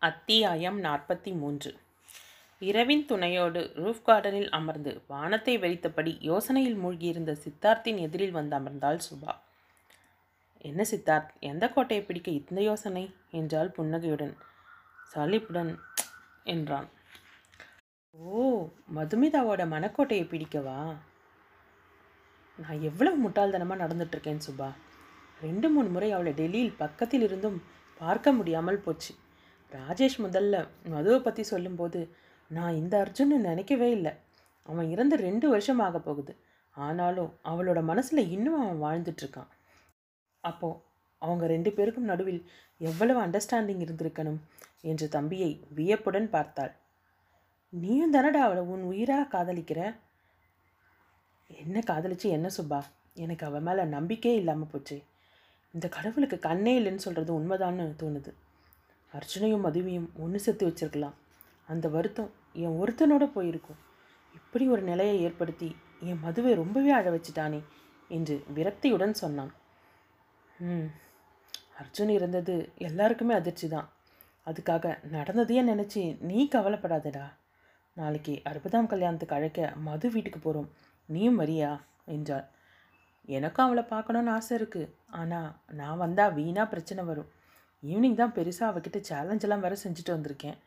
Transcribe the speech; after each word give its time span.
அத்தியாயம் 0.00 0.84
நாற்பத்தி 0.84 1.36
மூன்று. 1.36 1.78
இரவின் 2.58 3.04
துணையோடு 3.04 3.72
ரூஃப் 3.74 4.02
கார்டனில் 4.06 4.48
அமர்ந்து 4.48 5.02
வானத்தை 5.08 5.58
வெறித்தபடி 5.58 6.18
யோசனையில் 6.20 6.78
மூழ்கியிருந்த 6.78 7.36
சித்தார்த்தின் 7.36 7.98
எதிரில் 7.98 8.30
வந்து 8.30 8.56
அமர்ந்தாள் 8.56 8.98
சுபா. 9.10 9.34
என்ன 10.58 10.84
சித்தார்த் 10.90 11.28
எந்த 11.40 11.68
கோட்டையை 11.68 12.06
பிடிக்க 12.06 12.30
இந்த 12.30 12.60
யோசனை? 12.60 13.14
என்றாள் 13.30 13.68
புன்னகையுடன். 13.68 14.36
சலிப்புடன் 15.04 15.78
என்றான். 16.44 16.88
ஓ 18.10 18.68
மதுமிதாவோட 18.94 19.66
மனக்கோட்டையை 19.66 20.24
பிடிக்கவா? 20.24 20.96
நான் 22.56 22.80
எவ்வளவு 22.80 23.28
முட்டாள்தனமாக 23.28 23.82
நடந்துட்டுருக்கேன் 23.82 24.40
சுபா. 24.48 24.72
ரெண்டு 25.42 25.68
மூணு 25.68 25.88
முறை 25.88 26.12
அவளை 26.12 26.32
டெல்லியில் 26.32 26.76
பக்கத்தில் 26.76 27.22
இருந்தும் 27.22 27.62
பார்க்க 27.98 28.32
முடியாமல் 28.32 28.78
போச்சு. 28.78 29.14
ராஜேஷ் 29.72 30.18
முதல்ல 30.18 30.68
மதுவை 30.88 31.20
பற்றி 31.20 31.42
சொல்லும்போது 31.42 32.08
நான் 32.48 32.74
இந்த 32.74 32.94
அர்ஜுன்னு 33.02 33.38
நினைக்கவே 33.48 33.90
இல்லை. 33.90 34.12
அவன் 34.62 34.90
இறந்து 34.90 35.16
ரெண்டு 35.16 35.48
வருஷம் 35.48 35.78
ஆக 35.78 35.98
போகுது. 35.98 36.36
ஆனாலும் 36.70 37.30
அவளோட 37.44 37.82
மனசில் 37.82 38.30
இன்னும் 38.30 38.60
அவன் 38.60 38.82
வாழ்ந்துட்டுருக்கான் 38.82 39.50
அப்போது 40.40 40.80
அவங்க 41.18 41.46
ரெண்டு 41.46 41.70
பேருக்கும் 41.72 42.04
நடுவில் 42.04 42.42
எவ்வளவு 42.78 43.20
அண்டர்ஸ்டாண்டிங் 43.26 43.84
இருந்திருக்கணும்? 43.84 44.40
என்று 44.80 45.08
தம்பியை 45.08 45.64
வியப்புடன் 45.68 46.30
பார்த்தாள். 46.30 46.72
நீயும் 47.68 48.12
தானடா 48.12 48.42
அவளை 48.46 48.62
உன் 48.62 48.82
உயிராக 48.82 49.38
காதலிக்கிற? 49.38 49.80
என்ன 51.46 51.82
காதலிச்சு 51.86 52.28
என்ன 52.36 52.48
சுப்பா? 52.56 52.80
எனக்கு 53.14 53.46
அவன் 53.46 53.62
மேலே 53.62 53.84
நம்பிக்கையே 53.84 54.38
இல்லாமல் 54.38 54.66
போச்சு. 54.66 55.02
இந்த 55.72 55.88
கடவுளுக்கு 55.88 56.38
கண்ணே 56.38 56.80
இல்லைன்னு 56.80 57.04
சொல்கிறது 57.06 57.40
உண்மைதான்னு 57.40 57.86
தோணுது. 58.02 58.32
அர்ஜுனையும் 59.12 59.64
மதுவையும் 59.66 60.08
ஒன்று 60.22 60.38
சேர்த்து 60.40 60.64
வச்சிருக்கலாம். 60.68 61.16
அந்த 61.68 61.86
வருத்தம் 61.88 62.30
என் 62.64 62.78
ஒருத்தனோட 62.80 63.24
போயிருக்கும். 63.32 63.80
இப்படி 64.34 64.64
ஒரு 64.68 64.82
நிலையை 64.82 65.16
ஏற்படுத்தி 65.26 65.68
என் 66.00 66.22
மதுவை 66.24 66.52
ரொம்பவே 66.54 66.90
அழ 66.90 67.06
வச்சிட்டானே 67.10 67.60
என்று 68.10 68.34
விரக்தியுடன் 68.54 69.14
சொன்னான். 69.22 69.52
ம் 70.60 70.88
அர்ஜுன் 71.80 72.08
இருந்தது 72.08 72.54
எல்லாருக்குமே 72.88 73.34
அதிர்ச்சி 73.34 73.66
தான் 73.68 73.88
அதுக்காக 74.46 74.94
நடந்ததையே 75.10 75.62
நினச்சி 75.62 76.02
நீ 76.20 76.38
கவலைப்படாதடா. 76.48 77.26
நாளைக்கு 77.96 78.34
அறுபதாம் 78.44 78.90
கல்யாணத்துக்கு 78.92 79.36
அழைக்க 79.36 79.70
மது 79.86 80.06
வீட்டுக்கு 80.10 80.40
போகிறோம் 80.40 80.70
நீயும் 81.08 81.40
வரியா? 81.40 81.70
என்றாள். 82.14 82.46
எனக்கும் 83.28 83.66
அவளை 83.66 83.82
பார்க்கணுன்னு 83.90 84.34
ஆசை 84.36 84.52
இருக்குது 84.58 84.92
ஆனால் 85.20 85.50
நான் 85.72 86.02
வந்தால் 86.04 86.32
வீணாக 86.32 86.66
பிரச்சனை 86.68 87.02
வரும். 87.04 87.28
ஈவினிங் 87.82 88.20
தான் 88.20 88.34
பெருசாக 88.36 88.70
அவகிட்ட 88.70 88.98
சேலஞ்செல்லாம் 89.10 89.64
வேற 89.64 89.74
செஞ்சுட்டு 89.84 90.12
வந்திருக்கேன். 90.14 90.58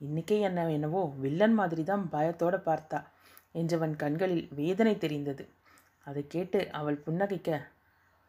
இன்றைக்கே 0.00 0.36
என்ன 0.40 0.68
என்னவோ 0.70 1.00
வில்லன் 1.16 1.54
மாதிரி 1.54 1.82
தான் 1.84 2.04
பயத்தோடு 2.08 2.58
பார்த்தா. 2.68 2.98
என்றவன் 3.54 3.94
கண்களில் 3.96 4.44
வேதனை 4.50 4.94
தெரிந்தது. 4.98 5.44
அதை 6.06 6.22
கேட்டு 6.26 6.60
அவள் 6.70 7.02
புன்னகைக்க 7.06 7.58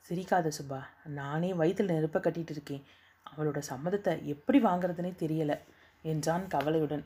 சிரிக்காத 0.10 0.48
சுபா 0.58 0.80
நானே 1.20 1.50
வயிற்றில் 1.54 1.94
நெருப்ப 1.96 2.20
கட்டிகிட்டு 2.20 2.54
இருக்கேன். 2.56 2.84
அவளோட 3.26 3.60
சம்மதத்தை 3.70 4.14
எப்படி 4.26 4.60
வாங்குறதுனே 4.60 5.12
தெரியலை 5.23 5.58
என்றான் 6.04 6.45
கவலையுடன். 6.48 7.04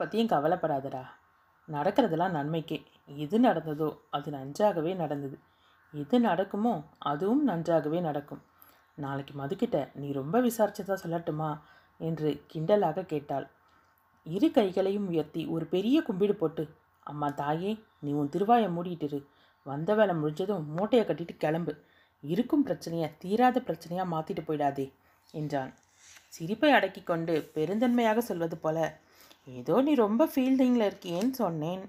பற்றியும் 0.00 0.32
கவலைப்படாதடா. 0.34 1.02
நடக்கிறதெல்லாம் 1.68 2.36
நன்மைக்கே. 2.38 2.78
எது 3.24 3.38
நடந்ததோ 3.38 3.88
அது 4.10 4.28
நன்றாகவே 4.30 4.92
நடந்தது. 4.94 5.36
எது 5.94 6.16
நடக்குமோ 6.20 6.74
அதுவும் 6.98 7.44
நன்றாகவே 7.44 8.00
நடக்கும். 8.00 8.42
நாளைக்கு 8.98 9.34
மதுக்கிட்ட 9.38 9.78
நீ 9.94 10.08
ரொம்ப 10.12 10.36
விசாரிச்சதா 10.40 10.96
சொல்லட்டுமா? 11.04 11.50
என்று 12.00 12.30
கிண்டலாக 12.52 13.04
கேட்டாள். 13.04 13.46
இரு 14.26 14.48
கைகளையும் 14.50 15.08
உயர்த்தி 15.08 15.42
ஒரு 15.46 15.66
பெரிய 15.66 16.02
கும்பிடு 16.02 16.34
போட்டு 16.34 16.64
அம்மா 17.00 17.28
தாயே 17.40 17.72
நீ 18.00 18.10
உன் 18.12 18.32
திருவாயை 18.32 18.68
மூடிட்டுரு. 18.76 19.20
வந்த 19.66 19.94
வேலை 19.94 20.14
முடிஞ்சதும் 20.14 20.66
மூட்டையை 20.74 21.04
கட்டிட்டு 21.08 21.34
கிளம்பு. 21.36 21.72
இருக்கும் 22.24 22.62
பிரச்சனையை 22.62 23.08
தீராத 23.18 23.62
பிரச்சனையாக 23.66 24.12
மாற்றிட்டு 24.14 24.42
போயிடாதே 24.46 24.86
என்றான். 25.32 25.72
சிரிப்பை 26.28 26.70
அடக்கி 26.70 27.02
கொண்டு 27.02 27.34
பெருந்தன்மையாக 27.54 28.18
சொல்வது 28.18 28.56
போல 28.58 28.78
ஏதோ 29.58 29.74
நீ 29.80 29.92
ரொம்ப 29.94 30.22
ஃபீல்டிங்கில் 30.26 30.86
இருக்கியேன்னு 30.88 31.36
சொன்னேன். 31.42 31.82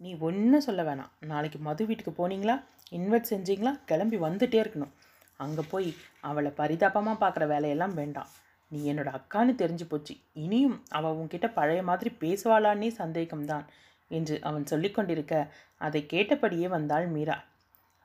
நீ 0.00 0.10
ஒன்றும் 0.18 0.60
சொல்ல 0.60 0.82
வேணாம். 0.82 1.12
நாளைக்கு 1.26 1.58
மது 1.58 1.82
வீட்டுக்கு 1.86 2.12
போனீங்களா? 2.18 2.56
இன்வைட் 2.90 3.30
செஞ்சீங்களா? 3.30 3.72
கிளம்பி 3.86 4.16
வந்துட்டே 4.16 4.58
இருக்கணும். 4.64 4.94
அங்கே 5.40 5.62
போய் 5.72 5.88
அவளை 6.28 6.50
பரிதாபமாக 6.60 7.16
பார்க்குற 7.22 7.44
வேலையெல்லாம் 7.52 7.94
வேண்டாம். 8.00 8.30
நீ 8.70 8.78
என்னோட 8.90 9.10
அக்கான்னு 9.18 9.52
தெரிஞ்சு 9.62 9.86
போச்சு. 9.88 10.14
இனியும் 10.44 10.76
அவள் 10.96 11.18
உன்கிட்ட 11.20 11.46
பழைய 11.58 11.80
மாதிரி 11.90 12.10
பேசுவாளான்னே 12.22 12.88
சந்தேகம்தான் 13.00 13.66
என்று 14.10 14.36
அவன் 14.48 14.64
சொல்லிக்கொண்டிருக்க 14.72 15.34
அதை 15.80 16.00
கேட்டபடியே 16.12 16.68
வந்தாள் 16.76 17.06
மீரா. 17.14 17.36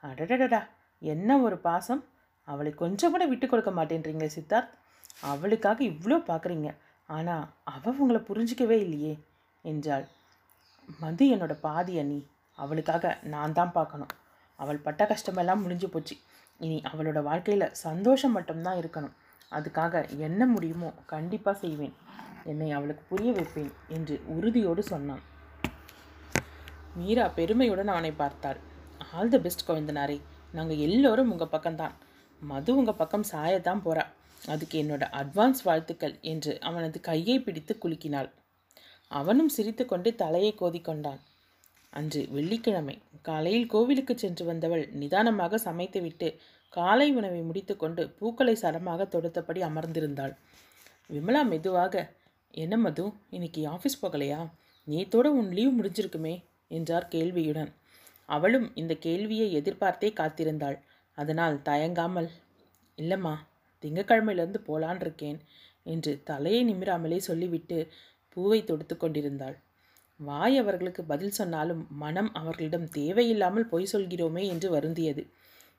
அடடடடா 0.04 0.62
என்ன 1.02 1.40
ஒரு 1.46 1.58
பாசம்? 1.68 2.02
அவளை 2.48 2.72
கொஞ்சம் 2.74 3.12
கூட 3.14 3.24
விட்டு 3.32 3.48
கொடுக்க 3.48 3.72
மாட்டேன்றீங்க 3.72 4.28
சித்தார்த். 4.36 4.72
அவளுக்காக 5.32 5.80
இவ்வளோ 5.92 6.18
பார்க்குறீங்க 6.30 6.70
ஆனால் 7.10 7.46
அவள் 7.74 8.00
உங்களை 8.04 8.22
புரிஞ்சிக்கவே 8.30 8.78
இல்லையே 8.86 9.14
என்றாள். 9.66 10.06
மது 11.02 11.26
என்னோட 11.36 11.54
பாதி 11.66 11.94
அண்ணி 12.02 12.20
அவளுக்காக 12.58 13.12
நான் 13.34 13.56
தான் 13.60 13.76
பார்க்கணும் 13.78 14.14
அவள் 14.60 14.84
பட்ட 14.86 15.04
கஷ்டமெல்லாம் 15.12 15.64
முடிஞ்சு 15.64 15.88
போச்சு. 15.90 16.16
இனி 16.59 16.78
அவளோட 16.92 17.20
வாழ்க்கையில் 17.24 17.74
சந்தோஷம் 17.86 18.36
மட்டும்தான் 18.38 18.80
இருக்கணும். 18.81 19.16
அதுக்காக 19.52 20.02
என்ன 20.28 20.42
முடியுமோ 20.46 20.90
கண்டிப்பாக 21.06 21.58
செய்வேன். 21.58 21.94
என்னை 22.44 22.70
அவளுக்கு 22.72 23.03
புரிய 23.12 23.31
வைப்பேன் 23.31 23.72
என்று 23.88 24.16
உறுதியோடு 24.36 24.84
சொன்னான். 24.84 25.24
மீரா 27.00 27.25
பெருமையுடன் 27.38 27.94
அவனை 27.94 28.12
பார்த்தாள். 28.12 28.59
ஆல் 29.14 29.34
த 29.34 29.38
பெஸ்ட் 29.38 29.68
கோவிந்தனாரே. 29.69 30.18
நாங்கள் 30.52 30.84
எல்லோரும் 30.88 31.31
உங்கள் 31.31 31.53
பக்கம்தான். 31.56 31.96
மது 32.42 32.72
உங்கள் 32.75 33.00
பக்கம் 33.02 33.30
சாயத்தான் 33.31 33.84
போகிறா 33.86 34.06
அதுக்கு 34.53 34.75
என்னோட 34.84 35.03
அட்வான்ஸ் 35.22 35.62
வாழ்த்துக்கள் 35.64 36.16
என்று 36.31 36.52
அவனது 36.59 36.98
கையை 37.00 37.38
பிடித்து 37.40 37.74
குலுக்கினாள். 37.84 38.30
அவனும் 39.12 39.50
சிரித்துக்கொண்டு 39.50 40.09
தலையை 40.16 40.52
கோதிக்கொண்டான். 40.59 41.19
அன்று 41.90 42.28
வெள்ளிக்கிழமை 42.32 43.02
காலையில் 43.22 43.68
கோவிலுக்கு 43.68 44.18
சென்று 44.18 44.46
வந்தவள் 44.46 44.90
நிதானமாக 44.92 45.58
சமைத்துவிட்டு 45.58 46.28
காலை 46.70 47.12
உணவை 47.12 47.42
முடித்துக்கொண்டு 47.42 48.10
பூக்களை 48.10 48.56
சரமாக 48.56 49.04
தொடுத்தபடி 49.04 49.62
அமர்ந்திருந்தாள். 49.62 50.34
விமலா 51.10 51.42
மெதுவாக 51.44 52.14
என்ன 52.52 52.78
மது? 52.78 53.12
இன்னைக்கு 53.30 53.62
ஆஃபீஸ் 53.70 54.02
போகலையா? 54.02 54.50
நேத்தோட 54.88 55.28
உன் 55.28 55.52
லீவ் 55.52 55.74
முடிஞ்சிருக்குமே? 55.80 56.44
என்றார் 56.68 57.08
கேள்வியுடன். 57.08 57.72
அவளும் 58.26 58.76
இந்த 58.76 58.94
கேள்வியை 58.96 59.62
எதிர்பார்த்தே 59.62 60.10
காத்திருந்தாள். 60.14 60.78
அதனால் 61.18 61.62
தயங்காமல். 61.62 62.30
இல்லைம்மா 62.98 63.34
திங்கக்கிழமையிலேருந்து 63.84 64.62
போலான் 64.68 65.00
இருக்கேன் 65.00 65.40
என்று 65.84 66.22
தலையை 66.24 66.62
நிமிராமலே 66.66 67.18
சொல்லிவிட்டு 67.18 67.78
பூவை 68.30 68.64
தொடுத்து 68.64 68.98
கொண்டிருந்தாள். 68.98 69.58
வாய் 70.19 70.57
அவர்களுக்கு 70.57 71.02
பதில் 71.03 71.35
சொன்னாலும் 71.38 71.84
மனம் 71.97 72.30
அவர்களிடம் 72.34 72.88
தேவையில்லாமல் 72.90 73.69
பொய் 73.69 73.91
சொல்கிறோமே 73.94 74.44
என்று 74.47 74.69
வருந்தியது. 74.69 75.24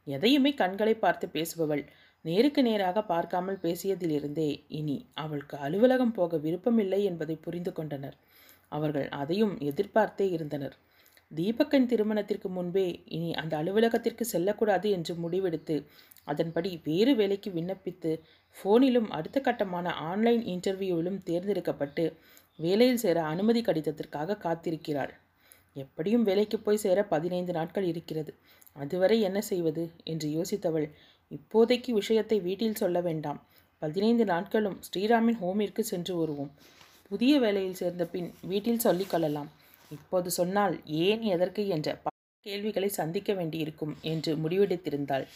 எதையுமே 0.06 0.50
கண்களை 0.54 0.94
பார்த்து 0.94 1.26
பேசுபவள் 1.28 1.82
நேருக்கு 2.24 2.62
நேராக 2.62 2.98
பார்க்காமல் 3.04 3.62
பேசியதிலிருந்தே 3.62 4.50
இனி 4.68 4.96
அவளுக்கு 5.14 5.56
அலுவலகம் 5.56 6.14
போக 6.14 6.36
விருப்பமில்லை 6.36 7.00
என்பதை 7.04 7.36
புரிந்து 7.36 7.72
கொண்டனர். 7.72 8.16
அவர்கள் 8.72 9.08
அதையும் 9.12 9.54
எதிர்பார்த்தே 9.60 10.26
இருந்தனர். 10.30 10.76
தீபக்கன் 11.32 11.86
திருமணத்திற்கு 11.86 12.48
முன்பே 12.48 12.86
இனி 13.06 13.30
அந்த 13.32 13.52
அலுவலகத்திற்கு 13.56 14.24
செல்லக்கூடாது 14.24 14.88
என்று 14.90 15.12
முடிவெடுத்து 15.14 15.76
அதன்படி 16.28 16.70
வேறு 16.84 17.12
வேலைக்கு 17.14 17.50
விண்ணப்பித்து 17.50 18.10
ஃபோனிலும் 18.56 19.08
அடுத்த 19.08 19.38
கட்டமான 19.40 19.92
ஆன்லைன் 20.10 20.42
இன்டர்வியூவிலும் 20.46 21.20
தேர்ந்தெடுக்கப்பட்டு 21.22 22.04
வேலையில் 22.58 22.96
சேர 22.96 23.22
அனுமதி 23.22 23.60
கடிதத்திற்காக 23.60 24.38
காத்திருக்கிறாள். 24.42 25.10
எப்படியும் 25.74 26.22
வேலைக்கு 26.22 26.58
போய் 26.58 26.76
சேர 26.76 27.04
பதினைந்து 27.04 27.52
நாட்கள் 27.52 27.84
இருக்கிறது. 27.84 28.34
அதுவரை 28.72 29.20
என்ன 29.20 29.40
செய்வது? 29.40 29.90
என்று 30.04 30.28
யோசித்தவள். 30.28 30.90
இப்போதைக்கு 31.30 31.90
விஷயத்தை 31.90 32.40
வீட்டில் 32.40 32.74
சொல்ல 32.74 33.00
வேண்டாம். 33.00 33.46
பதினைந்து 33.78 34.24
நாட்களும் 34.24 34.80
ஸ்ரீராமின் 34.80 35.38
ஹோமிற்கு 35.40 35.80
சென்று 35.80 36.16
வருவோம். 36.16 36.50
புதிய 37.08 37.38
வேலையில் 37.38 37.74
சேர்ந்த 37.74 38.06
பின் 38.06 38.34
வீட்டில் 38.42 38.78
சொல்லிக் 38.78 39.10
கொள்ளலாம். 39.10 39.50
இப்போது 39.90 40.30
சொன்னால் 40.30 40.80
ஏன் 40.84 41.22
எதற்கு 41.22 41.68
என்ற 41.68 41.94
பல 41.94 42.14
கேள்விகளை 42.40 42.88
சந்திக்க 42.88 43.32
வேண்டியிருக்கும் 43.32 43.96
என்று 44.00 44.36
முடிவெடுத்திருந்தாள். 44.36 45.26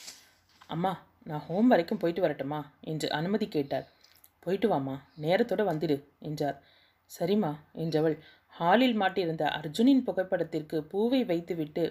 அம்மா 0.66 1.06
நான் 1.22 1.40
ஹோம் 1.40 1.68
வரைக்கும் 1.68 1.98
போயிட்டு 1.98 2.22
வரட்டுமா? 2.22 2.72
என்று 2.80 3.10
அனுமதி 3.10 3.48
கேட்டார். 3.48 3.92
போயிட்டு 4.40 4.68
வாமா 4.68 4.94
நேரத்தோடு 5.20 5.64
வந்துடு 5.64 6.04
என்றார். 6.18 6.62
சரிம்மா 7.10 7.52
என்றவள். 7.74 8.16
ஹாலில் 8.46 9.00
மாட்டியிருந்த 9.00 9.44
அர்ஜுனின் 9.50 10.02
புகைப்படத்திற்கு 10.02 10.84
பூவை 10.84 11.24
வைத்துவிட்டு 11.24 11.84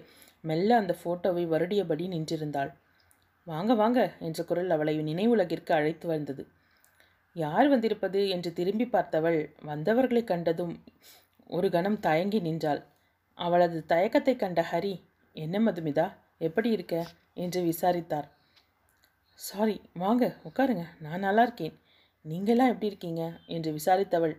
மெல்ல 0.44 0.78
அந்த 0.78 0.96
ஃபோட்டோவை 1.04 1.44
வருடியபடி 1.48 2.06
நின்றிருந்தாள். 2.08 2.72
வாங்க 3.48 3.74
வாங்க 3.74 4.00
என்ற 4.20 4.44
குரல் 4.44 4.70
அவளை 4.70 5.00
நினைவுலகிற்கு 5.00 5.72
அழைத்து 5.72 6.08
வந்தது. 6.08 6.44
யார் 7.36 7.68
வந்திருப்பது? 7.68 8.30
என்று 8.30 8.54
திரும்பி 8.54 8.86
பார்த்தவள் 8.86 9.40
வந்தவர்களைக் 9.66 10.28
கண்டதும் 10.28 10.74
ஒரு 11.48 11.70
கணம் 11.70 12.00
தயங்கி 12.00 12.40
நின்றாள். 12.40 12.82
அவளது 13.38 13.86
தயக்கத்தை 13.88 14.36
கண்ட 14.36 14.66
ஹரி 14.72 14.94
என்ன 15.36 15.60
மதுமிதா? 15.60 16.08
எப்படி 16.38 16.70
இருக்க? 16.70 16.96
என்று 17.34 17.62
விசாரித்தார். 17.62 18.28
சாரி 19.40 19.82
வாங்க 19.94 20.36
உட்காருங்க 20.44 20.84
நான் 21.00 21.20
நல்லா 21.20 21.42
இருக்கேன் 21.42 21.76
நீங்களாம் 22.26 22.68
எப்படி 22.68 22.86
இருக்கீங்க? 22.86 23.24
என்று 23.46 23.72
விசாரித்தவள் 23.72 24.36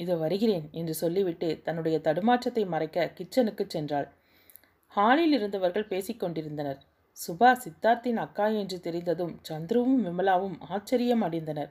இது 0.00 0.14
வருகிறேன் 0.18 0.66
என்று 0.72 0.94
சொல்லிவிட்டு 0.94 1.48
தன்னுடைய 1.62 1.96
தடுமாற்றத்தை 1.98 2.64
மறைக்க 2.66 3.06
கிச்சனுக்கு 3.18 3.64
சென்றாள். 3.74 4.08
ஹாலில் 4.92 5.34
இருந்தவர்கள் 5.38 5.90
பேசிக்கொண்டிருந்தனர் 5.90 6.80
சுபா 7.16 7.50
சித்தார்த்தின் 7.64 8.20
அக்கா 8.24 8.46
என்று 8.60 8.76
தெரிந்ததும் 8.80 9.34
சந்துருவும் 9.48 10.00
விமலாவும் 10.06 10.56
ஆச்சரியம் 10.68 11.24
அடைந்தனர். 11.26 11.70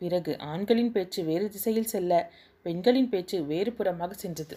பிறகு 0.00 0.32
ஆண்களின் 0.52 0.92
பேச்சு 0.92 1.20
வேறு 1.24 1.46
திசையில் 1.48 1.92
செல்ல 1.92 2.12
பெண்களின் 2.66 3.08
பேச்சு 3.08 3.36
வேறு 3.44 3.70
புறமாக 3.72 4.12
சென்றது. 4.14 4.56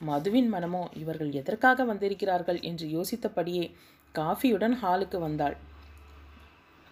மதுவின் 0.00 0.48
மனமோ 0.48 0.82
இவர்கள் 0.94 1.32
எதற்காக 1.32 1.84
வந்திருக்கிறார்கள் 1.84 2.60
என்று 2.62 2.86
யோசித்தபடியே 2.96 3.64
காஃபியுடன் 4.14 4.76
ஹாலுக்கு 4.82 5.18
வந்தாள். 5.18 5.56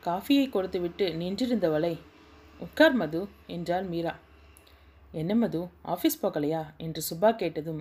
காஃபியை 0.02 0.46
கொடுத்துவிட்டு 0.48 1.06
நின்றிருந்தவளை 1.20 1.94
உட்கார் 2.60 2.96
மது 3.00 3.20
என்றார் 3.46 3.86
மீரா. 3.92 4.14
என்ன 5.12 5.34
மது 5.34 5.60
ஆஃபீஸ் 5.84 6.22
போகலையா? 6.22 6.62
என்று 6.76 7.02
சுபா 7.10 7.30
கேட்டதும் 7.36 7.80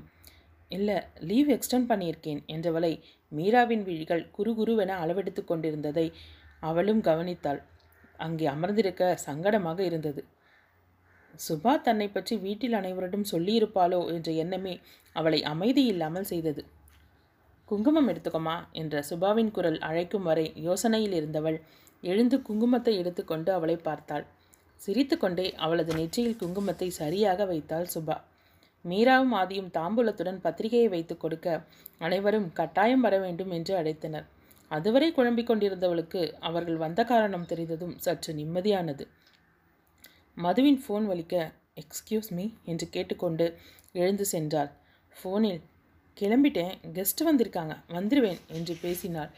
இல்லை 0.72 0.96
லீவ் 1.20 1.50
எக்ஸ்டெண்ட் 1.50 1.90
பண்ணியிருக்கேன் 1.92 2.42
என்றவளை 2.48 2.94
மீராவின் 3.32 3.84
விழிகள் 3.84 4.24
குறுகுருவென 4.38 4.96
அளவெடுத்து 5.04 5.42
கொண்டிருந்ததை 5.46 6.08
அவளும் 6.60 7.02
கவனித்தாள். 7.02 7.62
அங்கே 8.20 8.46
அமர்ந்திருக்க 8.46 9.04
சங்கடமாக 9.26 9.80
இருந்தது. 9.80 10.22
சுபா 11.40 11.82
தன்னை 11.82 12.08
பற்றி 12.10 12.36
வீட்டில் 12.38 12.74
அனைவரிடம் 12.74 13.30
சொல்லியிருப்பாளோ 13.32 14.00
என்ற 14.08 14.32
எண்ணமே 14.32 14.74
அவளை 15.16 15.44
அமைதி 15.44 15.84
இல்லாமல் 15.86 16.24
செய்தது. 16.24 16.62
குங்குமம் 17.66 18.08
எடுத்துக்கோமா? 18.08 18.56
என்ற 18.72 19.04
சுபாவின் 19.10 19.52
குரல் 19.52 19.80
அழைக்கும் 19.80 20.24
வரை 20.24 20.54
யோசனையில் 20.56 21.12
இருந்தவள் 21.12 21.60
எழுந்து 22.04 22.38
குங்குமத்தை 22.38 22.94
எடுத்துக்கொண்டு 22.98 23.52
அவளை 23.54 23.76
பார்த்தாள். 23.78 24.26
சிரித்துக்கொண்டே 24.86 25.56
அவளது 25.56 25.94
நெற்றியில் 25.94 26.40
குங்குமத்தை 26.40 26.88
சரியாக 26.88 27.46
வைத்தாள் 27.46 27.88
சுபா. 27.94 28.18
மீராவும் 28.86 29.34
ஆதியும் 29.34 29.70
தாம்பூலத்துடன் 29.74 30.40
பத்திரிகையை 30.42 30.88
வைத்து 30.88 31.18
கொடுக்க 31.18 31.64
அனைவரும் 31.98 32.54
கட்டாயம் 32.54 33.02
வர 33.02 33.18
வேண்டும் 33.18 33.52
என்று 33.52 33.74
அழைத்தனர். 33.78 34.28
அதுவரை 34.72 35.12
குழம்பிக் 35.12 35.50
கொண்டிருந்தவளுக்கு 35.50 36.34
அவர்கள் 36.40 36.78
வந்த 36.78 37.04
காரணம் 37.04 37.46
தெரிந்ததும் 37.46 37.96
சற்று 37.98 38.34
நிம்மதியானது. 38.34 39.08
மதுவின் 40.38 40.82
ஃபோன் 40.84 41.06
வலிக்க 41.12 41.36
எக்ஸ்கியூஸ் 41.76 42.30
மீ 42.30 42.46
என்று 42.64 42.90
கேட்டுக்கொண்டு 42.90 43.58
எழுந்து 43.92 44.26
சென்றாள். 44.32 44.72
ஃபோனில் 45.14 45.62
கிளம்பிட்டேன். 46.18 46.74
கெஸ்ட் 46.94 47.24
வந்திருக்காங்க. 47.26 47.76
வந்துடுவேன் 47.88 48.40
என்று 48.48 48.78
பேசினாள். 48.82 49.32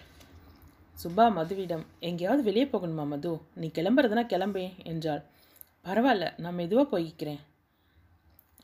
சுபா 1.03 1.25
மதுவிடம் 1.35 1.83
எங்கேயாவது 1.99 2.43
வெளியே 2.43 2.65
போகணுமா 2.65 3.03
மது? 3.07 3.31
நீ 3.55 3.67
கிளம்புறதுனா 3.67 4.23
கிளம்பேன் 4.25 4.73
என்றாள். 4.83 5.21
பரவாயில்ல 5.85 6.25
நான் 6.37 6.53
மெதுவாக 6.53 6.87
போய்க்கிறேன். 6.93 7.39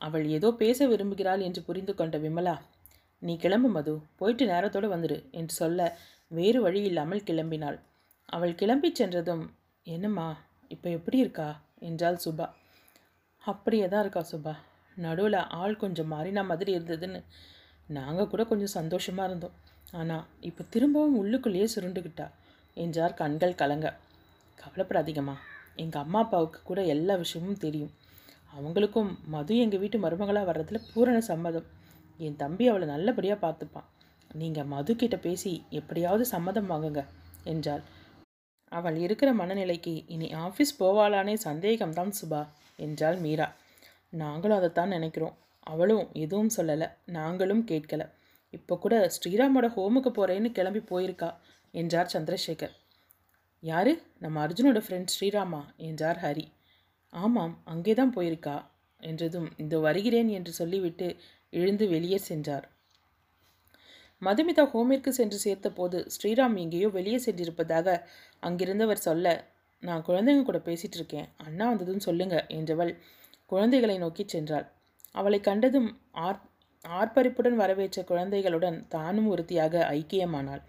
அவள் 0.01 0.25
ஏதோ 0.27 0.51
பேச 0.51 0.87
விரும்புகிறாள் 0.87 1.39
என்று 1.39 1.61
புரிந்து 1.61 1.93
கொண்ட 1.95 2.17
விமலா 2.17 2.55
நீ 3.21 3.35
கிளம்பு 3.37 3.69
மது. 3.69 3.93
போயிட்டு 4.15 4.45
நேரத்தோடு 4.45 4.87
வந்துடு 4.87 5.17
என்று 5.31 5.53
சொல்ல 5.55 5.97
வேறு 6.31 6.61
வழி 6.61 6.81
இல்லாமல் 6.81 7.23
கிளம்பினாள். 7.23 7.77
அவள் 8.29 8.53
கிளம்பிச் 8.53 8.99
சென்றதும் 8.99 9.43
என்னம்மா 9.85 10.27
இப்போ 10.67 10.89
எப்படி 10.89 11.17
இருக்கா? 11.17 11.49
என்றாள் 11.79 12.23
சுபா. 12.25 12.47
அப்படியே 13.43 13.87
தான் 13.87 14.01
இருக்கா 14.01 14.23
சுபா. 14.31 14.53
நடுவில் 14.97 15.39
ஆள் 15.59 15.75
கொஞ்சம் 15.75 16.07
மாறின 16.07 16.43
மாதிரி 16.43 16.71
இருந்ததுன்னு 16.77 17.21
நாங்கள் 17.89 18.27
கூட 18.27 18.43
கொஞ்சம் 18.43 18.75
சந்தோஷமாக 18.79 19.29
இருந்தோம். 19.29 19.55
ஆனால் 19.93 20.25
இப்போ 20.41 20.63
திரும்பவும் 20.69 21.17
உள்ளுக்குள்ளேயே 21.23 21.67
சுருண்டுக்கிட்டா 21.75 22.27
என்றார் 22.77 23.13
கண்கள் 23.13 23.55
கலங்க. 23.55 23.93
கவலைப்படாதீங்கம்மா. 24.57 25.35
எங்கள் 25.75 26.01
அம்மா 26.01 26.19
அப்பாவுக்கு 26.19 26.59
கூட 26.63 26.83
எல்லா 26.83 27.15
விஷயமும் 27.15 27.57
தெரியும். 27.57 27.93
அவங்களுக்கும் 28.53 29.17
மது 29.25 29.57
எங்கள் 29.57 29.79
வீட்டு 29.79 29.99
மருமகளாக 29.99 30.49
வர்றதுல 30.51 30.81
பூரண 30.93 31.21
சம்மதம். 31.21 31.65
என் 32.17 32.35
தம்பி 32.35 32.67
அவளை 32.67 32.87
நல்லபடியாக 32.87 33.39
பார்த்துப்பான். 33.47 33.87
நீங்கள் 34.31 34.65
மது 34.65 34.95
கிட்ட 34.95 35.17
பேசி 35.17 35.63
எப்படியாவது 35.69 36.25
சம்மதம் 36.25 36.69
வாங்குங்க 36.69 37.05
என்றாள். 37.43 37.83
அவள் 38.69 38.95
இருக்கிற 38.95 39.33
மனநிலைக்கு 39.33 40.03
இனி 40.07 40.33
ஆஃபீஸ் 40.33 40.79
போவாளானே 40.79 41.35
சந்தேகம்தான் 41.43 42.13
சுபா 42.21 42.47
என்றாள் 42.75 43.17
மீரா. 43.17 43.55
நாங்களும் 44.09 44.57
அதைத்தான் 44.57 44.87
நினைக்கிறோம். 44.87 45.35
அவளும் 45.59 46.09
எதுவும் 46.13 46.49
சொல்லலை. 46.57 46.87
நாங்களும் 47.05 47.65
கேட்கல. 47.67 48.09
இப்போ 48.55 48.75
கூட 48.77 48.95
ஸ்ரீராமோட 49.15 49.67
ஹோமுக்கு 49.75 50.11
போகிறேன்னு 50.11 50.49
கிளம்பி 50.51 50.81
போயிருக்கா 50.91 51.29
என்றார் 51.73 52.11
சந்திரசேகர். 52.13 52.73
யாரு? 53.63 53.93
நம்ம 54.23 54.39
அர்ஜுனோட 54.45 54.79
ஃப்ரெண்ட் 54.85 55.13
ஸ்ரீராமா 55.15 55.61
என்றார் 55.87 56.19
ஹரி. 56.23 56.45
ஆமாம் 57.13 57.55
அங்கே 57.65 57.93
தான் 57.93 58.15
போயிருக்கா 58.17 58.55
என்றதும் 59.03 59.49
இந்த 59.57 59.75
வருகிறேன் 59.79 60.29
என்று 60.37 60.51
சொல்லிவிட்டு 60.51 61.07
எழுந்து 61.53 61.85
வெளியே 61.87 62.19
சென்றார். 62.29 62.65
மதுமிதா 64.21 64.63
ஹோமிற்கு 64.73 65.11
சென்று 65.17 65.37
சேர்த்த 65.37 65.67
போது 65.69 65.97
ஸ்ரீராம் 66.15 66.55
எங்கேயோ 66.55 66.87
வெளியே 66.89 67.19
சென்றிருப்பதாக 67.25 67.97
அங்கிருந்தவர் 68.43 69.05
சொல்ல 69.07 69.33
நான் 69.83 70.05
குழந்தைங்க 70.07 70.43
கூட 70.43 70.59
பேசிகிட்டு 70.67 70.97
இருக்கேன் 70.97 71.27
அண்ணா 71.37 71.65
வந்ததும் 71.69 72.05
சொல்லுங்க 72.07 72.35
என்றவள் 72.57 72.91
குழந்தைகளை 73.45 73.97
நோக்கி 73.97 74.23
சென்றாள். 74.25 74.65
அவளை 75.15 75.39
கண்டதும் 75.39 75.89
ஆர் 76.25 76.39
ஆர்ப்பரிப்புடன் 76.85 77.57
வரவேற்ற 77.61 77.99
குழந்தைகளுடன் 78.03 78.77
தானும் 78.87 79.27
ஒருத்தியாக 79.27 79.83
ஐக்கியமானாள். 79.91 80.63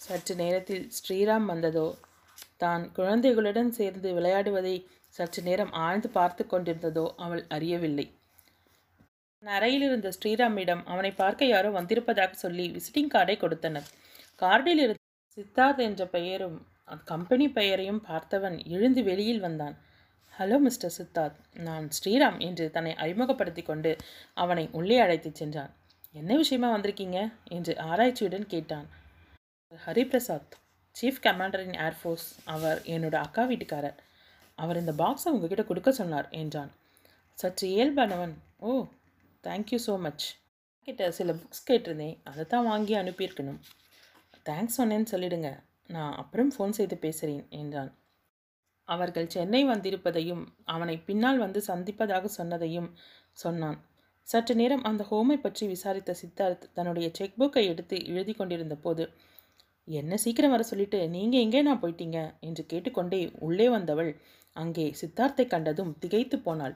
சற்று 0.00 0.34
நேரத்தில் 0.34 0.84
ஸ்ரீராம் 0.98 1.46
வந்ததோ? 1.46 1.86
தான் 2.56 2.82
குழந்தைகளுடன் 2.92 3.70
சேர்ந்து 3.70 4.08
விளையாடுவதை 4.14 4.76
சற்று 5.08 5.42
நேரம் 5.42 5.72
ஆழ்ந்து 5.72 6.08
பார்த்து 6.08 6.42
கொண்டிருந்ததோ 6.44 7.06
அவள் 7.16 7.42
அறியவில்லை. 7.48 8.06
அறையில் 9.42 9.82
இருந்த 9.82 10.08
ஸ்ரீராமிடம் 10.18 10.82
அவனை 10.84 11.10
பார்க்க 11.12 11.44
யாரோ 11.44 11.70
வந்திருப்பதாக 11.70 12.32
சொல்லி 12.34 12.66
விசிட்டிங் 12.76 13.10
கார்டை 13.14 13.36
கொடுத்தனர். 13.38 13.88
கார்டில் 14.42 14.82
இருந்த 14.84 15.02
சித்தார்த் 15.36 15.82
என்ற 15.88 16.06
பெயரும் 16.06 16.56
கம்பெனி 17.04 17.46
பெயரையும் 17.48 18.00
பார்த்தவன் 18.08 18.56
எழுந்து 18.66 19.02
வெளியில் 19.02 19.40
வந்தான். 19.40 19.76
Hello 20.38 20.58
mister 20.58 20.92
Siddharth. 20.98 21.36
நான் 21.54 21.88
ஸ்ரீராம் 21.88 22.38
என்று 22.38 22.70
தன்னை 22.70 22.94
அறிமுகப்படுத்தி 22.94 23.62
கொண்டு 23.62 23.96
அவனை 24.34 24.68
உள்ளே 24.72 24.98
அழைத்துச் 24.98 25.34
சென்றான். 25.34 25.72
என்ன 26.12 26.36
விஷயமா 26.36 26.68
வந்திருக்கீங்க? 26.76 27.32
என்று 27.44 27.78
ஆராய்ச்சியுடன் 27.80 28.46
கேட்டான். 28.46 28.86
Hariprasad 29.86 30.54
chief 30.96 31.22
commander 31.22 31.64
in 31.66 31.78
air force 31.86 32.26
அவர் 32.44 32.82
என்னோட 32.82 33.14
அக்கா 33.14 33.44
வீட்டுக்காரர். 33.44 33.98
அவர் 34.54 34.76
இந்த 34.76 34.92
பாக்ஸை 34.92 35.28
உங்ககிட்ட 35.28 35.64
கொடுக்க 35.64 35.92
சொன்னார் 35.92 36.28
என்றான். 36.30 36.72
சற்று 37.34 37.68
இயல்பானவன். 37.68 38.34
ஓ 38.58 38.84
தேங்க்யூ 39.44 39.80
ஸோ 39.86 39.98
மச் 39.98 40.26
கிட்ட 40.82 41.10
சில 41.10 41.32
புக்ஸ் 41.32 41.66
கேட்டிருந்தேன். 41.70 42.18
அதை 42.24 42.44
தான் 42.44 42.64
வாங்கி 42.64 42.96
அனுப்பியிருக்கணும். 42.96 43.60
தேங்க்ஸ் 44.44 44.78
சொன்னேன்னு 44.78 45.12
சொல்லிடுங்க. 45.12 45.58
நான் 45.86 46.14
அப்புறம் 46.14 46.52
ஃபோன் 46.58 46.70
செய்து 46.70 46.96
பேசுகிறேன் 46.96 47.46
என்றான். 47.50 47.92
அவர்கள் 48.88 49.32
சென்னை 49.34 49.60
வந்திருப்பதையும் 49.64 50.42
அவனை 50.64 50.96
பின்னால் 50.98 51.38
வந்து 51.38 51.60
சந்திப்பதாக 51.66 52.28
சொன்னதையும் 52.38 52.88
சொன்னான். 53.32 53.78
சற்று 54.28 54.54
நேரம் 54.54 54.84
அந்த 54.84 55.02
ஹோமை 55.10 55.36
பற்றி 55.40 55.64
விசாரித்த 55.66 56.12
சித்தார்த் 56.22 56.66
தன்னுடைய 56.72 57.06
செக் 57.12 57.38
புக்கை 57.40 57.64
எடுத்து 57.72 57.96
எழுதி 58.06 58.32
கொண்டிருந்த 58.32 58.76
போது 58.76 59.04
என்ன 59.88 60.16
சீக்கிரம் 60.16 60.52
வர 60.54 60.62
சொல்லிட்டு 60.62 60.98
நீங்கள் 61.08 61.40
எங்கே 61.40 61.60
நான் 61.62 61.80
போயிட்டீங்க? 61.82 62.18
என்று 62.40 62.62
கேட்டுக்கொண்டே 62.66 63.20
உள்ளே 63.38 63.66
வந்தவள் 63.68 64.10
அங்கே 64.56 64.86
சித்தார்த்தை 65.00 65.44
கண்டதும் 65.46 65.92
திகைத்து 65.98 66.36
போனாள். 66.38 66.74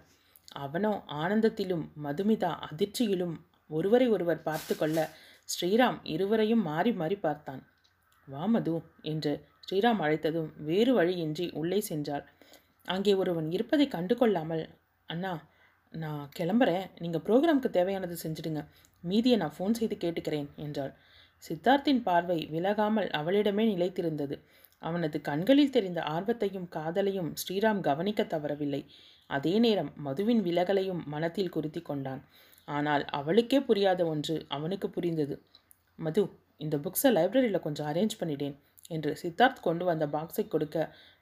அவனோ 0.56 0.92
ஆனந்தத்திலும் 1.22 1.84
மதுமிதா 2.04 2.50
அதிர்ச்சியிலும் 2.68 3.36
ஒருவரை 3.70 4.06
ஒருவர் 4.08 4.42
பார்த்து 4.42 4.74
கொள்ள 4.76 4.98
ஸ்ரீராம் 5.48 5.98
இருவரையும் 6.04 6.62
மாறி 6.62 6.92
மாறி 6.92 7.16
பார்த்தான். 7.16 7.62
வா 8.28 8.44
மது 8.46 8.74
என்று 9.02 9.32
ஸ்ரீராம் 9.68 10.02
அழைத்ததும் 10.04 10.50
வேறு 10.68 10.92
வழியின்றி 10.94 11.46
உள்ளே 11.60 11.78
சென்றாள். 11.88 12.22
அங்கே 12.88 13.12
ஒருவன் 13.14 13.48
இருப்பதை 13.56 13.86
கண்டு 13.88 14.14
கொள்ளாமல் 14.16 14.62
அண்ணா 15.08 15.32
நான் 15.94 16.22
கிளம்புறேன். 16.38 16.86
நீங்கள் 16.98 17.22
ப்ரோக்ராமுக்கு 17.26 17.70
தேவையானது 17.70 18.16
செஞ்சிடுங்க. 18.22 18.60
மீதியை 19.04 19.36
நான் 19.38 19.54
ஃபோன் 19.56 19.76
செய்து 19.78 19.96
கேட்டுக்கிறேன் 20.04 20.48
என்றாள். 20.64 20.92
சித்தார்த்தின் 21.44 22.02
பார்வை 22.06 22.38
விலகாமல் 22.54 23.08
அவளிடமே 23.18 23.64
நிலைத்திருந்தது. 23.72 24.36
அவனது 24.82 25.18
கண்களில் 25.20 25.74
தெரிந்த 25.76 26.00
ஆர்வத்தையும் 26.14 26.66
காதலையும் 26.76 27.30
ஸ்ரீராம் 27.42 27.80
கவனிக்க 27.80 28.24
தவறவில்லை. 28.24 28.82
அதே 29.30 29.54
நேரம் 29.58 29.90
மதுவின் 30.06 30.42
விலகலையும் 30.48 31.02
மனத்தில் 31.06 31.54
குறித்தி 31.56 31.82
கொண்டான். 31.82 32.22
ஆனால் 32.68 33.04
அவளுக்கே 33.18 33.60
புரியாத 33.60 34.00
ஒன்று 34.04 34.36
அவனுக்கு 34.48 34.88
புரிந்தது. 34.90 35.36
மது 35.98 36.22
இந்த 36.56 36.76
புக்ஸை 36.86 37.10
லைப்ரரியில் 37.18 37.64
கொஞ்சம் 37.66 37.88
அரேஞ்ச் 37.92 38.18
பண்ணிட்டேன் 38.22 38.56
என்று 38.90 39.10
சித்தார்த் 39.22 39.64
கொண்டு 39.66 39.84
வந்த 39.84 40.04
பாக்ஸை 40.06 40.44
கொடுக்க 40.48 40.76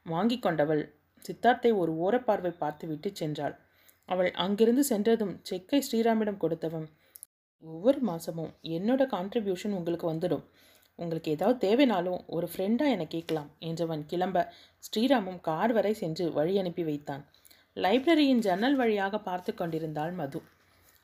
வாங்கி 0.06 0.38
கொண்டவள் 0.38 0.82
சித்தார்த்தை 1.24 1.70
ஒரு 1.76 1.92
ஓரப்பார்வை 2.04 2.52
பார்த்துவிட்டு 2.58 3.08
சென்றாள். 3.20 3.54
அவள் 4.08 4.30
அங்கிருந்து 4.44 4.82
சென்றதும் 4.84 5.34
செக்கை 5.42 5.80
ஸ்ரீராமிடம் 5.86 6.42
கொடுத்தவன் 6.44 6.86
ஒவ்வொரு 7.64 8.00
மாதமும் 8.00 8.52
என்னோட 8.76 9.02
கான்ட்ரிபியூஷன் 9.14 9.76
உங்களுக்கு 9.78 10.06
வந்துடும். 10.12 10.44
உங்களுக்கு 10.98 11.32
ஏதாவது 11.36 11.58
தேவைனாலும் 11.66 12.20
ஒரு 12.26 12.46
ஃப்ரெண்டாக 12.52 12.92
என 12.94 13.04
கேட்கலாம் 13.04 13.48
என்றவன் 13.60 14.02
கிளம்ப 14.06 14.44
ஸ்ரீராமும் 14.86 15.40
கார் 15.40 15.72
வரை 15.72 15.92
சென்று 15.94 16.26
வழி 16.32 16.54
அனுப்பி 16.58 16.84
வைத்தான். 16.84 17.24
லைப்ரரியின் 17.76 18.44
ஜன்னல் 18.46 18.76
வழியாக 18.76 19.18
பார்த்து 19.20 19.52
கொண்டிருந்தாள் 19.54 20.12
மது. 20.12 20.40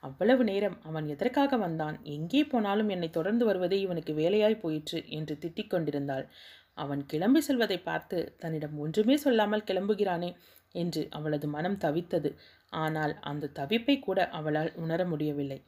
அவ்வளவு 0.03 0.45
நேரம் 0.45 0.77
அவன் 0.83 1.07
எதற்காக 1.09 1.57
வந்தான்? 1.57 1.97
எங்கே 2.05 2.45
போனாலும் 2.45 2.89
என்னை 2.89 3.11
தொடர்ந்து 3.11 3.45
வருவதே 3.47 3.79
இவனுக்கு 3.81 4.13
வேலையாய் 4.15 4.63
போயிற்று 4.63 4.99
என்று 5.09 5.39
திட்டிக் 5.41 5.71
கொண்டிருந்தாள். 5.71 6.27
அவன் 6.75 7.07
கிளம்பி 7.07 7.41
செல்வதை 7.41 7.79
பார்த்து 7.79 8.19
தன்னிடம் 8.39 8.79
ஒன்றுமே 8.79 9.17
சொல்லாமல் 9.17 9.65
கிளம்புகிறானே 9.65 10.31
என்று 10.75 11.03
அவளது 11.11 11.49
மனம் 11.49 11.79
தவித்தது. 11.79 12.31
ஆனால் 12.69 13.15
அந்த 13.21 13.51
தவிப்பை 13.55 13.97
கூட 13.99 14.29
அவளால் 14.29 14.73
உணர 14.75 15.05
முடியவில்லை. 15.05 15.59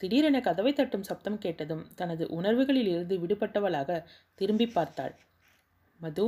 திடீரென 0.00 0.40
கதவை 0.40 0.72
தட்டும் 0.72 1.02
சப்தம் 1.02 1.38
கேட்டதும் 1.38 1.84
தனது 1.94 2.24
உணர்வுகளில் 2.28 2.86
இருந்து 2.86 3.14
விடுபட்டவளாக 3.18 4.04
திரும்பி 4.34 4.66
பார்த்தாள். 4.66 5.14
மது 6.00 6.24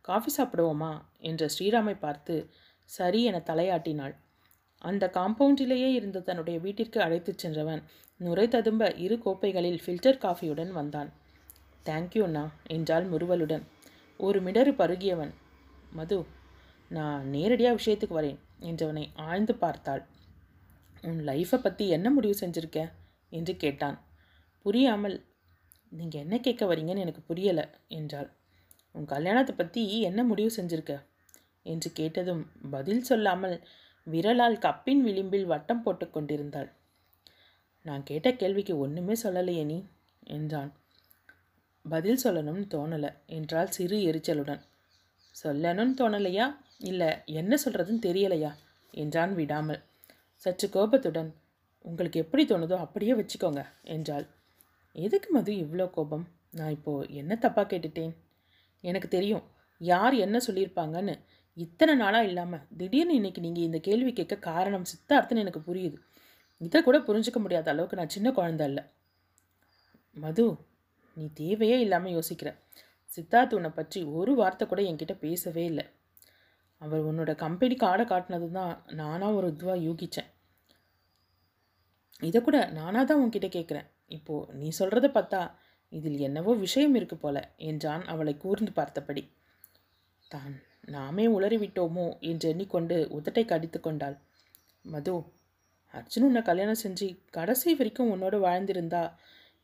காஃபி 0.00 0.30
சாப்பிடுவோமா? 0.36 0.92
என்ற 1.18 1.48
ஸ்ரீராமை 1.58 1.98
பார்த்து 1.98 2.34
சரி 2.90 3.20
என 3.24 3.38
தலையாட்டினாள். 3.46 4.14
அந்த 4.78 5.10
காம்பவுண்டிலேயே 5.14 5.88
இருந்த 5.92 6.20
தன்னுடைய 6.20 6.60
வீட்டிற்கு 6.60 7.00
அழைத்துச் 7.00 7.38
சென்றவன். 7.38 7.82
நுரை 8.16 8.48
ததும்ப 8.48 8.90
இரு 8.96 9.16
கோப்பைகளில் 9.24 9.80
ஃபில்டர் 9.86 10.22
காஃபியுடன் 10.22 10.72
வந்தான். 10.72 11.10
தேங்க்யூ 11.86 12.22
அண்ணா 12.22 12.44
என்றாள் 12.66 13.06
முறுவலுடன். 13.08 13.64
ஒரு 14.20 14.42
மிடறு 14.42 14.72
பருகியவன். 14.72 15.32
மது 15.90 16.26
நான் 16.90 17.28
நேரடியாக 17.28 17.78
விஷயத்துக்கு 17.82 18.18
வரேன் 18.18 18.38
என்றவனை 18.60 19.04
ஆழ்ந்து 19.14 19.54
பார்த்தாள். 19.54 20.02
உன் 21.02 21.20
லைஃப்பை 21.24 21.56
பற்றி 21.56 21.88
என்ன 21.88 22.10
முடிவு 22.10 22.34
செஞ்சுருக்க? 22.40 22.80
என்று 23.28 23.56
கேட்டான். 23.56 23.98
புரியாமல் 24.62 25.16
நீங்கள் 25.92 26.20
என்ன 26.20 26.36
கேட்க 26.38 26.66
வரீங்கன்னு 26.66 27.04
எனக்கு 27.06 27.22
புரியலை 27.28 27.64
என்றாள். 27.88 28.28
உன் 28.94 29.04
கல்யாணத்தை 29.04 29.54
பற்றி 29.54 30.00
என்ன 30.00 30.24
முடிவு 30.24 30.50
செஞ்சிருக்க? 30.56 30.94
என்று 31.62 31.92
கேட்டதும் 31.92 32.42
பதில் 32.70 33.02
சொல்லாமல் 33.02 33.56
விரலால் 34.10 34.58
கப்பின் 34.58 35.00
விளிம்பில் 35.00 35.46
வட்டம் 35.46 35.82
போட்டு 35.82 36.10
கொண்டிருந்தாள். 36.10 36.68
நான் 37.82 38.02
கேட்ட 38.02 38.28
கேள்விக்கு 38.32 38.78
ஒன்றுமே 38.78 39.14
சொல்லலையே 39.22 39.64
நீ 39.64 39.78
என்றான். 40.26 40.70
பதில் 41.84 42.22
சொல்லணும்னு 42.24 42.66
தோணலை 42.74 43.10
என்றால் 43.26 43.70
சிறு 43.70 43.98
எரிச்சலுடன். 43.98 44.62
சொல்லணும்னு 45.44 45.94
தோணலையா? 46.00 46.46
இல்லை 46.78 47.10
என்ன 47.24 47.58
சொல்கிறதுன்னு 47.64 48.06
தெரியலையா? 48.06 48.50
என்றான் 48.94 49.34
விடாமல். 49.34 49.80
சற்று 50.36 50.68
கோபத்துடன் 50.68 51.30
உங்களுக்கு 51.84 52.20
எப்படி 52.20 52.44
தோணுதோ 52.44 52.76
அப்படியே 52.76 53.12
வச்சுக்கோங்க 53.12 53.62
என்றாள். 53.82 54.26
எதுக்கு 54.92 55.28
மது 55.30 55.52
இவ்வளோ 55.52 55.90
கோபம்? 55.90 56.26
நான் 56.50 56.70
இப்போது 56.70 57.14
என்ன 57.14 57.38
தப்பாக 57.40 57.66
கேட்டுட்டேன்? 57.66 58.12
எனக்கு 58.84 59.08
தெரியும் 59.08 59.44
யார் 59.80 60.14
என்ன 60.14 60.36
சொல்லியிருப்பாங்கன்னு 60.46 61.14
இத்தனை 61.64 61.94
நாளாக 62.02 62.28
இல்லாமல் 62.30 62.64
திடீர்னு 62.80 63.14
இன்னைக்கு 63.18 63.40
நீங்கள் 63.46 63.66
இந்த 63.68 63.78
கேள்வி 63.88 64.10
கேட்க 64.18 64.34
காரணம் 64.48 64.88
சித்தார்த்தன்னு 64.90 65.42
எனக்கு 65.44 65.60
புரியுது. 65.68 65.98
இதை 66.60 66.78
கூட 66.86 66.96
புரிஞ்சுக்க 67.08 67.38
முடியாத 67.44 67.70
அளவுக்கு 67.72 67.98
நான் 68.00 68.14
சின்ன 68.16 68.28
குழந்த 68.38 68.62
இல்லை 68.70 68.84
மது 70.16 70.44
நீ 71.16 71.24
தேவையே 71.40 71.76
இல்லாமல் 71.84 72.14
யோசிக்கிற. 72.16 72.50
சித்தார்த் 73.08 73.56
உன்னை 73.58 73.70
பற்றி 73.78 74.00
ஒரு 74.18 74.32
வார்த்தை 74.40 74.64
கூட 74.70 74.80
என்கிட்ட 74.90 75.14
பேசவே 75.24 75.64
இல்லை. 75.70 75.84
அவர் 76.82 77.06
உன்னோட 77.10 77.32
கம்பெனிக்கு 77.44 77.86
ஆடை 77.90 78.04
காட்டினது 78.12 78.48
தான் 78.58 78.72
நானாக 79.00 79.38
ஒரு 79.38 79.46
இதுவாக 79.54 79.78
யூகித்தேன் 79.86 80.30
இதை 82.22 82.38
கூட 82.42 82.58
நானாக 82.78 83.04
தான் 83.08 83.20
உன்கிட்ட 83.24 83.48
கேட்குறேன். 83.56 83.88
இப்போது 84.16 84.54
நீ 84.60 84.68
சொல்கிறத 84.80 85.08
பார்த்தா 85.16 85.40
இதில் 85.92 86.24
என்னவோ 86.28 86.52
விஷயம் 86.66 86.96
இருக்கு 86.98 87.16
போல 87.24 87.36
என்றான் 87.70 88.04
அவளை 88.12 88.34
கூர்ந்து 88.44 88.72
பார்த்தபடி. 88.78 89.22
தான் 90.30 90.56
நாமே 90.88 91.24
உளறிவிட்டோமோ 91.36 92.06
என்று 92.30 92.46
எண்ணிக்கொண்டு 92.52 92.96
உதட்டை 93.16 93.44
கடித்து 93.44 93.78
கொண்டாள். 93.80 94.16
மது 94.84 95.14
அர்ஜுன் 95.94 96.26
உன்னை 96.26 96.40
கல்யாணம் 96.42 96.82
செஞ்சு 96.82 97.06
கடைசி 97.30 97.74
வரைக்கும் 97.78 98.10
உன்னோட 98.14 98.36
வாழ்ந்திருந்தா 98.46 99.02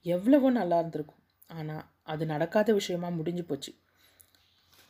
எவ்வளவோ 0.07 0.49
நல்லா 0.51 0.77
இருந்திருக்கும். 0.79 1.23
ஆனால் 1.51 1.85
அது 2.13 2.23
நடக்காத 2.27 2.73
விஷயமா 2.73 3.09
முடிஞ்சு 3.19 3.45
போச்சு. 3.45 3.73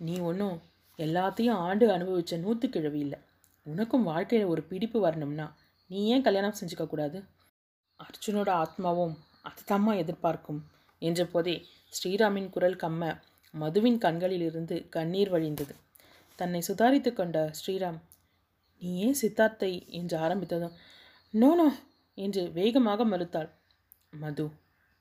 நீ 0.01 0.15
ஒன்றும் 0.29 0.57
எல்லாத்தையும் 0.99 1.61
ஆண்டு 1.67 1.85
அனுபவித்த 1.93 2.37
நூற்று 2.37 2.69
கிழவி 2.69 3.01
இல்லை. 3.07 3.19
உனக்கும் 3.67 4.09
வாழ்க்கையில் 4.11 4.51
ஒரு 4.53 4.63
பிடிப்பு 4.71 4.99
வரணும்னா 5.01 5.47
நீ 5.91 6.01
ஏன் 6.15 6.27
கல்யாணம் 6.27 6.59
செஞ்சுக்க 6.61 6.85
கூடாது? 6.89 7.19
அர்ஜுனோட 8.01 8.51
ஆத்மாவும் 8.63 9.15
அதுதாம்மா 9.49 9.93
எதிர்பார்க்கும் 10.03 10.61
என்ற 11.03 11.23
போதே 11.25 11.55
ஸ்ரீராமின் 11.93 12.53
குரல் 12.55 12.81
கம்ம 12.83 13.13
மதுவின் 13.55 13.99
கண்களிலிருந்து 14.05 14.77
கண்ணீர் 14.89 15.33
வழிந்தது. 15.35 15.75
தன்னை 16.39 16.61
சுதாரித்து 16.69 17.11
கொண்ட 17.13 17.39
ஸ்ரீராம் 17.61 17.99
நீ 18.83 18.91
ஏன் 19.07 19.19
சித்தார்த்தை? 19.23 19.73
என்று 19.99 20.17
ஆரம்பித்ததும் 20.19 20.75
நோ 21.35 21.51
நோ 21.55 21.69
என்று 22.19 22.43
வேகமாக 22.53 23.05
மறுத்தாள். 23.05 23.51
மது 24.13 24.47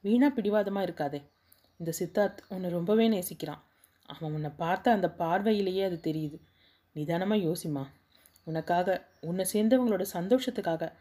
வீணா 0.03 0.27
பிடிவாதமாக 0.29 0.85
இருக்காதே. 0.87 1.19
இந்த 1.79 1.91
சித்தார்த் 1.99 2.39
உன்னை 2.47 2.69
ரொம்பவே 2.69 3.05
நேசிக்கிறான். 3.09 3.61
அவன் 4.09 4.33
உன்னை 4.33 4.51
பார்த்த 4.57 4.91
அந்த 4.91 5.07
பார்வையிலேயே 5.21 5.83
அது 5.83 5.97
தெரியுது. 6.09 6.37
நிதானமாக 6.95 7.45
யோசிமா 7.47 7.83
உனக்காக 8.47 8.95
உன்னை 9.21 9.45
சேர்ந்தவங்களோட 9.53 10.05
சந்தோஷத்துக்காக 10.13 10.91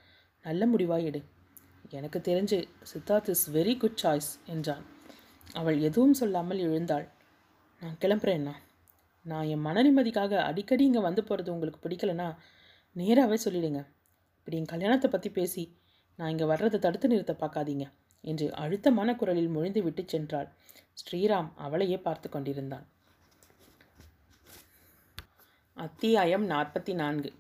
நல்ல 0.45 0.67
முடிவாக 0.67 1.09
எடு. 1.11 1.21
எனக்கு 1.91 2.19
தெரிஞ்சு 2.21 2.59
Siddharth 2.93 3.31
is 3.35 3.47
very 3.51 3.75
good 3.77 4.01
choice 4.03 4.31
என்றான். 4.47 4.85
அவள் 5.53 5.79
எதுவும் 5.81 6.15
சொல்லாமல் 6.15 6.59
எழுந்தாள். 6.59 7.07
நான் 7.83 7.99
கிளம்புறேன்னா 8.01 8.55
நான் 9.31 9.49
என் 9.55 9.65
மன 9.67 9.83
நிம்மதிக்காக 9.87 10.39
அடிக்கடி 10.49 10.85
இங்கே 10.89 11.03
வந்து 11.09 11.23
போகிறது 11.29 11.53
உங்களுக்கு 11.55 11.83
பிடிக்கலனா 11.85 12.29
நேராகவே 12.97 13.37
சொல்லிடுங்க. 13.45 13.81
இப்படி 14.39 14.57
என் 14.61 14.73
கல்யாணத்தை 14.73 15.09
பற்றி 15.11 15.31
பேசி 15.39 15.63
நான் 16.19 16.33
இங்கே 16.33 16.47
வர்றதை 16.53 16.79
தடுத்து 16.87 17.11
நிறுத்த 17.13 17.35
பார்க்காதீங்க 17.43 17.85
என்று 18.25 18.47
அழுத்தமான 18.63 19.11
குரலில் 19.21 19.55
முழிந்து 19.57 19.81
விட்டு 19.87 20.03
சென்றாள். 20.13 20.49
ஸ்ரீராம் 21.01 21.51
அவளையே 21.67 21.99
பார்த்து 22.07 22.29
கொண்டிருந்தான். 22.29 22.87
அத்தியாயம் 25.77 26.45
நாற்பத்தி 26.53 26.93
நான்கு 27.03 27.31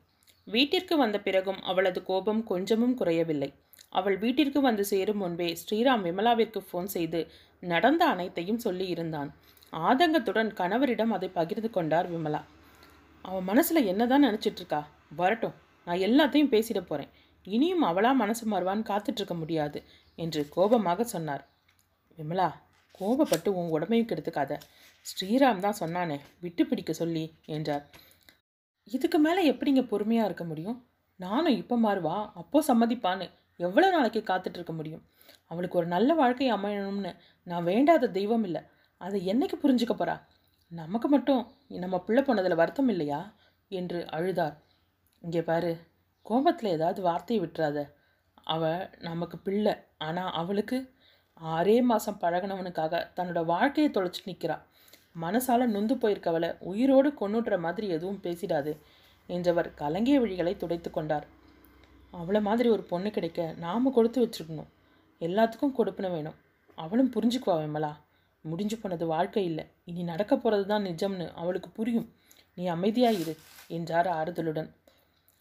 வீட்டிற்கு 0.47 0.95
வந்த 1.03 1.17
பிறகும் 1.27 1.61
அவளது 1.71 2.01
கோபம் 2.11 2.41
கொஞ்சமும் 2.53 2.97
குறையவில்லை. 3.01 3.51
அவள் 3.99 4.17
வீட்டிற்கு 4.23 4.61
வந்து 4.67 4.85
சேரும் 4.91 5.21
முன்பே 5.23 5.49
ஸ்ரீராம் 5.62 6.05
விமலாவிற்கு 6.07 6.61
ஃபோன் 6.69 6.89
செய்து 6.95 7.21
நடந்த 7.62 8.03
அனைத்தையும் 8.12 8.62
சொல்லி 8.67 8.87
இருந்தான் 8.95 9.31
ஆதங்கத்துடன் 9.73 10.50
கணவரிடம் 10.61 11.14
அதை 11.17 11.29
பகிர்ந்து 11.38 11.71
கொண்டார் 11.71 12.09
விமலா. 12.12 12.41
அவன் 13.25 13.49
மனசில் 13.50 13.88
என்னதான் 13.93 14.26
நினச்சிட்டு 14.29 14.61
இருக்கா 14.62 14.81
வரட்டும் 15.21 15.57
நான் 15.87 16.05
எல்லாத்தையும் 16.07 16.52
பேசிட 16.55 16.81
போகிறேன் 16.81 17.12
இனியும் 17.47 17.85
அவளா 17.91 18.11
மனசு 18.23 18.45
மாறுவான்னு 18.52 18.88
காத்துட்ருக்க 18.91 19.35
முடியாது 19.41 19.79
என்று 20.19 20.41
கோபமாக 20.57 21.05
சொன்னார். 21.14 21.45
விமலா 22.19 22.49
கோபப்பட்டு 23.00 23.50
உன் 23.59 23.73
உடம்பையும் 23.76 24.09
கெடுத்துக்காத. 24.11 24.52
ஸ்ரீராம் 25.07 25.62
தான் 25.64 25.79
சொன்னானே 25.81 26.17
விட்டு 26.41 26.62
பிடிக்க 26.71 26.93
சொல்லி 26.93 27.25
என்றார். 27.57 27.85
இதுக்கு 28.88 29.19
மேலே 29.26 29.41
எப்படிங்க 29.52 29.83
பொறுமையாக 29.93 30.29
இருக்க 30.29 30.45
முடியும்? 30.45 30.79
நானும் 31.21 31.59
இப்போ 31.62 31.76
மாறுவா 31.87 32.17
அப்போ 32.41 32.59
சம்மதிப்பான்னு 32.69 33.26
எவ்வளோ 33.61 33.88
நாளைக்கு 33.91 34.21
காத்துட்ருக்க 34.31 34.73
முடியும்? 34.79 35.02
அவளுக்கு 35.50 35.79
ஒரு 35.81 35.88
நல்ல 35.95 36.12
வாழ்க்கை 36.21 36.49
அமையணும்னு 36.52 37.12
நான் 37.47 37.69
வேண்டாத 37.71 38.11
தெய்வம் 38.19 38.45
இல்லை. 38.49 38.62
அதை 39.03 39.21
என்னைக்கு 39.33 39.57
புரிஞ்சுக்க 39.63 39.95
போறா? 39.97 40.17
நமக்கு 40.73 41.09
மட்டும் 41.09 41.43
நம்ம 41.83 41.97
பிள்ளை 42.01 42.23
போனதில் 42.25 42.55
வருத்தம் 42.55 42.89
இல்லையா? 42.89 43.21
என்று 43.71 43.99
அழுதார். 44.13 44.57
இங்கே 45.23 45.43
பாரு 45.43 45.73
கோபத்தில் 46.27 46.71
ஏதாவது 46.71 47.01
வார்த்தையை 47.03 47.41
விட்டுறாத. 47.45 47.79
அவள் 48.47 48.83
நமக்கு 48.99 49.37
பிள்ளை. 49.39 49.75
ஆனால் 49.99 50.33
அவளுக்கு 50.33 50.79
ஆறே 51.41 51.77
மாதம் 51.83 52.21
பழகினவனுக்காக 52.21 52.95
தன்னோட 53.17 53.41
வாழ்க்கையை 53.45 53.93
தொலைச்சி 53.93 54.23
நிற்கிறா 54.25 54.57
மனசால 55.21 55.67
நொந்து 55.67 55.95
போயிருக்கவளை 55.95 56.51
உயிரோடு 56.61 57.09
கொண்டுடுற 57.21 57.59
மாதிரி 57.59 57.87
எதுவும் 57.89 58.21
பேசிடாது 58.23 58.73
என்றவர் 59.29 59.69
கலங்கிய 59.75 60.17
விழிகளை 60.21 60.53
துடைத்து 60.57 60.91
கொண்டார். 60.91 61.27
அவளை 62.11 62.41
மாதிரி 62.41 62.69
ஒரு 62.69 62.83
பொண்ணு 62.83 63.11
கிடைக்க 63.11 63.55
நாம் 63.59 63.93
கொடுத்து 63.93 64.19
வச்சிருக்கணும். 64.25 64.71
எல்லாத்துக்கும் 65.21 65.77
கொடுப்பின 65.79 66.09
வேணும். 66.11 66.39
அவளும் 66.79 67.13
புரிஞ்சுக்குவா 67.15 67.55
விமலா. 67.65 67.93
முடிஞ்சு 68.45 68.77
போனது 68.77 69.05
வாழ்க்கை 69.07 69.45
இல்லை. 69.51 69.65
இனி 69.91 70.03
நடக்க 70.03 70.33
போகிறது 70.37 70.65
தான் 70.67 70.87
நிஜம்னு 70.89 71.27
அவளுக்கு 71.35 71.71
புரியும். 71.71 72.09
நீ 72.59 72.65
அமைதியாக 72.67 73.21
இரு 73.23 73.35
என்றார் 73.77 74.09
ஆறுதலுடன். 74.19 74.71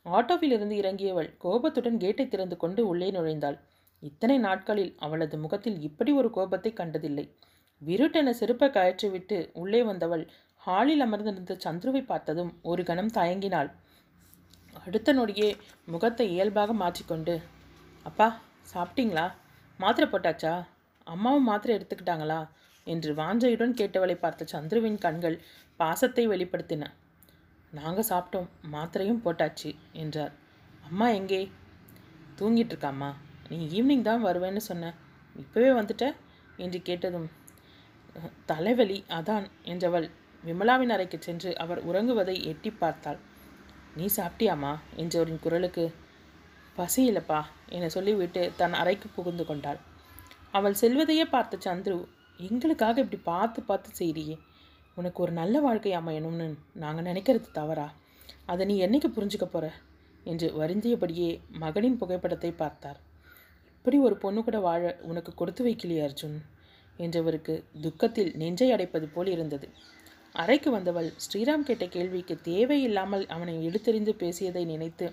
ஆட்டோவிலிருந்து 0.06 0.76
இறங்கியவள் 0.82 1.30
கோபத்துடன் 1.46 1.98
கேட்டை 2.04 2.26
திறந்து 2.28 2.56
கொண்டு 2.58 2.82
உள்ளே 2.88 3.10
நுழைந்தாள். 3.12 3.58
இத்தனை 4.04 4.38
நாட்களில் 4.46 4.94
அவளது 5.06 5.36
முகத்தில் 5.38 5.78
இப்படி 5.88 6.12
ஒரு 6.12 6.30
கோபத்தை 6.30 6.72
கண்டதில்லை. 6.74 7.26
விருட்டென 7.82 8.30
செருப்பை 8.40 8.68
கயற்றிவிட்டு 8.70 9.38
உள்ளே 9.54 9.82
வந்தவள் 9.84 10.24
ஹாலில் 10.64 11.04
அமர்ந்திருந்த 11.06 11.54
சந்துருவை 11.66 12.02
பார்த்ததும் 12.06 12.52
ஒரு 12.72 12.82
கணம் 12.84 13.14
தயங்கினாள். 13.18 13.70
அடுத்த 14.86 15.14
நொடியே 15.14 15.50
முகத்தை 15.86 16.26
இயல்பாக 16.34 16.74
மாற்றிக்கொண்டு 16.74 17.36
அப்பா 18.06 18.28
சாப்பிட்டீங்களா? 18.74 19.26
மாத்திரை 19.80 20.08
போட்டாச்சா? 20.10 20.54
அம்மாவும் 21.08 21.48
மாத்திரை 21.50 21.74
எடுத்துக்கிட்டாங்களா? 21.78 22.40
என்று 22.88 23.12
வாஞ்சையுடன் 23.14 23.78
கேட்டவளை 23.80 24.16
பார்த்த 24.16 24.48
சந்துருவின் 24.54 24.98
கண்கள் 24.98 25.38
பாசத்தை 25.80 26.24
வெளிப்படுத்தின. 26.28 26.84
நாங்கள் 27.72 28.08
சாப்பிட்டோம் 28.10 28.48
மாத்திரையும் 28.74 29.24
போட்டாச்சு 29.26 29.70
என்றார். 29.94 30.34
அம்மா 30.82 31.08
எங்கே? 31.20 31.42
தூங்கிட்டு 32.40 32.74
இருக்காம்மா 32.74 33.10
நீ 33.50 33.58
ஈவினிங் 33.78 34.08
தான் 34.10 34.26
வருவேன்னு 34.26 34.62
சொன்ன. 34.70 34.94
இப்போவே 35.36 35.70
வந்துட்ட? 35.80 36.06
என்று 36.58 36.80
கேட்டதும் 36.82 37.28
தலைவலி 38.46 38.98
அதான் 39.18 39.46
என்றவள் 39.64 40.08
விமலாவின் 40.44 40.94
அறைக்கு 40.96 41.18
சென்று 41.20 41.52
அவர் 41.58 41.80
உறங்குவதை 41.90 42.36
எட்டி 42.52 42.72
பார்த்தாள். 42.72 43.20
நீ 43.96 44.06
சாப்பிட்டியாம்மா? 44.18 44.74
என்றவரின் 45.02 45.44
குரலுக்கு 45.46 45.86
பசி 46.76 47.02
இல்லப்பா 47.12 47.40
என 47.76 47.90
சொல்லிவிட்டு 47.90 48.44
தன் 48.58 48.76
அறைக்கு 48.82 49.08
புகுந்து 49.16 49.44
கொண்டாள். 49.46 49.80
அவள் 50.52 50.80
செல்வதையே 50.82 51.26
பார்த்த 51.26 51.64
சந்துரு 51.68 51.98
எங்களுக்காக 52.48 53.02
இப்படி 53.04 53.20
பார்த்து 53.24 53.60
பார்த்து 53.62 53.90
செய்கிறியே 54.00 54.36
உனக்கு 54.98 55.20
ஒரு 55.24 55.32
நல்ல 55.32 55.56
வாழ்க்கை 55.60 55.94
அமையணும்னு 56.00 56.48
நாங்கள் 56.74 57.08
நினைக்கிறது 57.10 57.50
தவறா? 57.54 57.88
அதை 58.46 58.64
நீ 58.66 58.76
என்னைக்கு 58.86 59.10
புரிஞ்சுக்க 59.16 59.46
போற? 59.46 59.66
என்று 60.26 60.48
வருந்தியபடியே 60.58 61.30
மகனின் 61.58 61.98
புகைப்படத்தை 61.98 62.52
பார்த்தார். 62.54 63.00
இப்படி 63.78 63.98
ஒரு 63.98 64.16
பொண்ணு 64.18 64.40
கூட 64.44 64.58
வாழ 64.60 64.82
உனக்கு 65.02 65.32
கொடுத்து 65.34 65.62
வைக்கலையே 65.66 66.02
அர்ஜுன் 66.08 66.38
என்றவருக்கு 67.00 67.54
துக்கத்தில் 67.82 68.32
நெஞ்சை 68.36 68.68
அடைப்பது 68.72 69.08
போல் 69.08 69.28
இருந்தது. 69.28 69.68
அறைக்கு 70.36 70.70
வந்தவள் 70.72 71.08
ஸ்ரீராம் 71.24 71.66
கேட்ட 71.68 71.86
கேள்விக்கு 71.88 72.36
தேவையில்லாமல் 72.42 73.26
அவனை 73.28 73.56
எடுத்தெறிந்து 73.68 74.14
பேசியதை 74.16 74.64
நினைத்து 74.66 75.08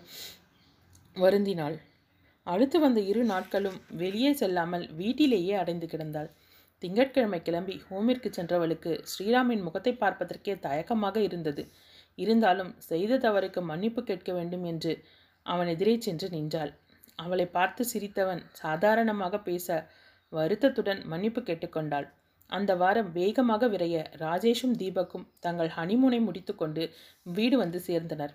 வருந்தினாள். 1.16 1.76
அடுத்து 2.47 2.78
வந்த 2.80 3.00
இரு 3.11 3.23
நாட்களும் 3.25 3.78
வெளியே 3.97 4.30
செல்லாமல் 4.32 4.85
வீட்டிலேயே 4.92 5.54
அடைந்து 5.54 5.87
கிடந்தாள். 5.87 6.28
திங்கட்கிழமை 6.82 7.40
கிளம்பி 7.42 7.75
ஹோமிற்கு 7.87 8.28
சென்றவளுக்கு 8.37 8.92
ஸ்ரீராமின் 9.11 9.64
முகத்தை 9.66 9.92
பார்ப்பதற்கே 9.94 10.54
தயக்கமாக 10.66 11.16
இருந்தது. 11.28 11.62
இருந்தாலும் 12.18 12.70
செய்த 12.88 13.18
தவறுக்கு 13.25 13.61
மன்னிப்பு 13.62 14.02
கேட்க 14.02 14.30
வேண்டும் 14.32 14.64
என்று 14.64 14.92
அவன் 15.47 15.70
எதிரே 15.75 15.94
சென்று 15.99 16.28
நின்றாள். 16.28 16.73
அவளை 17.18 17.47
பார்த்து 17.56 17.82
சிரித்தவன் 17.92 18.42
சாதாரணமாக 18.62 19.38
பேச 19.49 19.78
வருத்தத்துடன் 20.32 21.00
மன்னிப்பு 21.04 21.40
கேட்டுக்கொண்டாள் 21.42 22.08
அந்த 22.50 22.73
வாரம் 22.82 23.08
வேகமாக 23.12 23.62
விரைய 23.68 23.97
ராஜேஷும் 24.20 24.76
தீபக்கும் 24.82 25.26
தங்கள் 25.40 25.70
ஹனிமூனை 25.76 26.20
முடித்துக்கொண்டு 26.26 26.82
வீடு 27.37 27.56
வந்து 27.56 27.78
சேர்ந்தனர். 27.88 28.32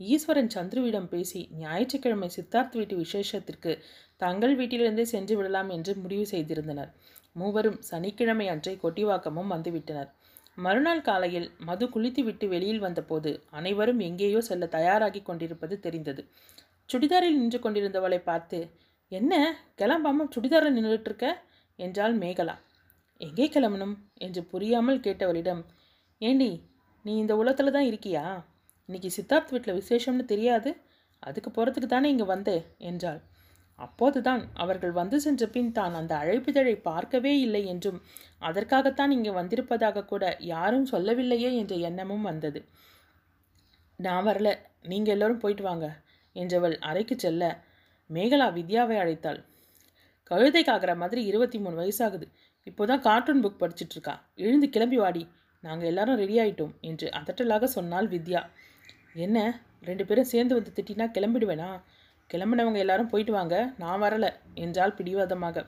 ஈஸ்வரன் 0.00 0.50
சந்துருவிடம் 0.54 1.08
பேசி 1.12 1.40
ஞாயிற்றுக்கிழமை 1.60 2.28
சித்தார்த் 2.36 2.76
வீட்டு 2.78 2.94
விசேஷத்திற்கு 2.96 3.72
தங்கள் 4.20 4.54
வீட்டிலிருந்தே 4.58 5.04
சென்று 5.14 5.34
விடலாம் 5.38 5.70
என்று 5.76 5.92
முடிவு 6.02 6.24
செய்திருந்தனர். 6.32 6.90
மூவரும் 7.36 7.78
சனிக்கிழமை 7.80 8.46
அன்றே 8.48 8.74
கொட்டிவாக்கமும் 8.82 9.52
வந்துவிட்டனர். 9.52 10.10
மறுநாள் 10.54 11.02
காலையில் 11.02 11.48
மது 11.58 11.84
குளித்துவிட்டு 11.88 12.46
வெளியில் 12.48 12.78
வந்தபோது 12.78 13.30
அனைவரும் 13.50 14.00
எங்கேயோ 14.00 14.40
செல்ல 14.40 14.66
தயாராகி 14.66 15.20
கொண்டிருப்பது 15.22 15.74
தெரிந்தது. 15.80 16.22
சுடிதாரில் 16.90 17.38
நின்று 17.38 17.58
கொண்டிருந்தவளை 17.58 18.20
பார்த்து 18.22 18.58
என்ன 19.12 19.32
கிளம்பாமல் 19.78 20.32
சுடிதாரில் 20.34 20.76
நின்றுட்டு 20.76 21.10
இருக்க 21.10 21.26
என்றாள் 21.78 22.14
மேகலா. 22.18 22.54
எங்கே 23.20 23.46
கிளம்பணும்? 23.46 23.94
என்று 24.14 24.40
புரியாமல் 24.44 25.00
கேட்டவளிடம் 25.00 25.62
ஏண்டி 26.20 26.50
நீ 27.04 27.12
இந்த 27.16 27.34
உலகத்தில் 27.36 27.74
தான் 27.76 27.88
இருக்கியா? 27.90 28.24
இன்னைக்கு 28.88 29.10
சித்தார்த் 29.10 29.50
வீட்டில் 29.50 29.78
விசேஷம்னு 29.80 30.24
தெரியாது. 30.24 30.70
அதுக்கு 31.22 31.50
போகிறதுக்கு 31.50 31.88
தானே 31.88 32.08
இங்கே 32.08 32.24
வந்தே? 32.24 32.56
என்றாள். 32.78 33.20
அப்போதுதான் 33.78 34.42
அவர்கள் 34.54 34.92
வந்து 34.92 35.16
சென்ற 35.20 35.46
பின் 35.46 35.72
தான் 35.78 35.94
அந்த 35.94 36.12
அழைப்பிதழை 36.16 36.74
பார்க்கவே 36.88 37.32
இல்லை 37.38 37.62
என்றும் 37.66 37.98
அதற்காகத்தான் 38.38 39.10
இங்கே 39.10 39.30
வந்திருப்பதாக 39.30 40.04
கூட 40.04 40.24
யாரும் 40.52 40.86
சொல்லவில்லையே 40.86 41.50
என்ற 41.56 41.74
எண்ணமும் 41.88 42.22
வந்தது. 42.22 42.60
நான் 43.98 44.26
வரல 44.28 44.48
நீங்கள் 44.92 45.14
எல்லோரும் 45.14 45.42
போயிட்டு 45.42 45.62
வாங்க 45.62 45.86
என்றவள் 46.36 46.76
அறைக்கு 46.80 47.16
செல்ல 47.24 47.42
மேகலா 48.10 48.48
வித்யாவை 48.56 48.96
அழைத்தாள். 49.02 49.40
கழுதை 50.30 50.62
காக்கிற 50.64 50.92
மாதிரி 50.96 51.20
இருபத்தி 51.24 51.58
மூணு 51.58 51.76
வயசாகுது. 51.82 52.26
இப்போதான் 52.66 53.04
கார்ட்டூன் 53.06 53.42
புக் 53.44 53.60
படிச்சிட்டு 53.62 53.94
இருக்கா 53.96 54.14
எழுந்து 54.36 54.68
கிளம்பி 54.68 54.98
வாடி. 55.02 55.22
நாங்கள் 55.64 55.88
எல்லாரும் 55.88 56.20
ரெடி 56.22 56.36
ஆயிட்டோம் 56.40 56.74
என்று 56.80 57.06
அதட்டலாக 57.20 57.64
சொன்னாள் 57.76 58.08
வித்யா. 58.08 58.42
என்ன 59.26 59.38
ரெண்டு 59.82 60.04
பேரும் 60.06 60.30
சேர்ந்து 60.32 60.54
வந்து 60.54 60.72
திட்டினா 60.76 61.06
கிளம்பிடுவேனா? 61.16 61.68
கிளம்பினவங்க 62.30 62.78
எல்லாரும் 62.78 63.08
போயிட்டு 63.08 63.32
வாங்க. 63.32 63.74
நான் 63.78 64.02
வரலை. 64.02 64.30
என்றால் 64.54 64.94
பிடிவாதமாக. 64.94 65.66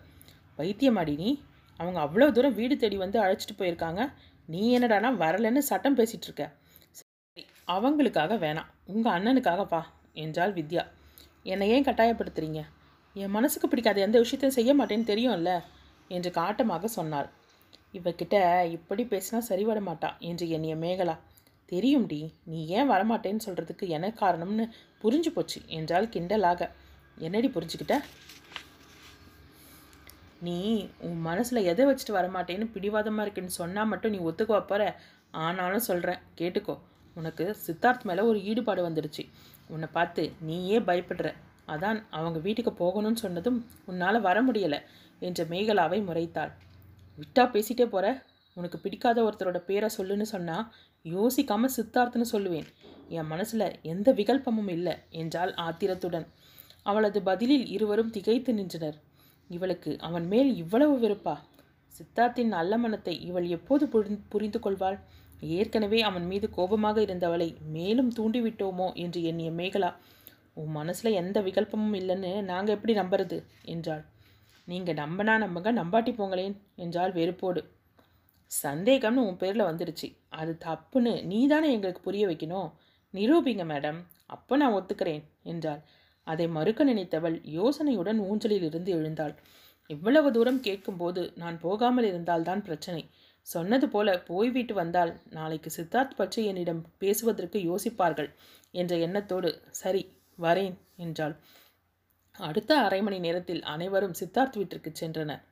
வைத்தியமாடி 0.58 1.16
நீ? 1.16 1.42
அவங்க 1.76 2.00
அவ்வளோ 2.00 2.32
தூரம் 2.32 2.54
வீடு 2.54 2.76
தேடி 2.76 2.96
வந்து 2.96 3.22
அழைச்சிட்டு 3.22 3.56
போயிருக்காங்க. 3.58 4.12
நீ 4.46 4.78
என்னடானா 4.78 5.10
வரலன்னு 5.16 5.58
சட்டம் 5.58 5.96
பேசிட்டு 5.96 6.24
இருக்க. 6.24 6.52
சரி 6.90 7.46
அவங்களுக்காக 7.66 8.36
வேணாம். 8.38 8.70
உங்கள் 8.84 9.12
அண்ணனுக்காகப்பா 9.12 9.82
என்றாள் 10.12 10.52
வித்யா. 10.52 10.84
என்னை 11.42 11.70
ஏன் 11.70 11.84
கட்டாயப்படுத்துறீங்க? 11.84 12.62
என் 13.14 13.30
மனசுக்கு 13.30 13.68
பிடிக்காத 13.68 14.00
எந்த 14.00 14.18
விஷயத்தையும் 14.18 14.56
செய்ய 14.58 14.74
மாட்டேன்னு 14.74 15.10
தெரியும்ல 15.10 15.62
என்று 16.08 16.30
காட்டமாக 16.30 16.84
சொன்னாள். 16.84 17.28
இவகிட்ட 17.92 18.64
இப்படி 18.70 19.02
பேசினா 19.04 19.38
சரிவர 19.38 19.80
மாட்டா 19.80 20.18
என்று 20.18 20.48
எண்ணிய 20.48 20.76
மேகலா. 20.76 21.16
தெரியும்டி. 21.72 22.34
நீ 22.44 22.66
ஏன் 22.66 22.90
வரமாட்டேன்னு 22.90 23.44
சொல்கிறதுக்கு 23.46 23.86
என்ன 23.88 24.08
காரணம்னு 24.08 24.64
புரிஞ்சு 25.02 25.30
போச்சு. 25.34 25.60
என்றால் 25.66 26.06
கிண்டலாக. 26.06 26.70
என்னடி 27.18 27.48
புரிஞ்சுக்கிட்ட? 27.48 27.96
நீ 30.40 30.88
உன் 30.98 31.20
மனசில் 31.20 31.64
எதை 31.64 31.86
வச்சுட்டு 31.86 32.12
வரமாட்டேன்னு 32.12 32.66
பிடிவாதமாக 32.72 33.22
இருக்குன்னு 33.22 33.50
சொன்னால் 33.50 33.86
மட்டும் 33.86 34.10
நீ 34.10 34.18
ஒத்துக்குவா 34.18 34.60
போகிற 34.66 35.00
ஆனாலும் 35.30 35.78
சொல்கிறேன் 35.78 36.18
கேட்டுக்கோ. 36.38 36.78
உனக்கு 37.14 37.56
சித்தார்த் 37.66 38.02
மேலே 38.02 38.20
ஒரு 38.20 38.44
ஈடுபாடு 38.44 38.88
வந்துடுச்சு. 38.88 39.24
உன்னை 39.68 39.88
பார்த்து 39.92 40.32
நீயே 40.40 40.78
பயப்படுற. 40.78 41.34
அதான் 41.66 41.98
அவங்க 42.10 42.38
வீட்டுக்கு 42.38 42.72
போகணும்னு 42.72 43.14
சொன்னதும் 43.14 43.58
உன்னால் 43.84 44.20
வர 44.20 44.42
முடியலை 44.42 44.78
என்ற 45.18 45.44
மேகலாவை 45.44 45.98
முறைத்தாள். 46.06 46.52
விட்டா 47.18 47.44
பேசிட்டே 47.54 47.86
போகிற 47.86 48.24
உனக்கு 48.54 48.78
பிடிக்காத 48.78 49.22
ஒருத்தரோட 49.22 49.58
பேரை 49.58 49.88
சொல்லுன்னு 49.98 50.22
சொன்னால் 50.22 50.72
யோசிக்காம 51.04 51.68
சித்தார்த்துன்னு 51.76 52.26
சொல்லுவேன். 52.32 52.68
என் 53.08 53.26
மனசில் 53.26 53.66
எந்த 53.82 54.08
விகல்பமும் 54.12 54.70
இல்லை 54.70 54.94
என்றாள் 55.10 55.52
ஆத்திரத்துடன். 55.54 56.26
அவளது 56.82 57.22
பதிலில் 57.22 57.66
இருவரும் 57.66 58.10
திகைத்து 58.10 58.54
நின்றனர். 58.54 58.98
இவளுக்கு 59.50 59.90
அவன் 59.98 60.26
மேல் 60.26 60.50
இவ்வளவு 60.56 60.94
வெறுப்பா? 60.98 61.34
சித்தார்த்தின் 61.94 62.48
நல்ல 62.48 62.72
மனத்தை 62.78 63.14
இவள் 63.20 63.46
எப்போது 63.48 63.84
புரிந்து 63.88 64.20
புரிந்து 64.28 64.58
கொள்வாள்? 64.60 64.98
ஏற்கனவே 65.40 66.00
அவன் 66.00 66.26
மீது 66.26 66.46
கோபமாக 66.50 67.00
இருந்தவளை 67.00 67.48
மேலும் 67.72 68.12
தூண்டிவிட்டோமோ 68.16 68.88
என்று 68.94 69.22
எண்ணிய 69.22 69.50
மேகலா 69.50 69.90
உன் 70.54 70.70
மனசில் 70.70 71.12
எந்த 71.12 71.40
விகல்பமும் 71.40 71.94
இல்லைன்னு 71.94 72.30
நாங்கள் 72.42 72.74
எப்படி 72.74 72.94
நம்புறது? 72.98 73.36
என்றாள். 73.64 74.04
நீங்கள் 74.68 74.96
நம்பினா 74.96 75.34
நம்புங்க 75.38 75.72
நம்பாட்டி 75.72 76.12
போங்களேன் 76.14 76.56
என்றாள் 76.76 77.12
வெறுப்போடு. 77.12 77.60
சந்தேகம்னு 78.50 79.26
உன் 79.26 79.36
பேரில் 79.36 79.68
வந்துடுச்சு. 79.70 80.08
அது 80.30 80.52
தப்புன்னு 80.64 81.12
நீ 81.24 81.40
தானே 81.46 81.68
எங்களுக்கு 81.72 82.02
புரிய 82.02 82.26
வைக்கணும். 82.28 82.70
நிரூபிங்க 83.14 83.64
மேடம் 83.64 84.00
அப்போ 84.26 84.56
நான் 84.56 84.74
ஒத்துக்கிறேன் 84.74 85.22
என்றாள். 85.42 85.82
அதை 86.26 86.46
மறுக்க 86.48 86.84
நினைத்தவள் 86.84 87.36
யோசனையுடன் 87.52 88.18
ஊஞ்சலில் 88.24 88.62
இருந்து 88.62 88.90
எழுந்தாள். 88.92 89.34
இவ்வளவு 89.90 90.28
தூரம் 90.32 90.60
கேட்கும்போது 90.60 91.22
நான் 91.34 91.58
போகாமல் 91.60 92.04
இருந்தால்தான் 92.04 92.62
பிரச்சனை. 92.62 93.02
சொன்னது 93.46 93.86
போல 93.88 94.08
போய்விட்டு 94.20 94.74
வந்தால் 94.74 95.12
நாளைக்கு 95.30 95.70
சித்தார்த் 95.70 96.16
பற்றி 96.16 96.40
என்னிடம் 96.44 96.82
பேசுவதற்கு 96.98 97.58
யோசிப்பார்கள் 97.60 98.30
என்ற 98.74 98.96
எண்ணத்தோடு 98.96 99.50
சரி 99.70 100.02
வரேன் 100.38 100.76
என்றாள். 100.96 101.34
அடுத்த 102.38 102.72
அரை 102.78 103.00
மணி 103.02 103.18
நேரத்தில் 103.18 103.62
அனைவரும் 103.64 104.18
சித்தார்த் 104.20 104.56
வீட்டிற்கு 104.56 104.90
சென்றனர். 105.00 105.42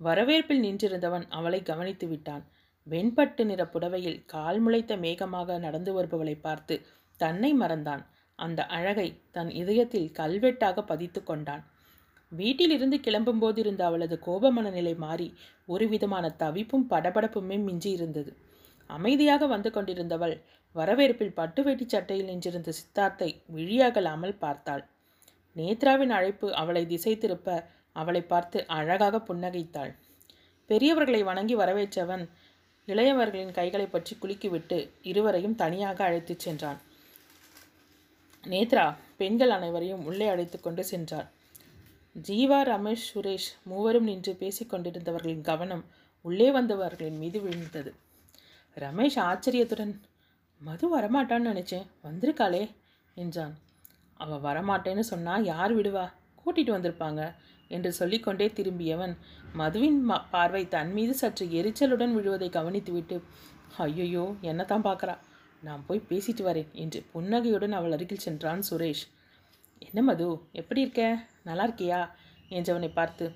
வரவேற்பில் 0.00 0.64
நின்றிருந்தவன் 0.64 1.26
அவளை 1.28 1.60
கவனித்து 1.62 2.06
விட்டான். 2.08 2.44
வெண்பட்டு 2.86 3.42
நிற 3.44 3.62
புடவையில் 3.66 4.18
கால் 4.24 4.58
முளைத்த 4.60 4.92
மேகமாக 4.96 5.58
நடந்து 5.58 5.92
வருபவளை 5.92 6.34
பார்த்து 6.40 6.74
தன்னை 7.20 7.50
மறந்தான். 7.54 8.02
அந்த 8.38 8.60
அழகை 8.76 9.08
தன் 9.30 9.50
இதயத்தில் 9.50 10.12
கல்வெட்டாக 10.12 10.82
பதித்து 10.82 11.20
கொண்டான். 11.22 11.62
வீட்டிலிருந்து 12.32 12.96
கிளம்பும்போது 12.96 13.58
இருந்த 13.58 13.82
அவளது 13.84 14.16
கோப 14.18 14.50
மனநிலை 14.50 14.94
மாறி 14.94 15.28
ஒரு 15.66 15.84
விதமான 15.88 16.28
தவிப்பும் 16.38 16.88
படபடப்புமே 16.90 17.56
மிஞ்சி 17.58 17.90
இருந்தது 17.90 18.32
அமைதியாக 18.90 19.46
வந்து 19.46 19.70
கொண்டிருந்தவள் 19.70 20.34
வரவேற்பில் 20.74 21.34
பட்டு 21.34 21.60
வேட்டி 21.62 21.84
சட்டையில் 21.88 22.28
நின்றிருந்த 22.30 22.70
சித்தார்த்தை 22.78 23.28
விழியாகலாமல் 23.56 24.34
பார்த்தாள். 24.38 24.82
நேத்ராவின் 25.56 26.12
அழைப்பு 26.16 26.48
அவளை 26.54 26.82
திசை 26.86 27.14
திருப்ப 27.18 27.48
அவளை 27.94 28.22
பார்த்து 28.22 28.58
அழகாக 28.68 29.20
புன்னகைத்தாள். 29.28 29.92
பெரியவர்களை 30.70 31.22
வணங்கி 31.22 31.56
வரவேற்றவன் 31.56 32.24
இளையவர்களின் 32.88 33.52
கைகளை 33.52 33.86
பற்றி 33.86 34.16
குலுக்கிவிட்டு 34.16 34.78
இருவரையும் 35.02 35.54
தனியாக 35.54 36.04
அழைத்துச் 36.04 36.38
சென்றான். 36.38 36.80
நேத்ரா 38.44 38.86
பெண்கள் 39.16 39.50
அனைவரையும் 39.50 40.04
உள்ளே 40.04 40.26
அழைத்து 40.28 40.60
கொண்டு 40.60 40.84
சென்றார். 40.84 41.28
ஜீவா 42.28 42.58
ரமேஷ் 42.70 43.06
சுரேஷ் 43.14 43.50
மூவரும் 43.62 44.04
நின்று 44.04 44.32
பேசிக்கொண்டிருந்தவர்களின் 44.40 45.40
கவனம் 45.40 45.84
உள்ளே 46.24 46.50
வந்தவர்களின் 46.50 47.18
மீது 47.18 47.40
விழுந்தது. 47.40 47.94
ரமேஷ் 48.76 49.18
ஆச்சரியத்துடன் 49.20 49.94
மது 50.60 50.86
வரமாட்டான்னு 50.98 51.48
நினச்சேன். 51.50 51.86
வந்திருக்காளே 52.04 52.62
என்றான். 53.14 53.54
அவள் 54.20 54.44
வரமாட்டேன்னு 54.44 55.04
சொன்னால் 55.12 55.44
யார் 55.44 55.72
விடுவா? 55.76 56.04
கூட்டிகிட்டு 56.44 56.74
வந்திருப்பாங்க. 56.76 57.22
என்று 57.70 57.90
சொல்லிக்கொண்டே 57.92 58.46
திரும்பியவன் 58.52 59.14
மதுவின் 59.54 59.98
ம 60.04 60.18
பார்வை 60.30 60.62
தன் 60.68 60.92
மீது 60.92 61.14
சற்று 61.14 61.44
எரிச்சலுடன் 61.46 62.14
விழுவதை 62.14 62.48
கவனித்துவிட்டு 62.48 63.16
ஐயையோ 63.78 64.24
என்னத்தான் 64.42 64.86
பார்க்கறா? 64.86 65.14
நான் 65.62 65.84
போய் 65.86 66.06
பேசிட்டு 66.08 66.42
வரேன் 66.42 66.70
என்று 66.72 66.98
புன்னகையுடன் 67.12 67.72
அவள் 67.72 67.92
அருகில் 67.92 68.18
சென்றான் 68.18 68.62
சுரேஷ். 68.70 69.04
என்ன 69.78 70.02
மது 70.02 70.26
எப்படி 70.52 70.80
இருக்க? 70.80 71.02
நல்லா 71.42 71.64
இருக்கியா? 71.66 72.00
என்றவனை 72.48 72.90
பார்த்து 72.92 73.26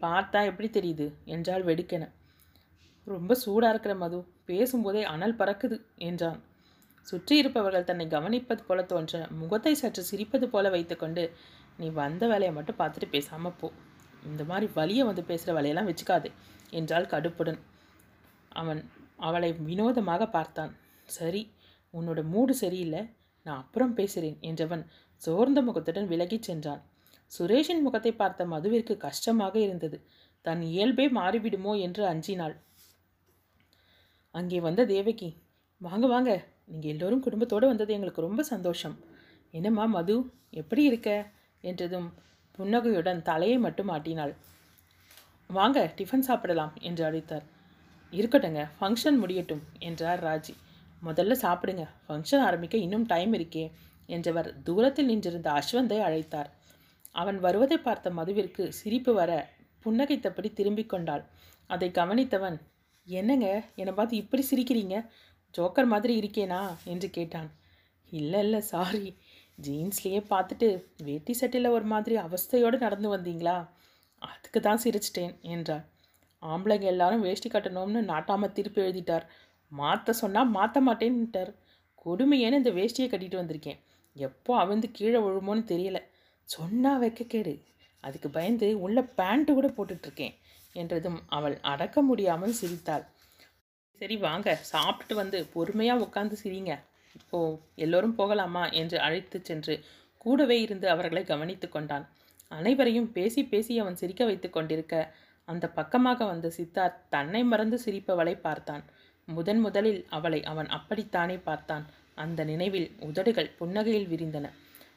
பார்த்தா 0.00 0.40
எப்படி 0.44 0.68
தெரியுது? 0.68 1.06
என்றாள் 1.24 1.62
வெடுக்கென. 1.62 2.04
ரொம்ப 3.06 3.34
சூடாக 3.34 3.72
இருக்கிற 3.72 3.94
மது 3.94 4.18
பேசும்போதே 4.44 5.02
அனல் 5.04 5.36
பறக்குது 5.36 5.76
என்றான். 5.96 6.40
சுற்றி 7.08 7.34
இருப்பவர்கள் 7.36 7.84
தன்னை 7.84 8.06
கவனிப்பது 8.06 8.62
போல 8.66 8.82
தோன்ற 8.82 9.26
முகத்தை 9.30 9.74
சற்று 9.74 10.02
சிரிப்பது 10.10 10.46
போல 10.46 10.68
வைத்துக்கொண்டு 10.68 11.24
நீ 11.78 11.86
வந்த 12.00 12.24
வேலையை 12.32 12.52
மட்டும் 12.56 12.78
பார்த்துட்டு 12.80 13.08
பேசாமல் 13.14 13.56
போ. 13.60 13.68
இந்த 14.22 14.42
மாதிரி 14.50 14.66
வழியை 14.78 15.04
வந்து 15.08 15.22
பேசுகிற 15.30 15.52
வேலையெல்லாம் 15.56 15.88
வச்சுக்காது 15.90 16.28
என்றால் 16.70 17.10
கடுப்புடன். 17.12 17.60
அவன் 18.52 18.80
அவளை 19.26 19.50
வினோதமாக 19.68 20.22
பார்த்தான். 20.36 20.72
சரி 21.08 21.42
உன்னோட 21.94 22.20
மூடு 22.32 22.52
சரியில்லை 22.62 23.02
நான் 23.46 23.60
அப்புறம் 23.62 23.94
பேசுகிறேன் 23.94 24.38
என்றவன் 24.50 24.84
சோர்ந்த 25.22 25.58
முகத்துடன் 25.62 26.10
விலகிச் 26.12 26.46
சென்றான். 26.48 26.82
சுரேஷின் 27.32 27.84
முகத்தை 27.86 28.12
பார்த்த 28.14 28.46
மதுவிற்கு 28.46 28.94
கஷ்டமாக 29.06 29.54
இருந்தது. 29.66 29.98
தன் 30.44 30.62
இயல்பே 30.70 31.06
மாறிவிடுமோ 31.18 31.72
என்று 31.86 32.02
அஞ்சினாள். 32.12 32.56
அங்கே 34.34 34.58
வந்த 34.60 34.82
தேவகி 34.86 35.30
வாங்க 35.80 36.06
வாங்க 36.06 36.30
நீங்கள் 36.70 36.92
எல்லோரும் 36.94 37.24
குடும்பத்தோடு 37.26 37.66
வந்தது 37.70 37.92
எங்களுக்கு 37.96 38.26
ரொம்ப 38.26 38.42
சந்தோஷம். 38.52 38.96
என்னம்மா 39.54 39.84
மது 39.96 40.16
எப்படி 40.60 40.82
இருக்க? 40.90 41.10
என்றதும் 41.70 42.08
புன்னகையுடன் 42.58 43.20
தலையை 43.22 43.58
மட்டும் 43.58 43.88
ஆட்டினாள். 43.88 44.34
வாங்க 45.50 45.78
டிஃபன் 45.98 46.26
சாப்பிடலாம் 46.28 46.74
என்று 46.80 47.02
அழைத்தார். 47.04 47.44
இருக்கட்டுங்க 48.12 48.60
ஃபங்க்ஷன் 48.78 49.18
முடியட்டும் 49.22 49.62
என்றார் 49.78 50.22
ராஜி. 50.24 50.54
முதல்ல 51.04 51.34
சாப்பிடுங்க 51.42 51.84
ஃபங்க்ஷன் 52.04 52.44
ஆரம்பிக்க 52.44 52.76
இன்னும் 52.76 53.06
டைம் 53.06 53.32
இருக்கே 53.32 53.64
என்றவர் 54.08 54.48
தூரத்தில் 54.62 55.10
நின்றிருந்த 55.10 55.48
அஸ்வந்தை 55.50 55.98
அழைத்தார். 56.08 56.50
அவன் 57.12 57.38
வருவதை 57.38 57.78
பார்த்த 57.78 58.10
மதுவிற்கு 58.10 58.64
சிரிப்பு 58.78 59.12
வர 59.14 59.32
புன்னகைத்தபடி 59.84 60.48
திரும்பிக் 60.52 60.92
கொண்டாள். 60.92 61.24
அதை 61.70 61.88
கவனித்தவன் 61.90 62.56
என்னங்க 63.06 63.48
என்னை 63.74 63.92
பார்த்து 63.94 64.14
இப்படி 64.16 64.42
சிரிக்கிறீங்க? 64.50 64.96
ஜோக்கர் 65.54 65.92
மாதிரி 65.92 66.14
இருக்கேனா? 66.20 66.60
என்று 66.84 67.08
கேட்டான். 67.10 67.50
இல்லை 68.12 68.40
இல்லை 68.40 68.60
சாரி 68.72 69.06
ஜீன்ஸ்லேயே 69.58 70.20
பார்த்துட்டு 70.30 70.68
வேட்டி 71.02 71.32
சட்டையில் 71.32 71.74
ஒரு 71.76 71.84
மாதிரி 71.84 72.14
அவஸ்தையோடு 72.16 72.78
நடந்து 72.78 73.08
வந்தீங்களா? 73.16 73.56
அதுக்கு 74.22 74.60
தான் 74.60 74.82
சிரிச்சிட்டேன் 74.84 75.34
என்றார் 75.54 75.84
ஆம்பளைங்க 76.42 76.86
எல்லாரும் 76.92 77.24
வேஷ்டி 77.26 77.48
கட்டணும்னு 77.50 78.00
நாட்டாமல் 78.10 78.52
திருப்பி 78.52 78.80
எழுதிட்டார். 78.82 79.24
மாற்ற 79.72 80.12
சொன்னால் 80.12 80.52
மாற்ற 80.56 80.80
மாட்டேன்னுட்டார் 80.80 81.52
கொடுமையேன்னு 82.06 82.60
இந்த 82.62 82.70
வேஷ்டியை 82.70 83.08
கட்டிட்டு 83.10 83.40
வந்திருக்கேன். 83.42 83.78
எப்போ 84.16 84.52
அவந்து 84.64 84.86
கீழே 84.90 85.20
விழுமோன்னு 85.26 85.64
தெரியல. 85.72 85.98
சொன்னால் 86.48 87.00
வைக்க 87.02 87.24
கேடு. 87.24 87.54
அதுக்கு 88.04 88.28
பயந்து 88.30 88.66
உள்ள 88.80 89.00
பேண்ட்டு 89.18 89.52
கூட 89.52 89.68
போட்டுட்ருக்கேன் 89.76 90.34
என்றதும் 90.74 91.18
அவள் 91.28 91.56
அடக்க 91.72 91.96
முடியாமல் 92.02 92.58
சிரித்தாள். 92.60 93.04
சரி 94.00 94.16
வாங்க. 94.16 94.48
சாப்பிட்டுட்டு 94.72 95.14
வந்து 95.14 95.38
பொறுமையாக 95.54 96.04
உட்காந்து 96.06 96.36
சிரிங்க. 96.42 96.72
இப்போ 97.14 97.40
எல்லோரும் 97.74 98.14
போகலாமா 98.14 98.64
என்று 98.72 98.98
அழைத்து 98.98 99.38
சென்று 99.42 99.74
கூடவே 100.18 100.56
இருந்து 100.60 100.86
அவர்களை 100.88 101.22
கவனித்து 101.24 101.68
கொண்டான். 101.68 102.04
அனைவரையும் 102.50 103.08
பேசி 103.12 103.42
பேசி 103.44 103.72
அவன் 103.78 104.00
சிரிக்க 104.00 104.22
வைத்து 104.24 104.48
கொண்டிருக்க 104.50 104.94
அந்த 105.48 105.64
பக்கமாக 105.68 106.24
வந்த 106.24 106.48
சித்தார்த் 106.56 107.00
தன்னை 107.08 107.42
மறந்து 107.44 107.78
சிரிப்பவளை 107.84 108.34
பார்த்தான். 108.40 108.84
முதன் 109.28 109.60
முதலில் 109.60 110.00
அவளை 110.08 110.40
அவன் 110.42 110.68
அப்படித்தானே 110.68 111.36
பார்த்தான். 111.38 111.84
அந்த 112.14 112.40
நினைவில் 112.44 112.88
உதடுகள் 113.00 113.54
புன்னகையில் 113.58 114.10
விரிந்தன. 114.12 114.46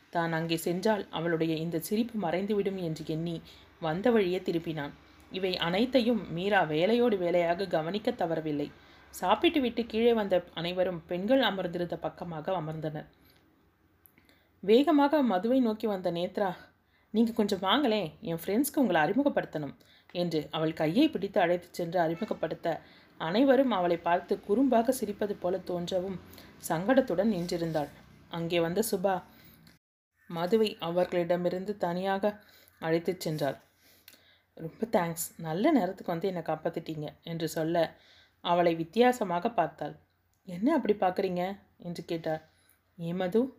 தான் 0.09 0.31
அங்கே 0.31 0.57
சென்றால் 0.57 1.03
அவளுடைய 1.09 1.53
இந்த 1.55 1.77
சிரிப்பு 1.79 2.15
மறைந்துவிடும் 2.19 2.79
என்று 2.87 3.03
எண்ணி 3.07 3.35
வந்த 3.81 4.11
வழியே 4.11 4.39
திருப்பினான் 4.39 4.93
இவை 5.31 5.51
அனைத்தையும் 5.57 6.21
மீரா 6.31 6.61
வேலையோடு 6.73 7.15
வேலையாக 7.17 7.67
கவனிக்க 7.67 8.11
தவறவில்லை. 8.11 8.67
சாப்பிட்டு 9.19 9.59
விட்டு 9.61 9.81
கீழே 9.85 10.13
வந்த 10.13 10.35
அனைவரும் 10.59 11.01
பெண்கள் 11.09 11.43
அமர்ந்திருந்த 11.49 11.95
பக்கமாக 11.97 12.51
அமர்ந்தனர். 12.61 13.07
வேகமாக 14.63 15.21
மதுவை 15.31 15.59
நோக்கி 15.59 15.87
வந்த 15.87 16.09
நேத்ரா 16.11 16.49
நீங்கள் 17.13 17.37
கொஞ்சம் 17.39 17.61
வாங்களேன் 17.61 18.09
என் 18.29 18.41
ஃப்ரெண்ட்ஸ்க்கு 18.43 18.81
உங்களை 18.83 18.99
அறிமுகப்படுத்தணும் 19.05 19.75
என்று 20.13 20.39
அவள் 20.51 20.73
கையை 20.73 21.05
பிடித்து 21.09 21.39
அழைத்துச் 21.41 21.77
சென்று 21.79 21.97
அறிமுகப்படுத்த 21.99 22.67
அனைவரும் 23.19 23.71
அவளை 23.71 23.97
பார்த்து 23.97 24.33
குறும்பாக 24.47 24.93
சிரிப்பது 24.99 25.33
போல 25.39 25.57
தோன்றவும் 25.69 26.17
சங்கடத்துடன் 26.69 27.33
நின்றிருந்தாள். 27.35 27.89
அங்கே 28.29 28.59
வந்த 28.59 28.81
சுபா 28.91 29.15
மதுவை 30.29 30.69
அவர்களிடமிருந்து 30.79 31.73
தனியாக 31.85 32.33
அழைத்துச் 32.81 33.23
சென்றாள் 33.25 33.57
ரொம்ப 34.57 34.85
தேங்க்ஸ் 34.91 35.25
நல்ல 35.37 35.71
நேரத்துக்கு 35.71 36.13
வந்து 36.13 36.29
என்னை 36.31 36.43
காப்பாற்றிட்டீங்க 36.43 37.07
என்று 37.23 37.47
சொல்ல 37.47 37.85
அவளை 38.41 38.75
வித்தியாசமாக 38.75 39.51
பார்த்தாள். 39.51 39.99
என்ன 40.45 40.75
அப்படி 40.75 40.93
பார்க்குறீங்க? 40.93 41.57
என்று 41.77 42.05
கேட்டார். 42.05 42.51
ஏன் 42.97 43.15
மது 43.15 43.57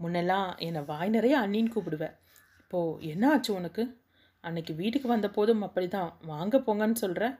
முன்னெல்லாம் 0.00 0.58
என்னை 0.58 0.82
வாய் 0.82 1.08
நிறைய 1.08 1.40
அண்ணின்னு 1.40 1.70
கூப்பிடுவேன் 1.74 2.16
இப்போது 2.58 3.06
என்ன 3.06 3.30
ஆச்சு 3.30 3.54
உனக்கு? 3.54 4.02
அன்னைக்கு 4.40 4.74
வீட்டுக்கு 4.74 5.08
வந்த 5.08 5.30
போதும் 5.30 5.62
அப்படி 5.62 5.88
தான் 5.88 6.18
வாங்க 6.22 6.58
போங்கன்னு 6.58 6.92
சொல்கிற 6.92 7.38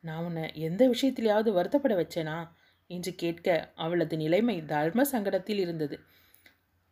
நான் 0.00 0.24
உன்னை 0.24 0.50
எந்த 0.54 0.88
விஷயத்திலேயாவது 0.88 1.52
வருத்தப்பட 1.52 1.94
வச்சேனா? 1.94 2.48
என்று 2.86 3.14
கேட்க 3.14 3.72
அவளது 3.74 4.16
நிலைமை 4.16 4.64
தர்ம 4.64 5.02
சங்கடத்தில் 5.02 5.58
இருந்தது. 5.58 6.00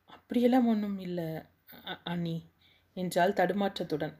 அப்படியெல்லாம் 0.05 0.67
ஒன்றும் 0.67 0.99
இல்லை 0.99 1.25
அ- 1.25 1.99
அண்ணி 2.05 2.53
என்றால் 2.93 3.33
தடுமாற்றத்துடன். 3.33 4.15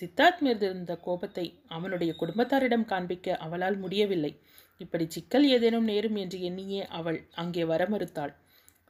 சித்தார்த் 0.00 0.38
மீது 0.38 0.68
இருந்த 0.68 0.96
கோபத்தை 0.96 1.62
அவனுடைய 1.66 2.14
குடும்பத்தாரிடம் 2.20 2.84
காண்பிக்க 2.84 3.36
அவளால் 3.36 3.76
முடியவில்லை. 3.76 4.42
இப்படி 4.80 5.04
சிக்கல் 5.08 5.46
ஏதேனும் 5.54 5.88
நேரும் 5.90 6.18
என்று 6.22 6.38
எண்ணியே 6.40 6.82
அவள் 6.98 7.18
அங்கே 7.34 7.64
வர 7.64 7.82
மறுத்தாள். 7.90 8.32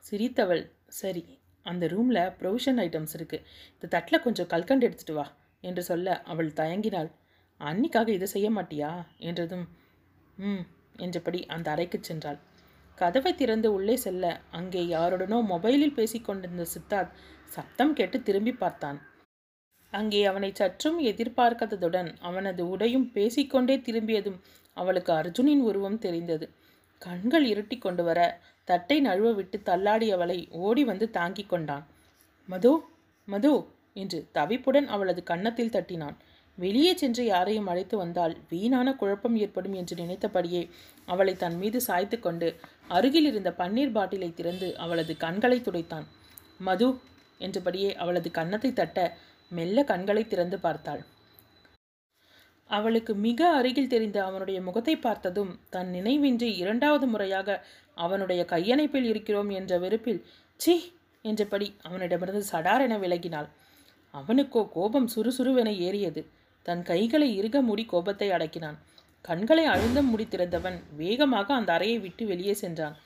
சிரித்தவள் 0.04 0.62
சரி 1.00 1.22
அந்த 1.66 1.84
ரூமில் 1.86 2.20
ப்ரொவிஷன் 2.38 2.78
ஐட்டம்ஸ் 2.84 3.14
இருக்குது 3.16 3.44
இந்த 3.72 3.90
தட்டில் 3.94 4.24
கொஞ்சம் 4.24 4.50
கல்கண்டு 4.52 4.86
எடுத்துட்டு 4.88 5.14
வா 5.14 5.26
என்று 5.64 5.82
சொல்ல 5.82 6.14
அவள் 6.24 6.50
தயங்கினாள். 6.60 7.10
அன்னிக்காக 7.60 8.08
இதை 8.08 8.28
செய்ய 8.28 8.48
மாட்டியா? 8.50 8.92
என்றதும் 9.20 9.66
ம் 10.38 10.64
என்றபடி 10.98 11.40
அந்த 11.46 11.66
அறைக்கு 11.70 11.98
சென்றாள். 12.00 12.38
கதவை 12.98 13.32
திறந்து 13.34 13.68
உள்ளே 13.72 13.96
செல்ல 13.96 14.24
அங்கே 14.50 14.82
யாருடனோ 14.86 15.38
மொபைலில் 15.52 15.96
பேசிக்கொண்டிருந்த 15.98 16.66
சித்தார்த் 16.72 17.14
சத்தம் 17.48 17.92
கேட்டு 17.92 18.18
திரும்பி 18.22 18.52
பார்த்தான். 18.54 18.98
அங்கே 19.92 20.20
அவனை 20.24 20.50
சற்றும் 20.52 20.98
எதிர்பார்க்காததுடன் 21.10 22.10
அவனது 22.20 22.62
உடையும் 22.68 23.06
பேசிக்கொண்டே 23.14 23.76
திரும்பியதும் 23.80 24.38
அவளுக்கு 24.76 25.12
அர்ஜுனின் 25.12 25.62
உருவம் 25.62 25.98
தெரிந்தது. 25.98 26.46
கண்கள் 27.02 27.46
இருட்டி 27.52 27.76
கொண்டு 27.78 28.02
வர 28.04 28.20
தட்டை 28.68 28.96
நழுவ 29.00 29.28
விட்டு 29.34 29.58
தள்ளாடியவளை 29.64 30.38
ஓடி 30.50 30.82
வந்து 30.84 31.10
தாங்கிக் 31.10 31.48
கொண்டான். 31.48 31.84
மது 32.48 32.72
மது 33.28 33.52
என்று 33.92 34.18
தவிப்புடன் 34.34 34.86
அவளது 34.86 35.22
கன்னத்தில் 35.22 35.72
தட்டினான். 35.72 36.16
வெளியே 36.58 36.92
சென்று 36.94 37.24
யாரையும் 37.24 37.66
அழைத்து 37.66 37.96
வந்தால் 37.96 38.34
வீணான 38.48 38.88
குழப்பம் 38.94 39.36
ஏற்படும் 39.36 39.72
என்று 39.72 39.94
நினைத்தபடியே 39.96 40.62
அவளை 41.06 41.34
தன் 41.36 41.56
மீது 41.56 41.78
சாய்த்து 41.80 42.16
கொண்டு 42.20 42.48
அருகில் 42.88 43.24
இருந்த 43.24 43.50
பன்னீர் 43.58 43.92
பாட்டிலை 43.92 44.30
திறந்து 44.34 44.68
அவளது 44.76 45.14
கண்களை 45.16 45.58
துடைத்தான். 45.60 46.06
மது 46.60 46.88
என்றபடியே 47.38 47.90
அவளது 47.94 48.30
கன்னத்தை 48.30 48.72
தட்ட 48.72 48.98
மெல்ல 49.50 49.84
கண்களை 49.84 50.22
திறந்து 50.26 50.58
பார்த்தாள். 50.58 51.02
அவளுக்கு 52.70 53.12
மிக 53.26 53.40
அருகில் 53.50 53.88
தெரிந்த 53.88 54.18
அவனுடைய 54.24 54.58
முகத்தை 54.62 54.94
பார்த்ததும் 54.96 55.52
தன் 55.70 55.90
நினைவின்றி 55.90 56.48
இரண்டாவது 56.56 57.06
முறையாக 57.06 57.58
அவனுடைய 57.96 58.42
கையணைப்பில் 58.44 59.04
இருக்கிறோம் 59.04 59.50
என்ற 59.50 59.72
வெறுப்பில் 59.78 60.20
சி 60.60 60.74
என்றபடி 61.24 61.68
அவனிடமிருந்து 61.82 62.42
சடாரென 62.52 62.94
விலகினாள். 62.98 63.48
அவனுக்கோ 64.14 64.62
கோபம் 64.72 65.08
சுறுசுறுவென 65.14 65.70
ஏறியது. 65.78 66.22
தன் 66.66 66.82
கைகளை 66.82 67.28
இறுக 67.36 67.56
மூடி 67.62 67.84
கோபத்தை 67.84 68.28
அடக்கினான். 68.30 68.78
கண்களை 69.24 69.64
அழுந்த 69.64 70.00
மூடி 70.02 70.24
திறந்தவன் 70.24 70.78
வேகமாக 70.96 71.54
அந்த 71.54 71.70
அறையை 71.72 71.98
விட்டு 71.98 72.24
வெளியே 72.26 72.54
சென்றான். 72.54 72.96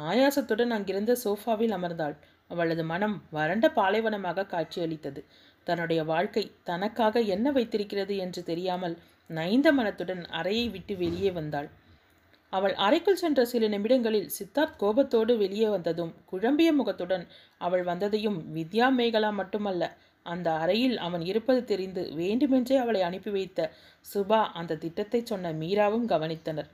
ஆயாசத்துடன் 0.00 0.74
அங்கிருந்த 0.76 1.12
சோஃபாவில் 1.24 1.74
அமர்ந்தாள். 1.78 2.16
அவளது 2.50 2.84
மனம் 2.84 3.16
வறண்ட 3.30 3.66
பாலைவனமாக 3.68 4.46
காட்சியளித்தது. 4.46 5.20
தன்னுடைய 5.64 6.00
வாழ்க்கை 6.04 6.44
தனக்காக 6.64 7.20
என்ன 7.34 7.50
வைத்திருக்கிறது 7.50 8.16
என்று 8.16 8.42
தெரியாமல் 8.42 8.96
நைந்த 9.30 9.68
மனத்துடன் 9.72 10.22
அறையை 10.30 10.66
விட்டு 10.68 10.94
வெளியே 10.96 11.30
வந்தாள். 11.30 11.68
அவள் 12.52 12.74
அறைக்குள் 12.76 13.20
சென்ற 13.22 13.40
சில 13.44 13.68
நிமிடங்களில் 13.68 14.32
சித்தார்த் 14.38 14.76
கோபத்தோடு 14.76 15.32
வெளியே 15.36 15.68
வந்ததும் 15.68 16.12
குழம்பிய 16.24 16.72
முகத்துடன் 16.72 17.24
அவள் 17.58 17.84
வந்ததையும் 17.84 18.38
வித்யா 18.54 18.88
மேகலா 18.98 19.30
மட்டுமல்ல 19.32 19.84
அந்த 20.26 20.48
அறையில் 20.52 20.96
அவன் 20.98 21.20
இருப்பது 21.20 21.60
தெரிந்து 21.64 22.02
வேண்டுமென்றே 22.14 22.76
அவளை 22.76 23.00
அனுப்பி 23.02 23.30
வைத்த 23.30 23.70
சுபா 24.14 24.40
அந்த 24.52 24.76
திட்டத்தை 24.76 25.20
சொன்ன 25.24 25.52
மீராவும் 25.52 26.06
கவனித்தனர். 26.08 26.68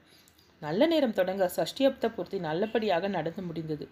நல்ல 0.62 0.86
நேரம் 0.86 1.12
தொடங்க 1.12 1.44
சஷ்டியப்த 1.56 2.08
பூர்த்தி 2.14 2.38
நல்லபடியாக 2.38 3.08
நடந்து 3.08 3.42
முடிந்தது. 3.42 3.84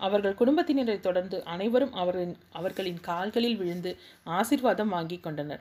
அவர்கள் 0.00 0.38
குடும்பத்தினரை 0.38 1.00
தொடர்ந்து 1.00 1.44
அனைவரும் 1.44 1.92
அவர்களின் 1.92 2.36
அவர்களின் 2.52 3.00
கால்களில் 3.00 3.56
விழுந்து 3.56 3.96
ஆசிர்வாதம் 4.26 4.88
வாங்கி 4.88 5.18
கொண்டனர். 5.18 5.60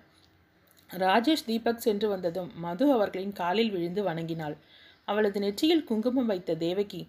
ராஜேஷ் 0.89 1.45
தீபக் 1.45 1.77
சென்று 1.77 2.09
வந்ததும் 2.09 2.51
மது 2.55 2.91
அவர்களின் 2.91 3.33
காலில் 3.33 3.71
விழுந்து 3.71 4.03
வணங்கினாள். 4.03 4.57
அவளது 5.05 5.39
நெற்றியில் 5.39 5.83
குங்குமம் 5.83 6.25
வைத்த 6.25 6.55
தேவகி 6.55 7.07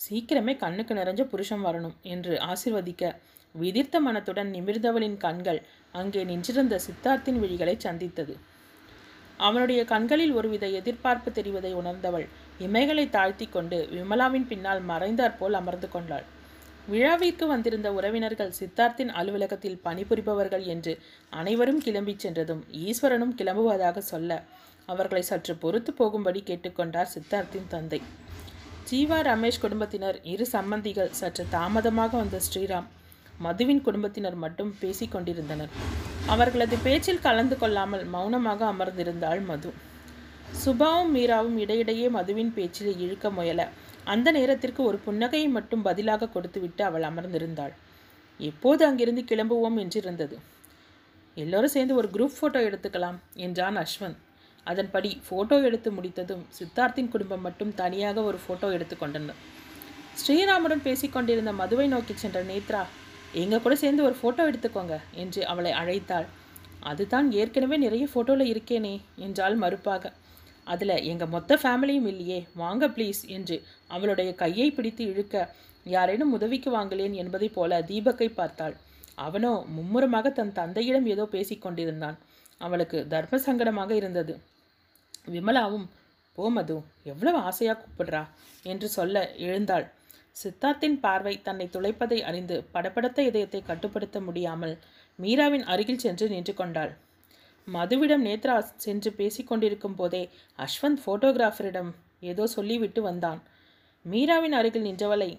சீக்கிரமே 0.00 0.56
கண்ணுக்கு 0.56 0.94
நிறைஞ்ச 0.94 1.22
புருஷன் 1.22 1.64
வரணும் 1.64 1.96
என்று 2.02 2.38
ஆசிர்வதிக்க 2.38 3.14
விதிர்த்த 3.54 4.00
மனத்துடன் 4.00 4.50
நிமிர்ந்தவளின் 4.50 5.16
கண்கள் 5.16 5.62
அங்கே 5.92 6.24
நின்றிருந்த 6.24 6.80
சித்தார்த்தின் 6.86 7.40
விழிகளை 7.42 7.76
சந்தித்தது. 7.76 8.36
அவனுடைய 9.36 9.84
கண்களில் 9.84 10.32
ஒருவித 10.32 10.66
எதிர்பார்ப்பு 10.68 11.30
தெரிவதை 11.30 11.72
உணர்ந்தவள் 11.72 12.26
இமைகளை 12.60 13.10
தாழ்த்தி 13.10 13.46
கொண்டு 13.46 13.88
விமலாவின் 13.92 14.46
பின்னால் 14.46 14.80
மறைந்தாற்போல் 14.80 15.52
அமர்ந்து 15.52 15.88
கொண்டாள். 15.88 16.26
விழாவிற்கு 16.88 17.46
வந்திருந்த 17.46 17.92
உறவினர்கள் 17.92 18.52
சித்தார்த்தின் 18.58 19.10
அலுவலகத்தில் 19.10 19.80
பணிபுரிபவர்கள் 19.84 20.64
என்று 20.64 20.92
அனைவரும் 21.32 21.80
கிளம்பிச் 21.82 22.18
சென்றதும் 22.18 22.62
ஈஸ்வரனும் 22.72 23.34
கிளம்புவதாக 23.38 23.98
சொல்ல 23.98 24.42
அவர்களை 24.86 25.22
சற்று 25.22 25.54
பொறுத்து 25.56 25.92
போகும்படி 25.92 26.42
கேட்டுக்கொண்டார் 26.46 27.12
சித்தார்த்தின் 27.14 27.66
தந்தை. 27.68 28.02
ஜீவா 28.90 29.18
ரமேஷ் 29.30 29.60
குடும்பத்தினர் 29.60 30.18
இரு 30.22 30.46
சம்பந்திகள் 30.52 31.10
சற்று 31.10 31.46
தாமதமாக 31.50 32.16
வந்த 32.16 32.40
ஸ்ரீராம் 32.46 32.86
மதுவின் 33.38 33.82
குடும்பத்தினர் 33.82 34.34
மட்டும் 34.34 34.76
பேசிக் 34.80 35.12
கொண்டிருந்தனர். 35.12 35.72
அவர்களது 36.26 36.76
பேச்சில் 36.82 37.20
கலந்து 37.20 37.58
கொள்ளாமல் 37.58 38.04
மௌனமாக 38.04 38.64
அமர்ந்திருந்தாள் 38.72 39.42
மது. 39.44 39.72
சுபாவும் 40.64 41.12
மீராவும் 41.14 41.56
இடையிடையே 41.56 42.08
மதுவின் 42.08 42.54
பேச்சில் 42.54 42.98
இழுக்க 42.98 43.30
முயல 43.30 43.68
அந்த 44.06 44.28
நேரத்திற்கு 44.30 44.80
ஒரு 44.84 44.98
புன்னகையை 45.06 45.48
மட்டும் 45.48 45.82
பதிலாக 45.82 46.28
கொடுத்துவிட்டு 46.28 46.82
அவள் 46.84 47.02
அமர்ந்திருந்தாள். 47.02 47.74
எப்போது 48.40 48.82
அங்கிருந்து 48.86 49.22
கிளம்புவோம்? 49.22 49.78
என்றிருந்தது. 49.82 50.36
எல்லோரும் 51.36 51.74
சேர்ந்து 51.76 51.94
ஒரு 51.94 52.08
குரூப் 52.12 52.36
ஃபோட்டோ 52.36 52.60
எடுத்துக்கலாம் 52.68 53.18
என்றான் 53.36 53.76
அஸ்வந்த் 53.76 54.20
அதன்படி 54.66 55.10
ஃபோட்டோ 55.26 55.56
எடுத்து 55.62 55.88
முடித்ததும் 55.92 56.44
சித்தார்த்தின் 56.58 57.08
குடும்பம் 57.08 57.40
மட்டும் 57.40 57.72
தனியாக 57.74 58.22
ஒரு 58.22 58.38
ஃபோட்டோ 58.44 58.68
எடுத்துக்கொண்டனர் 58.76 59.40
ஸ்ரீராமுடன் 60.16 60.82
பேசிக்கொண்டிருந்த 60.84 61.52
மதுவை 61.52 61.86
நோக்கி 61.86 62.14
சென்ற 62.14 62.38
நேத்ரா 62.42 62.82
எங்கள் 63.32 63.62
கூட 63.62 63.74
சேர்ந்து 63.74 64.02
ஒரு 64.02 64.16
ஃபோட்டோ 64.20 64.42
எடுத்துக்கோங்க 64.50 64.96
என்று 65.14 65.40
அவளை 65.46 65.72
அழைத்தாள். 65.72 66.26
அதுதான் 66.80 67.26
ஏற்கனவே 67.32 67.76
நிறைய 67.76 68.04
ஃபோட்டோவில் 68.14 68.52
இருக்கேனே 68.52 68.94
என்றால் 69.16 69.56
மறுப்பாக. 69.60 70.04
அதில் 70.66 71.02
எங்கள் 71.04 71.32
மொத்த 71.34 71.58
ஃபேமிலியும் 71.62 72.08
இல்லையே 72.12 72.38
வாங்க 72.54 72.84
ப்ளீஸ் 72.88 73.20
என்று 73.28 73.56
அவளுடைய 73.88 74.30
கையை 74.34 74.68
பிடித்து 74.70 75.04
இழுக்க 75.04 75.34
யாரேனும் 75.86 76.32
உதவிக்கு 76.32 76.70
வாங்கலேன் 76.70 77.14
என்பதைப் 77.14 77.56
போல 77.56 77.80
தீபக்கை 77.82 78.28
பார்த்தாள். 78.30 78.74
அவனோ 79.18 79.52
மும்முரமாக 79.66 80.30
தன் 80.30 80.52
தந்தையிடம் 80.52 81.06
ஏதோ 81.06 81.24
பேசிக் 81.26 81.60
கொண்டிருந்தான். 81.60 82.16
அவளுக்கு 82.60 82.98
தர்ம 83.08 83.38
சங்கடமாக 83.46 83.90
இருந்தது. 83.90 84.34
விமலாவும் 85.26 85.86
போ 86.38 86.48
மது 86.50 86.76
எவ்வளவு 87.04 87.38
ஆசையாக 87.38 87.78
கூப்பிடுறா? 87.82 88.22
என்று 88.62 88.88
சொல்ல 88.88 89.16
எழுந்தாள். 89.38 89.86
சித்தார்த்தின் 90.36 90.98
பார்வை 91.00 91.34
தன்னை 91.42 91.66
துளைப்பதை 91.72 92.18
அறிந்து 92.20 92.56
படபடத்த 92.74 93.18
இதயத்தை 93.20 93.60
கட்டுப்படுத்த 93.62 94.20
முடியாமல் 94.20 94.74
மீராவின் 95.18 95.64
அருகில் 95.64 96.02
சென்று 96.04 96.26
நின்று 96.28 96.54
கொண்டாள். 96.54 96.92
மதுவிடம் 97.68 98.24
நேத்ரா 98.26 98.56
சென்று 98.84 99.10
பேசிக்கொண்டிருக்கும் 99.18 99.96
போதே 100.00 100.20
அஸ்வந்த் 100.58 101.00
ஃபோட்டோகிராஃபரிடம் 101.04 101.90
ஏதோ 102.30 102.44
சொல்லிவிட்டு 102.46 103.00
வந்தான். 103.02 103.40
மீராவின் 104.04 104.56
அருகில் 104.58 104.86
நின்றவளை 104.88 105.30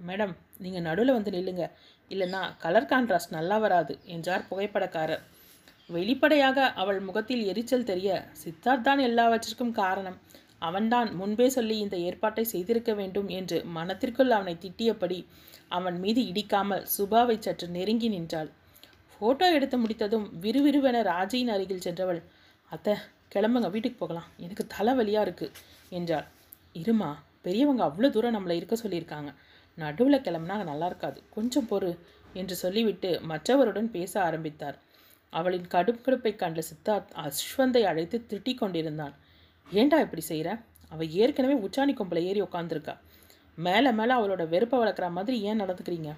மேடம் 0.00 0.32
நீங்கள் 0.58 0.86
நடுவில் 0.86 1.16
வந்து 1.16 1.30
நில்லுங்க. 1.36 1.64
இல்லைன்னா 2.10 2.42
கலர் 2.62 2.88
கான்ட்ராஸ்ட் 2.92 3.36
நல்லா 3.36 3.58
வராது 3.58 3.94
என்றார் 4.14 4.46
புகைப்படக்காரர். 4.50 5.22
வெளிப்படையாக 5.90 6.58
அவள் 6.82 7.00
முகத்தில் 7.00 7.44
எரிச்சல் 7.50 7.88
தெரிய 7.92 8.10
சித்தார்த் 8.42 8.86
தான் 8.88 9.02
எல்லாவற்றிற்கும் 9.08 9.76
காரணம். 9.82 10.18
அவன்தான் 10.58 11.08
முன்பே 11.20 11.46
சொல்லி 11.58 11.78
இந்த 11.84 11.96
ஏற்பாட்டை 12.08 12.44
செய்திருக்க 12.54 12.90
வேண்டும் 13.00 13.28
என்று 13.38 13.58
மனத்திற்குள் 13.76 14.36
அவனை 14.38 14.54
திட்டியபடி 14.64 15.18
அவன் 15.68 15.96
மீது 16.04 16.20
இடிக்காமல் 16.30 16.84
சுபாவை 16.96 17.36
சற்று 17.38 17.66
நெருங்கி 17.68 18.08
நின்றாள். 18.08 18.50
ஃபோட்டோ 19.24 19.46
எடுத்து 19.56 19.76
முடித்ததும் 19.82 20.24
விறுவிறுவென 20.40 20.96
ராஜியின் 21.10 21.50
அருகில் 21.52 21.84
சென்றவள் 21.84 22.18
அத்தை 22.70 22.94
கிளம்புங்க 23.34 23.68
வீட்டுக்கு 23.74 23.98
போகலாம். 24.00 24.26
எனக்கு 24.44 24.64
தலைவலியாக 24.74 25.24
இருக்கு 25.26 25.46
என்றாள். 25.98 26.26
இருமா 26.80 27.08
பெரியவங்க 27.42 27.82
அவ்வளோ 27.86 28.08
தூரம் 28.16 28.36
நம்மளை 28.36 28.56
இருக்க 28.58 28.76
சொல்லியிருக்காங்க. 28.82 29.30
நடுவில் 29.78 30.24
கிளம்புனா 30.26 30.56
நல்லா 30.70 30.86
இருக்காது. 30.86 31.18
கொஞ்சம் 31.36 31.68
பொறு 31.70 31.92
என்று 32.40 32.56
சொல்லிவிட்டு 32.62 33.12
மற்றவருடன் 33.30 33.88
பேச 33.96 34.12
ஆரம்பித்தார். 34.22 34.76
அவளின் 35.32 35.66
கடுப்புக்கடுப்பை 35.74 36.34
கண்ட 36.36 36.62
சித்தார்த் 36.70 37.16
அஸ்வந்தை 37.24 37.82
அழைத்து 37.92 38.20
திட்டிக் 38.32 38.60
கொண்டிருந்தான். 38.62 39.16
ஏண்டா 39.70 40.00
இப்படி 40.06 40.24
செய்கிற 40.30 40.50
அவள் 40.92 41.16
ஏற்கனவே 41.22 41.58
உச்சாணி 41.66 41.94
கொம்பில் 41.94 42.26
ஏறி 42.28 42.42
உட்காந்துருக்கா 42.42 42.96
மேலே 43.58 43.90
மேலே 44.00 44.12
அவளோட 44.18 44.42
வெறுப்பை 44.54 44.78
வளர்க்குற 44.80 45.08
மாதிரி 45.10 45.36
ஏன் 45.48 45.60
நடந்துக்கிறீங்க? 45.64 46.12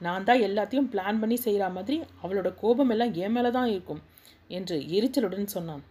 நான் 0.00 0.26
தான் 0.28 0.44
எல்லாத்தையும் 0.48 0.90
பிளான் 0.92 1.20
பண்ணி 1.22 1.36
செய்கிற 1.44 1.64
மாதிரி 1.76 1.96
அவளோட 2.22 2.48
கோபம் 2.60 2.92
எல்லாம் 2.94 3.12
என் 3.24 3.34
மேலே 3.36 3.50
தான் 3.56 3.70
இருக்கும் 3.74 4.02
என்று 4.50 4.76
எரிச்சலுடன் 4.96 5.54
சொன்னான். 5.56 5.82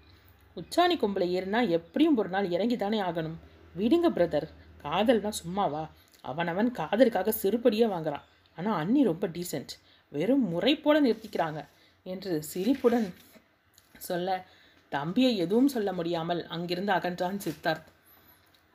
உச்சாணி 0.57 0.95
கொம்பில் 1.01 1.31
ஏறினா 1.35 1.59
எப்படியும் 1.77 2.17
ஒரு 2.21 2.29
நாள் 2.35 2.47
இறங்கி 2.55 2.77
தானே 2.77 2.99
ஆகணும். 3.09 3.37
விடுங்க 3.75 4.07
பிரதர் 4.15 4.47
காதல்னா 4.85 5.31
சும்மாவா? 5.41 5.83
அவனவன் 6.25 6.69
காதலுக்காக 6.79 7.33
சிறுபடியே 7.41 7.87
வாங்குறான். 7.93 8.25
ஆனால் 8.57 8.79
அண்ணி 8.81 9.01
ரொம்ப 9.09 9.27
டீசென்ட் 9.35 9.73
வெறும் 10.11 10.45
முறை 10.51 10.73
போல 10.75 10.95
நிறுத்திக்கிறாங்க 11.05 11.59
என்று 12.05 12.31
சிரிப்புடன் 12.51 13.07
சொல்ல 14.07 14.37
தம்பியை 14.91 15.31
எதுவும் 15.43 15.71
சொல்ல 15.73 15.89
முடியாமல் 15.93 16.41
அங்கிருந்து 16.55 16.91
அகன்றான் 16.97 17.41
சித்தார்த். 17.45 17.87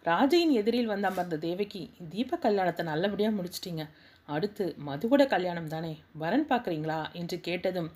ராஜையின் 0.04 0.52
எதிரில் 0.60 0.90
வந்து 0.92 1.08
அமர்ந்த 1.10 1.36
தேவகி 1.44 1.82
தீப 2.12 2.36
கல்யாணத்தை 2.36 2.82
நல்லபடியாக 2.90 3.36
முடிச்சிட்டிங்க. 3.36 3.84
அடுத்து 4.28 4.76
மதுவோட 4.86 5.26
கல்யாணம் 5.26 5.68
தானே? 5.68 6.02
வரன் 6.12 6.46
பார்க்குறீங்களா? 6.48 7.12
என்று 7.12 7.40
கேட்டதும் 7.40 7.90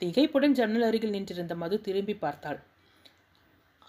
திகைப்புடன் 0.00 0.50
ஜன்னல் 0.50 0.82
அருகில் 0.82 1.10
நின்றிருந்த 1.10 1.54
மது 1.54 1.80
திரும்பி 1.80 2.14
பார்த்தாள். 2.14 2.60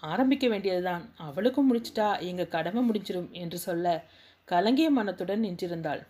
ஆரம்பிக்க 0.02 0.48
வேண்டியதுதான். 0.48 1.04
அவளுக்கும் 1.16 1.68
முடிச்சிட்டா 1.68 2.20
எங்கள் 2.20 2.48
கடமை 2.48 2.90
முடிஞ்சிடும் 2.90 3.30
என்று 3.30 3.58
சொல்ல 3.58 4.04
கலங்கிய 4.44 4.90
மனத்துடன் 4.90 5.44
நின்றிருந்தாள். 5.44 6.02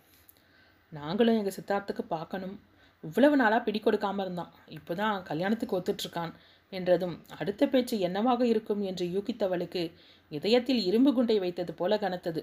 நாங்களும் 0.89 1.37
எங்கள் 1.37 1.57
சித்தார்த்துக்கு 1.57 2.03
பார்க்கணும். 2.07 2.59
இவ்வளவு 3.03 3.35
நாளாக 3.35 3.63
பிடி 3.63 3.79
கொடுக்காம 3.79 4.21
இருந்தான். 4.21 4.53
இப்போதான் 4.67 5.23
கல்யாணத்துக்கு 5.23 5.77
ஒத்துட்ருக்கான் 5.79 6.33
என்றதும் 6.69 7.15
அடுத்த 7.37 7.67
பேச்சு 7.67 7.99
என்னவாக 7.99 8.45
இருக்கும் 8.45 8.81
என்று 8.81 9.05
யூகித்தவளுக்கு 9.05 9.91
இதயத்தில் 10.29 10.81
இரும்பு 10.85 11.13
குண்டை 11.13 11.39
வைத்தது 11.39 11.73
போல 11.73 11.95
கனத்தது. 11.95 12.41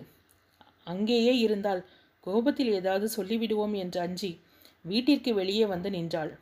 அங்கேயே 0.85 1.39
இருந்தால் 1.39 1.83
கோபத்தில் 2.27 2.73
ஏதாவது 2.81 3.07
சொல்லிவிடுவோம் 3.17 3.75
என்று 3.83 3.99
அஞ்சி 4.01 4.31
வீட்டிற்கு 4.85 5.31
வெளியே 5.35 5.65
வந்து 5.73 5.89
நின்றாள். 5.91 6.33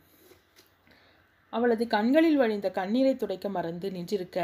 அவளது 1.52 1.84
கண்களில் 1.94 2.38
வழிந்த 2.42 2.68
கண்ணீரை 2.70 3.14
துடைக்க 3.16 3.46
மறந்து 3.48 3.88
நின்றிருக்க 3.90 4.38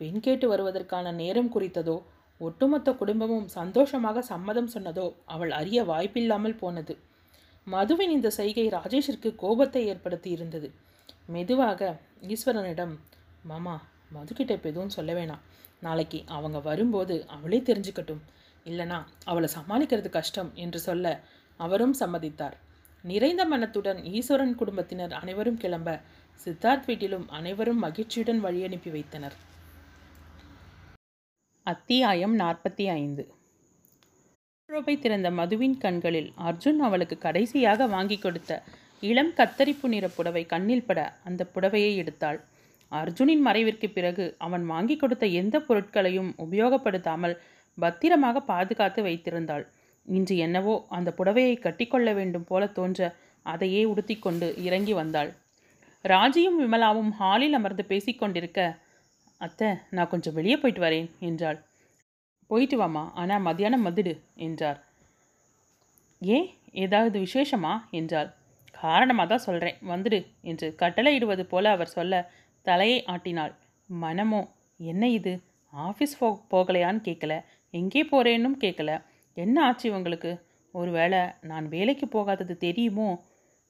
பெண் 0.00 0.22
கேட்டு 0.24 0.46
வருவதற்கான 0.52 1.12
நேரம் 1.20 1.52
குறித்ததோ 1.54 1.96
ஒட்டுமொத்த 2.40 2.88
குடும்பமும் 2.92 3.46
சந்தோஷமாக 3.56 4.22
சம்மதம் 4.22 4.70
சொன்னதோ 4.74 5.06
அவள் 5.34 5.52
அறிய 5.60 5.78
வாய்ப்பில்லாமல் 5.84 6.60
போனது. 6.60 6.94
மதுவின் 7.66 8.12
இந்த 8.16 8.28
செய்கை 8.38 8.66
ராஜேஷிற்கு 8.76 9.30
கோபத்தை 9.34 9.82
ஏற்படுத்தி 9.92 10.28
இருந்தது. 10.30 10.68
மெதுவாக 11.34 11.90
ஈஸ்வரனிடம் 12.34 12.94
மாமா 13.42 13.74
மதுக்கிட்ட 14.14 14.52
இப்போ 14.58 14.68
எதுவும் 14.72 14.94
சொல்ல 14.96 15.12
வேணாம். 15.12 15.42
நாளைக்கு 15.86 16.18
அவங்க 16.36 16.58
வரும்போது 16.68 17.16
அவளே 17.36 17.58
தெரிஞ்சுக்கட்டும். 17.68 18.22
இல்லனா 18.68 18.98
அவளை 19.24 19.48
சமாளிக்கிறது 19.56 20.08
கஷ்டம் 20.08 20.50
என்று 20.54 20.78
சொல்ல 20.78 21.06
அவரும் 21.60 21.94
சம்மதித்தார். 22.00 22.56
நிறைந்த 23.04 23.42
மனத்துடன் 23.44 24.00
ஈஸ்வரன் 24.04 24.54
குடும்பத்தினர் 24.54 25.12
அனைவரும் 25.12 25.60
கிளம்ப 25.64 26.00
சித்தார்த் 26.40 26.86
வீட்டிலும் 26.86 27.26
அனைவரும் 27.28 27.78
மகிழ்ச்சியுடன் 27.78 28.40
வழியனுப்பி 28.44 28.90
வைத்தனர். 28.90 29.36
அத்தியாயம் 31.66 32.34
நாற்பத்தி 32.38 32.84
ஐந்து 32.92 33.22
ரூபாய் 34.68 34.98
திறந்த 34.98 35.28
மதுவின் 35.30 35.76
கண்களில் 35.78 36.30
அர்ஜுன் 36.48 36.80
அவளுக்கு 36.86 37.18
கடைசியாக 37.18 37.86
வாங்கி 37.86 38.18
கொடுத்த 38.18 38.62
இளம் 39.00 39.32
கத்தரிப்பு 39.36 39.86
நிற 39.86 40.06
புடவை 40.08 40.42
கண்ணில் 40.46 40.86
பட 40.86 41.00
அந்த 41.24 41.42
புடவையை 41.54 41.92
எடுத்தாள். 42.02 42.38
அர்ஜுனின் 42.92 43.42
மறைவிற்கு 43.46 43.88
பிறகு 43.92 44.24
அவன் 44.38 44.64
வாங்கி 44.66 44.96
கொடுத்த 44.96 45.24
எந்த 45.40 45.56
பொருட்களையும் 45.60 46.30
உபயோகப்படுத்தாமல் 46.44 47.34
பத்திரமாக 47.78 48.40
பாதுகாத்து 48.42 49.00
வைத்திருந்தாள். 49.02 49.64
இன்று 50.08 50.34
என்னவோ 50.36 50.74
அந்த 50.88 51.10
புடவையை 51.18 51.54
கட்டிக்கொள்ள 51.58 52.14
வேண்டும் 52.14 52.44
போல 52.44 52.66
தோன்ற 52.68 53.08
அதையே 53.46 53.82
உடுத்திக்கொண்டு 53.84 54.46
இறங்கி 54.58 54.92
வந்தாள். 54.92 55.30
ராஜியும் 56.04 56.58
விமலாவும் 56.60 57.10
ஹாலில் 57.10 57.52
அமர்ந்து 57.52 57.84
பேசிக்கொண்டிருக்க 57.88 58.60
அத்தை 59.40 59.68
நான் 59.90 60.08
கொஞ்சம் 60.08 60.34
வெளியே 60.34 60.56
போயிட்டு 60.56 60.82
வரேன் 60.82 61.08
என்றாள். 61.18 61.58
போயிட்டு 62.50 62.76
வாமா 62.78 63.02
ஆனால் 63.14 63.44
மதியானம் 63.44 63.84
மதிடு 63.86 64.14
என்றார். 64.34 64.78
ஏன்? 66.22 66.46
ஏதாவது 66.72 67.16
விசேஷமா? 67.18 67.72
என்றாள். 67.90 68.30
காரணமாக 68.74 69.26
தான் 69.28 69.44
சொல்கிறேன் 69.46 69.78
வந்துடு 69.88 70.18
என்று 70.42 70.66
கட்டளையிடுவது 70.78 71.44
போல 71.44 71.70
அவர் 71.70 71.88
சொல்ல 71.88 72.22
தலையை 72.66 72.98
ஆட்டினாள். 73.04 73.52
மனமோ 73.88 74.40
என்ன 74.80 75.04
இது? 75.08 75.32
ஆஃபீஸ் 75.72 76.18
போ 76.18 76.28
போகலையான்னு 76.50 77.00
கேட்கல 77.04 77.34
எங்கே 77.74 78.02
போகிறேன்னும் 78.04 78.58
கேட்கல 78.60 78.90
என்ன 79.36 79.64
ஆச்சு 79.64 79.92
இவங்களுக்கு? 79.92 80.30
ஒருவேளை 80.74 81.18
நான் 81.40 81.68
வேலைக்கு 81.68 82.08
போகாதது 82.08 82.56
தெரியுமோ? 82.56 83.08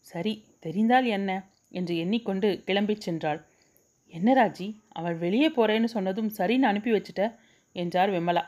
சரி 0.01 0.33
தெரிந்தால் 0.59 1.05
என்ன? 1.05 1.31
என்று 1.69 1.97
எண்ணிக்கொண்டு 1.97 2.63
கிளம்பிச் 2.67 3.07
சென்றாள். 3.07 3.41
என்ன 4.15 4.35
ராஜி 4.35 4.69
அவள் 4.89 5.15
வெளியே 5.15 5.49
போகிறேன்னு 5.49 5.85
சொன்னதும் 5.85 6.31
சரின்னு 6.39 6.63
அனுப்பி 6.63 6.93
வச்சுட்ட? 6.93 7.25
என்றார் 7.73 8.11
விமலா. 8.11 8.45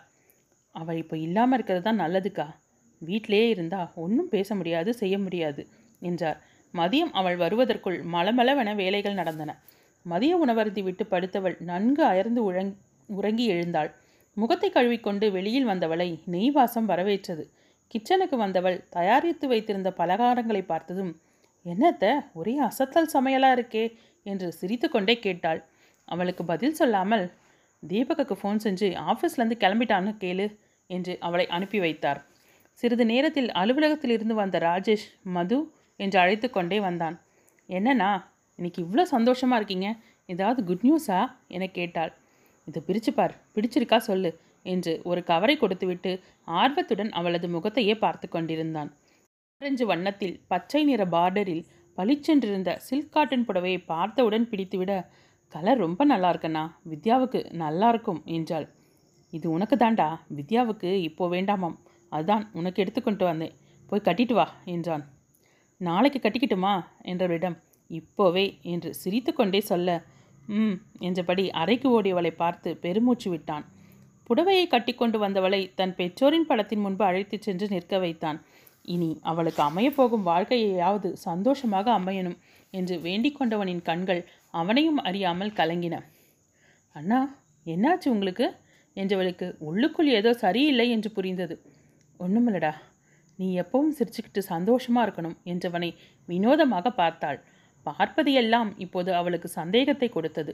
அவள் 0.74 0.96
இப்போ 0.96 1.16
இல்லாமல் 1.16 1.56
இருக்கிறது 1.58 1.84
தான் 1.84 2.00
நல்லதுக்கா? 2.00 2.46
வீட்டிலேயே 2.98 3.48
இருந்தா 3.48 3.92
ஒன்றும் 3.94 4.28
பேச 4.28 4.54
முடியாது 4.54 4.94
செய்ய 4.94 5.18
முடியாது 5.18 5.62
என்றார். 6.00 6.38
மதியம் 6.74 7.12
அவள் 7.12 7.36
வருவதற்குள் 7.36 7.98
மலமளவென 8.04 8.74
வேலைகள் 8.74 9.14
நடந்தன. 9.14 9.50
மதிய 10.06 10.36
உணவருந்தி 10.36 10.82
விட்டு 10.82 11.04
படுத்தவள் 11.04 11.56
நன்கு 11.60 12.04
அயர்ந்து 12.04 12.52
உழங் 12.52 12.72
உறங்கி 13.08 13.46
எழுந்தாள். 13.46 13.90
முகத்தை 14.36 14.70
கழுவிக்கொண்டு 14.70 15.30
வெளியில் 15.30 15.66
வந்தவளை 15.66 16.20
நெய் 16.24 16.50
வாசம் 16.50 16.84
வரவேற்றது. 16.84 17.44
கிச்சனுக்கு 17.94 18.36
வந்தவள் 18.36 18.84
தயாரித்து 18.88 19.48
வைத்திருந்த 19.48 19.94
பலகாரங்களை 19.96 20.62
பார்த்ததும் 20.64 21.20
என்னத்த 21.66 22.04
ஒரே 22.32 22.58
அசத்தல் 22.60 23.12
சமையலாக 23.12 23.56
இருக்கே? 23.56 23.96
என்று 24.22 24.52
சிரித்து 24.52 24.88
கொண்டே 24.88 25.18
கேட்டாள். 25.18 25.64
அவளுக்கு 26.04 26.44
பதில் 26.44 26.72
சொல்லாமல் 26.72 27.32
தீபகக்கு 27.88 28.34
ஃபோன் 28.42 28.60
செஞ்சு 28.64 28.88
ஆஃபீஸ்லேருந்து 29.10 29.58
கிளம்பிட்டான்னு 29.60 30.12
கேளு 30.20 30.46
என்று 30.86 31.16
அவளை 31.20 31.46
அனுப்பி 31.46 31.78
வைத்தார். 31.80 32.20
சிறிது 32.72 33.06
நேரத்தில் 33.06 33.50
அலுவலகத்திலிருந்து 33.52 34.34
வந்த 34.34 34.58
ராஜேஷ் 34.58 35.06
மது 35.22 35.58
என்று 35.96 36.18
அழைத்து 36.18 36.50
கொண்டே 36.50 36.80
வந்தான். 36.80 37.20
என்னண்ணா 37.68 38.10
இன்னைக்கு 38.56 38.82
இவ்வளோ 38.84 39.02
சந்தோஷமாக 39.02 39.56
இருக்கீங்க? 39.56 39.96
ஏதாவது 40.26 40.64
குட் 40.64 40.86
நியூஸா 40.88 41.20
என 41.48 41.66
கேட்டாள். 41.66 42.12
இதை 42.70 42.80
பிரிச்சுப்பார் 42.86 43.34
பிடிச்சிருக்கா 43.54 43.98
சொல்லு 44.08 44.30
என்று 44.66 44.92
ஒரு 45.04 45.20
கவரை 45.24 45.54
கொடுத்துவிட்டு 45.56 46.10
ஆர்வத்துடன் 46.60 47.10
அவளது 47.10 47.46
முகத்தையே 47.48 47.94
பார்த்து 47.98 48.26
கொண்டிருந்தான். 48.28 48.90
ஆரஞ்சு 49.60 49.84
வண்ணத்தில் 49.86 50.36
பச்சை 50.46 50.82
நிற 50.84 51.02
பார்டரில் 51.06 51.64
பளிச்சென்றிருந்த 51.98 52.70
சில்க் 52.78 53.12
காட்டன் 53.12 53.46
புடவையை 53.46 53.80
பார்த்தவுடன் 53.86 54.46
பிடித்துவிட 54.50 54.92
கலர் 55.52 55.78
ரொம்ப 55.78 56.02
நல்லா 56.04 56.28
இருக்கண்ணா 56.32 56.62
வித்யாவுக்கு 56.88 57.40
நல்லா 57.54 57.88
இருக்கும் 57.88 58.20
என்றாள். 58.36 58.66
இது 59.32 59.46
உனக்கு 59.50 59.76
தாண்டா 59.76 60.06
வித்யாவுக்கு 60.36 60.90
இப்போ 61.08 61.24
வேண்டாமாம் 61.28 61.76
அதான் 62.12 62.44
உனக்கு 62.52 62.78
எடுத்துக்கொண்டு 62.82 63.24
வந்தேன் 63.24 63.56
போய் 63.90 64.06
கட்டிட்டு 64.08 64.32
வா 64.32 64.46
என்றான். 64.64 65.04
நாளைக்கு 65.80 66.18
கட்டிக்கிட்டுமா? 66.18 66.72
என்றவரிடம் 67.02 67.56
இப்போவே 67.90 68.46
என்று 68.62 68.90
சிரித்துக்கொண்டே 68.94 69.60
சொல்ல 69.60 69.90
ம் 70.50 70.76
என்றபடி 70.98 71.44
அறைக்கு 71.50 71.88
ஓடியவளை 71.90 72.32
பார்த்து 72.36 72.70
பெருமூச்சு 72.76 73.28
விட்டான். 73.30 73.64
புடவையை 74.30 74.64
கட்டிக்கொண்டு 74.68 75.18
வந்தவளை 75.18 75.60
தன் 75.74 75.94
பெற்றோரின் 75.94 76.46
படத்தின் 76.46 76.80
முன்பு 76.80 77.04
அழைத்துச் 77.04 77.42
சென்று 77.42 77.66
நிற்க 77.68 77.98
வைத்தான். 77.98 78.38
இனி 78.84 79.10
அவளுக்கு 79.22 79.62
அமையப்போகும் 79.62 80.26
வாழ்க்கையையாவது 80.26 81.08
சந்தோஷமாக 81.12 81.86
அமையணும் 81.98 82.38
என்று 82.72 82.94
வேண்டிக் 83.00 83.38
கொண்டவனின் 83.38 83.82
கண்கள் 83.82 84.22
அவனையும் 84.50 85.00
அறியாமல் 85.00 85.56
கலங்கின. 85.56 85.96
அண்ணா 86.96 87.20
என்னாச்சு 87.66 88.08
உங்களுக்கு? 88.08 88.46
என்றவளுக்கு 88.96 89.46
உள்ளுக்குள் 89.58 90.08
ஏதோ 90.10 90.30
சரியில்லை 90.34 90.86
என்று 90.90 91.10
புரிந்தது. 91.10 91.54
ஒன்றுமில்லடா 92.20 92.72
நீ 93.38 93.46
எப்பவும் 93.60 93.94
சிரிச்சுக்கிட்டு 93.98 94.40
சந்தோஷமாக 94.46 95.04
இருக்கணும் 95.06 95.36
என்றவனை 95.44 95.90
வினோதமாக 96.28 96.90
பார்த்தாள். 96.90 97.38
பார்ப்பதையெல்லாம் 97.86 98.70
இப்போது 98.84 99.10
அவளுக்கு 99.14 99.48
சந்தேகத்தை 99.60 100.08
கொடுத்தது. 100.08 100.52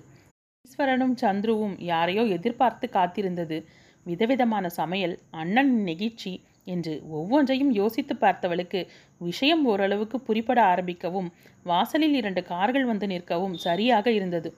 ஈஸ்வரனும் 0.64 1.16
சந்துருவும் 1.22 1.76
யாரையோ 1.90 2.22
எதிர்பார்த்து 2.36 2.86
காத்திருந்தது. 2.88 3.58
விதவிதமான 4.06 4.66
சமையல் 4.80 5.14
அண்ணன் 5.40 5.72
நெகிழ்ச்சி 5.88 6.32
என்று 6.66 6.92
ஒவ்வொன்றையும் 7.18 7.72
யோசித்து 7.72 8.14
பார்த்தவளுக்கு 8.14 8.80
விஷயம் 9.20 9.62
ஓரளவுக்கு 9.66 10.16
புரிப்பட 10.20 10.60
ஆரம்பிக்கவும் 10.72 11.28
வாசலில் 11.62 12.16
இரண்டு 12.20 12.42
கார்கள் 12.44 12.86
வந்து 12.86 13.06
நிற்கவும் 13.06 13.56
சரியாக 13.66 14.06
இருந்தது. 14.10 14.50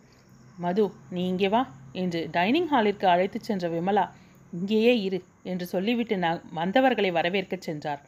மது 0.59 0.85
நீ 1.11 1.22
இங்கே 1.28 1.48
வா 1.48 1.62
என்று 1.92 2.20
டைனிங் 2.31 2.70
ஹாலிற்கு 2.72 3.07
அழைத்துச் 3.07 3.48
சென்ற 3.48 3.66
விமலா 3.68 4.04
இங்கேயே 4.52 4.94
இரு 5.07 5.18
என்று 5.42 5.66
சொல்லிவிட்டு 5.66 6.16
நான் 6.18 6.40
வந்தவர்களை 6.52 7.11
வரவேற்கச் 7.11 7.66
சென்றார். 7.68 8.00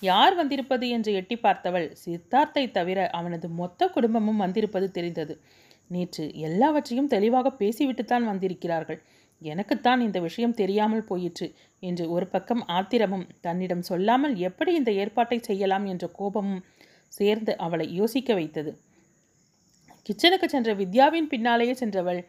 யார் 0.00 0.34
வந்திருப்பது 0.34 0.88
என்று 0.88 1.12
எட்டி 1.12 1.36
பார்த்தவள் 1.36 1.92
சித்தார்த்தை 2.04 2.70
தவிர 2.70 3.08
அவனது 3.10 3.48
மொத்த 3.48 3.86
குடும்பமும் 3.86 4.36
வந்திருப்பது 4.36 4.90
தெரிந்தது. 4.90 5.40
நேற்று 5.88 6.34
எல்லாவற்றையும் 6.34 7.06
தெளிவாக 7.06 7.52
பேசிவிட்டுத்தான் 7.58 8.24
வந்திருக்கிறார்கள். 8.24 9.02
எனக்குத்தான் 9.42 10.00
இந்த 10.00 10.20
விஷயம் 10.20 10.54
தெரியாமல் 10.54 11.04
போயிற்று 11.04 11.54
என்று 11.80 12.10
ஒரு 12.10 12.26
பக்கம் 12.26 12.66
ஆத்திரமும் 12.66 13.26
தன்னிடம் 13.40 13.82
சொல்லாமல் 13.82 14.36
எப்படி 14.36 14.74
இந்த 14.74 14.92
ஏற்பாட்டை 14.92 15.38
செய்யலாம் 15.38 15.84
என்ற 15.84 16.06
கோபமும் 16.06 16.64
சேர்ந்து 17.08 17.56
அவளை 17.56 17.94
யோசிக்க 17.94 18.34
வைத்தது. 18.34 18.78
கிச்சனுக்கு 20.06 20.44
சென்ற 20.44 20.74
வித்யாவின் 20.74 21.28
பின்னாலேயே 21.28 21.72
சென்றவள் 21.72 22.28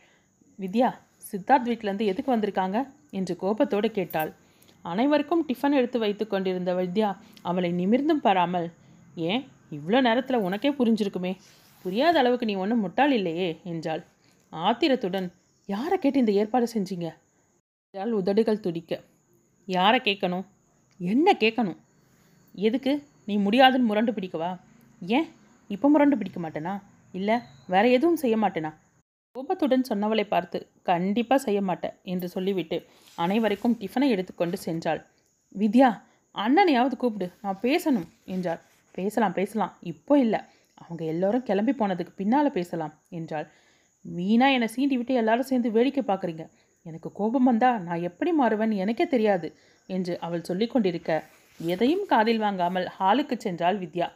வித்யா 0.59 0.89
சித்தார்த் 1.31 1.67
வீட்டிலேருந்து 1.67 2.05
எதுக்கு 2.05 2.35
வந்திருக்காங்க? 2.35 2.89
என்று 3.09 3.35
கோபத்தோடு 3.35 3.91
கேட்டாள். 3.91 4.31
அனைவருக்கும் 4.81 5.45
டிஃபன் 5.47 5.77
எடுத்து 5.79 5.99
வைத்து 5.99 6.27
கொண்டிருந்த 6.27 6.73
வித்யா 6.73 7.17
அவளை 7.41 7.71
நிமிர்ந்தும் 7.71 8.23
பாராமல் 8.27 8.71
ஏன்? 9.15 9.47
இவ்வளோ 9.71 10.01
நேரத்தில் 10.01 10.37
உனக்கே 10.37 10.69
புரிஞ்சிருக்குமே. 10.71 11.37
புரியாத 11.81 12.19
அளவுக்கு 12.19 12.45
நீ 12.45 12.55
ஒன்றும் 12.55 12.79
முட்டாள் 12.79 13.11
இல்லையே 13.11 13.59
என்றாள். 13.63 14.05
ஆத்திரத்துடன் 14.49 15.33
யாரை 15.65 15.97
கேட்டு 15.97 16.19
இந்த 16.19 16.31
ஏற்பாடு 16.31 16.67
செஞ்சீங்க? 16.73 17.07
என்றால் 17.89 18.11
உதடுகள் 18.11 18.59
துடிக்க. 18.59 19.01
யாரை 19.65 19.99
கேட்கணும்? 20.03 20.45
என்ன 20.99 21.33
கேட்கணும்? 21.39 21.77
எதுக்கு? 22.51 23.03
நீ 23.25 23.37
முடியாதுன்னு 23.37 23.85
முரண்டு 23.85 24.11
பிடிக்கவா? 24.11 24.59
ஏன்? 25.01 25.27
இப்போ 25.67 25.89
முரண்டு 25.89 26.17
பிடிக்க 26.17 26.39
மாட்டேனா? 26.41 26.81
இல்லை 27.11 27.37
வேற 27.67 27.87
எதுவும் 27.87 28.15
செய்ய 28.15 28.37
மாட்டேனா? 28.37 28.73
கோபத்துடன் 29.35 29.87
சொன்னவளை 29.89 30.23
பார்த்து 30.27 30.57
கண்டிப்பாக 30.89 31.39
செய்ய 31.43 31.59
மாட்டேன் 31.67 31.93
என்று 32.13 32.27
சொல்லிவிட்டு 32.33 32.77
அனைவருக்கும் 33.17 33.75
டிஃபனை 33.81 34.07
எடுத்துக்கொண்டு 34.13 34.57
சென்றாள். 34.65 35.01
வித்யா 35.55 35.89
அண்ணனையாவது 36.35 36.95
கூப்பிடு 36.97 37.27
நான் 37.43 37.61
பேசணும் 37.63 38.07
என்றாள். 38.33 38.61
பேசலாம் 38.97 39.35
பேசலாம் 39.39 39.73
இப்போ 39.91 40.13
இல்லை. 40.25 40.39
அவங்க 40.81 41.01
எல்லோரும் 41.13 41.45
கிளம்பி 41.49 41.73
போனதுக்கு 41.81 42.13
பின்னால் 42.21 42.55
பேசலாம் 42.57 42.93
என்றாள். 43.19 43.47
வீணா 44.05 44.47
என்னை 44.55 44.67
சீண்டி 44.75 44.95
விட்டு 44.99 45.13
எல்லாரும் 45.21 45.49
சேர்ந்து 45.51 45.71
வேடிக்கை 45.77 46.03
பார்க்குறீங்க. 46.05 46.45
எனக்கு 46.85 47.09
கோபம் 47.19 47.47
வந்தா 47.49 47.69
நான் 47.87 48.05
எப்படி 48.09 48.31
மாறுவேன் 48.39 48.79
எனக்கே 48.83 49.05
தெரியாது 49.07 49.47
என்று 49.89 50.13
அவள் 50.27 50.47
சொல்லிக்கொண்டிருக்க 50.49 51.11
எதையும் 51.59 52.05
காதில் 52.11 52.43
வாங்காமல் 52.45 52.87
ஹாலுக்கு 52.97 53.35
சென்றாள் 53.45 53.79
வித்யா. 53.83 54.07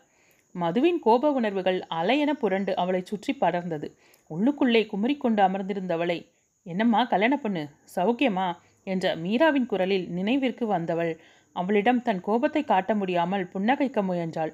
மதுவின் 0.56 1.00
கோப 1.00 1.32
உணர்வுகள் 1.32 1.80
அலையென 1.90 2.32
புரண்டு 2.34 2.76
அவளை 2.76 3.02
சுற்றி 3.04 3.34
படர்ந்தது. 3.40 3.88
உள்ளுக்குள்ளே 4.30 4.82
குமரிக்கொண்டு 4.92 5.42
அமர்ந்திருந்தவளை 5.42 6.20
என்னம்மா 6.66 7.04
கல்யாண 7.04 7.38
பொண்ணு? 7.38 7.64
சௌக்கியமா? 7.96 8.48
என்ற 8.84 9.16
மீராவின் 9.16 9.66
குரலில் 9.66 10.06
நினைவிற்கு 10.10 10.66
வந்தவள் 10.68 11.12
அவளிடம் 11.56 12.02
தன் 12.02 12.22
கோபத்தை 12.22 12.64
காட்ட 12.64 12.92
முடியாமல் 12.96 13.50
புன்னகைக்க 13.54 14.00
முயன்றாள். 14.02 14.54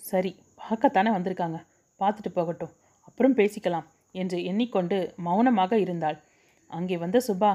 சரி 0.00 0.32
பார்க்கத்தானே 0.60 1.10
வந்திருக்காங்க. 1.10 1.58
பார்த்துட்டு 2.00 2.30
போகட்டும். 2.34 2.72
அப்புறம் 3.00 3.36
பேசிக்கலாம் 3.36 3.86
என்று 4.12 4.38
எண்ணிக்கொண்டு 4.44 4.98
மௌனமாக 5.16 5.78
இருந்தாள். 5.78 6.18
அங்கே 6.70 6.96
வந்த 6.96 7.18
சுபா 7.28 7.52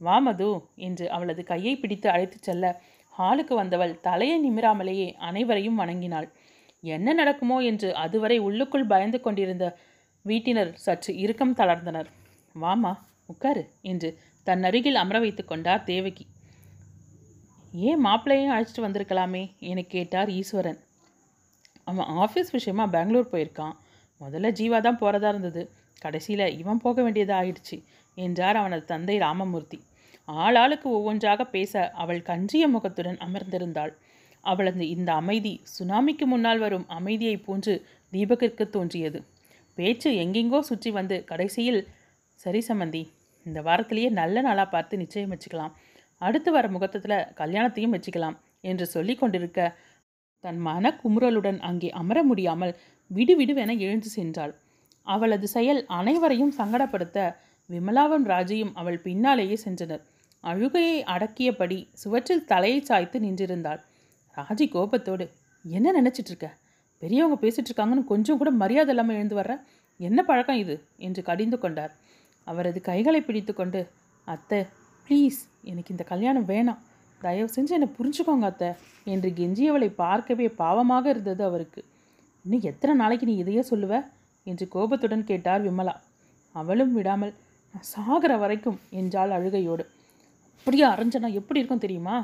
வா 0.00 0.16
மது 0.18 0.48
என்று 0.74 1.04
அவளது 1.10 1.42
கையை 1.44 1.72
பிடித்து 1.76 2.08
அழைத்துச் 2.10 2.42
செல்ல 2.42 2.82
ஹாலுக்கு 3.18 3.54
வந்தவள் 3.54 4.00
தலையை 4.00 4.36
நிமிராமலேயே 4.46 5.08
அனைவரையும் 5.28 5.80
வணங்கினாள். 5.80 6.28
என்ன 6.84 7.12
நடக்குமோ 7.12 7.56
என்று 7.62 7.88
அதுவரை 7.94 8.38
உள்ளுக்குள் 8.38 8.86
பயந்து 8.86 9.20
கொண்டிருந்த 9.20 9.66
வீட்டினர் 10.24 10.70
சற்று 10.74 11.12
இறுக்கம் 11.16 11.56
தளர்ந்தனர். 11.56 12.08
வாமா 12.54 12.92
உட்காரு 13.26 13.62
என்று 13.82 14.08
தன் 14.46 14.62
அருகில் 14.62 14.94
அமர 14.94 15.18
வைத்து 15.20 15.44
கொண்டார் 15.44 15.84
தேவகி. 15.84 16.24
ஏன் 17.72 18.00
மாப்பிள்ளையும் 18.04 18.52
அழைச்சிட்டு 18.54 18.86
வந்திருக்கலாமே 18.86 19.42
என 19.58 19.82
கேட்டார் 19.82 20.30
ஈஸ்வரன். 20.30 20.80
அவன் 21.84 22.08
ஆஃபீஸ் 22.24 22.50
விஷயமா 22.50 22.86
பெங்களூர் 22.86 23.32
போயிருக்கான். 23.32 23.76
முதல்ல 24.20 24.50
ஜீவா 24.58 24.78
தான் 24.80 24.98
போகிறதா 24.98 25.28
இருந்தது. 25.28 25.62
கடைசியில் 26.00 26.46
இவன் 26.58 26.82
போக 26.84 27.02
வேண்டியதாக 27.02 27.40
ஆயிடுச்சு 27.42 27.76
என்றார் 28.16 28.56
அவனது 28.56 28.84
தந்தை 28.84 29.16
ராமமூர்த்தி. 29.18 29.78
ஆளாளுக்கு 30.28 30.88
ஒவ்வொன்றாக 30.98 31.44
பேச 31.44 31.90
அவள் 31.94 32.20
கன்றிய 32.22 32.68
முகத்துடன் 32.68 33.18
அமர்ந்திருந்தாள். 33.18 33.92
அவளது 34.44 34.84
இந்த 34.94 35.10
அமைதி 35.20 35.52
சுனாமிக்கு 35.74 36.26
முன்னால் 36.32 36.62
வரும் 36.64 36.86
அமைதியை 36.98 37.36
போன்று 37.46 37.74
தீபகிற்கு 38.12 38.64
தோன்றியது. 38.76 39.18
பேச்சு 39.78 40.08
எங்கெங்கோ 40.22 40.60
சுற்றி 40.70 40.90
வந்து 40.98 41.16
கடைசியில் 41.30 41.80
சரி 42.40 42.60
சம்மந்தி 42.68 43.02
இந்த 43.46 43.58
வாரத்திலேயே 43.68 44.08
நல்ல 44.20 44.36
நாளாக 44.46 44.68
பார்த்து 44.74 44.94
நிச்சயம் 45.02 45.32
வச்சுக்கலாம். 45.34 45.72
அடுத்து 46.20 46.50
வர 46.56 46.66
முகத்தத்தில் 46.74 47.28
கல்யாணத்தையும் 47.40 47.94
வச்சுக்கலாம் 47.94 48.36
என்று 48.70 48.86
சொல்லி 48.94 49.14
கொண்டிருக்க 49.20 49.60
தன் 50.44 50.60
மன 50.66 50.84
குமுறலுடன் 51.00 51.58
அங்கே 51.68 51.88
அமர 52.00 52.18
முடியாமல் 52.30 52.74
விடுவிடுவென 53.10 53.70
எழுந்து 53.86 54.10
சென்றாள். 54.16 54.52
அவளது 55.06 55.46
செயல் 55.56 55.80
அனைவரையும் 55.98 56.54
சங்கடப்படுத்த 56.58 57.18
விமலாவும் 57.70 58.26
ராஜியும் 58.32 58.72
அவள் 58.80 58.98
பின்னாலேயே 59.06 59.56
சென்றனர். 59.64 60.02
அழுகையை 60.44 60.98
அடக்கியபடி 61.14 61.78
சுவற்றில் 62.02 62.46
தலையை 62.46 62.80
சாய்த்து 62.80 63.18
நின்றிருந்தாள். 63.20 63.80
ராஜி 64.36 64.66
கோபத்தோடு 64.68 65.24
என்ன 65.64 65.92
நினச்சிட்டு 66.00 66.28
இருக்க 66.28 66.48
பெரியவங்க 67.02 67.36
பேசிட்டு 67.42 67.68
இருக்காங்கன்னு 67.70 68.04
கொஞ்சம் 68.04 68.38
கூட 68.38 68.50
மரியாதை 68.50 68.90
இல்லாமல் 68.90 69.16
எழுந்து 69.16 69.36
வர்ற? 69.40 69.54
என்ன 70.00 70.24
பழக்கம் 70.24 70.56
இது? 70.56 70.74
என்று 70.98 71.22
கடிந்து 71.22 71.58
கொண்டார். 71.58 71.92
அவரது 72.46 72.80
கைகளை 72.80 73.20
பிடித்து 73.20 73.54
கொண்டு 73.54 73.80
அத்தை 74.28 74.60
ப்ளீஸ் 75.06 75.40
எனக்கு 75.62 75.90
இந்த 75.90 76.04
கல்யாணம் 76.04 76.48
வேணாம். 76.48 76.80
தயவு 77.20 77.48
செஞ்சு 77.56 77.72
என்னை 77.72 77.88
புரிஞ்சுக்கோங்க 77.98 78.44
அத்தை 78.44 78.70
என்று 79.06 79.28
கெஞ்சியவளை 79.30 79.88
பார்க்கவே 79.94 80.46
பாவமாக 80.46 81.04
இருந்தது 81.08 81.44
அவருக்கு. 81.44 81.80
இன்னும் 82.44 82.60
எத்தனை 82.60 82.94
நாளைக்கு 82.94 83.26
நீ 83.26 83.36
இதையே 83.36 83.62
சொல்லுவ? 83.62 83.92
என்று 84.46 84.68
கோபத்துடன் 84.68 85.24
கேட்டார் 85.24 85.62
விமலா. 85.62 85.94
அவளும் 86.54 86.92
விடாமல் 86.92 87.32
நான் 87.74 87.88
சாகிற 87.94 88.36
வரைக்கும் 88.36 88.78
என்றாள் 88.90 89.30
அழுகையோடு. 89.30 89.84
அப்படியே 90.58 90.84
அரைஞ்சனா 90.84 91.28
எப்படி 91.32 91.60
இருக்கும் 91.60 91.78
தெரியுமா? 91.78 92.16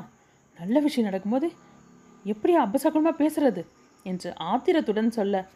நல்ல 0.57 0.79
விஷயம் 0.79 1.07
நடக்கும்போது 1.09 1.47
எப்படி 2.25 2.57
அபசகுணமாக 2.57 3.21
பேசுறது? 3.23 3.65
என்று 4.03 4.37
ஆத்திரத்துடன் 4.37 5.11
சொல்ல 5.11 5.47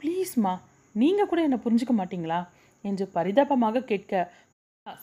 ப்ளீஸ்மா 0.00 0.58
நீங்கள் 0.92 1.26
கூட 1.26 1.42
என்னை 1.42 1.58
புரிஞ்சுக்க 1.64 1.94
மாட்டீங்களா? 1.98 2.48
என்று 2.82 3.08
பரிதாபமாக 3.08 3.80
கேட்க 3.80 4.32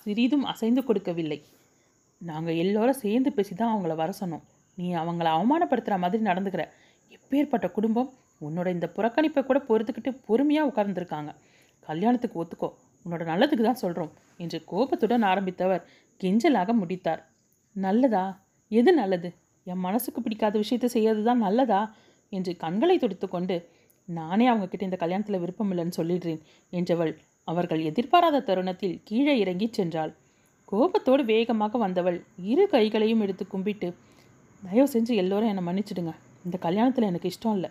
சிறிதும் 0.04 0.44
அசைந்து 0.44 0.84
கொடுக்கவில்லை. 0.84 1.44
நாங்கள் 2.18 2.56
எல்லோரும் 2.56 2.94
சேர்ந்து 2.94 3.34
பேசி 3.34 3.56
தான் 3.56 3.74
அவங்கள 3.74 3.96
வர 3.96 4.14
சொன்னோம். 4.20 4.44
நீ 4.76 4.94
அவங்கள 4.94 5.28
அவமானப்படுத்துகிற 5.38 5.98
மாதிரி 5.98 6.24
நடந்துக்கிற. 6.24 6.68
எப்பேற்பட்ட 7.12 7.72
குடும்பம்? 7.72 8.14
உன்னோட 8.42 8.68
இந்த 8.68 8.88
புறக்கணிப்பை 8.96 9.46
கூட 9.46 9.60
பொறுத்துக்கிட்டு 9.68 10.20
பொறுமையாக 10.26 10.70
உட்கார்ந்துருக்காங்க. 10.72 11.32
கல்யாணத்துக்கு 11.80 12.44
ஒத்துக்கோ. 12.44 12.74
உன்னோட 13.06 13.24
நல்லதுக்கு 13.26 13.64
தான் 13.64 13.74
சொல்கிறோம் 13.74 14.12
என்று 14.38 14.64
கோபத்துடன் 14.66 15.22
ஆரம்பித்தவர் 15.22 15.86
கெஞ்சலாக 16.22 16.74
முடித்தார். 16.74 17.24
நல்லதா? 17.74 18.46
எது 18.68 18.94
நல்லது? 18.94 19.43
என் 19.68 19.84
மனசுக்கு 19.86 20.22
பிடிக்காத 20.22 20.58
விஷயத்தை 20.58 20.90
செய்யறது 20.90 21.24
தான் 21.24 21.38
நல்லதா? 21.38 21.82
என்று 22.32 22.52
கண்களை 22.58 22.98
துடித்து 22.98 23.28
கொண்டு 23.28 23.56
நானே 24.10 24.46
அவங்கக்கிட்ட 24.50 24.84
இந்த 24.84 24.98
கல்யாணத்தில் 24.98 25.40
விருப்பம் 25.40 25.70
இல்லைன்னு 25.72 25.98
சொல்லிடுறேன் 25.98 26.42
என்றவள் 26.74 27.14
அவர்கள் 27.48 27.82
எதிர்பாராத 27.84 28.42
தருணத்தில் 28.42 28.96
கீழே 29.04 29.34
இறங்கி 29.40 29.68
சென்றாள். 29.78 30.12
கோபத்தோடு 30.66 31.24
வேகமாக 31.26 31.78
வந்தவள் 31.78 32.18
இரு 32.52 32.66
கைகளையும் 32.68 33.22
எடுத்து 33.22 33.48
கும்பிட்டு 33.48 33.88
தயவு 34.64 34.90
செஞ்சு 34.94 35.14
எல்லோரும் 35.16 35.52
என்னை 35.52 35.64
மன்னிச்சிடுங்க. 35.64 36.14
இந்த 36.46 36.58
கல்யாணத்தில் 36.58 37.10
எனக்கு 37.10 37.32
இஷ்டம் 37.34 37.54
இல்லை. 37.54 37.70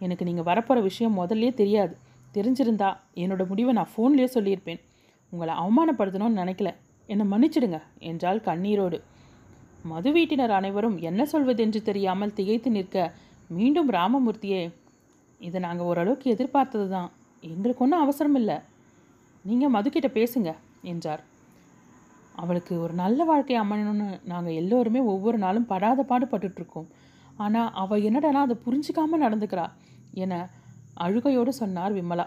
எனக்கு 0.00 0.24
நீங்கள் 0.24 0.44
வரப்போகிற 0.44 0.80
விஷயம் 0.82 1.16
முதல்லயே 1.18 1.52
தெரியாது. 1.54 1.94
தெரிஞ்சிருந்தா 2.34 2.88
என்னோட 3.14 3.42
முடிவை 3.46 3.72
நான் 3.72 3.92
ஃபோன்லேயே 3.96 4.28
சொல்லியிருப்பேன். 4.34 4.80
உங்களை 5.32 5.54
அவமானப்படுத்தணும்னு 5.54 6.40
நினைக்கல. 6.42 6.70
என்னை 7.08 7.24
மன்னிச்சிடுங்க 7.32 7.78
என்றாள் 8.10 8.40
கண்ணீரோடு. 8.40 8.98
மது 9.84 10.10
வீட்டினர் 10.16 10.54
அனைவரும் 10.58 10.96
என்ன 11.08 11.22
சொல்வதென்று 11.32 11.80
தெரியாமல் 11.88 12.36
திகைத்து 12.38 12.70
நிற்க 12.76 12.98
மீண்டும் 13.56 13.90
ராமமூர்த்தியே 13.96 14.62
இதை 15.40 15.58
நாங்கள் 15.60 15.88
ஓரளவுக்கு 15.90 16.26
எதிர்பார்த்தது 16.34 16.86
தான் 16.88 17.10
எங்களுக்கு 17.42 17.84
ஒன்றும் 17.84 18.04
அவசரம் 18.04 18.38
இல்லை 18.40 18.56
நீங்கள் 19.44 19.74
மதுக்கிட்ட 19.76 20.08
பேசுங்க 20.18 20.50
என்றார். 20.92 21.22
அவளுக்கு 22.42 22.74
ஒரு 22.84 22.94
நல்ல 23.02 23.24
வாழ்க்கை 23.24 23.56
அமையணும்னு 23.62 24.06
நாங்கள் 24.32 24.58
எல்லோருமே 24.60 25.00
ஒவ்வொரு 25.12 25.38
நாளும் 25.38 25.68
படாத 25.72 26.06
பாடுபட்டுட்ருக்கோம் 26.10 26.88
ஆனால் 27.44 27.70
அவள் 27.82 28.06
என்னடனா 28.08 28.40
அதை 28.46 28.56
புரிஞ்சிக்காமல் 28.66 29.24
நடந்துக்கிறா 29.24 29.66
என 30.24 30.32
அழுகையோடு 31.04 31.52
சொன்னார் 31.60 31.94
விமலா. 31.98 32.26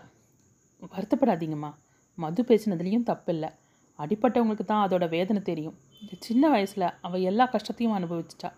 வருத்தப்படாதீங்கம்மா 0.94 1.72
மது 2.18 2.42
பேசினதுலேயும் 2.50 3.08
தப்பில்லை. 3.10 3.50
அடிப்பட்டவங்களுக்கு 4.00 4.66
தான் 4.66 4.86
அதோட 4.88 5.06
வேதனை 5.10 5.42
தெரியும். 5.42 5.78
இந்த 6.02 6.14
சின்ன 6.20 6.50
வயசில் 6.50 6.94
அவள் 7.02 7.22
எல்லா 7.22 7.46
கஷ்டத்தையும் 7.46 7.96
அனுபவிச்சிட்டா. 7.98 8.50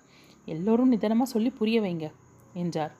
எல்லோரும் 0.45 0.87
நிதானமாக 0.87 1.29
சொல்லி 1.29 1.49
புரிய 1.49 1.81
வைங்க 1.81 2.11
என்றார். 2.53 2.93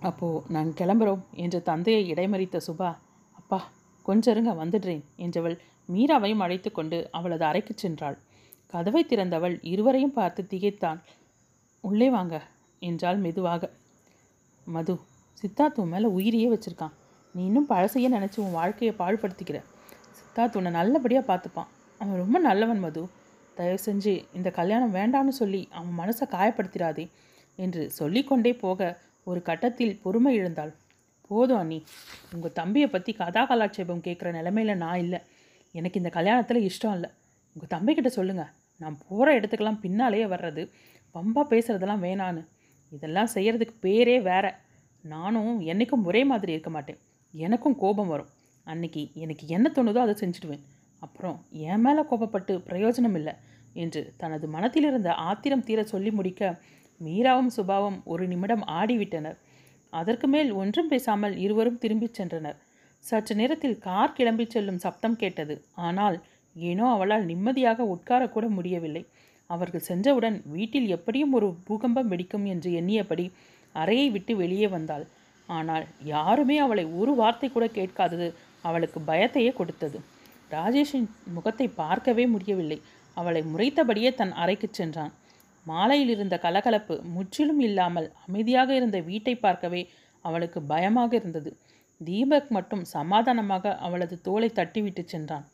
அப்போது 0.00 0.42
நாங்கள் 0.48 0.78
கிளம்புறோம் 0.80 1.22
என்று 1.34 1.62
தந்தையை 1.62 2.02
இடைமறித்த 2.12 2.60
சுபா 2.66 2.90
அப்பா 3.32 3.58
கொஞ்சம் 4.02 4.34
இருங்க 4.34 4.52
வந்துடுறேன் 4.64 5.02
என்றவள் 5.16 5.56
மீராவையும் 5.92 6.42
அழைத்து 6.42 6.72
கொண்டு 6.72 7.08
அவளது 7.10 7.44
அறைக்கு 7.44 7.74
சென்றாள். 7.82 8.16
கதவை 8.66 9.02
திறந்தவள் 9.04 9.56
இருவரையும் 9.62 10.12
பார்த்து 10.12 10.46
திகைத்தான் 10.46 11.00
உள்ளே 11.80 12.10
வாங்க 12.10 12.34
என்றாள் 12.78 13.16
மெதுவாக. 13.16 13.70
மது 14.66 14.94
சித்தார்த் 15.42 15.80
உன் 15.80 15.88
மேலே 15.88 16.08
உயிரையே 16.08 16.48
வச்சிருக்கான். 16.50 16.94
நீ 17.34 17.44
இன்னும் 17.44 17.68
பழசையே 17.68 18.08
நினச்சி 18.16 18.38
உன் 18.38 18.52
வாழ்க்கையை 18.52 18.96
பாழ்படுத்திக்கிற. 18.98 19.60
சித்தார்த் 20.18 20.56
உன்னை 20.56 20.72
நல்லபடியாக 20.72 21.26
பார்த்துப்பான். 21.30 21.70
அவன் 22.00 22.16
ரொம்ப 22.16 22.38
நல்லவன் 22.38 22.80
மது. 22.80 23.02
தயவு 23.56 23.78
செஞ்சு 23.86 24.12
இந்த 24.34 24.48
கல்யாணம் 24.50 24.94
வேண்டான்னு 24.94 25.32
சொல்லி 25.40 25.68
அவன் 25.70 25.94
மனசை 26.00 26.26
காயப்படுத்திடாதே 26.30 27.04
என்று 27.58 27.90
சொல்லிக்கொண்டே 27.90 28.52
போக 28.54 28.80
ஒரு 29.24 29.42
கட்டத்தில் 29.42 30.00
பொறுமை 30.02 30.32
இழந்தாள் 30.40 30.72
போதும் 31.30 31.58
அண்ணி. 31.58 31.78
உங்கள் 32.34 32.52
தம்பியை 32.52 32.88
பற்றி 32.88 33.12
கதா 33.12 33.42
கலாட்சேபம் 33.46 34.02
கேட்குற 34.06 34.30
நிலமையில 34.38 34.74
நான் 34.76 34.98
இல்லை. 34.98 35.20
எனக்கு 35.74 36.00
இந்த 36.00 36.10
கல்யாணத்தில் 36.14 36.66
இஷ்டம் 36.70 36.94
இல்லை. 36.94 37.10
உங்கள் 37.56 37.72
தம்பிக்கிட்ட 37.74 38.06
சொல்லுங்கள் 38.06 38.50
நான் 38.80 38.98
போகிற 39.08 39.40
இடத்துக்கெல்லாம் 39.40 39.80
பின்னாலேயே 39.80 40.26
வர்றது 40.26 40.62
பம்பாக 41.14 41.46
பேசுகிறதெல்லாம் 41.50 42.04
வேணான்னு. 42.06 42.42
இதெல்லாம் 42.92 43.32
செய்கிறதுக்கு 43.34 43.74
பேரே 43.82 44.16
வேற. 44.22 44.46
நானும் 45.04 45.60
என்றைக்கும் 45.60 46.04
ஒரே 46.04 46.24
மாதிரி 46.24 46.52
இருக்க 46.52 46.70
மாட்டேன். 46.70 46.98
எனக்கும் 47.34 47.76
கோபம் 47.76 48.08
வரும். 48.08 48.30
அன்னைக்கு 48.66 49.02
எனக்கு 49.14 49.44
என்ன 49.46 49.70
தோணுதோ 49.74 50.00
அதை 50.06 50.14
செஞ்சுடுவேன். 50.20 50.62
அப்புறம் 51.04 51.38
என் 51.70 51.82
மேலே 51.84 52.02
கோபப்பட்டு 52.10 52.54
பிரயோஜனம் 52.68 53.16
இல்லை 53.20 53.34
என்று 53.82 54.02
தனது 54.22 54.46
மனத்திலிருந்த 54.54 55.10
ஆத்திரம் 55.28 55.66
தீர 55.68 55.80
சொல்லி 55.92 56.10
முடிக்க 56.18 56.42
மீராவும் 57.00 57.50
சுபாவும் 57.56 57.98
ஒரு 58.12 58.24
நிமிடம் 58.32 58.64
ஆடிவிட்டனர். 58.80 59.38
அதற்கு 59.92 60.26
மேல் 60.34 60.50
ஒன்றும் 60.60 60.90
பேசாமல் 60.92 61.34
இருவரும் 61.44 61.80
திரும்பிச் 61.82 62.16
சென்றனர். 62.18 62.58
சற்று 63.04 63.34
நேரத்தில் 63.40 63.76
கார் 63.86 64.14
கிளம்பிச் 64.18 64.54
செல்லும் 64.54 64.82
சப்தம் 64.84 65.18
கேட்டது. 65.22 65.54
ஆனால் 65.86 66.16
ஏனோ 66.56 66.84
அவளால் 66.94 67.28
நிம்மதியாக 67.30 67.86
உட்காரக்கூட 67.94 68.46
முடியவில்லை. 68.56 69.02
அவர்கள் 69.50 69.88
சென்றவுடன் 69.88 70.36
வீட்டில் 70.54 70.88
எப்படியும் 70.96 71.34
ஒரு 71.38 71.48
பூகம்பம் 71.68 72.10
வெடிக்கும் 72.12 72.46
என்று 72.52 72.70
எண்ணியபடி 72.80 73.26
அறையை 73.74 74.08
விட்டு 74.14 74.32
வெளியே 74.42 74.68
வந்தாள். 74.76 75.04
ஆனால் 75.48 75.84
யாருமே 76.14 76.56
அவளை 76.64 76.84
ஒரு 77.00 77.14
வார்த்தை 77.20 77.48
கூட 77.50 77.66
கேட்காதது 77.78 78.28
அவளுக்கு 78.64 78.98
பயத்தையே 79.10 79.50
கொடுத்தது. 79.58 79.98
ராஜேஷின் 80.54 81.08
முகத்தை 81.34 81.66
பார்க்கவே 81.68 82.26
முடியவில்லை. 82.26 82.78
அவளை 83.16 83.42
முறைத்தபடியே 83.54 84.10
தன் 84.14 84.32
அறைக்குச் 84.32 84.72
சென்றான். 84.72 85.12
மாலையில் 85.66 86.08
இருந்த 86.08 86.36
கலகலப்பு 86.38 86.94
முற்றிலும் 87.14 87.60
இல்லாமல் 87.60 88.12
அமைதியாக 88.26 88.74
இருந்த 88.74 88.98
வீட்டை 89.00 89.34
பார்க்கவே 89.36 89.82
அவளுக்கு 90.24 90.62
பயமாக 90.62 91.16
இருந்தது. 91.16 91.50
தீபக் 92.00 92.50
மட்டும் 92.50 92.84
சமாதானமாக 92.84 93.74
அவளது 93.78 94.20
தோலை 94.20 94.48
தட்டிவிட்டு 94.54 95.02
சென்றான். 95.04 95.44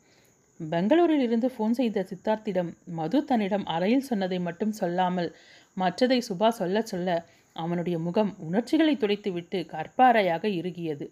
பெங்களூரில் 0.59 1.21
இருந்து 1.21 1.47
ஃபோன் 1.57 1.71
செய்த 1.71 2.07
சித்தார்த்திடம் 2.09 2.71
மது 2.85 3.19
தன்னிடம் 3.25 3.65
அறையில் 3.65 4.07
சொன்னதை 4.09 4.39
மட்டும் 4.39 4.71
சொல்லாமல் 4.71 5.29
மற்றதை 5.77 6.19
சுபா 6.29 6.49
சொல்ல 6.49 6.81
சொல்ல 6.81 7.09
அவனுடைய 7.55 7.99
முகம் 7.99 8.31
உணர்ச்சிகளை 8.39 8.93
துடைத்துவிட்டு 8.95 9.59
கற்பாறையாக 9.65 10.43
இறுகியது. 10.59 11.05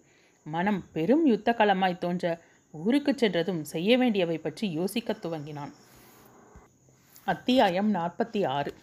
மனம் 0.46 0.80
பெரும் 0.92 1.24
யுத்த 1.26 1.54
களமாய் 1.58 1.98
தோன்ற 1.98 2.26
ஊருக்கு 2.74 3.12
சென்றதும் 3.16 3.64
செய்ய 3.64 3.98
வேண்டியவை 3.98 4.38
பற்றி 4.38 4.78
யோசிக்கத் 4.78 5.26
துவங்கினான். 5.26 5.72
அத்தியாயம் 7.24 7.94
நாற்பத்தி 7.94 8.46
ஆறு. 8.46 8.74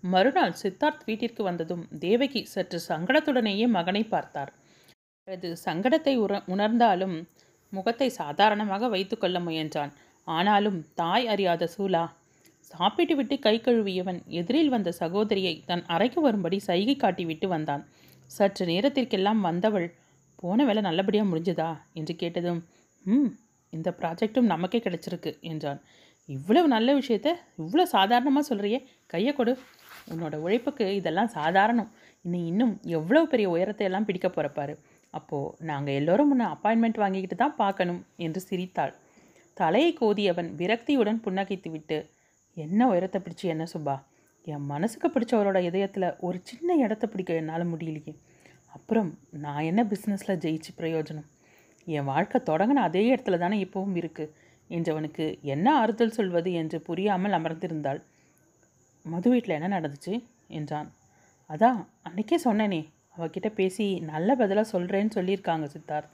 மறுநாள் 0.00 0.54
சித்தார்த் 0.62 1.04
வீட்டிற்கு 1.04 1.42
வந்ததும் 1.42 1.88
தேவகி 1.98 2.44
சற்று 2.44 2.80
சங்கடத்துடனேயே 2.88 3.68
மகனை 3.68 4.04
பார்த்தார். 4.04 4.52
அவரது 5.18 5.56
சங்கடத்தை 5.64 6.16
உற 6.16 6.42
உணர்ந்தாலும் 6.46 7.28
முகத்தை 7.70 8.08
சாதாரணமாக 8.08 8.88
வைத்துக்கொள்ள 8.88 9.40
முயன்றான். 9.40 9.92
ஆனாலும் 10.24 10.84
தாய் 10.94 11.26
அறியாத 11.26 11.68
சூலா 11.78 12.10
சாப்பிட்டு 12.60 13.16
விட்டு 13.16 13.38
கை 13.38 13.60
கழுவியவன் 13.60 14.24
எதிரில் 14.26 14.68
வந்த 14.68 14.92
சகோதரியை 14.92 15.62
தன் 15.66 15.86
அறைக்கு 15.86 16.20
வரும்படி 16.20 16.58
சைகை 16.58 16.96
காட்டிவிட்டு 16.96 17.46
வந்தான். 17.46 17.88
சற்று 18.26 18.66
நேரத்திற்கெல்லாம் 18.66 19.40
வந்தவள் 19.40 19.94
போன 20.36 20.64
வேலை 20.64 20.82
நல்லபடியாக 20.82 21.30
முடிஞ்சதா? 21.30 21.70
என்று 21.92 22.16
கேட்டதும் 22.16 22.60
ம் 23.06 23.30
இந்த 23.72 23.88
ப்ராஜெக்டும் 24.00 24.50
நமக்கே 24.52 24.80
கிடைச்சிருக்கு 24.84 25.30
என்றான். 25.50 25.80
இவ்வளவு 26.28 26.66
நல்ல 26.74 26.88
விஷயத்த 26.98 27.28
இவ்வளோ 27.62 27.84
சாதாரணமாக 27.94 28.44
சொல்கிறியே 28.48 28.78
கையை 29.12 29.32
கொடு. 29.34 29.52
உன்னோட 30.12 30.34
உழைப்புக்கு 30.44 30.84
இதெல்லாம் 30.98 31.30
சாதாரணம். 31.38 31.90
நீ 32.24 32.40
இன்னும் 32.50 32.74
எவ்வளோ 32.98 33.22
பெரிய 33.32 33.46
உயரத்தை 33.54 33.84
எல்லாம் 33.88 34.06
பிடிக்க 34.08 34.28
போகிறப்பாரு 34.28 34.74
அப்போது 35.14 35.66
நாங்கள் 35.70 35.96
எல்லோரும் 36.00 36.30
முன்ன 36.30 36.50
அப்பாயின்மெண்ட் 36.54 37.02
வாங்கிக்கிட்டு 37.02 37.36
தான் 37.36 37.58
பார்க்கணும் 37.62 38.00
என்று 38.26 38.40
சிரித்தாள். 38.48 38.92
தலையை 39.56 39.90
கோதியவன் 40.00 40.50
விரக்தியுடன் 40.60 41.22
புன்னகைத்து 41.24 41.70
விட்டு 41.74 41.98
என்ன 42.56 42.80
உயரத்தை 42.92 43.18
பிடிச்சி 43.20 43.46
என்ன 43.54 43.64
சுப்பா? 43.72 43.96
என் 44.46 44.64
மனசுக்கு 44.70 45.08
பிடிச்சவரோட 45.10 45.58
இதயத்தில் 45.68 46.06
ஒரு 46.26 46.38
சின்ன 46.50 46.76
இடத்த 46.84 47.04
பிடிக்க 47.06 47.32
என்னால் 47.40 47.70
முடியலையே. 47.72 48.14
அப்புறம் 48.76 49.10
நான் 49.44 49.66
என்ன 49.70 49.80
பிஸ்னஸில் 49.92 50.40
ஜெயிச்சு 50.44 50.70
பிரயோஜனம்? 50.80 51.28
என் 51.84 52.04
வாழ்க்கை 52.04 52.40
தொடங்கின 52.44 52.82
அதே 52.82 53.14
இடத்துல 53.14 53.38
தானே 53.38 53.64
இப்போவும் 53.64 53.96
இருக்குது 53.96 54.32
என்றவனுக்கு 54.70 55.40
என்ன 55.42 55.76
ஆறுதல் 55.76 56.10
சொல்வது 56.10 56.52
என்று 56.52 56.80
புரியாமல் 56.80 57.32
அமர்ந்திருந்தாள். 57.32 58.02
மது 59.02 59.30
வீட்டில் 59.30 59.62
என்ன 59.62 59.80
நடந்துச்சு? 59.80 60.24
என்றான். 60.48 60.92
அதான் 61.48 61.86
அன்னைக்கே 62.02 62.38
சொன்னேனே 62.44 62.88
அவகிட்ட 63.16 63.48
பேசி 63.48 63.98
நல்ல 64.00 64.34
பதிலாக 64.34 64.78
சொல்கிறேன்னு 64.78 65.10
சொல்லியிருக்காங்க 65.14 65.68
சித்தார்த். 65.72 66.10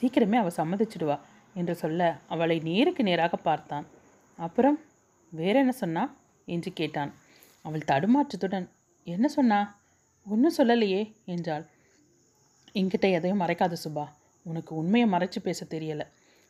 சீக்கிரமே 0.00 0.36
அவள் 0.36 0.56
சம்மதிச்சிடுவா 0.56 1.18
என்று 1.54 1.74
சொல்ல 1.74 2.16
அவளை 2.26 2.58
நேருக்கு 2.58 3.02
நேராக 3.02 3.36
பார்த்தான். 3.36 3.86
அப்புறம் 4.36 4.80
வேற 5.30 5.58
என்ன 5.58 5.72
சொன்னா? 5.72 6.16
என்று 6.44 6.72
கேட்டான். 6.72 7.14
அவள் 7.62 7.88
தடுமாற்றத்துடன் 7.92 8.68
என்ன 9.04 9.28
சொன்னா? 9.28 9.80
ஒன்றும் 10.24 10.56
சொல்லலையே 10.56 11.12
என்றாள். 11.24 11.66
என்கிட்ட 12.72 13.10
எதையும் 13.10 13.40
மறைக்காத 13.40 13.76
சுபா 13.84 14.20
உனக்கு 14.42 14.74
உண்மையை 14.74 15.10
மறைச்சு 15.10 15.38
பேச 15.42 15.64
தெரியலை. 15.64 16.06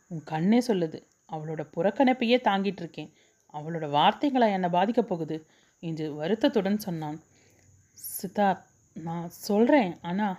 உன் 0.06 0.22
கண்ணே 0.24 0.58
சொல்லுது 0.58 1.02
அவளோட 1.32 1.68
புறக்கணிப்பையே 1.76 2.38
தாங்கிட்டு 2.44 2.78
இருக்கேன். 2.78 3.12
அவளோட 3.52 3.90
வார்த்தைகளை 3.90 4.52
என்னை 4.52 4.70
பாதிக்கப் 4.70 5.08
போகுது? 5.08 5.46
என்று 5.80 6.14
வருத்தத்துடன் 6.14 6.78
சொன்னான். 6.78 7.20
சித்தார்த் 8.22 8.64
நான் 8.94 9.28
சொல்கிறேன் 9.28 9.96
ஆனால் 10.00 10.38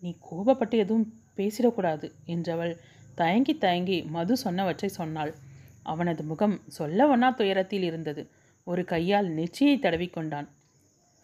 நீ 0.00 0.16
கோபப்பட்டு 0.30 0.70
எதுவும் 0.70 1.20
பேசிடக்கூடாது 1.36 2.12
என்றவள் 2.26 2.78
தயங்கி 3.14 3.58
தயங்கி 3.58 4.02
மது 4.02 4.36
சொன்னவற்றை 4.44 4.86
சொன்னாள். 4.86 5.34
அவனது 5.82 6.22
முகம் 6.22 6.60
சொல்ல 6.66 7.16
ஒன்னா 7.16 7.34
துயரத்தில் 7.34 7.82
இருந்தது. 7.82 8.30
ஒரு 8.64 8.84
கையால் 8.84 9.28
நெச்சியை 9.28 9.78
தடவிக்கொண்டான் 9.78 10.48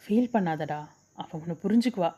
ஃபீல் 0.02 0.30
பண்ணாதடா 0.32 0.88
அவன் 1.14 1.42
உன்னை 1.46 1.56
புரிஞ்சுக்குவா. 1.62 2.14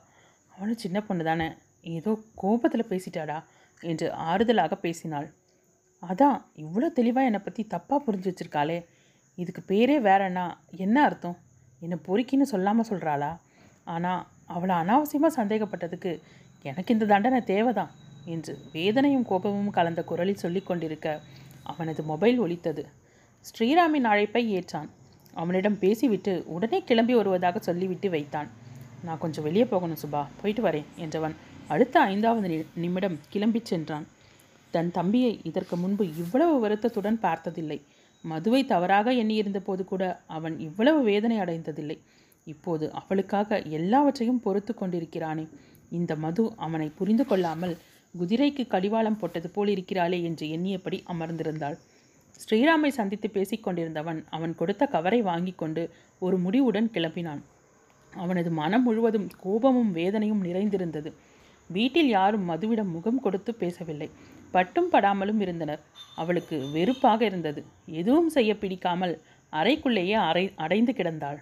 அவனும் 0.56 0.76
சின்ன 0.76 1.00
பொண்ணு 1.02 1.24
தானே 1.24 1.52
ஏதோ 1.84 2.12
கோபத்தில் 2.42 2.90
பேசிட்டாடா 2.90 3.38
என்று 3.82 4.06
ஆறுதலாக 4.30 4.74
பேசினாள். 4.84 5.28
அதான் 6.02 6.38
இவ்வளோ 6.64 6.88
தெளிவாக 6.98 7.28
என்னை 7.28 7.40
பற்றி 7.42 7.62
தப்பாக 7.74 8.00
புரிஞ்சு 8.06 8.30
வச்சிருக்காளே. 8.30 8.78
இதுக்கு 9.38 9.62
பேரே 9.70 9.96
வேறண்ணா 10.08 10.46
என்ன 10.84 10.96
அர்த்தம்? 11.08 11.36
என்னை 11.82 11.96
பொறுக்கின்னு 12.08 12.46
சொல்லாமல் 12.52 12.88
சொல்கிறாளா 12.90 13.32
ஆனால் 13.94 14.22
அவளை 14.54 14.74
அனாவசியமாக 14.82 15.32
சந்தேகப்பட்டதுக்கு 15.38 16.12
எனக்கு 16.64 16.94
இந்த 16.96 17.06
தண்டனை 17.12 17.40
தேவைதான் 17.50 17.92
என்று 18.34 18.52
வேதனையும் 18.76 19.26
கோபமும் 19.30 19.74
கலந்த 19.76 20.00
குரலில் 20.10 20.42
சொல்லிக் 20.44 20.68
கொண்டிருக்க 20.68 21.08
அவனது 21.72 22.02
மொபைல் 22.10 22.38
ஒலித்தது. 22.44 22.82
ஸ்ரீராமின் 23.48 24.08
அழைப்பை 24.12 24.42
ஏற்றான். 24.56 24.88
அவனிடம் 25.36 25.78
பேசிவிட்டு 25.82 26.32
உடனே 26.54 26.78
கிளம்பி 26.88 27.14
வருவதாக 27.18 27.60
சொல்லிவிட்டு 27.68 28.08
வைத்தான். 28.14 28.48
நான் 29.06 29.20
கொஞ்சம் 29.24 29.46
வெளியே 29.46 29.66
போகணும் 29.72 30.00
சுபா 30.02 30.22
போயிட்டு 30.40 30.62
வரேன் 30.66 30.88
என்றவன் 31.04 31.36
அடுத்த 31.68 32.00
ஐந்தாவது 32.00 32.48
நி- 32.48 32.78
நிமிடம் 32.78 33.18
கிளம்பிச் 33.32 33.64
சென்றான். 33.64 34.06
தன் 34.70 34.90
தம்பியை 34.90 35.40
இதற்கு 35.42 35.76
முன்பு 35.76 36.16
இவ்வளவு 36.16 36.60
வருத்தத்துடன் 36.60 37.20
பார்த்ததில்லை. 37.20 37.80
மதுவை 38.22 38.64
தவறாக 38.64 39.12
எண்ணியிருந்த 39.12 39.60
போது 39.60 39.84
கூட 39.84 40.20
அவன் 40.26 40.58
இவ்வளவு 40.58 41.02
வேதனை 41.02 41.38
அடைந்ததில்லை. 41.38 41.98
இப்போது 42.44 42.92
அவளுக்காக 42.92 43.62
எல்லாவற்றையும் 43.62 44.40
பொறுத்து 44.40 44.74
கொண்டிருக்கிறானே. 44.80 45.48
இந்த 45.90 46.16
மது 46.16 46.52
அவனை 46.56 46.92
புரிந்து 46.98 47.26
கொள்ளாமல் 47.26 47.76
குதிரைக்கு 48.20 48.66
கடிவாளம் 48.66 49.16
போட்டது 49.16 49.50
போல் 49.50 49.68
இருக்கிறாளே 49.68 50.22
என்று 50.22 50.46
எண்ணியபடி 50.46 51.02
அமர்ந்திருந்தாள். 51.08 51.78
ஸ்ரீராமை 52.50 52.88
சந்தித்து 52.88 53.30
பேசிக்கொண்டிருந்தவன் 53.32 54.24
அவன் 54.30 54.54
கொடுத்த 54.54 54.86
கவரை 54.86 55.22
வாங்கி 55.22 55.52
கொண்டு 55.52 55.90
ஒரு 56.18 56.38
முடிவுடன் 56.38 56.90
கிளம்பினான். 56.92 57.40
அவனது 58.14 58.50
மனம் 58.50 58.82
முழுவதும் 58.82 59.30
கோபமும் 59.40 59.92
வேதனையும் 59.92 60.40
நிறைந்திருந்தது. 60.40 61.12
வீட்டில் 61.70 62.10
யாரும் 62.18 62.48
மதுவிடம் 62.50 62.94
முகம் 62.96 63.20
கொடுத்து 63.20 63.50
பேசவில்லை. 63.54 64.08
பட்டும் 64.54 64.90
படாமலும் 64.92 65.40
இருந்தனர். 65.44 65.82
அவளுக்கு 66.18 66.56
வெறுப்பாக 66.72 67.20
இருந்தது. 67.24 67.60
எதுவும் 68.00 68.30
செய்ய 68.36 68.50
பிடிக்காமல் 68.54 69.14
அறைக்குள்ளேயே 69.52 70.16
அரை 70.28 70.44
அடைந்து 70.64 70.92
கிடந்தாள். 70.92 71.38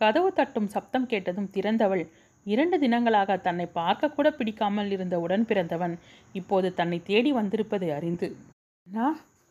கதவு 0.00 0.28
தட்டும் 0.32 0.68
சப்தம் 0.74 1.08
கேட்டதும் 1.12 1.52
திறந்தவள் 1.56 2.04
இரண்டு 2.46 2.76
தினங்களாக 2.78 3.32
தன்னை 3.40 3.66
பார்க்கக்கூட 3.74 4.28
பிடிக்காமல் 4.30 4.90
இருந்த 4.90 5.16
உடன் 5.24 5.44
பிறந்தவன் 5.44 5.94
இப்போது 6.34 6.68
தன்னை 6.74 6.98
தேடி 7.10 7.30
வந்திருப்பதை 7.32 7.88
அறிந்து 7.98 8.28
நா? 8.86 9.08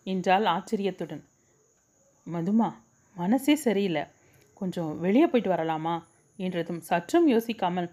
என்றாள் 0.07 0.45
ஆச்சரியத்துடன். 0.55 1.21
மதுமா 2.27 2.69
மனசே 3.15 3.55
சரியில்லை. 3.65 4.03
கொஞ்சம் 4.61 4.91
வெளியே 4.99 5.27
போயிட்டு 5.27 5.51
வரலாமா? 5.53 5.95
என்றதும் 6.39 6.81
சற்றும் 6.89 7.27
யோசிக்காமல் 7.33 7.89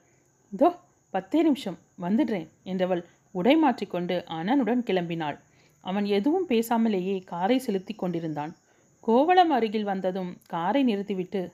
இதோ 0.52 0.68
பத்தே 1.14 1.40
நிமிஷம். 1.42 1.78
வந்துடுறேன் 2.00 2.48
என்றவள் 2.64 3.02
உடை 3.30 3.56
மாற்றிக்கொண்டு 3.56 4.24
அனனுடன் 4.28 4.82
கிளம்பினாள். 4.86 5.38
அவன் 5.80 6.04
எதுவும் 6.04 6.48
பேசாமலேயே 6.48 7.24
காரை 7.24 7.58
செலுத்தி 7.58 7.94
கொண்டிருந்தான். 7.94 8.56
கோவளம் 9.00 9.50
அருகில் 9.50 9.84
வந்ததும் 9.84 10.36
காரை 10.46 10.82
நிறுத்திவிட்டு 10.82 11.52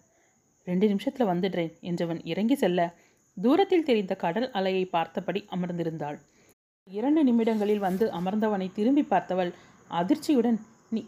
ரெண்டு 0.64 0.86
நிமிஷத்தில் 0.86 1.26
வந்துடுறேன் 1.26 1.72
என்றவன் 1.82 2.20
இறங்கி 2.24 2.54
செல்ல 2.54 2.94
தூரத்தில் 3.42 3.84
தெரிந்த 3.84 4.14
கடல் 4.14 4.50
அலையை 4.50 4.84
பார்த்தபடி 4.84 5.48
அமர்ந்திருந்தாள். 5.50 6.18
இரண்டு 6.84 7.24
நிமிடங்களில் 7.24 7.78
வந்து 7.78 8.10
அமர்ந்தவனை 8.10 8.72
திரும்பி 8.72 9.06
பார்த்தவள் 9.10 9.52
அதிர்ச்சியுடன் 9.90 10.58
நீ 10.90 11.06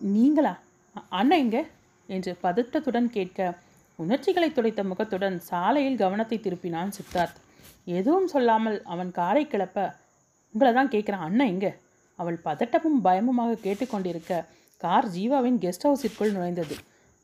நீங்களா? 0.00 0.60
அண்ணன் 1.08 1.38
எங்க? 1.38 1.66
என்று 2.06 2.36
பதட்டத்துடன் 2.42 3.06
கேட்க 3.06 3.58
உணர்ச்சிகளை 3.96 4.50
துடைத்த 4.50 4.82
முகத்துடன் 4.84 5.38
சாலையில் 5.38 5.96
கவனத்தை 5.96 6.38
திருப்பினான் 6.38 6.92
சித்தார்த். 6.98 7.38
எதுவும் 7.86 8.26
சொல்லாமல் 8.26 8.78
அவன் 8.82 9.10
காரை 9.10 9.44
கிளப்ப 9.46 9.78
உங்களை 10.54 10.72
தான் 10.72 10.92
கேட்குறான். 10.94 11.26
அண்ணன் 11.26 11.46
எங்கே 11.46 11.70
அவள் 12.18 12.38
பதட்டமும் 12.44 12.98
பயமுமாக 13.04 13.58
கேட்டுக்கொண்டிருக்க 13.66 14.32
கார் 14.80 15.08
ஜீவாவின் 15.08 15.58
கெஸ்ட் 15.64 15.86
ஹவுஸிற்குள் 15.86 16.34
நுழைந்தது. 16.36 16.76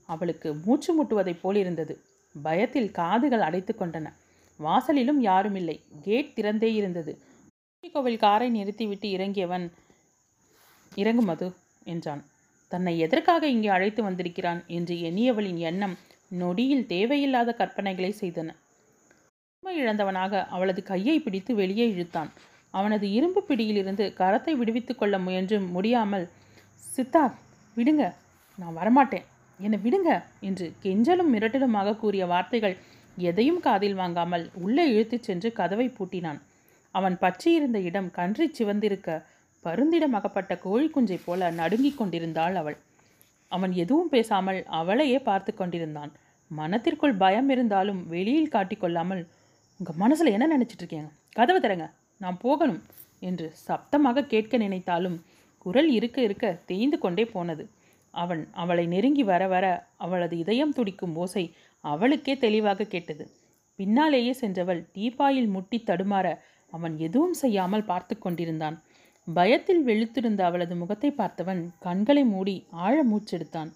அவளுக்கு 0.08 0.48
மூச்சு 0.64 0.90
முட்டுவதைப் 0.96 1.40
போல் 1.42 1.56
இருந்தது 1.56 1.94
பயத்தில் 2.34 2.90
காதுகள் 2.90 3.40
அடைத்து 3.40 3.72
கொண்டன. 3.78 4.06
வாசலிலும் 4.60 5.20
யாரும் 5.20 5.54
இல்லை 5.54 5.76
கேட் 6.02 6.34
திறந்தே 6.36 6.70
இருந்தது. 6.74 7.12
கோவில் 7.94 8.22
காரை 8.24 8.48
நிறுத்திவிட்டு 8.50 9.08
இறங்கியவன் 9.08 9.66
இறங்கும் 10.92 11.28
மது 11.30 11.48
என்றான். 11.84 12.22
தன்னை 12.72 12.92
எதற்காக 12.98 13.42
இங்கே 13.48 13.68
அழைத்து 13.68 14.00
வந்திருக்கிறான்? 14.02 14.60
என்று 14.66 14.94
எண்ணியவளின் 15.08 15.60
எண்ணம் 15.70 15.94
நொடியில் 16.30 16.86
தேவையில்லாத 16.86 17.50
கற்பனைகளை 17.58 18.12
செய்தன. 18.20 18.48
உண்மை 19.66 19.84
இழந்தவனாக 19.84 20.40
அவளது 20.46 20.80
கையை 20.82 21.14
பிடித்து 21.20 21.52
வெளியே 21.54 21.86
இழுத்தான். 21.90 22.28
அவனது 22.74 23.06
இரும்பு 23.12 23.40
பிடியிலிருந்து 23.42 24.04
கரத்தை 24.16 24.52
விடுவித்துக் 24.52 24.98
கொள்ள 24.98 25.18
முயன்றும் 25.18 25.64
முடியாமல் 25.70 26.26
சித்தார்த் 26.84 27.38
விடுங்க 27.76 28.04
நான் 28.58 28.76
வரமாட்டேன். 28.76 29.24
என்னை 29.60 29.78
விடுங்க 29.84 30.10
என்று 30.40 30.66
கெஞ்சலும் 30.82 31.32
மிரட்டலுமாக 31.34 31.96
கூறிய 31.96 32.26
வார்த்தைகள் 32.26 32.76
எதையும் 33.16 33.60
காதில் 33.60 33.94
வாங்காமல் 33.94 34.44
உள்ளே 34.54 34.84
இழுத்துச் 34.88 35.22
சென்று 35.22 35.50
கதவை 35.52 35.86
பூட்டினான். 35.88 36.38
அவன் 36.94 37.16
பற்றியிருந்த 37.18 37.80
இடம் 37.80 38.10
கன்றி 38.10 38.46
சிவந்திருக்க 38.58 39.18
பருந்திடம் 39.64 40.16
அகப்பட்ட 40.18 40.56
கோழி 40.56 40.86
குஞ்சை 40.88 41.18
போல 41.24 41.50
நடுங்கிக் 41.50 41.98
கொண்டிருந்தாள் 41.98 42.54
அவள். 42.54 42.76
அவன் 43.52 43.74
எதுவும் 43.76 44.08
பேசாமல் 44.08 44.60
அவளையே 44.80 45.18
பார்த்து 45.18 45.54
கொண்டிருந்தான். 45.54 46.12
மனத்திற்குள் 46.50 47.18
பயம் 47.24 47.48
இருந்தாலும் 47.48 48.02
வெளியில் 48.08 48.54
காட்டிக்கொள்ளாமல் 48.54 49.24
உங்கள் 49.80 49.96
மனசில் 49.96 50.32
என்ன 50.34 50.46
நினச்சிட்டு 50.56 50.82
இருக்கீங்க? 50.82 51.08
கதவை 51.32 51.58
திறங்க 51.60 51.86
நான் 52.18 52.38
போகணும் 52.38 52.82
என்று 53.20 53.52
சப்தமாக 53.66 54.26
கேட்க 54.26 54.56
நினைத்தாலும் 54.56 55.16
குரல் 55.58 55.90
இருக்க 55.90 56.22
இருக்க 56.22 56.46
தேய்ந்து 56.66 56.98
கொண்டே 56.98 57.24
போனது. 57.24 57.64
அவன் 58.14 58.48
அவளை 58.52 58.86
நெருங்கி 58.86 59.22
வர 59.22 59.42
வர 59.48 59.66
அவளது 59.96 60.38
இதயம் 60.38 60.72
துடிக்கும் 60.72 61.16
ஓசை 61.16 61.44
அவளுக்கே 61.84 62.34
தெளிவாக 62.36 62.84
கேட்டது. 62.84 63.24
பின்னாலேயே 63.78 64.32
சென்றவள் 64.32 64.80
டீபாயில் 64.94 65.48
முட்டி 65.48 65.84
தடுமாற 65.86 66.26
அவன் 66.72 66.98
எதுவும் 66.98 67.32
செய்யாமல் 67.32 67.84
பார்த்து 67.84 68.18
கொண்டிருந்தான். 68.18 68.82
பயத்தில் 69.28 69.82
வெளுத்திருந்த 69.84 70.40
அவளது 70.40 70.74
முகத்தை 70.76 71.10
பார்த்தவன் 71.10 71.62
கண்களை 71.78 72.24
மூடி 72.24 72.56
ஆழ 72.70 72.96
மூச்செடுத்தான். 73.04 73.70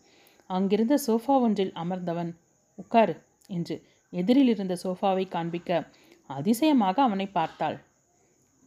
அங்கிருந்த 0.51 0.94
சோஃபா 1.07 1.34
ஒன்றில் 1.40 1.72
அமர்ந்தவன் 1.72 2.30
உட்காரு 2.74 3.14
என்று 3.51 3.76
எதிரில் 4.12 4.48
இருந்த 4.48 4.76
சோஃபாவை 4.82 5.28
காண்பிக்க 5.28 5.88
அதிசயமாக 6.26 7.02
அவனை 7.02 7.26
பார்த்தாள். 7.26 7.76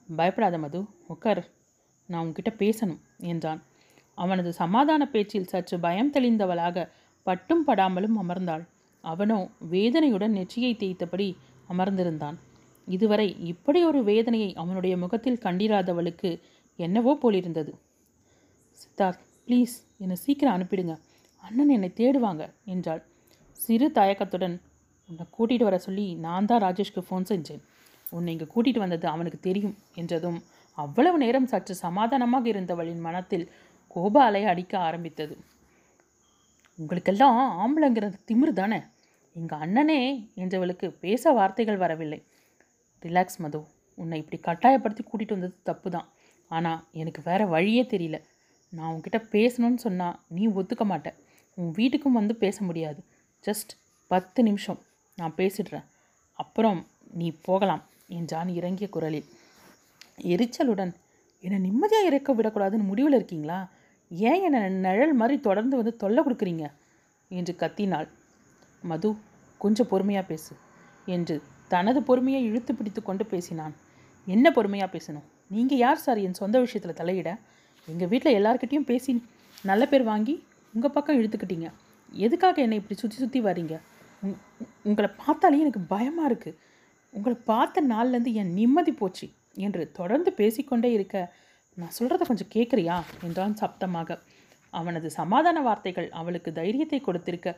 பயப்படாத 0.09 0.57
மது 0.57 0.79
உக்கர். 1.09 1.41
நான் 2.09 2.23
உன்கிட்ட 2.25 2.51
பேசணும் 2.57 3.01
என்றான். 3.17 3.61
அவனது 4.17 4.53
சமாதான 4.53 5.03
பேச்சில் 5.07 5.47
சற்று 5.47 5.79
பயம் 5.79 6.11
தெளிந்தவளாக 6.11 6.89
பட்டும் 7.23 7.63
படாமலும் 7.67 8.17
அமர்ந்தாள். 8.23 8.63
அவனோ 9.03 9.37
வேதனையுடன் 9.69 10.31
நெற்றியை 10.31 10.73
தேய்த்தபடி 10.75 11.27
அமர்ந்திருந்தான். 11.69 12.37
இதுவரை 12.87 13.27
இப்படி 13.43 13.83
ஒரு 13.83 14.03
வேதனையை 14.03 14.49
அவனுடைய 14.53 14.97
முகத்தில் 14.97 15.43
கண்டிராதவளுக்கு 15.43 16.41
என்னவோ 16.79 17.13
போலிருந்தது. 17.15 17.71
சித்தார்த் 18.79 19.23
ப்ளீஸ் 19.47 19.75
என்னை 19.97 20.15
சீக்கிரம் 20.15 20.55
அனுப்பிடுங்க. 20.57 20.93
அண்ணன் 21.43 21.69
என்னை 21.69 21.89
தேடுவாங்க 21.95 22.43
என்றாள். 22.65 23.01
சிறு 23.51 23.91
தயக்கத்துடன் 23.91 24.55
உன்னை 25.09 25.25
கூட்டிகிட்டு 25.35 25.67
வர 25.69 25.77
சொல்லி 25.85 26.05
நான் 26.25 26.47
தான் 26.49 26.63
ராஜேஷ்க்கு 26.65 27.01
ஃபோன் 27.07 27.29
செஞ்சேன். 27.31 27.63
உன்னை 28.15 28.31
இங்கே 28.35 28.47
கூட்டிகிட்டு 28.53 28.83
வந்தது 28.83 29.05
அவனுக்கு 29.13 29.39
தெரியும் 29.47 29.75
என்றதும் 30.01 30.39
அவ்வளவு 30.77 31.17
நேரம் 31.23 31.49
சற்று 31.51 31.73
சமாதானமாக 31.85 32.45
இருந்தவளின் 32.51 33.05
மனத்தில் 33.07 33.45
கோப 33.95 34.15
அலை 34.27 34.41
அடிக்க 34.51 34.73
ஆரம்பித்தது. 34.87 35.35
உங்களுக்கெல்லாம் 36.79 37.39
ஆம்பளைங்கிறது 37.63 38.17
திமிரு 38.29 38.53
தானே? 38.61 38.79
எங்கள் 39.35 39.61
அண்ணனே 39.65 39.99
என்றவளுக்கு 40.43 40.87
பேச 41.03 41.31
வார்த்தைகள் 41.37 41.81
வரவில்லை. 41.83 42.19
ரிலாக்ஸ் 43.03 43.39
மது. 43.43 43.59
உன்னை 43.97 44.17
இப்படி 44.21 44.37
கட்டாயப்படுத்தி 44.47 45.03
கூட்டிகிட்டு 45.03 45.35
வந்தது 45.37 45.55
தப்பு 45.69 45.89
தான் 45.95 46.07
ஆனால் 46.51 46.81
எனக்கு 47.01 47.21
வேறு 47.27 47.45
வழியே 47.53 47.83
தெரியல. 47.93 48.17
நான் 48.73 48.91
உன்கிட்ட 48.93 49.19
பேசணும்னு 49.35 49.81
சொன்னால் 49.85 50.17
நீ 50.35 50.43
ஒத்துக்க 50.59 50.85
மாட்ட. 50.91 51.09
உன் 51.57 51.71
வீட்டுக்கும் 51.79 52.17
வந்து 52.19 52.35
பேச 52.43 52.57
முடியாது. 52.69 52.99
ஜஸ்ட் 53.45 53.73
பத்து 54.11 54.39
நிமிஷம். 54.43 54.79
நான் 55.17 55.37
பேசிடுறேன். 55.39 55.85
அப்புறம் 56.39 56.79
நீ 57.19 57.27
போகலாம் 57.47 57.83
என்றான் 58.17 58.49
இறங்கிய 58.59 58.87
குரலில். 58.95 59.27
எரிச்சலுடன் 60.33 60.91
என்னை 61.43 61.57
நிம்மதியாக 61.67 62.09
இறக்க 62.09 62.33
விடக்கூடாதுன்னு 62.33 62.89
முடிவில் 62.89 63.17
இருக்கீங்களா? 63.19 63.59
ஏன் 64.11 64.43
என்னை 64.47 64.59
நிழல் 64.85 65.15
மாதிரி 65.19 65.35
தொடர்ந்து 65.47 65.75
வந்து 65.79 65.93
தொல்லை 66.03 66.21
கொடுக்குறீங்க? 66.23 66.65
என்று 67.31 67.53
கத்தினாள். 67.61 68.07
மது 68.83 69.09
கொஞ்சம் 69.61 69.89
பொறுமையாக 69.91 70.25
பேசு 70.31 70.53
என்று 71.15 71.35
தனது 71.73 71.99
பொறுமையை 72.09 72.41
இழுத்து 72.49 72.71
பிடித்து 72.79 73.01
கொண்டு 73.03 73.23
பேசினான். 73.33 73.73
என்ன 74.27 74.45
பொறுமையாக 74.57 74.89
பேசணும்? 74.95 75.27
நீங்கள் 75.55 75.81
யார் 75.83 76.03
சார் 76.05 76.23
என் 76.25 76.39
சொந்த 76.41 76.57
விஷயத்தில் 76.65 76.99
தலையிட? 76.99 77.29
எங்கள் 77.87 78.09
வீட்டில் 78.11 78.37
எல்லார்கிட்டேயும் 78.39 78.89
பேசி 78.91 79.13
நல்ல 79.69 79.83
பேர் 79.91 80.05
வாங்கி 80.11 80.35
உங்கள் 80.73 80.93
பக்கம் 80.95 81.17
இழுத்துக்கிட்டீங்க. 81.19 81.67
எதுக்காக 82.25 82.61
என்னை 82.65 82.77
இப்படி 82.81 82.95
சுற்றி 83.01 83.17
சுற்றி 83.23 83.39
வரீங்க 83.49 83.75
உங்களை 84.89 85.09
பார்த்தாலே 85.23 85.63
எனக்கு 85.65 85.81
பயமாக 85.93 86.29
இருக்குது 86.29 86.59
உங்களை 87.13 87.35
பார்த்த 87.51 87.81
நாள்லேருந்து 87.93 88.31
என் 88.41 88.53
நிம்மதி 88.59 88.93
போச்சு 89.01 89.27
என்று 89.65 89.83
தொடர்ந்து 89.99 90.29
பேசிக்கொண்டே 90.39 90.89
இருக்க 90.97 91.17
நான் 91.77 91.95
சொல்கிறத 91.97 92.23
கொஞ்சம் 92.29 92.53
கேட்குறியா 92.55 92.95
என்றான் 93.27 93.59
சப்தமாக. 93.61 94.17
அவனது 94.73 95.07
சமாதான 95.19 95.57
வார்த்தைகள் 95.61 96.07
அவளுக்கு 96.19 96.49
தைரியத்தை 96.53 96.99
கொடுத்திருக்க 97.01 97.49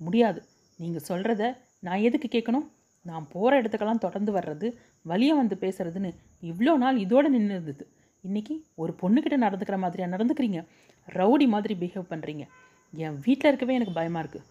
முடியாது. 0.00 0.40
நீங்கள் 0.78 1.06
சொல்கிறத 1.08 1.42
நான் 1.82 2.04
எதுக்கு 2.08 2.28
கேட்கணும் 2.28 2.66
நான் 3.06 3.26
போகிற 3.32 3.52
இடத்துக்கெல்லாம் 3.60 4.04
தொடர்ந்து 4.04 4.32
வர்றது 4.36 4.66
வழியை 5.06 5.34
வந்து 5.40 5.56
பேசுறதுன்னு 5.64 6.10
இவ்வளோ 6.42 6.74
நாள் 6.84 6.98
இதோடு 7.04 7.28
நின்று 7.34 7.54
இருந்தது 7.56 7.84
இன்றைக்கி 8.24 8.54
ஒரு 8.82 8.92
பொண்ணுக்கிட்ட 9.02 9.36
நடந்துக்கிற 9.46 9.78
மாதிரியா 9.84 10.06
நடந்துக்கிறீங்க? 10.14 10.60
ரவுடி 11.08 11.46
மாதிரி 11.54 11.74
பிஹேவ் 11.82 12.10
பண்ணுறீங்க 12.12 12.44
என் 12.94 13.18
வீட்டில் 13.26 13.50
இருக்கவே 13.50 13.76
எனக்கு 13.78 13.98
பயமாக 14.00 14.22
இருக்குது 14.24 14.44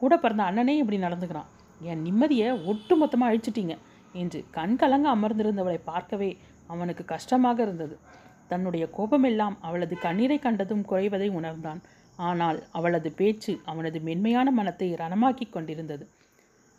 கூட 0.00 0.12
பிறந்த 0.18 0.42
அண்ணனே 0.48 0.74
இப்படி 0.82 0.98
நடந்துக்கிறான். 0.98 1.50
என் 1.80 2.02
நிம்மதியை 2.04 2.48
ஒட்டு 2.64 2.96
மொத்தமாக 2.96 3.30
அழிச்சிட்டீங்க. 3.30 3.74
என்று 4.14 4.38
கண் 4.50 4.76
கலங்க 4.76 5.06
அமர்ந்திருந்தவளை 5.14 5.80
பார்க்கவே 5.84 6.30
அவனுக்கு 6.66 7.04
கஷ்டமாக 7.04 7.62
இருந்தது. 7.62 7.96
தன்னுடைய 8.48 8.84
கோபமெல்லாம் 8.96 9.56
அவளது 9.60 9.94
கண்ணீரை 9.98 10.38
கண்டதும் 10.38 10.84
குறைவதை 10.90 11.28
உணர்ந்தான். 11.28 11.80
ஆனால் 12.28 12.58
அவளது 12.72 13.08
பேச்சு 13.12 13.52
அவனது 13.64 13.98
மென்மையான 14.00 14.50
மனத்தை 14.50 14.88
ரணமாக்கி 14.94 15.46
கொண்டிருந்தது. 15.50 16.04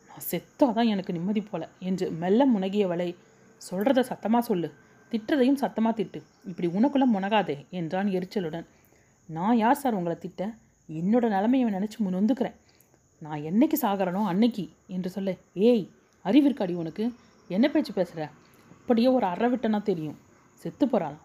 நான் 0.09 0.25
செத்தாதான் 0.31 0.91
எனக்கு 0.93 1.13
நிம்மதி 1.13 1.41
போல 1.41 1.63
என்று 1.79 2.05
மெல்ல 2.21 2.47
முனகியவளை 2.53 3.09
சொல்கிறத 3.61 3.99
சத்தமாக 3.99 4.43
சொல்லு. 4.45 4.69
திட்டுறதையும் 5.11 5.59
சத்தமாக 5.63 5.93
திட்டு. 5.99 6.19
இப்படி 6.49 6.67
உனக்குள்ள 6.67 7.05
முனகாதே 7.15 7.57
என்றான் 7.79 8.07
எரிச்சலுடன். 8.07 8.65
நான் 9.29 9.57
யார் 9.57 9.81
சார் 9.81 9.93
உங்களை 9.93 10.17
திட்ட? 10.17 10.43
என்னோட 10.89 11.25
நிலைமையை 11.35 11.67
நினச்சி 11.77 11.97
முன் 11.97 12.19
வந்துக்கிறேன். 12.19 12.57
நான் 13.21 13.45
என்னைக்கு 13.49 13.77
சாகிறனோ 13.81 14.21
அன்னைக்கு 14.31 14.65
என்று 14.95 15.09
சொல்ல 15.09 15.29
ஏய் 15.69 15.85
அறிவிற்காடி 16.25 16.73
உனக்கு. 16.73 17.05
என்ன 17.49 17.65
பேச்சு 17.69 17.91
பேசுகிற 17.93 18.23
அப்படியே 18.79 19.07
ஒரு 19.07 19.25
அற 19.25 19.43
விட்டனா 19.49 19.79
தெரியும். 19.83 20.17
செத்து 20.61 20.85
போகிறாளாம் 20.85 21.23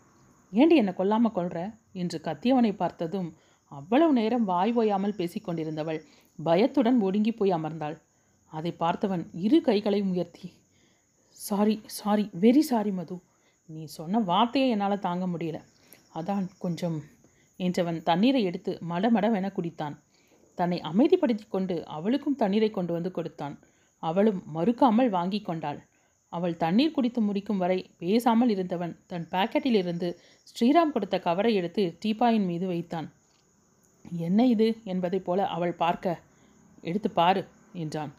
ஏண்டி 0.52 0.76
என்னை 0.76 0.92
கொல்லாமல் 0.94 1.34
கொள்ற 1.36 1.58
என்று 1.92 2.18
கத்தியவனை 2.20 2.72
பார்த்ததும் 2.76 3.28
அவ்வளவு 3.72 4.12
நேரம் 4.12 4.44
வாய் 4.44 4.72
ஓயாமல் 4.80 5.18
பேசிக்கொண்டிருந்தவள் 5.18 6.00
பயத்துடன் 6.38 6.98
ஒடுங்கி 7.00 7.32
போய் 7.32 7.54
அமர்ந்தாள். 7.54 7.96
அதை 8.52 8.72
பார்த்தவன் 8.80 9.22
இரு 9.44 9.58
கைகளையும் 9.60 10.12
உயர்த்தி 10.14 10.48
sorry 11.36 11.76
sorry 11.98 12.24
very 12.40 12.62
sorry 12.70 12.90
Madhu. 12.90 13.16
நீ 13.68 13.82
சொன்ன 13.96 14.20
வார்த்தையை 14.30 14.68
என்னால் 14.70 15.04
தாங்க 15.06 15.26
முடியல. 15.26 15.58
அதான் 16.14 16.46
கொஞ்சம் 16.58 16.98
என்றவன் 17.60 17.98
தண்ணீரை 18.02 18.42
எடுத்து 18.44 18.72
மடமடவென 18.88 19.50
குடித்தான். 19.56 19.96
தன்னை 20.54 20.78
அமைதிப்படுத்தி 20.80 21.44
கொண்டு 21.48 21.76
அவளுக்கும் 21.86 22.36
தண்ணீரை 22.36 22.70
கொண்டு 22.70 22.92
வந்து 22.92 23.10
கொடுத்தான். 23.10 23.54
அவளும் 24.02 24.42
மறுக்காமல் 24.54 25.10
வாங்கி 25.10 25.40
கொண்டாள். 25.40 25.80
அவள் 26.32 26.56
தண்ணீர் 26.56 26.92
குடித்து 26.92 27.20
முடிக்கும் 27.20 27.58
வரை 27.58 27.78
பேசாமல் 27.98 28.48
இருந்தவன் 28.48 28.92
தன் 29.06 29.26
பாக்கெட்டில் 29.30 29.78
இருந்து 29.78 30.08
ஸ்ரீராம் 30.50 30.92
கொடுத்த 30.92 31.18
கவரை 31.18 31.54
எடுத்து 31.54 31.98
டீபாயின் 32.04 32.46
மீது 32.46 32.66
வைத்தான். 32.66 33.08
என்ன 34.18 34.46
இது? 34.46 34.68
என்பதைப் 34.84 35.24
போல 35.24 35.46
அவள் 35.46 35.74
பார்க்க 35.74 36.20
எடுத்து 36.82 37.10
பாரு 37.10 37.42
என்றான். 37.72 38.12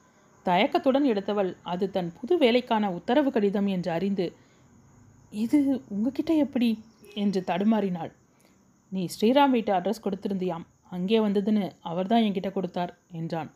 தயக்கத்துடன் 0.46 1.06
எடுத்தவள் 1.06 1.52
அது 1.64 1.86
தன் 1.90 2.12
புது 2.20 2.38
வேலைக்கான 2.38 2.92
உத்தரவு 2.92 3.32
கடிதம் 3.32 3.68
என்று 3.68 3.92
அறிந்து 3.92 4.26
இது 5.30 5.60
உங்ககிட்ட 5.90 6.34
எப்படி? 6.36 6.70
என்று 7.14 7.44
தடுமாறினாள். 7.48 8.12
நீ 8.92 9.10
ஸ்ரீராம் 9.16 9.50
வீட்டு 9.50 9.74
அட்ரஸ் 9.74 10.06
கொடுத்திருந்தியாம். 10.06 10.66
அங்கே 10.96 11.20
வந்ததுன்னு 11.26 11.66
அவர்தான் 11.91 12.24
என்கிட்ட 12.28 12.50
கொடுத்தார் 12.56 12.91
என்றான். 13.20 13.50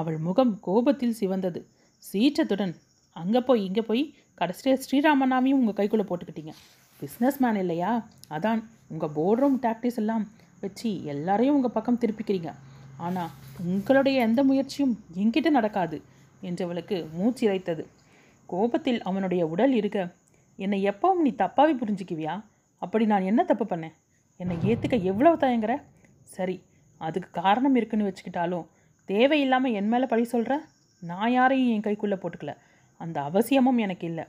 அவள் 0.00 0.18
முகம் 0.26 0.52
கோபத்தில் 0.66 1.18
சிவந்தது. 1.20 1.60
சீற்றத்துடன் 2.02 2.74
அங்கே 3.16 3.40
போய் 3.48 3.64
இங்கே 3.68 3.82
போய் 3.88 4.02
கடைசியில் 4.40 4.82
ஸ்ரீராமநாமியும் 4.84 5.60
உங்கள் 5.62 5.78
கைக்குள்ளே 5.78 6.04
போட்டுக்கிட்டீங்க. 6.08 6.52
பிஸ்னஸ் 7.00 7.40
மேன் 7.42 7.60
இல்லையா? 7.62 7.90
அதான் 8.36 8.60
உங்கள் 8.92 9.12
போர்ட் 9.16 9.40
ரூம் 9.42 9.58
டாக்டிஸ் 9.64 9.98
எல்லாம் 10.02 10.24
வச்சு 10.64 10.90
எல்லாரையும் 11.12 11.56
உங்கள் 11.58 11.74
பக்கம் 11.76 12.00
திருப்பிக்கிறீங்க. 12.02 12.50
ஆனால் 13.06 13.30
உங்களுடைய 13.72 14.16
எந்த 14.28 14.40
முயற்சியும் 14.50 14.94
என்கிட்ட 15.20 15.50
நடக்காது 15.58 15.96
என்றவளுக்கு 16.48 16.96
மூச்சு 17.18 17.42
இறைத்தது. 17.48 17.84
கோபத்தில் 18.52 19.00
அவனுடைய 19.08 19.42
உடல் 19.52 19.74
இருக்க 19.80 19.98
என்னை 20.64 20.78
எப்பவும் 20.90 21.22
நீ 21.26 21.30
தப்பாவே 21.42 21.74
புரிஞ்சுக்குவியா? 21.80 22.34
அப்படி 22.82 23.04
நான் 23.12 23.28
என்ன 23.30 23.40
தப்பு 23.50 23.64
பண்ணேன்? 23.70 23.94
என்னை 24.40 24.56
ஏற்றுக்க 24.70 24.96
எவ்வளவு 25.10 25.36
தயங்குற? 25.44 25.74
சரி 26.36 26.56
அதுக்கு 27.00 27.28
காரணம் 27.42 27.76
இருக்குன்னு 27.78 28.08
வச்சுக்கிட்டாலும் 28.08 28.66
தேவையில்லாமல் 29.08 29.74
என் 29.78 29.90
மேலே 29.92 30.06
பழி 30.10 30.24
சொல்கிற 30.34 30.54
நான் 31.02 31.32
யாரையும் 31.36 31.72
என் 31.74 31.86
கைக்குள்ளே 31.86 32.18
போட்டுக்கல. 32.22 32.52
அந்த 33.00 33.18
அவசியமும் 33.28 33.80
எனக்கு 33.84 34.04
இல்லை. 34.10 34.24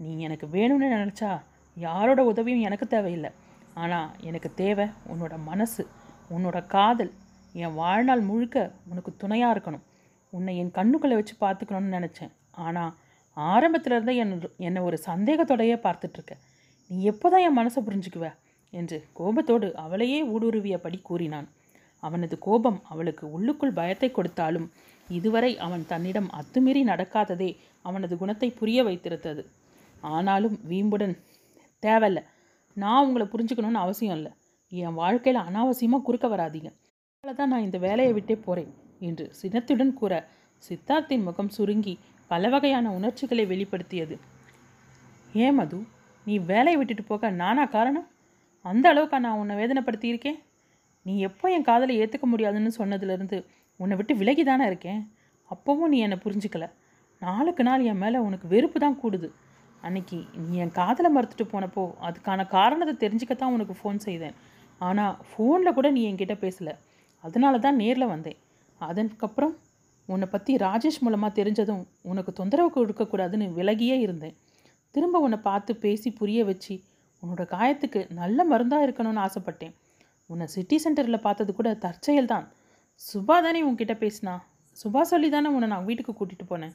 நீ 0.00 0.10
எனக்கு 0.26 0.46
வேணும்னு 0.54 0.86
நினச்சா 0.96 1.30
யாரோட 1.76 2.20
உதவியும் 2.30 2.64
எனக்கு 2.68 2.86
தேவையில்லை. 2.94 3.30
ஆனால் 3.82 4.08
எனக்கு 4.28 4.48
தேவை 4.62 4.86
உன்னோட 5.12 5.34
மனசு 5.50 5.82
உன்னோட 6.34 6.58
காதல். 6.74 7.12
என் 7.54 7.76
வாழ்நாள் 7.80 8.22
முழுக்க 8.30 8.58
உனக்கு 8.90 9.10
துணையாக 9.22 9.54
இருக்கணும். 9.54 9.84
உன்னை 10.32 10.52
என் 10.62 10.76
கண்ணுக்குள்ளே 10.78 11.16
வச்சு 11.18 11.34
பார்த்துக்கணும்னு 11.44 11.96
நினச்சேன். 11.98 12.32
ஆனால் 12.64 12.92
ஆரம்பத்தில் 13.36 13.94
இருந்தே 13.96 14.14
என் 14.22 14.34
என்னை 14.68 14.80
ஒரு 14.88 14.96
சந்தேகத்தோடையே 15.08 15.76
பார்த்துட்ருக்க 15.86 16.34
நீ 16.90 16.96
எப்போ 17.10 17.26
தான் 17.32 17.44
என் 17.46 17.58
மனசை 17.58 17.80
புரிஞ்சுக்குவ? 17.86 18.26
என்று 18.80 18.96
கோபத்தோடு 19.18 19.68
அவளையே 19.84 20.20
ஊடுருவியபடி 20.34 20.98
கூறினான். 21.02 21.48
அவனது 22.02 22.36
கோபம் 22.38 22.78
அவளுக்கு 22.92 23.24
உள்ளுக்குள் 23.30 23.76
பயத்தை 23.78 24.08
கொடுத்தாலும் 24.10 24.66
இதுவரை 25.08 25.50
அவன் 25.58 25.84
தன்னிடம் 25.86 26.28
அத்துமீறி 26.38 26.82
நடக்காததே 26.90 27.50
அவனது 27.84 28.14
குணத்தை 28.22 28.48
புரிய 28.60 28.78
வைத்திருந்தது 28.84 29.42
ஆனாலும் 30.14 30.56
வீம்புடன் 30.70 31.14
தேவையில்ல 31.82 32.20
நான் 32.76 33.04
உங்களை 33.06 33.26
புரிஞ்சுக்கணும்னு 33.26 33.84
அவசியம் 33.84 34.16
இல்லை. 34.16 34.32
என் 34.72 34.96
வாழ்க்கையில் 35.00 35.44
அனாவசியமாக 35.48 36.04
குறுக்க 36.06 36.26
வராதீங்க. 36.28 36.70
அதனால 37.16 37.36
தான் 37.40 37.52
நான் 37.52 37.66
இந்த 37.66 37.78
வேலையை 37.78 38.12
விட்டே 38.12 38.36
போகிறேன் 38.36 38.72
என்று 39.08 39.26
சினத்துடன் 39.40 39.92
கூற 40.00 40.14
சித்தார்த்தின் 40.62 41.26
முகம் 41.28 41.52
சுருங்கி 41.56 41.94
பல 42.30 42.48
வகையான 42.48 42.86
உணர்ச்சிகளை 42.92 43.44
வெளிப்படுத்தியது. 43.46 44.16
ஏன் 45.44 45.54
மது? 45.54 45.78
நீ 46.26 46.34
வேலையை 46.50 46.76
விட்டுட்டு 46.80 47.04
போக 47.04 47.30
நானா 47.42 47.64
காரணம்? 47.76 48.06
அந்த 48.70 48.84
அளவுக்கா 48.92 49.18
நான் 49.26 49.40
உன்னை 49.42 49.54
வேதனைப்படுத்தியிருக்கேன்? 49.60 50.38
நீ 51.06 51.14
எப்போ 51.28 51.46
என் 51.54 51.66
காதலை 51.68 51.94
ஏற்றுக்க 52.02 52.26
முடியாதுன்னு 52.32 52.70
சொன்னதுலேருந்து 52.78 53.38
உன்னை 53.80 53.94
விட்டு 53.98 54.14
விலகி 54.20 54.44
தானே 54.50 54.64
இருக்கேன்? 54.70 55.00
அப்போவும் 55.50 55.92
நீ 55.94 55.98
என்னை 56.06 56.18
புரிஞ்சுக்கல. 56.24 56.66
நாளுக்கு 57.22 57.62
நாள் 57.68 57.86
என் 57.90 58.00
மேலே 58.04 58.18
உனக்கு 58.28 58.46
வெறுப்பு 58.54 58.78
தான் 58.84 58.98
கூடுது. 59.02 59.28
அன்னைக்கு 59.86 60.18
நீ 60.44 60.52
என் 60.64 60.74
காதலை 60.78 61.10
மறுத்துட்டு 61.16 61.46
போனப்போ 61.52 61.82
அதுக்கான 62.06 62.46
காரணத்தை 62.56 62.94
தெரிஞ்சுக்கத்தான் 63.02 63.54
உனக்கு 63.56 63.74
ஃபோன் 63.80 64.00
செய்தேன். 64.06 64.36
ஆனால் 64.80 65.14
ஃபோனில் 65.30 65.76
கூட 65.78 65.88
நீ 65.96 66.02
என்கிட்ட 66.10 66.36
பேசலை. 66.44 66.74
அதனால 67.24 67.58
தான் 67.66 67.78
நேரில் 67.82 68.12
வந்தேன். 68.14 68.38
அதற்கப்புறம் 68.80 69.54
உன்னை 70.08 70.26
பற்றி 70.32 70.52
ராஜேஷ் 70.66 71.02
மூலமாக 71.04 71.32
தெரிஞ்சதும் 71.40 71.84
உனக்கு 72.12 72.30
தொந்தரவு 72.40 72.70
கொடுக்கக்கூடாதுன்னு 72.76 73.46
விலகியே 73.58 73.96
இருந்தேன். 74.06 74.34
திரும்ப 74.94 75.20
உன்னை 75.26 75.38
பார்த்து 75.48 75.72
பேசி 75.84 76.08
புரிய 76.18 76.40
வச்சு 76.50 76.74
உன்னோட 77.24 77.42
காயத்துக்கு 77.54 78.12
நல்ல 78.12 78.44
மருந்தாக 78.44 78.86
இருக்கணும்னு 78.86 79.24
ஆசைப்பட்டேன். 79.26 79.74
உன்னை 80.26 80.46
சிட்டி 80.46 80.76
சென்டரில் 80.84 81.24
பார்த்தது 81.26 81.54
கூட 81.54 81.74
தற்செயல் 81.74 82.26
தான். 82.26 82.46
சுபா 83.00 83.36
தானே 83.42 83.60
உன்கிட்ட 83.62 83.94
பேசினா? 84.04 84.34
சுபா 84.76 85.00
சொல்லி 85.00 85.28
தானே 85.30 85.48
உன்னை 85.48 85.68
நான் 85.68 85.84
வீட்டுக்கு 85.84 86.12
கூட்டிகிட்டு 86.12 86.46
போனேன். 86.50 86.74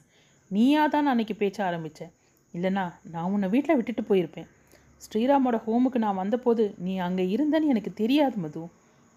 நீயா 0.50 0.86
தான் 0.86 1.06
அன்னைக்கு 1.06 1.34
பேச்ச 1.38 1.62
ஆரம்பித்தேன் 1.62 2.12
இல்லைனா 2.54 2.92
நான் 3.02 3.30
உன்னை 3.32 3.48
வீட்டில் 3.48 3.76
விட்டுட்டு 3.76 4.02
போயிருப்பேன். 4.02 4.48
ஸ்ரீராமோட 5.02 5.56
ஹோமுக்கு 5.66 5.98
நான் 5.98 6.14
வந்தபோது 6.14 6.74
நீ 6.78 6.98
அங்கே 6.98 7.24
இருந்தேன்னு 7.24 7.70
எனக்கு 7.72 7.92
தெரியாது 7.92 8.36
மது. 8.36 8.62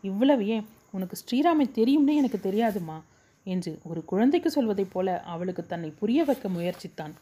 இவ்வளவு 0.02 0.48
ஏன்? 0.48 0.66
உனக்கு 0.92 1.18
ஸ்ரீராமை 1.22 1.66
தெரியும்னே 1.80 2.16
எனக்கு 2.16 2.40
தெரியாதுமா? 2.50 2.98
என்று 3.46 3.80
ஒரு 3.84 4.06
குழந்தைக்கு 4.06 4.50
சொல்வதைப் 4.52 4.92
போல 4.92 5.22
அவளுக்கு 5.26 5.66
தன்னை 5.66 5.90
புரிய 6.00 6.24
வைக்க 6.24 6.50
முயற்சித்தான். 6.50 7.14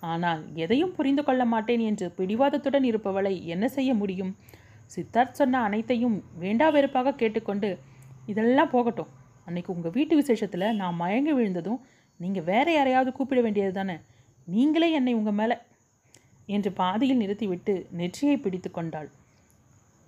ஆனால் 0.00 0.42
எதையும் 0.54 0.92
புரிந்து 0.92 1.22
கொள்ள 1.24 1.44
மாட்டேன் 1.44 1.80
என்று 1.80 2.06
பிடிவாதத்துடன் 2.18 2.86
இருப்பவளை 2.90 3.32
என்ன 3.44 3.68
செய்ய 3.68 3.94
முடியும்? 3.94 4.32
சித்தார்த் 4.94 5.38
சொன்ன 5.40 5.62
அனைத்தையும் 5.62 6.16
வேண்டா 6.38 6.68
வெறுப்பாக 6.68 7.14
கேட்டுக்கொண்டு 7.14 7.78
இதெல்லாம் 8.26 8.70
போகட்டும். 8.70 9.10
அன்னைக்கு 9.46 9.70
உங்கள் 9.74 9.94
வீட்டு 9.96 10.14
விசேஷத்தில் 10.16 10.66
நான் 10.74 10.94
மயங்கி 10.94 11.32
விழுந்ததும் 11.32 11.80
நீங்கள் 12.20 12.42
வேற 12.42 12.66
யாரையாவது 12.72 13.12
கூப்பிட 13.12 13.40
வேண்டியது 13.40 13.72
தானே? 13.72 13.96
நீங்களே 14.46 14.88
என்னை 14.92 15.12
உங்கள் 15.14 15.38
மேலே 15.40 15.56
என்று 16.46 16.72
பாதியில் 16.72 17.20
நிறுத்திவிட்டு 17.22 17.74
நெற்றியை 17.90 18.36
பிடித்து 18.36 18.70
கொண்டாள். 18.70 19.08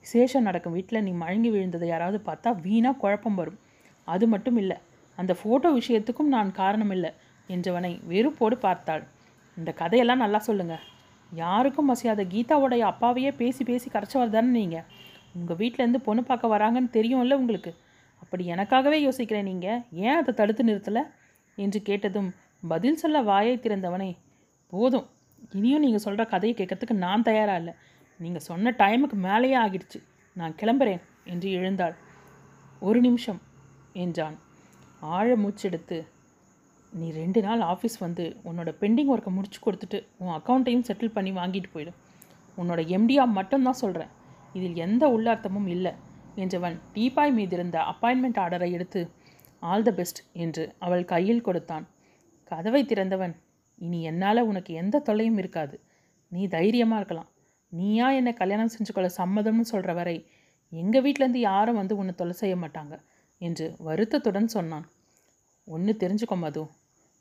விசேஷம் 0.01 0.43
நடக்கும் 0.43 0.73
வீட்டில் 0.73 1.05
நீ 1.07 1.11
மயங்கி 1.11 1.51
விழுந்ததை 1.51 1.85
யாராவது 1.85 2.19
பார்த்தா 2.27 2.61
வீணாக 2.61 2.97
குழப்பம் 2.97 3.35
வரும். 3.35 3.59
அது 4.09 4.27
மட்டும் 4.27 4.57
இல்லை 4.57 4.77
அந்த 5.19 5.33
ஃபோட்டோ 5.41 5.69
விஷயத்துக்கும் 5.81 6.33
நான் 6.37 6.51
காரணமில்லை 6.57 7.11
என்றவனை 7.49 7.93
வெறுப்போடு 8.13 8.57
பார்த்தாள். 8.57 9.05
இந்த 9.57 9.71
கதையெல்லாம் 9.73 10.23
நல்லா 10.25 10.41
சொல்லுங்கள் 10.49 10.85
யாருக்கும் 11.33 11.89
மசியாத 11.91 12.23
கீதாவோடைய 12.33 12.83
அப்பாவையே 12.93 13.31
பேசி 13.37 13.63
பேசி 13.65 13.91
கரைச்சவர் 13.91 14.35
தானே 14.35 14.51
நீங்கள் 14.59 14.87
உங்கள் 15.35 15.57
வீட்டிலேருந்து 15.57 16.01
பொண்ணு 16.07 16.23
பார்க்க 16.23 16.55
வராங்கன்னு 16.55 16.91
தெரியும்ல 16.97 17.33
உங்களுக்கு. 17.33 17.71
அப்படி 18.23 18.45
எனக்காகவே 18.47 18.99
யோசிக்கிறேன் 19.07 19.49
நீங்கள் 19.51 19.81
ஏன் 20.07 20.19
அதை 20.21 20.33
தடுத்து 20.35 20.63
நிறுத்தலை? 20.65 21.03
என்று 21.59 21.83
கேட்டதும் 21.83 22.31
பதில் 22.69 23.01
சொல்ல 23.03 23.23
வாயை 23.23 23.55
திறந்தவனே 23.57 24.11
போதும். 24.73 25.07
இனியும் 25.53 25.81
நீங்கள் 25.81 26.05
சொல்கிற 26.07 26.25
கதையை 26.25 26.55
கேட்கறதுக்கு 26.59 26.97
நான் 27.07 27.23
தயாராக 27.23 27.59
இல்லை. 27.59 27.75
நீங்கள் 28.21 28.47
சொன்ன 28.49 28.75
டைமுக்கு 28.79 29.17
மேலேயே 29.29 29.57
ஆகிடுச்சு. 29.57 30.01
நான் 30.37 30.57
கிளம்புறேன் 30.63 31.03
என்று 31.25 31.51
எழுந்தாள். 31.51 31.97
ஒரு 32.81 33.01
நிமிஷம் 33.01 33.41
என்றான். 33.93 34.37
ஆழ 35.01 35.29
மூச்செடுத்து 35.37 35.99
நீ 37.01 37.07
ரெண்டு 37.21 37.41
நாள் 37.45 37.63
ஆஃபீஸ் 37.73 37.97
வந்து 38.05 38.25
உன்னோட 38.49 38.71
பெண்டிங் 38.81 39.11
ஒர்க்கை 39.13 39.31
முடிச்சு 39.37 39.59
கொடுத்துட்டு 39.67 39.99
உன் 40.23 40.35
அக்கௌண்ட்டையும் 40.39 40.87
செட்டில் 40.89 41.15
பண்ணி 41.17 41.31
வாங்கிட்டு 41.39 41.69
போயிடும் 41.75 41.99
உன்னோட 42.59 42.81
எம்டியா 42.97 43.25
மட்டும்தான் 43.39 43.81
சொல்கிறேன் 43.83 44.11
இதில் 44.57 44.77
எந்த 44.87 45.05
உள்ளார்த்தமும் 45.15 45.69
இல்லை. 45.75 45.93
என்றவன் 46.43 46.77
டீபாய் 46.95 47.33
மீதிருந்த 47.39 47.79
அப்பாயின்மெண்ட் 47.93 48.41
ஆர்டரை 48.43 48.69
எடுத்து 48.77 49.01
ஆல் 49.63 49.87
த 49.87 49.91
பெஸ்ட் 49.99 50.21
என்று 50.45 50.65
அவள் 50.85 51.05
கையில் 51.13 51.45
கொடுத்தான். 51.47 51.85
கதவை 52.51 52.83
திறந்தவன் 52.91 53.35
இனி 53.79 53.99
என்னால் 54.11 54.49
உனக்கு 54.51 54.73
எந்த 54.83 55.03
தொல்லையும் 55.09 55.39
இருக்காது. 55.43 55.77
நீ 56.33 56.43
தைரியமாக 56.57 57.01
இருக்கலாம். 57.01 57.29
நீயா 57.73 58.07
என்னை 58.19 58.33
கல்யாணம் 58.41 58.73
செஞ்சு 58.75 58.93
கொள்ள 58.93 59.09
சம்மதம்னு 59.21 59.67
சொல்கிற 59.73 59.93
வரை 60.01 60.17
எங்கள் 60.73 61.05
வீட்டிலேருந்து 61.05 61.41
யாரும் 61.51 61.79
வந்து 61.81 61.95
உன்னை 62.01 62.15
தொலை 62.21 62.35
செய்ய 62.43 62.55
மாட்டாங்க 62.63 62.95
என்று 63.41 63.67
வருத்தத்துடன் 63.89 64.55
சொன்னான். 64.57 64.87
ஒன்று 65.69 65.93
தெரிஞ்சுக்கோ 66.03 66.37
மது. 66.45 66.63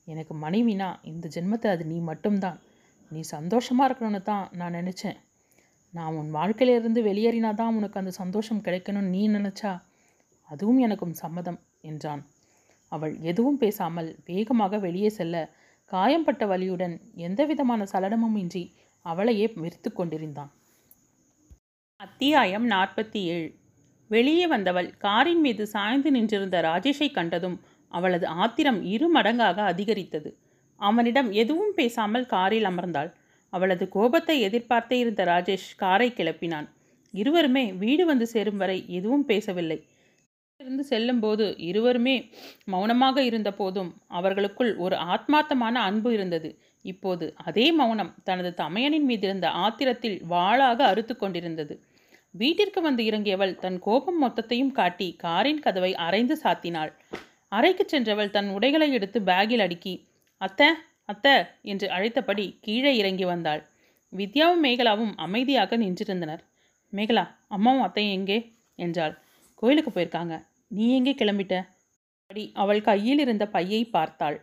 எனக்கு 0.07 0.33
மனைவினா 0.35 0.89
இந்த 1.03 1.29
ஜென்மத்தை 1.35 1.69
அது 1.71 1.85
நீ 1.85 1.97
மட்டும்தான். 1.99 2.59
நீ 3.11 3.21
சந்தோஷமாக 3.21 3.87
இருக்கணும்னு 3.87 4.21
தான் 4.21 4.49
நான் 4.51 4.77
நினச்சேன். 4.79 5.17
நான் 5.93 6.15
உன் 6.15 6.29
வாழ்க்கையிலிருந்து 6.29 7.01
வெளியேறினா 7.03 7.53
தான் 7.53 7.75
உனக்கு 7.75 7.99
அந்த 7.99 8.11
சந்தோஷம் 8.11 8.61
கிடைக்கணும்னு 8.61 9.13
நீ 9.15 9.23
நினச்சா? 9.29 9.71
அதுவும் 10.49 10.77
எனக்கும் 10.77 11.13
சம்மதம் 11.13 11.59
என்றான். 11.81 12.23
அவள் 12.91 13.13
எதுவும் 13.21 13.57
பேசாமல் 13.57 14.09
வேகமாக 14.25 14.77
வெளியே 14.77 15.09
செல்ல 15.09 15.35
காயம்பட்ட 15.91 16.45
வலியுடன் 16.45 16.95
எந்தவிதமான 17.15 17.83
சலனமும் 17.83 18.35
இன்றி 18.35 18.63
அவளையே 19.05 19.45
வெறுத்து 19.55 19.93
கொண்டிருந்தான். 19.93 20.51
அத்தியாயம் 21.99 22.65
நாற்பத்தி 22.69 23.19
ஏழு. 23.33 23.49
வெளியே 24.07 24.45
வந்தவள் 24.47 24.89
காரின் 24.97 25.41
மீது 25.41 25.67
சாய்ந்து 25.67 26.11
நின்றிருந்த 26.11 26.61
ராஜேஷை 26.61 27.11
கண்டதும் 27.11 27.57
அவளது 27.91 28.27
ஆத்திரம் 28.43 28.79
இரு 28.93 29.07
மடங்காக 29.15 29.57
அதிகரித்தது. 29.71 30.29
அவனிடம் 30.81 31.29
எதுவும் 31.31 31.73
பேசாமல் 31.75 32.25
காரில் 32.25 32.67
அமர்ந்தாள். 32.69 33.11
அவளது 33.53 33.85
கோபத்தை 33.89 34.35
எதிர்பார்த்தே 34.47 34.97
இருந்த 35.03 35.23
ராஜேஷ் 35.23 35.69
காரை 35.75 36.09
கிளப்பினான். 36.17 36.67
இருவருமே 37.13 37.65
வீடு 37.73 38.03
வந்து 38.05 38.25
சேரும் 38.27 38.57
வரை 38.57 38.77
எதுவும் 38.87 39.25
பேசவில்லை. 39.25 39.79
இருந்து 40.59 40.83
செல்லும்போது 40.83 41.45
இருவருமே 41.59 42.15
மௌனமாக 42.63 43.17
இருந்த 43.23 43.49
போதும் 43.51 43.89
அவர்களுக்குள் 44.07 44.71
ஒரு 44.75 44.95
ஆத்மார்த்தமான 45.13 45.75
அன்பு 45.89 46.09
இருந்தது. 46.13 46.49
இப்போது 46.85 47.25
அதே 47.43 47.65
மௌனம் 47.71 48.11
தனது 48.23 48.51
தமையனின் 48.57 49.07
மீதிருந்த 49.07 49.47
ஆத்திரத்தில் 49.63 50.17
வாளாக 50.29 50.79
அறுத்து 50.83 51.15
கொண்டிருந்தது. 51.17 51.75
வீட்டிற்கு 52.33 52.79
வந்து 52.81 53.01
இறங்கியவள் 53.03 53.53
தன் 53.59 53.79
கோபம் 53.79 54.19
மொத்தத்தையும் 54.23 54.71
காட்டி 54.71 55.07
காரின் 55.23 55.59
கதவை 55.59 55.91
அரைந்து 56.05 56.35
சாத்தினாள். 56.43 56.91
அறைக்கு 57.51 57.83
சென்றவள் 57.85 58.31
தன் 58.31 58.49
உடைகளை 58.49 58.87
எடுத்து 58.91 59.19
பேக்கில் 59.21 59.59
அடுக்கி 59.59 59.93
அத்தை 60.41 60.69
அத்தை 61.09 61.33
என்று 61.61 61.87
அழைத்தபடி 61.89 62.45
கீழே 62.61 62.91
இறங்கி 62.97 63.25
வந்தாள். 63.25 63.61
வித்யாவும் 64.13 64.63
மேகலாவும் 64.65 65.13
அமைதியாக 65.15 65.77
நின்றிருந்தனர். 65.77 66.41
மேகலா 66.93 67.23
அம்மாவும் 67.47 67.81
அத்தையும் 67.81 68.15
எங்கே? 68.17 68.37
என்றாள். 68.79 69.13
கோயிலுக்கு 69.61 69.91
போயிருக்காங்க. 69.91 70.33
நீ 70.67 70.85
எங்கே 70.95 71.13
கிளம்பிட்ட? 71.13 71.55
அப்படி 72.21 72.43
அவள் 72.53 72.81
கையில் 72.81 73.19
இருந்த 73.19 73.45
பையை 73.47 73.81
பார்த்தாள். 73.85 74.37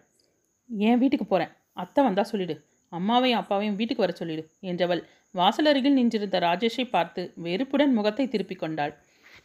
ஏன் 0.70 0.98
வீட்டுக்கு 0.98 1.26
போகிறேன் 1.26 1.52
அத்தை 1.72 2.00
வந்தா 2.04 2.22
சொல்லிடு. 2.22 2.54
அம்மாவையும் 2.92 3.40
அப்பாவையும் 3.40 3.76
வீட்டுக்கு 3.76 4.04
வர 4.04 4.12
சொல்லிடு 4.12 4.42
என்றவள் 4.62 5.02
வாசலருகில் 5.34 5.98
நின்றிருந்த 5.98 6.36
ராஜேஷை 6.38 6.84
பார்த்து 6.90 7.22
வெறுப்புடன் 7.36 7.92
முகத்தை 7.92 8.24
திருப்பிக் 8.28 8.62
கொண்டாள். 8.62 8.92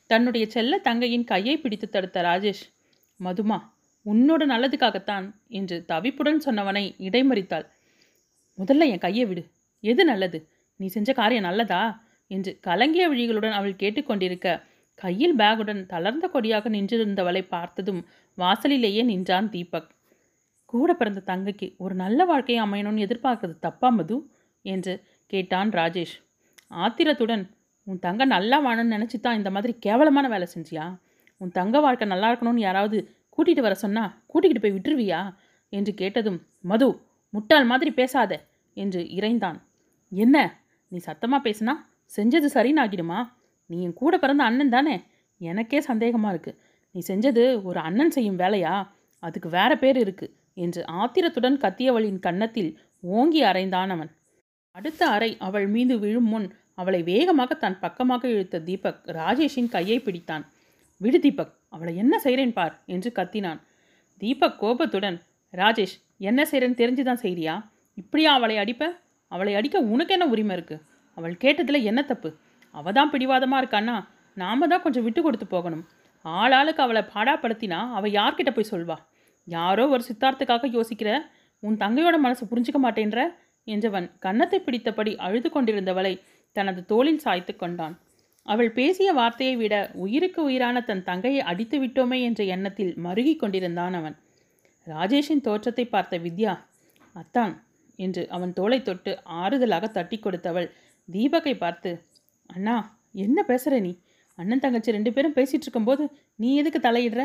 தன்னுடைய 0.10 0.46
செல்ல 0.48 0.80
தங்கையின் 0.80 1.24
கையை 1.24 1.56
பிடித்து 1.58 1.88
தடுத்த 1.90 2.22
ராஜேஷ் 2.22 2.64
மதுமா 3.20 3.58
உன்னோட 4.06 4.42
நல்லதுக்காகத்தான் 4.44 5.32
என்று 5.48 5.84
தவிப்புடன் 5.88 6.40
சொன்னவனை 6.46 6.84
இடைமறித்தாள். 7.00 7.66
முதல்ல 8.58 8.88
என் 8.88 8.98
கையை 8.98 9.26
விடு. 9.26 9.52
எது 9.80 10.06
நல்லது? 10.06 10.50
நீ 10.76 10.88
செஞ்ச 10.88 11.14
காரியம் 11.14 11.44
நல்லதா? 11.44 12.04
என்று 12.28 12.60
கலங்கிய 12.62 13.10
விழிகளுடன் 13.10 13.52
அவள் 13.52 13.74
கேட்டுக்கொண்டிருக்க 13.74 14.62
கையில் 14.96 15.36
பேகுடன் 15.36 15.86
தளர்ந்த 15.86 16.28
கொடியாக 16.28 16.70
நின்றிருந்தவளை 16.70 17.48
பார்த்ததும் 17.48 18.06
வாசலிலேயே 18.36 19.02
நின்றான் 19.02 19.50
தீபக். 19.50 19.90
கூட 20.66 20.94
பிறந்த 20.94 21.24
தங்கைக்கு 21.26 21.78
ஒரு 21.78 21.96
நல்ல 21.96 22.26
வாழ்க்கையை 22.26 22.66
அமையணும்னு 22.66 23.06
எதிர்பார்க்கறது 23.08 23.60
தப்பா 23.60 23.90
மது? 23.90 24.32
என்று 24.62 25.04
கேட்டான் 25.28 25.70
ராஜேஷ். 25.70 26.16
ஆத்திரத்துடன் 26.68 27.50
உன் 27.84 28.00
தங்க 28.00 28.26
நல்லா 28.26 28.66
வாழணும்னு 28.66 28.98
நினச்சி 28.98 29.20
தான் 29.20 29.38
இந்த 29.38 29.52
மாதிரி 29.52 29.74
கேவலமான 29.80 30.28
வேலை 30.28 30.48
செஞ்சியா? 30.56 30.86
உன் 31.44 31.56
தங்க 31.58 31.78
வாழ்க்கை 31.80 32.06
நல்லா 32.08 32.28
இருக்கணும்னு 32.32 32.66
யாராவது 32.68 32.98
கூட்டிகிட்டு 33.36 33.66
வர 33.68 33.76
சொன்னா 33.84 34.04
கூட்டிகிட்டு 34.32 34.62
போய் 34.62 34.76
விட்டுருவியா? 34.78 35.22
என்று 35.74 35.92
கேட்டதும் 35.94 36.40
மது 36.62 36.88
முட்டாள் 37.34 37.66
மாதிரி 37.66 37.92
பேசாத 37.92 38.32
என்று 38.78 39.02
இறைந்தான். 39.18 39.58
என்ன? 40.12 40.38
நீ 40.92 40.98
சத்தமாக 40.98 41.42
பேசுனா 41.48 41.74
செஞ்சது 42.18 42.48
சரின்னு 42.56 42.82
ஆகிடுமா? 42.84 43.20
நீ 43.70 43.78
என் 43.84 44.00
கூட 44.02 44.14
பிறந்த 44.18 44.44
அண்ணன் 44.44 44.70
தானே? 44.70 44.96
எனக்கே 45.42 45.80
சந்தேகமாக 45.82 46.34
இருக்குது 46.34 46.60
நீ 46.96 47.00
செஞ்சது 47.08 47.44
ஒரு 47.64 47.80
அண்ணன் 47.80 48.12
செய்யும் 48.12 48.40
வேலையா? 48.40 48.74
அதுக்கு 49.24 49.50
வேற 49.50 49.72
பேர் 49.78 49.98
இருக்கு 49.98 50.28
என்று 50.64 50.82
ஆத்திரத்துடன் 51.02 51.58
கத்தியவளின் 51.58 52.20
கன்னத்தில் 52.20 52.72
ஓங்கி 53.00 53.42
அறைந்தான் 53.44 53.92
அவன். 53.96 54.12
அடுத்த 54.76 55.02
அறை 55.08 55.32
அவள் 55.40 55.68
மீது 55.68 55.94
விழும் 56.00 56.30
முன் 56.34 56.48
அவளை 56.76 57.00
வேகமாக 57.04 57.54
தன் 57.54 57.80
பக்கமாக 57.80 58.24
இழுத்த 58.28 58.62
தீபக் 58.68 59.02
ராஜேஷின் 59.20 59.74
கையை 59.76 59.98
பிடித்தான். 60.00 60.44
விடு 61.04 61.20
தீபக் 61.20 61.54
அவளை 61.70 61.94
என்ன 61.96 62.16
செய்கிறேன் 62.20 62.54
பார் 62.54 62.74
என்று 62.86 63.10
கத்தினான். 63.16 63.60
தீபக் 64.22 64.60
கோபத்துடன் 64.60 65.18
ராஜேஷ் 65.54 65.96
என்ன 66.18 66.42
செய்கிறேன்னு 66.52 66.80
தெரிஞ்சுதான் 66.82 67.22
செய்கிறியா 67.24 67.56
இப்படியா 67.98 68.34
அவளை 68.34 68.56
அடிப்ப? 68.58 68.84
அவளை 69.32 69.54
அடிக்க 69.56 69.78
உனக்கு 69.94 70.14
என்ன 70.14 70.26
உரிமை 70.28 70.56
இருக்கு? 70.56 70.76
அவள் 71.18 71.36
கேட்டதில் 71.44 71.80
என்ன 71.84 72.02
தப்பு? 72.04 72.30
அவ 72.76 72.92
தான் 72.92 73.12
பிடிவாதமாக 73.12 73.62
இருக்கான்னா 73.64 73.96
நாம 74.38 74.68
தான் 74.68 74.82
கொஞ்சம் 74.82 75.04
விட்டு 75.04 75.22
கொடுத்து 75.22 75.48
போகணும். 75.48 75.84
ஆளாளுக்கு 76.26 76.82
அவளை 76.86 77.02
பாடாப்படுத்தினா 77.16 77.80
அவள் 77.98 78.12
யார்கிட்ட 78.12 78.52
போய் 78.54 78.72
சொல்வா? 78.72 78.98
யாரோ 79.48 79.86
ஒரு 79.88 80.04
சித்தார்த்துக்காக 80.10 80.70
யோசிக்கிற 80.78 81.10
உன் 81.64 81.78
தங்கையோட 81.78 82.16
மனசு 82.18 82.44
புரிஞ்சுக்க 82.46 82.80
மாட்டேன்ற 82.86 83.20
என்றவன் 83.68 84.08
கன்னத்தை 84.20 84.60
பிடித்தபடி 84.60 85.12
அழுது 85.18 85.50
கொண்டிருந்தவளை 85.50 86.14
தனது 86.56 86.82
தோளில் 86.86 87.24
சாய்த்து 87.26 87.56
கொண்டான். 87.56 87.96
அவள் 88.46 88.72
பேசிய 88.72 89.14
வார்த்தையை 89.14 89.56
விட 89.56 89.92
உயிருக்கு 89.94 90.44
உயிரான 90.44 90.82
தன் 90.82 91.04
தங்கையை 91.04 91.42
அடித்து 91.42 91.78
விட்டோமே 91.80 92.22
என்ற 92.22 92.44
எண்ணத்தில் 92.44 92.94
மருகி 92.96 93.36
கொண்டிருந்தான் 93.36 93.94
அவன். 93.94 94.16
ராஜேஷின் 94.88 95.42
தோற்றத்தை 95.42 95.86
பார்த்த 95.86 96.18
வித்யா 96.18 96.54
அத்தான் 97.14 97.54
என்று 97.96 98.30
அவன் 98.30 98.54
தோலை 98.54 98.82
தொட்டு 98.82 99.12
ஆறுதலாக 99.26 99.92
தட்டி 99.92 100.20
கொடுத்தவள் 100.20 100.68
தீபக்கை 101.12 101.58
பார்த்து 101.58 101.92
அண்ணா 102.46 102.76
என்ன 103.12 103.46
பேசுற 103.48 103.82
நீ? 103.82 104.00
அண்ணன் 104.36 104.60
தங்கச்சி 104.60 104.92
ரெண்டு 104.92 105.14
பேரும் 105.14 105.34
பேசிட்டு 105.34 105.66
இருக்கும்போது 105.68 106.04
நீ 106.36 106.56
எதுக்கு 106.56 106.80
தலையிடுற? 106.80 107.24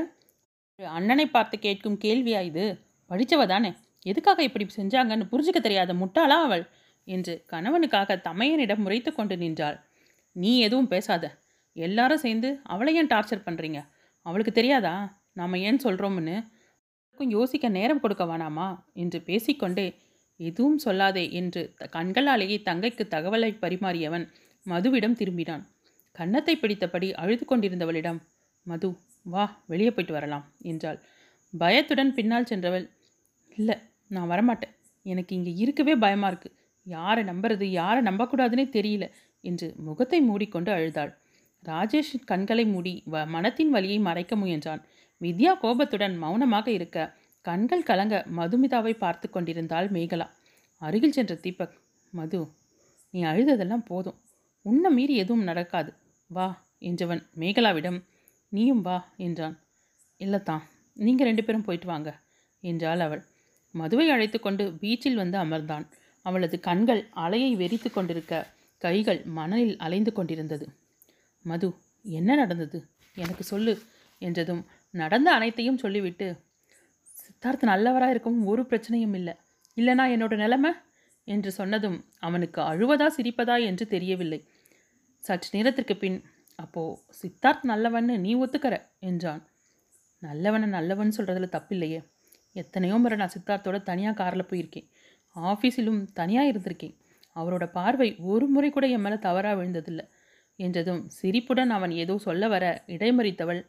அண்ணனை 0.79 1.27
பார்த்து 1.27 1.59
கேட்கும் 1.59 1.99
கேள்வியா 2.05 2.41
இது? 2.43 2.65
படித்தவ 3.11 3.47
தானே? 3.47 3.71
எதுக்காக 4.03 4.43
இப்படி 4.43 4.67
செஞ்சாங்கன்னு 4.77 5.31
புரிஞ்சுக்க 5.33 5.61
தெரியாத 5.61 5.95
முட்டாளா 5.95 6.37
அவள்? 6.47 6.65
என்று 7.05 7.45
கணவனுக்காக 7.51 8.17
தமையனிடம் 8.29 8.77
முறைத்து 8.77 9.15
கொண்டு 9.15 9.37
நின்றாள். 9.37 9.79
நீ 10.37 10.51
எதுவும் 10.67 10.91
பேசாத. 10.95 11.25
எல்லாரும் 11.77 12.23
சேர்ந்து 12.25 12.49
அவளை 12.73 12.93
ஏன் 12.95 13.11
டார்ச்சர் 13.13 13.47
பண்ணுறீங்க 13.47 13.81
அவளுக்கு 14.27 14.53
தெரியாதா? 14.53 14.95
நாம் 15.33 15.63
ஏன் 15.69 15.85
சொல்கிறோம்னு 15.85 16.37
அவளுக்கும் 16.37 17.37
யோசிக்க 17.39 17.67
நேரம் 17.77 18.01
கொடுக்க 18.03 18.25
வேணாமா? 18.25 18.67
என்று 19.03 19.19
பேசிக்கொண்டே 19.29 19.87
எதுவும் 20.41 20.79
சொல்லாதே 20.85 21.25
என்று 21.39 21.63
கண்களாலேயே 21.97 22.57
தங்கைக்கு 22.69 23.05
தகவலை 23.15 23.51
பரிமாறியவன் 23.63 24.27
மதுவிடம் 24.67 25.17
திரும்பினான். 25.21 25.65
கன்னத்தை 26.17 26.55
பிடித்தபடி 26.57 27.09
அழுது 27.23 27.45
கொண்டிருந்தவளிடம் 27.45 28.21
மது 28.67 28.89
வா 29.27 29.45
வெளியே 29.71 29.91
போயிட்டு 29.91 30.15
வரலாம் 30.17 30.45
என்றாள். 30.71 30.99
பயத்துடன் 31.53 32.13
பின்னால் 32.19 32.49
சென்றவள் 32.51 32.87
இல்லை 33.57 33.77
நான் 34.15 34.31
வரமாட்டேன். 34.33 34.75
எனக்கு 35.07 35.33
இங்கே 35.39 35.53
இருக்கவே 35.63 35.95
பயமாக 36.05 36.31
இருக்குது 36.33 36.57
யாரை 36.87 37.23
நம்புறது 37.25 37.65
யாரை 37.81 38.01
நம்பக்கூடாதுன்னே 38.03 38.67
தெரியல. 38.77 39.07
என்று 39.45 39.69
முகத்தை 39.79 40.21
மூடிக்கொண்டு 40.21 40.71
அழுதாள். 40.73 41.13
ராஜேஷ் 41.65 42.13
கண்களை 42.25 42.65
மூடி 42.67 42.93
வ 43.13 43.25
மனத்தின் 43.27 43.71
வலியை 43.71 43.99
மறைக்க 43.99 44.37
முயன்றான். 44.37 44.83
வித்யா 45.21 45.53
கோபத்துடன் 45.59 46.15
மௌனமாக 46.17 46.67
இருக்க 46.71 46.99
கண்கள் 47.45 47.83
கலங்க 47.83 48.15
மதுமிதாவை 48.37 48.93
பார்த்து 48.99 49.27
கொண்டிருந்தாள் 49.31 49.89
மேகலா. 49.89 50.27
அருகில் 50.83 51.17
சென்ற 51.17 51.35
தீபக் 51.35 51.77
மது 52.13 52.41
நீ 53.15 53.21
அழுததெல்லாம் 53.23 53.85
போதும். 53.85 54.19
உன்னை 54.65 54.91
மீறி 54.91 55.15
எதுவும் 55.17 55.43
நடக்காது. 55.43 55.91
வா 56.31 56.47
என்றவன் 56.83 57.23
மேகலாவிடம் 57.39 57.99
நீயும் 58.53 58.83
வா 58.83 58.97
என்றான். 59.17 59.57
இல்லைத்தான் 60.21 60.63
நீங்கள் 60.97 61.29
ரெண்டு 61.29 61.43
பேரும் 61.45 61.65
போயிட்டு 61.67 61.87
வாங்க 61.87 62.11
என்றாள் 62.63 63.01
அவள். 63.01 63.23
மதுவை 63.75 64.07
அழைத்து 64.11 64.39
கொண்டு 64.41 64.65
பீச்சில் 64.83 65.15
வந்து 65.15 65.37
அமர்ந்தான். 65.39 65.85
அவளது 66.27 66.57
கண்கள் 66.61 67.03
அலையை 67.17 67.51
வெறித்து 67.57 67.91
கொண்டிருக்க 67.91 68.35
கைகள் 68.79 69.25
மணலில் 69.25 69.77
அலைந்து 69.79 70.13
கொண்டிருந்தது. 70.13 70.67
மது 71.43 71.75
என்ன 72.03 72.35
நடந்தது? 72.35 72.87
எனக்கு 73.15 73.45
சொல்லு 73.45 73.79
என்றதும் 74.19 74.67
நடந்த 74.91 75.33
அனைத்தையும் 75.33 75.79
சொல்லிவிட்டு. 75.79 76.37
சித்தார்த் 77.19 77.63
நல்லவராக 77.63 78.11
இருக்கவும் 78.11 78.47
ஒரு 78.47 78.63
பிரச்சனையும் 78.63 79.15
இல்லை. 79.15 79.35
இல்லைனா 79.77 80.05
என்னோட 80.15 80.37
நிலைமை? 80.37 80.73
என்று 81.25 81.53
சொன்னதும் 81.53 82.05
அவனுக்கு 82.19 82.61
அழுவதா 82.61 83.07
சிரிப்பதா 83.17 83.65
என்று 83.65 83.87
தெரியவில்லை. 83.87 84.49
சற்று 85.19 85.49
நேரத்திற்கு 85.53 85.97
பின் 85.97 86.25
அப்போ 86.57 87.05
சித்தார்த் 87.23 87.65
நல்லவன்னு 87.69 88.19
நீ 88.19 88.37
ஒத்துக்கற? 88.37 88.83
என்றான். 88.99 89.49
நல்லவனை 90.23 90.67
நல்லவன் 90.67 91.13
சொல்கிறதுல 91.17 91.49
தப்பில்லையே. 91.49 92.05
எத்தனையோ 92.53 92.97
முறை 92.97 93.19
நான் 93.19 93.35
சித்தார்த்தோட 93.39 93.83
தனியாக 93.83 94.17
காரில் 94.17 94.45
போயிருக்கேன். 94.45 94.91
ஆஃபீஸிலும் 95.37 96.07
தனியாக 96.13 96.53
இருந்திருக்கேன். 96.53 96.97
அவரோட 97.37 97.65
பார்வை 97.71 98.09
ஒரு 98.33 98.47
முறை 98.47 98.71
கூட 98.71 98.87
என் 98.87 99.01
மேலே 99.01 99.19
தவறாக 99.19 99.57
விழுந்ததில்லை. 99.59 100.05
என்றதும் 100.59 101.03
சிரிப்புடன் 101.09 101.71
அவன் 101.71 101.93
ஏதோ 102.03 102.15
சொல்ல 102.19 102.45
வர 102.49 102.65
இடைமறித்தவள் 102.87 103.61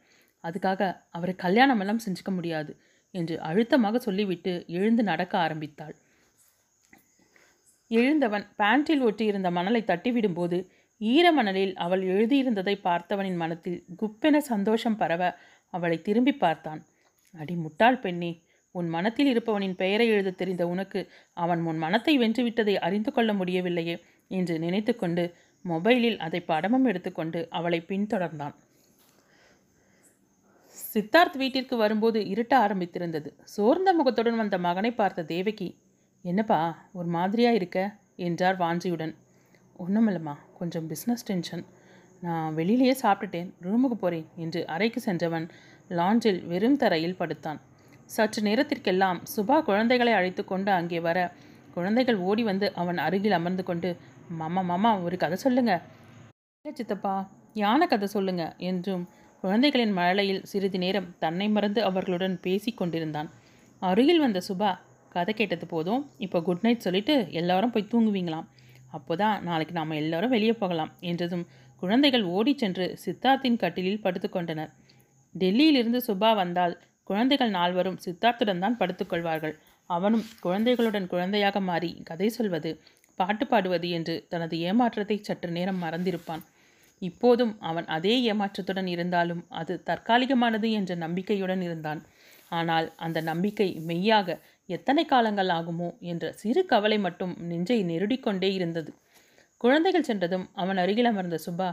அதுக்காக 0.43 0.82
அவரை 1.10 1.34
கல்யாணம் 1.36 1.80
எல்லாம் 1.80 2.03
செஞ்சுக்க 2.05 2.32
முடியாது 2.32 2.72
என்று 3.14 3.36
அழுத்தமாக 3.41 3.99
சொல்லிவிட்டு 3.99 4.53
எழுந்து 4.68 5.03
நடக்க 5.03 5.34
ஆரம்பித்தாள். 5.38 5.95
எழுந்தவன் 7.91 8.45
பேண்டில் 8.55 9.03
ஒட்டியிருந்த 9.03 9.49
மணலை 9.51 9.82
தட்டிவிடும்போது 9.82 10.57
ஈரமணலில் 11.01 11.74
அவள் 11.76 12.03
எழுதியிருந்ததை 12.03 12.76
பார்த்தவனின் 12.84 13.36
மனத்தில் 13.36 13.80
குப்பென 14.01 14.38
சந்தோஷம் 14.38 14.97
பரவ 14.97 15.24
அவளை 15.74 15.97
திரும்பி 16.01 16.34
பார்த்தான். 16.36 16.82
அடி 17.34 17.55
முட்டாள் 17.55 17.99
பெண்ணே 17.99 18.32
உன் 18.72 18.88
மனத்தில் 18.88 19.30
இருப்பவனின் 19.34 19.76
பெயரை 19.76 20.07
எழுத 20.07 20.32
தெரிந்த 20.32 20.67
உனக்கு 20.67 20.99
அவன் 21.34 21.61
உன் 21.61 21.78
மனத்தை 21.78 22.20
வென்றுவிட்டதை 22.20 22.76
அறிந்து 22.78 23.11
கொள்ள 23.11 23.34
முடியவில்லையே 23.34 23.95
என்று 24.28 24.59
நினைத்துக்கொண்டு 24.59 25.34
மொபைலில் 25.65 26.17
அதை 26.17 26.39
படமும் 26.41 26.86
எடுத்துக்கொண்டு 26.86 27.47
அவளை 27.49 27.80
பின்தொடர்ந்தான். 27.88 28.55
சித்தார்த் 30.93 31.38
வீட்டிற்கு 31.38 31.76
வரும்போது 31.78 32.28
இருட்ட 32.28 32.67
ஆரம்பித்திருந்தது. 32.67 33.30
சோர்ந்த 33.43 33.93
முகத்துடன் 33.93 34.36
வந்த 34.36 34.57
மகனை 34.57 34.91
பார்த்த 34.91 35.24
தேவகி 35.24 35.70
என்னப்பா 36.22 36.89
ஒரு 36.93 37.07
மாதிரியா 37.07 37.51
இருக்க? 37.51 37.80
என்றார் 38.15 38.57
வாஞ்சியுடன். 38.57 39.13
ஒன்றுமில்லம்மா 39.80 40.36
கொஞ்சம் 40.57 40.88
பிஸ்னஸ் 40.89 41.26
டென்ஷன் 41.26 41.65
நான் 42.22 42.55
வெளியிலேயே 42.55 42.95
சாப்பிட்டுட்டேன் 43.01 43.49
ரூமுக்கு 43.61 43.97
போகிறேன் 43.97 44.28
என்று 44.36 44.67
அறைக்கு 44.67 44.99
சென்றவன் 44.99 45.45
லாஞ்சில் 45.89 46.41
வெறும் 46.45 46.78
தரையில் 46.78 47.15
படுத்தான். 47.15 47.59
சற்று 48.16 48.39
நேரத்திற்கெல்லாம் 48.47 49.20
சுபா 49.34 49.57
குழந்தைகளை 49.70 50.14
அழைத்து 50.20 50.43
கொண்டு 50.45 50.72
அங்கே 50.80 50.99
வர. 51.07 51.18
குழந்தைகள் 51.76 52.20
ஓடி 52.28 52.43
வந்து 52.43 52.68
அவன் 52.82 52.99
அருகில் 53.05 53.38
அமர்ந்து 53.38 53.64
கொண்டு 53.70 53.89
மாமா 54.39 54.62
மாமா 54.70 54.91
ஒரு 55.05 55.16
கதை 55.24 55.38
சொல்லுங்க. 55.43 55.74
இல்லை 56.57 56.74
சித்தப்பா 56.80 57.14
யானை 57.62 57.86
கதை 57.88 58.07
சொல்லுங்க 58.16 58.43
என்றும் 58.70 59.03
குழந்தைகளின் 59.43 59.93
மழலையில் 59.99 60.41
சிறிது 60.51 60.80
நேரம் 60.84 61.07
தன்னை 61.24 61.47
மறந்து 61.49 61.80
அவர்களுடன் 61.89 62.36
பேசி 62.45 62.72
கொண்டிருந்தான். 62.72 63.30
அருகில் 63.82 64.24
வந்த 64.26 64.39
சுபா 64.49 64.72
கதை 65.10 65.34
கேட்டது 65.34 65.66
போதும் 65.66 66.01
இப்போ 66.26 66.39
குட் 66.47 66.66
நைட் 66.66 66.86
சொல்லிட்டு 66.86 67.16
எல்லாரும் 67.32 67.74
போய் 67.76 67.91
தூங்குவீங்களாம். 67.93 68.47
அப்போதான் 68.97 69.36
நாளைக்கு 69.47 69.74
நாம் 69.78 69.99
எல்லாரும் 70.01 70.34
வெளியே 70.36 70.53
போகலாம் 70.62 70.91
என்றதும் 71.10 71.45
குழந்தைகள் 71.82 72.24
ஓடிச் 72.36 72.62
சென்று 72.64 72.86
சித்தார்த்தின் 73.03 73.60
கட்டிலில் 73.64 74.03
படுத்துக்கொண்டனர் 74.05 74.72
டெல்லியிலிருந்து 75.36 75.99
சுபா 76.07 76.30
வந்தால் 76.36 76.74
குழந்தைகள் 77.10 77.55
நால்வரும் 77.57 78.01
சித்தார்த்துடன் 78.05 78.64
தான் 78.64 78.80
படுத்துக்கொள்வார்கள் 78.80 79.55
அவனும் 79.89 80.26
குழந்தைகளுடன் 80.39 81.07
குழந்தையாக 81.07 81.60
மாறி 81.70 81.89
கதை 82.03 82.30
சொல்வது 82.30 82.72
பாட்டு 83.20 83.45
பாடுவது 83.47 83.88
என்று 83.89 84.16
தனது 84.30 84.55
ஏமாற்றத்தை 84.60 85.18
சற்று 85.22 85.49
நேரம் 85.51 85.82
மறந்திருப்பான். 85.84 86.43
இப்போதும் 87.01 87.53
அவன் 87.60 87.88
அதே 87.88 88.14
ஏமாற்றத்துடன் 88.32 88.88
இருந்தாலும் 88.88 89.41
அது 89.60 89.74
தற்காலிகமானது 89.89 90.68
என்ற 90.72 90.91
நம்பிக்கையுடன் 90.95 91.62
இருந்தான். 91.62 92.01
ஆனால் 92.51 92.88
அந்த 92.97 93.20
நம்பிக்கை 93.22 93.68
மெய்யாக 93.89 94.38
எத்தனை 94.70 95.03
காலங்கள் 95.05 95.51
ஆகுமோ 95.57 95.89
என்ற 96.12 96.26
சிறு 96.34 96.62
கவலை 96.66 96.97
மட்டும் 96.97 97.34
நெஞ்சை 97.49 97.80
நெருடிக்கொண்டே 97.84 98.49
இருந்தது. 98.53 98.91
குழந்தைகள் 99.62 100.07
சென்றதும் 100.10 100.45
அவன் 100.53 100.78
அருகில் 100.78 101.10
அமர்ந்த 101.12 101.38
சுபா 101.45 101.70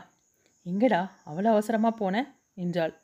எங்கடா 0.66 1.02
அவ்வளோ 1.24 1.50
அவசரமாக 1.54 1.94
போன? 1.96 2.14
என்றாள். 2.56 2.94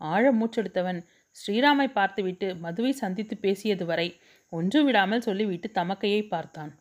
ஆழ 0.00 0.24
மூச்செடுத்தவன் 0.32 1.00
ஸ்ரீராமை 1.36 1.86
பார்த்துவிட்டு 1.92 2.56
மதுவை 2.56 2.92
சந்தித்து 2.92 3.36
பேசியது 3.36 3.86
வரை 3.86 4.08
ஒன்று 4.52 4.84
விடாமல் 4.84 5.20
சொல்லிவிட்டு 5.20 5.68
தமக்கையை 5.74 6.28
பார்த்தான். 6.28 6.72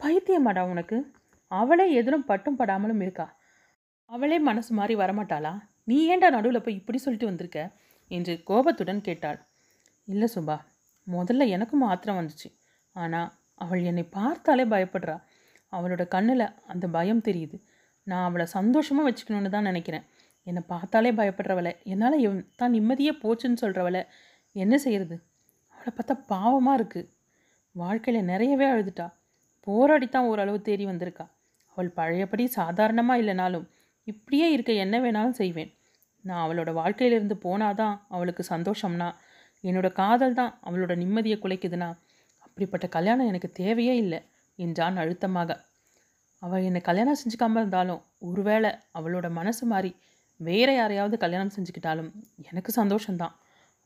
பைத்தியமாடா 0.00 0.68
உனக்கு? 0.68 0.98
அவளே 1.50 1.92
எதிரும் 1.92 2.24
பட்டும் 2.24 2.58
படாமலும் 2.58 3.00
இருக்கா? 3.00 3.26
அவளே 4.10 4.38
மனசு 4.38 4.74
மாறி 4.74 4.96
வரமாட்டாளா? 4.96 5.52
நீ 5.84 6.16
ஏன்டா 6.16 6.30
நடுவில் 6.30 6.62
போய் 6.62 6.74
இப்படி 6.74 6.98
சொல்லிட்டு 6.98 7.26
வந்திருக்க? 7.26 7.60
என்று 8.10 8.42
கோபத்துடன் 8.42 9.00
கேட்டாள். 9.00 9.38
இல்லை 10.04 10.28
சுபா 10.34 10.56
முதல்ல 11.06 11.48
எனக்கும் 11.48 11.80
ஆத்திரம் 11.80 12.18
வந்துச்சு. 12.20 12.48
ஆனால் 12.92 13.32
அவள் 13.54 13.82
என்னை 13.82 14.04
பார்த்தாலே 14.04 14.64
பயப்படுறா. 14.64 15.16
அவளோட 15.72 16.08
கண்ணில் 16.08 16.54
அந்த 16.66 16.88
பயம் 16.88 17.22
தெரியுது. 17.22 17.56
நான் 18.06 18.24
அவளை 18.24 18.46
சந்தோஷமாக 18.46 19.06
வச்சுக்கணுன்னு 19.08 19.48
தான் 19.48 19.62
நினைக்கிறேன். 19.62 20.04
என்னை 20.46 20.62
பார்த்தாலே 20.66 21.10
பயப்படுறவளை 21.12 21.72
என்னால் 21.92 22.16
எவ் 22.26 22.36
தான் 22.60 22.74
நிம்மதியே 22.76 23.12
போச்சுன்னு 23.22 23.62
சொல்கிறவளை 23.62 24.02
என்ன 24.56 24.74
செய்கிறது 24.84 25.16
அவளை 25.74 25.90
பார்த்தா 25.94 26.14
பாவமாக 26.32 26.78
இருக்குது 26.78 27.08
வாழ்க்கையில் 27.74 28.28
நிறையவே 28.30 28.66
அழுதுட்டா. 28.72 29.06
போராடி 29.66 30.06
தான் 30.08 30.28
ஓரளவு 30.30 30.58
தேடி 30.62 30.84
வந்திருக்கா. 30.86 31.24
அவள் 31.72 31.90
பழையபடி 31.98 32.44
சாதாரணமாக 32.58 33.20
இல்லைனாலும் 33.22 33.66
இப்படியே 34.06 34.46
இருக்க 34.52 34.72
என்ன 34.84 34.96
வேணாலும் 35.00 35.38
செய்வேன். 35.40 35.70
நான் 36.24 36.42
அவளோட 36.44 36.70
வாழ்க்கையிலிருந்து 36.72 37.36
போனாதான் 37.44 37.94
அவளுக்கு 38.08 38.42
சந்தோஷம்னா 38.48 39.08
என்னோட 39.64 39.88
காதல் 39.92 40.36
தான் 40.40 40.52
அவளோட 40.64 40.92
நிம்மதியை 41.02 41.36
குலைக்குதுன்னா 41.42 41.88
அப்படிப்பட்ட 42.46 42.86
கல்யாணம் 42.88 43.26
எனக்கு 43.26 43.50
தேவையே 43.52 43.94
இல்லை 43.96 44.20
என்றான் 44.58 45.00
அழுத்தமாக. 45.02 45.50
அவள் 46.42 46.66
என்னை 46.68 46.80
கல்யாணம் 46.80 47.20
செஞ்சுக்காம 47.20 47.60
இருந்தாலும் 47.62 48.02
ஒருவேளை 48.28 48.70
அவளோட 48.98 49.26
மனசு 49.30 49.64
மாறி 49.66 49.90
வேற 50.40 50.68
யாரையாவது 50.74 51.16
கல்யாணம் 51.16 51.54
செஞ்சுக்கிட்டாலும் 51.56 52.10
எனக்கு 52.42 52.70
சந்தோஷம்தான். 52.82 53.34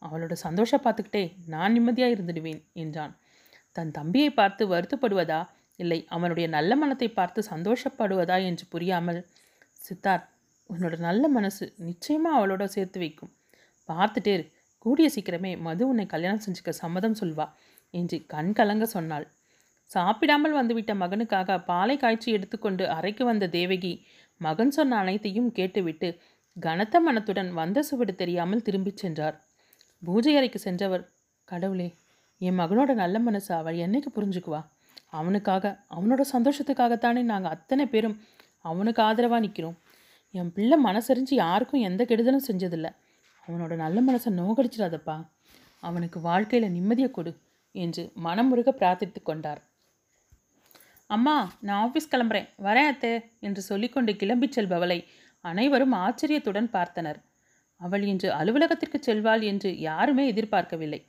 அவளோட 0.03 0.33
சந்தோஷம் 0.33 0.83
பார்த்துக்கிட்டே 0.85 1.25
நான் 1.47 1.73
நிம்மதியாக 1.73 2.15
இருந்துடுவேன் 2.17 2.61
என்றான். 2.73 3.13
தன் 3.77 3.91
தம்பியை 3.91 4.31
பார்த்து 4.31 4.63
வருத்தப்படுவதா? 4.67 5.41
இல்லை 5.79 5.99
அவனுடைய 6.09 6.47
நல்ல 6.49 6.73
மனத்தை 6.77 7.09
பார்த்து 7.11 7.41
சந்தோஷப்படுவதா 7.51 8.37
என்று 8.45 8.65
புரியாமல் 8.69 9.21
சித்தார்த் 9.81 10.29
உன்னோட 10.71 10.97
நல்ல 10.99 11.25
மனசு 11.29 11.65
நிச்சயமாக 11.79 12.39
அவளோட 12.39 12.65
சேர்த்து 12.65 12.99
வைக்கும். 13.01 13.33
பார்த்துட்டே 13.89 14.35
கூடிய 14.79 15.07
சீக்கிரமே 15.15 15.53
மது 15.61 15.85
உன்னை 15.89 16.07
கல்யாணம் 16.07 16.45
செஞ்சுக்க 16.47 16.73
சம்மதம் 16.83 17.19
சொல்வா 17.21 17.47
என்று 17.95 18.17
கண் 18.27 18.53
கலங்க 18.53 18.85
சொன்னாள். 18.87 19.27
சாப்பிடாமல் 19.91 20.53
வந்துவிட்ட 20.53 20.93
மகனுக்காக 20.95 21.57
பாலை 21.65 21.97
காய்ச்சி 21.97 22.29
எடுத்துக்கொண்டு 22.33 22.85
அறைக்கு 22.89 23.25
வந்த 23.25 23.49
தேவகி 23.49 23.93
மகன் 24.41 24.71
சொன்ன 24.71 24.99
அனைத்தையும் 24.99 25.49
கேட்டுவிட்டு 25.53 26.09
கனத்த 26.57 27.01
மனத்துடன் 27.01 27.53
வந்த 27.53 27.83
சுவடு 27.83 28.15
தெரியாமல் 28.15 28.63
திரும்பிச் 28.63 28.97
சென்றார். 28.97 29.47
பூஜை 30.05 30.37
அறைக்கு 30.37 30.59
சென்றவர் 30.59 31.09
கடவுளே 31.45 31.95
என் 32.39 32.59
மகனோட 32.59 32.95
நல்ல 32.95 33.19
மனசு 33.19 33.55
அவள் 33.55 33.77
என்னைக்கு 33.77 34.11
புரிஞ்சுக்குவா? 34.15 34.61
அவனுக்காக 35.11 35.81
அவனோட 35.95 36.21
சந்தோஷத்துக்காகத்தானே 36.33 37.23
நாங்கள் 37.23 37.51
அத்தனை 37.51 37.87
பேரும் 37.87 38.21
அவனுக்கு 38.59 39.03
ஆதரவாக 39.03 39.41
நிற்கிறோம் 39.41 39.79
என் 40.31 40.53
பிள்ளை 40.53 40.85
மனசறிஞ்சு 40.85 41.35
யாருக்கும் 41.35 41.81
எந்த 41.81 42.05
கெடுதலும் 42.05 42.47
செஞ்சதில்ல. 42.49 42.89
அவனோட 43.49 43.75
நல்ல 43.75 44.03
மனசை 44.03 44.31
நோகடிச்சிடாதப்பா. 44.41 45.17
அவனுக்கு 45.81 46.21
வாழ்க்கையில் 46.21 46.73
நிம்மதியை 46.77 47.11
கொடு 47.11 47.33
என்று 47.75 48.13
மனமுருக 48.25 48.71
பிரார்த்தித்து 48.81 49.23
கொண்டார். 49.23 49.61
அம்மா 51.07 51.53
நான் 51.61 51.81
ஆஃபீஸ் 51.87 52.13
கிளம்புறேன். 52.15 52.49
வரேன் 52.63 52.91
அத்தே 52.93 53.13
என்று 53.41 53.63
சொல்லிக்கொண்டு 53.63 54.13
கிளம்பிச் 54.13 54.57
செல்பவளை 54.57 55.05
அனைவரும் 55.45 55.95
ஆச்சரியத்துடன் 56.05 56.69
பார்த்தனர். 56.73 57.19
அவள் 57.81 58.03
இன்று 58.03 58.29
அலுவலகத்திற்கு 58.31 58.99
செல்வாள் 58.99 59.43
என்று 59.43 59.71
யாருமே 59.81 60.25
எதிர்பார்க்கவில்லை. 60.27 61.01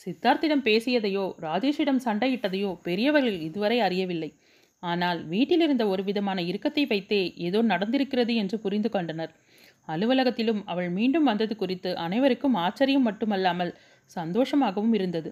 சித்தார்த்திடம் 0.00 0.64
பேசியதையோ 0.64 1.24
ராஜேஷிடம் 1.38 2.00
சண்டையிட்டதையோ 2.04 2.70
பெரியவர்கள் 2.82 3.38
இதுவரை 3.40 3.78
அறியவில்லை. 3.80 4.30
ஆனால் 4.82 5.20
வீட்டிலிருந்த 5.24 5.84
ஒரு 5.88 6.02
விதமான 6.04 6.38
இறுக்கத்தை 6.42 6.84
வைத்தே 6.86 7.20
ஏதோ 7.36 7.60
நடந்திருக்கிறது 7.62 8.32
என்று 8.34 8.56
புரிந்து 8.58 8.90
கொண்டனர். 8.90 9.32
அலுவலகத்திலும் 9.88 10.60
அவள் 10.64 10.90
மீண்டும் 10.90 11.24
வந்தது 11.24 11.54
குறித்து 11.56 11.90
அனைவருக்கும் 11.96 12.56
ஆச்சரியம் 12.56 13.06
மட்டுமல்லாமல் 13.08 13.72
சந்தோஷமாகவும் 14.16 14.94
இருந்தது. 14.94 15.30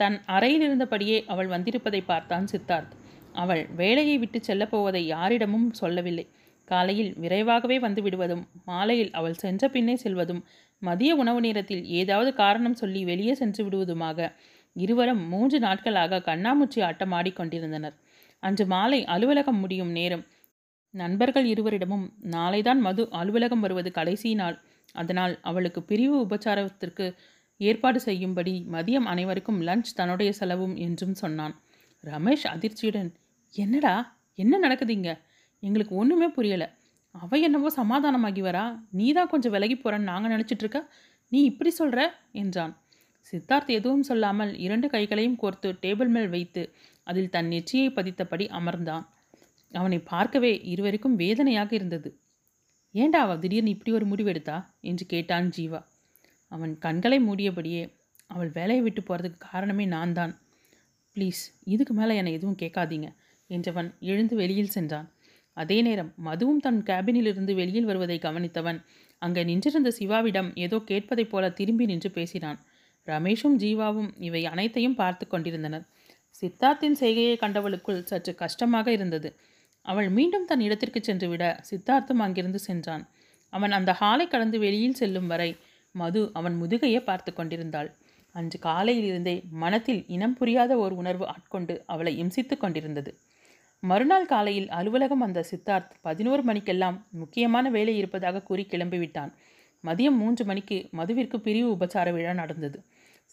தன் 0.00 0.16
அறையில் 0.26 0.64
இருந்தபடியே 0.68 1.18
அவள் 1.26 1.52
வந்திருப்பதை 1.54 2.00
பார்த்தான் 2.06 2.46
சித்தார்த். 2.52 2.94
அவள் 3.34 3.62
வேலையை 3.76 4.16
விட்டு 4.18 4.38
செல்லப் 4.40 4.70
போவதை 4.70 5.02
யாரிடமும் 5.06 5.68
சொல்லவில்லை. 5.72 6.26
காலையில் 6.66 7.12
விரைவாகவே 7.14 7.76
வந்து 7.78 8.02
விடுவதும் 8.02 8.44
மாலையில் 8.64 9.12
அவள் 9.12 9.34
சென்ற 9.34 9.68
பின்னே 9.68 9.94
செல்வதும் 10.04 10.42
மதிய 10.82 11.14
உணவு 11.14 11.40
நேரத்தில் 11.40 11.84
ஏதாவது 12.00 12.30
காரணம் 12.34 12.74
சொல்லி 12.74 13.04
வெளியே 13.04 13.34
சென்று 13.34 13.62
விடுவதுமாக 13.64 14.28
இருவரும் 14.76 15.22
மூன்று 15.28 15.58
நாட்களாக 15.58 16.22
கண்ணாமூச்சி 16.26 16.80
ஆட்டம் 16.82 17.12
ஆடிக்கொண்டிருந்தனர் 17.12 17.96
அன்று 18.42 18.64
மாலை 18.66 19.00
அலுவலகம் 19.04 19.60
முடியும் 19.60 19.92
நேரம் 19.92 20.24
நண்பர்கள் 20.94 21.46
இருவரிடமும் 21.46 22.04
நாளைதான் 22.30 22.80
மது 22.80 23.02
அலுவலகம் 23.10 23.60
வருவது 23.60 23.90
கடைசி 23.90 24.30
நாள். 24.34 24.56
அதனால் 24.94 25.34
அவளுக்கு 25.42 25.80
பிரிவு 25.82 26.16
உபச்சாரத்திற்கு 26.26 27.06
ஏற்பாடு 27.60 27.98
செய்யும்படி 28.00 28.54
மதியம் 28.72 29.06
அனைவருக்கும் 29.06 29.60
லஞ்ச் 29.62 29.94
தன்னுடைய 29.94 30.30
செலவும் 30.32 30.74
என்றும் 30.76 31.14
சொன்னான். 31.14 31.54
ரமேஷ் 32.04 32.46
அதிர்ச்சியுடன் 32.54 33.10
என்னடா? 33.56 33.94
என்ன 34.38 34.54
நடக்குதுங்க 34.58 35.10
எங்களுக்கு 35.62 35.94
ஒன்றுமே 35.94 36.28
புரியலை. 36.28 36.68
அவ 37.14 37.38
என்னவோ 37.38 37.68
சமாதானமாகி 37.76 38.42
வரா 38.42 38.64
நீ 38.90 39.06
தான் 39.12 39.28
கொஞ்சம் 39.28 39.54
விலகி 39.54 39.76
போகிறேன்னு 39.76 40.10
நாங்கள் 40.12 40.32
நினச்சிட்ருக்க 40.34 40.80
நீ 41.32 41.38
இப்படி 41.42 41.70
சொல்கிற 41.70 42.00
என்றான். 42.32 42.74
சித்தார்த் 43.32 43.70
எதுவும் 43.70 44.02
சொல்லாமல் 44.02 44.52
இரண்டு 44.56 44.86
கைகளையும் 44.88 45.38
கோர்த்து 45.42 45.68
டேபிள் 45.82 46.08
மேல் 46.08 46.28
வைத்து 46.28 46.62
அதில் 47.06 47.30
தன் 47.30 47.48
நெற்றியை 47.48 47.88
பதித்தபடி 47.90 48.44
அமர்ந்தான். 48.58 49.04
அவனை 49.72 49.98
பார்க்கவே 50.12 50.52
இருவருக்கும் 50.64 51.16
வேதனையாக 51.16 51.70
இருந்தது. 51.74 52.10
ஏண்டா 52.94 53.20
அவள் 53.20 53.38
திடீர்னு 53.38 53.70
இப்படி 53.70 53.92
ஒரு 53.92 54.06
முடிவெடுத்தா? 54.06 54.56
என்று 54.80 55.06
கேட்டான் 55.06 55.48
ஜீவா. 55.48 55.80
அவன் 56.52 56.78
கண்களை 56.78 57.18
மூடியபடியே 57.18 57.82
அவள் 58.26 58.50
வேலையை 58.50 58.82
விட்டு 58.82 59.00
போகிறதுக்கு 59.00 59.38
காரணமே 59.38 59.84
நான் 59.86 60.12
தான் 60.12 60.32
ப்ளீஸ் 61.16 61.42
இதுக்கு 61.64 61.94
மேலே 61.94 62.14
என்னை 62.16 62.32
எதுவும் 62.32 62.60
கேட்காதீங்க 62.62 63.08
என்றவன் 63.50 63.88
எழுந்து 64.00 64.34
வெளியில் 64.36 64.74
சென்றான். 64.76 65.08
அதே 65.56 65.78
நேரம் 65.82 66.10
மதுவும் 66.24 66.60
தன் 66.60 66.80
கேபினிலிருந்து 66.88 67.52
வெளியில் 67.54 67.88
வருவதை 67.90 68.18
கவனித்தவன். 68.18 68.78
அங்கே 69.22 69.42
நின்றிருந்த 69.44 69.90
சிவாவிடம் 69.98 70.50
ஏதோ 70.56 70.78
கேட்பதைப் 70.90 71.30
போல 71.30 71.44
திரும்பி 71.50 71.84
நின்று 71.84 72.10
பேசினான். 72.10 72.58
ரமேஷும் 73.06 73.56
ஜீவாவும் 73.62 74.10
இவை 74.18 74.42
அனைத்தையும் 74.44 74.98
பார்த்து 75.00 75.24
கொண்டிருந்தனர். 75.26 75.84
சித்தார்த்தின் 76.42 76.98
செய்கையை 77.02 77.36
கண்டவளுக்குள் 77.36 78.02
சற்று 78.02 78.32
கஷ்டமாக 78.34 78.86
இருந்தது. 78.92 79.28
அவள் 79.86 80.08
மீண்டும் 80.08 80.44
தன் 80.44 80.60
இடத்திற்கு 80.60 81.00
சென்று 81.00 81.26
விட 81.28 81.44
சித்தார்த்தும் 81.70 82.22
அங்கிருந்து 82.24 82.60
சென்றான். 82.68 83.04
அவன் 83.52 83.70
அந்த 83.70 83.90
ஹாலை 83.92 84.26
கடந்து 84.28 84.58
வெளியில் 84.58 84.98
செல்லும் 85.00 85.26
வரை 85.26 85.50
மது 85.94 86.22
அவன் 86.32 86.56
முதுகையே 86.62 87.00
பார்த்து 87.04 87.30
கொண்டிருந்தாள். 87.32 87.88
அன்று 88.34 88.58
காலையிலிருந்தே 88.62 89.34
மனத்தில் 89.62 90.02
இனம் 90.06 90.34
புரியாத 90.34 90.72
ஒரு 90.76 90.94
உணர்வு 90.94 91.26
ஆட்கொண்டு 91.26 91.74
அவளை 91.86 92.12
இம்சித்து 92.22 92.56
கொண்டிருந்தது. 92.56 93.12
மறுநாள் 93.82 94.26
காலையில் 94.26 94.68
அலுவலகம் 94.68 95.18
வந்த 95.18 95.44
சித்தார்த் 95.50 95.90
பதினோரு 96.00 96.42
மணிக்கெல்லாம் 96.42 97.06
முக்கியமான 97.10 97.70
வேலை 97.70 97.96
இருப்பதாக 97.96 98.42
கூறி 98.42 98.66
கிளம்பிவிட்டான். 98.70 99.32
மதியம் 99.84 100.16
மூன்று 100.16 100.44
மணிக்கு 100.44 100.88
மதுவிற்கு 100.92 101.36
பிரிவு 101.36 101.70
உபசார 101.70 102.12
விழா 102.12 102.32
நடந்தது. 102.32 102.84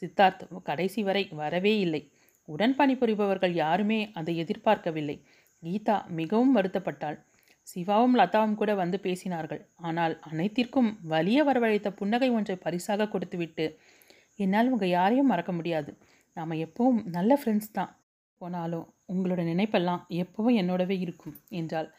சித்தார்த் 0.02 0.62
கடைசி 0.64 1.04
வரை 1.04 1.30
வரவே 1.32 1.80
இல்லை. 1.80 2.12
உடன் 2.46 2.76
பணிபுரிபவர்கள் 2.76 3.52
யாருமே 3.52 4.12
அதை 4.14 4.38
எதிர்பார்க்கவில்லை. 4.38 5.24
கீதா 5.64 6.08
மிகவும் 6.08 6.56
வருத்தப்பட்டாள். 6.56 7.18
சிவாவும் 7.62 8.18
லதாவும் 8.18 8.56
கூட 8.56 8.76
வந்து 8.76 9.00
பேசினார்கள். 9.04 9.62
ஆனால் 9.76 10.20
அனைத்திற்கும் 10.22 11.00
வலிய 11.04 11.44
வரவழைத்த 11.44 11.90
புன்னகை 11.90 12.30
ஒன்றை 12.30 12.56
பரிசாக 12.56 13.08
கொடுத்துவிட்டு 13.08 13.80
என்னால் 14.36 14.70
உங்கள் 14.70 14.90
யாரையும் 14.90 15.28
மறக்க 15.28 15.52
முடியாது. 15.52 15.98
நாம் 16.34 16.52
எப்பவும் 16.52 17.06
நல்ல 17.06 17.40
ஃப்ரெண்ட்ஸ் 17.44 17.74
தான். 17.74 17.92
போனாலும் 18.38 18.94
உங்களோட 19.14 19.42
நினைப்பெல்லாம் 19.52 20.02
எப்பவும் 20.22 20.58
என்னோடவே 20.62 20.96
இருக்கும் 21.00 21.36
என்றாள். 21.60 21.90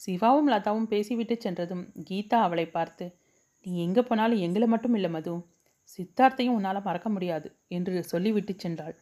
சிவாவும் 0.00 0.50
லதாவும் 0.52 0.90
பேசிவிட்டு 0.92 1.34
சென்றதும் 1.40 1.84
கீதா 2.08 2.38
அவளை 2.40 2.66
பார்த்து 2.66 3.06
நீ 3.66 3.72
எங்கே 3.84 4.02
போனாலும் 4.02 4.42
எங்களை 4.46 4.66
மட்டும் 4.68 4.94
இல்லை 4.94 5.10
மது. 5.10 5.32
சித்தார்த்தையும் 5.90 6.56
உன்னால் 6.58 6.86
மறக்க 6.86 7.08
முடியாது 7.08 7.48
என்று 7.68 7.94
சொல்லிவிட்டு 8.02 8.54
சென்றாள். 8.54 8.94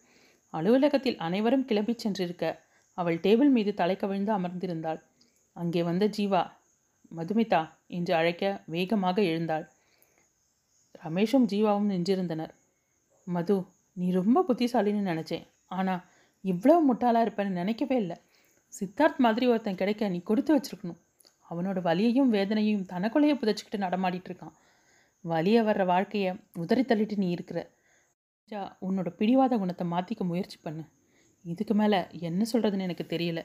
அலுவலகத்தில் 0.54 1.18
அனைவரும் 1.18 1.66
கிளம்பிச் 1.70 2.02
சென்றிருக்க 2.04 2.44
அவள் 2.98 3.18
டேபிள் 3.20 3.50
மீது 3.50 3.72
தலை 3.74 3.96
கவிழ்ந்து 3.96 4.32
அமர்ந்திருந்தாள். 4.32 5.00
அங்கே 5.56 5.82
வந்த 5.82 6.04
ஜீவா 6.16 6.42
மதுமிதா 7.12 7.62
என்று 7.96 8.12
அழைக்க 8.14 8.44
வேகமாக 8.66 9.16
எழுந்தாள். 9.22 9.66
ரமேஷும் 11.04 11.48
ஜீவாவும் 11.52 11.90
நின்றிருந்தனர். 11.92 12.52
மது 13.26 13.56
நீ 13.96 14.06
ரொம்ப 14.12 14.38
புத்திசாலின்னு 14.48 15.10
நினச்சேன். 15.12 15.44
ஆனால் 15.76 16.02
இவ்வளோ 16.44 16.76
முட்டாளாக 16.88 17.24
இருப்பேன்னு 17.26 17.60
நினைக்கவே 17.60 17.96
இல்லை. 18.02 18.16
சித்தார்த் 18.72 19.24
மாதிரி 19.26 19.46
ஒருத்தன் 19.52 19.80
கிடைக்க 19.80 20.08
நீ 20.14 20.18
கொடுத்து 20.30 20.52
வச்சிருக்கணும். 20.56 21.00
அவனோட 21.50 21.78
வலியையும் 21.88 22.30
வேதனையும் 22.36 22.86
தனக்குள்ளேயே 22.92 23.34
புதைச்சிக்கிட்டு 23.40 23.84
நடமாடிட்டு 23.84 24.30
இருக்கான். 24.30 24.54
வலியை 25.24 25.60
வர்ற 25.68 25.82
வாழ்க்கையை 25.92 26.32
உதறி 26.62 26.82
தள்ளிட்டு 26.90 27.16
நீ 27.22 27.28
இருக்கிற. 27.36 27.60
உன்னோட 28.86 29.08
பிடிவாத 29.20 29.54
குணத்தை 29.60 29.84
மாற்றிக்க 29.92 30.24
முயற்சி 30.32 30.58
பண்ணு. 30.64 30.84
இதுக்கு 31.44 31.74
மேலே 31.80 31.98
என்ன 32.28 32.42
சொல்கிறதுன்னு 32.52 32.86
எனக்கு 32.88 33.04
தெரியல 33.14 33.40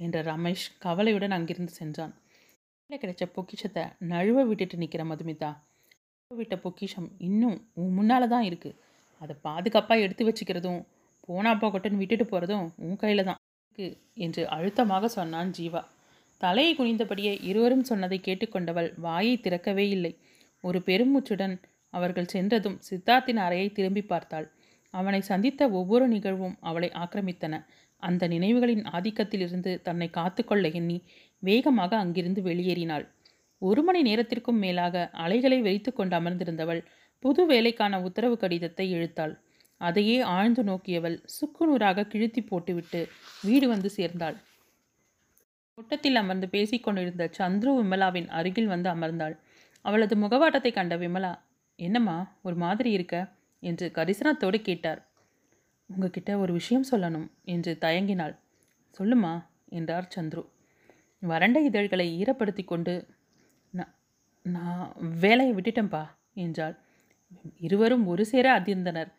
என்ற 0.00 0.16
ரமேஷ் 0.30 0.66
கவலையுடன் 0.84 1.34
அங்கிருந்து 1.36 1.72
சென்றான். 1.80 2.14
கையில் 2.90 3.02
கிடைச்ச 3.02 3.24
பொக்கிஷத்தை 3.36 3.82
நழுவ 4.10 4.42
விட்டுட்டு 4.48 4.76
நிற்கிற 4.82 5.02
மதுமிதா 5.10 5.50
நழுவ 6.22 6.36
விட்ட 6.40 6.56
பொக்கிஷம் 6.64 7.08
இன்னும் 7.28 7.56
உன் 7.80 7.94
முன்னால் 7.96 8.32
தான் 8.34 8.46
இருக்குது 8.48 8.78
அதை 9.22 9.34
பாதுகாப்பாக 9.46 10.04
எடுத்து 10.06 10.24
வச்சுக்கிறதும் 10.28 10.80
போனா 11.28 11.52
போகட்டுன்னு 11.54 12.00
விட்டுட்டு 12.02 12.24
போகிறதும் 12.24 12.66
உன் 12.84 12.96
கையில் 12.96 13.28
தான் 13.28 13.40
இருக்கு 13.62 13.86
என்று 14.16 14.42
அழுத்தமாக 14.48 15.08
சொன்னான் 15.08 15.50
ஜீவா. 15.58 15.82
தலையை 16.40 16.72
குனிந்தபடியே 16.74 17.32
இருவரும் 17.42 17.84
சொன்னதை 17.84 18.18
கேட்டுக்கொண்டவள் 18.20 18.88
வாயை 18.96 19.34
திறக்கவே 19.36 19.86
இல்லை. 19.88 20.12
ஒரு 20.64 20.78
பெருமூச்சுடன் 20.86 21.56
அவர்கள் 21.92 22.32
சென்றதும் 22.34 22.78
சித்தார்த்தின் 22.88 23.40
அறையை 23.44 23.68
திரும்பி 23.72 24.02
பார்த்தாள். 24.02 24.46
அவனை 24.94 25.20
சந்தித்த 25.22 25.62
ஒவ்வொரு 25.70 26.06
நிகழ்வும் 26.08 26.56
அவளை 26.60 26.88
ஆக்கிரமித்தன. 26.94 27.54
அந்த 28.02 28.22
நினைவுகளின் 28.28 28.84
ஆதிக்கத்திலிருந்து 28.92 29.72
தன்னை 29.82 30.08
காத்துக்கொள்ள 30.10 30.66
எண்ணி 30.74 30.98
வேகமாக 31.42 31.92
அங்கிருந்து 31.96 32.40
வெளியேறினாள். 32.42 33.04
ஒரு 33.62 33.82
மணி 33.82 34.00
நேரத்திற்கும் 34.02 34.58
மேலாக 34.58 35.04
அலைகளை 35.16 35.58
வெறித்து 35.60 35.90
கொண்டு 35.92 36.14
அமர்ந்திருந்தவள் 36.16 36.82
புது 37.22 37.42
வேலைக்கான 37.46 38.00
உத்தரவு 38.02 38.36
கடிதத்தை 38.36 38.86
இழுத்தாள் 38.90 39.34
அதையே 39.80 40.18
ஆழ்ந்து 40.30 40.62
நோக்கியவள் 40.64 41.16
சுக்குநூறாக 41.36 42.06
கிழித்தி 42.12 42.42
போட்டுவிட்டு 42.46 43.00
வீடு 43.42 43.66
வந்து 43.68 43.88
சேர்ந்தாள். 43.90 44.36
கூட்டத்தில் 45.78 46.16
அமர்ந்து 46.16 46.46
பேசிக்கொண்டிருந்த 46.46 47.24
சந்துரு 47.38 47.72
விமலாவின் 47.78 48.28
அருகில் 48.28 48.66
வந்து 48.66 48.88
அமர்ந்தாள். 48.90 49.34
அவளது 49.84 50.14
முகவாட்டத்தை 50.16 50.70
கண்ட 50.72 50.94
விமலா 50.96 51.32
என்னம்மா 51.78 52.16
ஒரு 52.42 52.56
மாதிரி 52.56 52.90
இருக்க? 52.90 53.16
என்று 53.62 53.86
கரிசனத்தோடு 53.94 54.58
கேட்டார். 54.62 55.00
உங்ககிட்ட 55.90 56.30
ஒரு 56.38 56.52
விஷயம் 56.52 56.88
சொல்லணும் 56.90 57.28
என்று 57.44 57.72
தயங்கினாள். 57.80 58.34
சொல்லுமா 58.96 59.34
என்றார் 59.70 60.08
சந்துரு. 60.16 60.42
வறண்ட 61.22 61.58
இதழ்களை 61.60 62.06
ஈரப்படுத்தி 62.20 62.64
கொண்டு 62.64 62.94
நான் 63.72 63.92
நான் 64.46 64.82
வேலையை 65.20 65.52
விட்டுட்டேன்ப்பா 65.54 66.02
என்றாள். 66.34 66.74
இருவரும் 67.60 68.04
ஒரு 68.06 68.24
சேர 68.26 68.46
அதிர்ந்தனர். 68.60 69.10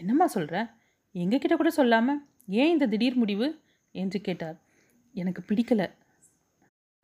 என்னம்மா 0.00 0.26
சொல்கிற 0.26 0.56
எங்ககிட்ட 1.14 1.54
கூட 1.56 1.70
சொல்லாமல் 1.70 2.20
ஏன் 2.60 2.70
இந்த 2.70 2.86
திடீர் 2.86 3.20
முடிவு? 3.22 3.46
என்று 3.94 4.18
கேட்டார். 4.20 4.56
எனக்கு 5.14 5.40
பிடிக்கலை. 5.48 5.86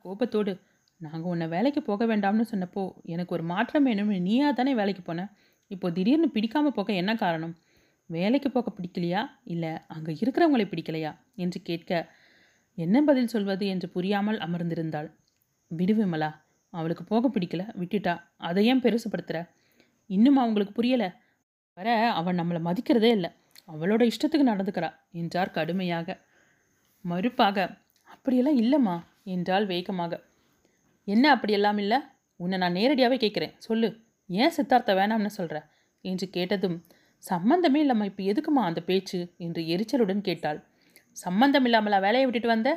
கோபத்தோடு 0.05 0.53
நாங்கள் 1.01 1.31
உன்னை 1.31 1.47
வேலைக்கு 1.49 1.81
போக 1.83 2.03
வேண்டாம்னு 2.07 2.45
சொன்னப்போ 2.53 2.83
எனக்கு 3.05 3.35
ஒரு 3.35 3.45
மாற்றம் 3.45 3.87
வேணும்னு 3.87 4.19
நீயா 4.21 4.49
தானே 4.51 4.73
வேலைக்கு 4.75 5.03
போனேன் 5.09 5.31
இப்போ 5.71 5.87
திடீர்னு 5.91 6.29
பிடிக்காமல் 6.29 6.77
போக 6.79 6.91
என்ன 6.93 7.13
காரணம்? 7.15 7.55
வேலைக்கு 8.11 8.49
போக 8.51 8.73
பிடிக்கலையா? 8.77 9.23
இல்லை 9.45 9.73
அங்கே 9.87 10.13
இருக்கிறவங்களை 10.21 10.67
பிடிக்கலையா? 10.73 11.13
என்று 11.35 11.59
கேட்க 11.63 11.91
என்ன 12.79 12.97
பதில் 13.03 13.33
சொல்வது 13.35 13.65
என்று 13.67 13.87
புரியாமல் 13.89 14.39
அமர்ந்திருந்தாள். 14.39 15.09
விடு 15.71 15.95
விமலா 15.95 16.31
அவளுக்கு 16.73 17.05
போக 17.05 17.31
பிடிக்கல 17.35 17.63
விட்டுட்டா 17.81 18.15
அதை 18.49 18.63
ஏன் 18.67 18.83
பெருசுப்படுத்துகிற 18.83 19.39
இன்னும் 20.11 20.37
அவங்களுக்கு 20.37 20.75
புரியலை. 20.79 21.09
வர 21.77 21.89
அவன் 22.11 22.39
நம்மளை 22.41 22.61
மதிக்கிறதே 22.69 23.11
இல்லை. 23.17 23.31
அவளோட 23.69 24.03
இஷ்டத்துக்கு 24.11 24.51
நடந்துக்கிறா 24.53 24.89
என்றார் 25.13 25.51
கடுமையாக. 25.51 26.09
மறுப்பாக 27.05 27.57
அப்படியெல்லாம் 28.09 28.59
இல்லைம்மா 28.63 28.97
என்றாள் 29.25 29.67
வேகமாக. 29.67 30.13
என்ன 31.09 31.25
அப்படியெல்லாம் 31.31 31.79
இல்லை? 31.79 31.99
உன்னை 32.41 32.57
நான் 32.59 32.77
நேரடியாகவே 32.79 33.17
கேட்குறேன். 33.25 33.55
சொல்லு. 33.59 33.89
ஏன் 34.31 34.55
சித்தார்த்த 34.57 34.95
வேணாம்னு 34.95 35.33
சொல்கிற 35.39 35.59
என்று 36.05 36.27
கேட்டதும் 36.29 36.79
சம்மந்தமே 37.25 37.81
இல்லாமல் 37.85 38.09
இப்போ 38.11 38.23
எதுக்குமா 38.23 38.63
அந்த 38.69 38.81
பேச்சு? 38.81 39.19
என்று 39.39 39.61
எரிச்சலுடன் 39.75 40.21
கேட்டாள். 40.21 40.59
சம்மந்தம் 41.17 41.67
இல்லாமலா 41.69 41.99
வேலையை 41.99 42.25
விட்டுட்டு 42.27 42.49
வந்த? 42.49 42.71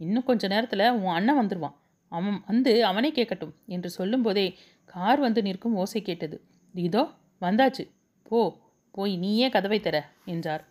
இன்னும் 0.00 0.24
கொஞ்ச 0.24 0.48
நேரத்தில் 0.48 0.86
உன் 0.96 1.14
அண்ணன் 1.18 1.40
வந்துடுவான் 1.40 1.76
அவன் 2.12 2.38
வந்து 2.46 2.72
அவனே 2.84 3.10
கேட்கட்டும் 3.10 3.54
என்று 3.66 3.88
சொல்லும்போதே 3.90 4.46
கார் 4.94 5.20
வந்து 5.20 5.40
நிற்கும் 5.42 5.78
ஓசை 5.82 6.02
கேட்டது. 6.02 6.36
இதோ 6.74 7.02
வந்தாச்சு. 7.42 7.84
போ 8.28 8.56
போய் 8.90 9.16
நீயே 9.16 9.48
கதவை 9.48 9.80
தர 9.80 10.08
என்றார். 10.24 10.64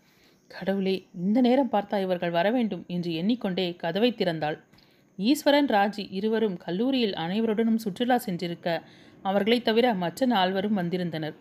கடவுளே 0.47 1.07
இந்த 1.13 1.41
நேரம் 1.41 1.69
பார்த்தா 1.71 2.01
இவர்கள் 2.01 2.29
வர 2.29 2.51
வேண்டும் 2.51 2.83
என்று 2.87 3.13
எண்ணிக்கொண்டே 3.13 3.75
கதவை 3.75 4.13
திறந்தாள். 4.17 4.59
ஈஸ்வரன் 5.17 5.65
ராஜி 5.65 6.07
இருவரும் 6.09 6.57
கல்லூரியில் 6.57 7.13
அனைவருடனும் 7.13 7.75
சுற்றுலா 7.75 8.19
சென்றிருக்க 8.25 8.81
அவர்களைத் 9.21 9.63
தவிர 9.63 9.93
மற்ற 9.93 10.25
நால்வரும் 10.25 10.73
வந்திருந்தனர். 10.73 11.35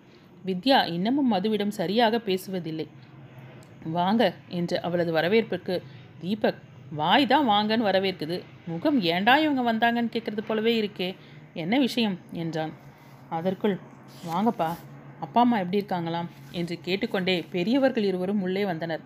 வித்யா 0.47 0.93
இன்னமும் 0.93 1.33
மதுவிடம் 1.33 1.69
சரியாக 1.69 2.17
பேசுவதில்லை. 2.17 2.87
வாங்க 3.85 4.35
என்ற 4.49 4.81
அவளது 4.81 5.13
வரவேற்புக்கு 5.13 5.83
தீபக் 6.19 6.59
வாய் 6.93 7.27
தான் 7.27 7.49
வாங்கன்னு 7.49 7.71
வரவேற்குது. 7.71 8.43
முகம் 8.67 9.01
ஏண்டா 9.01 9.37
இவங்க 9.37 9.73
வந்தாங்கன்னு 9.73 10.07
கேட்குறது 10.07 10.41
போலவே 10.47 10.81
இருக்கே 10.81 11.15
என்ன 11.55 11.79
விஷயம்? 11.79 12.19
என்றான். 12.33 12.73
அதற்குள் 13.29 13.79
வாங்கப்பா. 14.27 14.75
அப்பா 15.25 15.41
அம்மா 15.41 15.57
எப்படி 15.59 15.79
இருக்காங்களாம் 15.81 16.29
என்று 16.53 16.75
கேட்டுக்கொண்டே 16.81 17.35
பெரியவர்கள் 17.51 18.03
இருவரும் 18.03 18.43
உள்ளே 18.43 18.65
வந்தனர். 18.65 19.03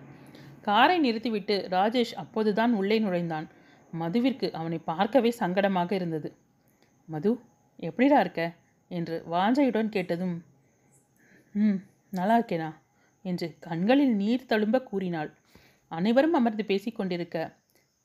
காரை 0.61 0.97
நிறுத்திவிட்டு 0.99 1.55
ராஜேஷ் 1.71 2.13
அப்போதுதான் 2.15 2.73
உள்ளே 2.73 2.99
நுழைந்தான். 2.99 3.47
மதுவிற்கு 3.93 4.47
அவனை 4.51 4.77
பார்க்கவே 4.85 5.29
சங்கடமாக 5.39 5.91
இருந்தது. 5.91 6.29
மது 7.09 7.31
எப்படிடா 7.79 8.19
இருக்க? 8.19 8.41
என்று 8.91 9.15
வாஞ்சையுடன் 9.31 9.89
கேட்டதும் 9.89 10.35
ம் 11.55 11.79
நல்லா 12.09 12.35
இருக்கேனா? 12.39 12.69
என்று 13.25 13.47
கண்களில் 13.59 14.15
நீர் 14.15 14.49
தழும்ப 14.49 14.77
கூறினாள். 14.83 15.29
அனைவரும் 15.91 16.33
அமர்ந்து 16.33 16.63
பேசிக்கொண்டிருக்க 16.67 17.37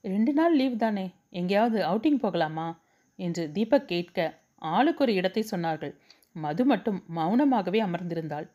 ரெண்டு 0.04 0.32
நாள் 0.32 0.56
லீவ் 0.56 0.76
தானே 0.76 1.06
எங்கேயாவது 1.30 1.78
அவுட்டிங் 1.86 2.22
போகலாமா? 2.24 2.66
என்று 3.18 3.52
தீபக் 3.52 3.88
கேட்க 3.88 4.18
ஆளுக்கு 4.68 5.02
ஒரு 5.04 5.12
இடத்தை 5.14 5.42
சொன்னார்கள். 5.50 5.94
மது 6.37 6.64
மட்டும் 6.64 6.99
மௌனமாகவே 7.16 7.80
அமர்ந்திருந்தாள். 7.80 8.47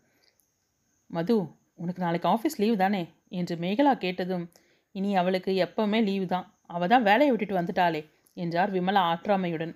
மது 1.10 1.36
உனக்கு 1.76 2.02
நாளைக்கு 2.04 2.28
ஆஃபீஸ் 2.30 2.58
லீவு 2.58 2.78
தானே? 2.78 3.04
என்று 3.30 3.56
மேகலா 3.56 3.94
கேட்டதும் 3.98 4.46
இனி 4.92 5.16
அவளுக்கு 5.16 5.52
எப்பவுமே 5.66 6.04
லீவு 6.04 6.26
தான். 6.26 6.54
அவள் 6.68 6.88
தான் 6.88 7.04
வேலையை 7.04 7.30
விட்டுட்டு 7.30 7.60
வந்துட்டாளே 7.60 8.02
என்றார் 8.34 8.72
விமலா 8.72 9.02
ஆற்றாமையுடன். 9.12 9.74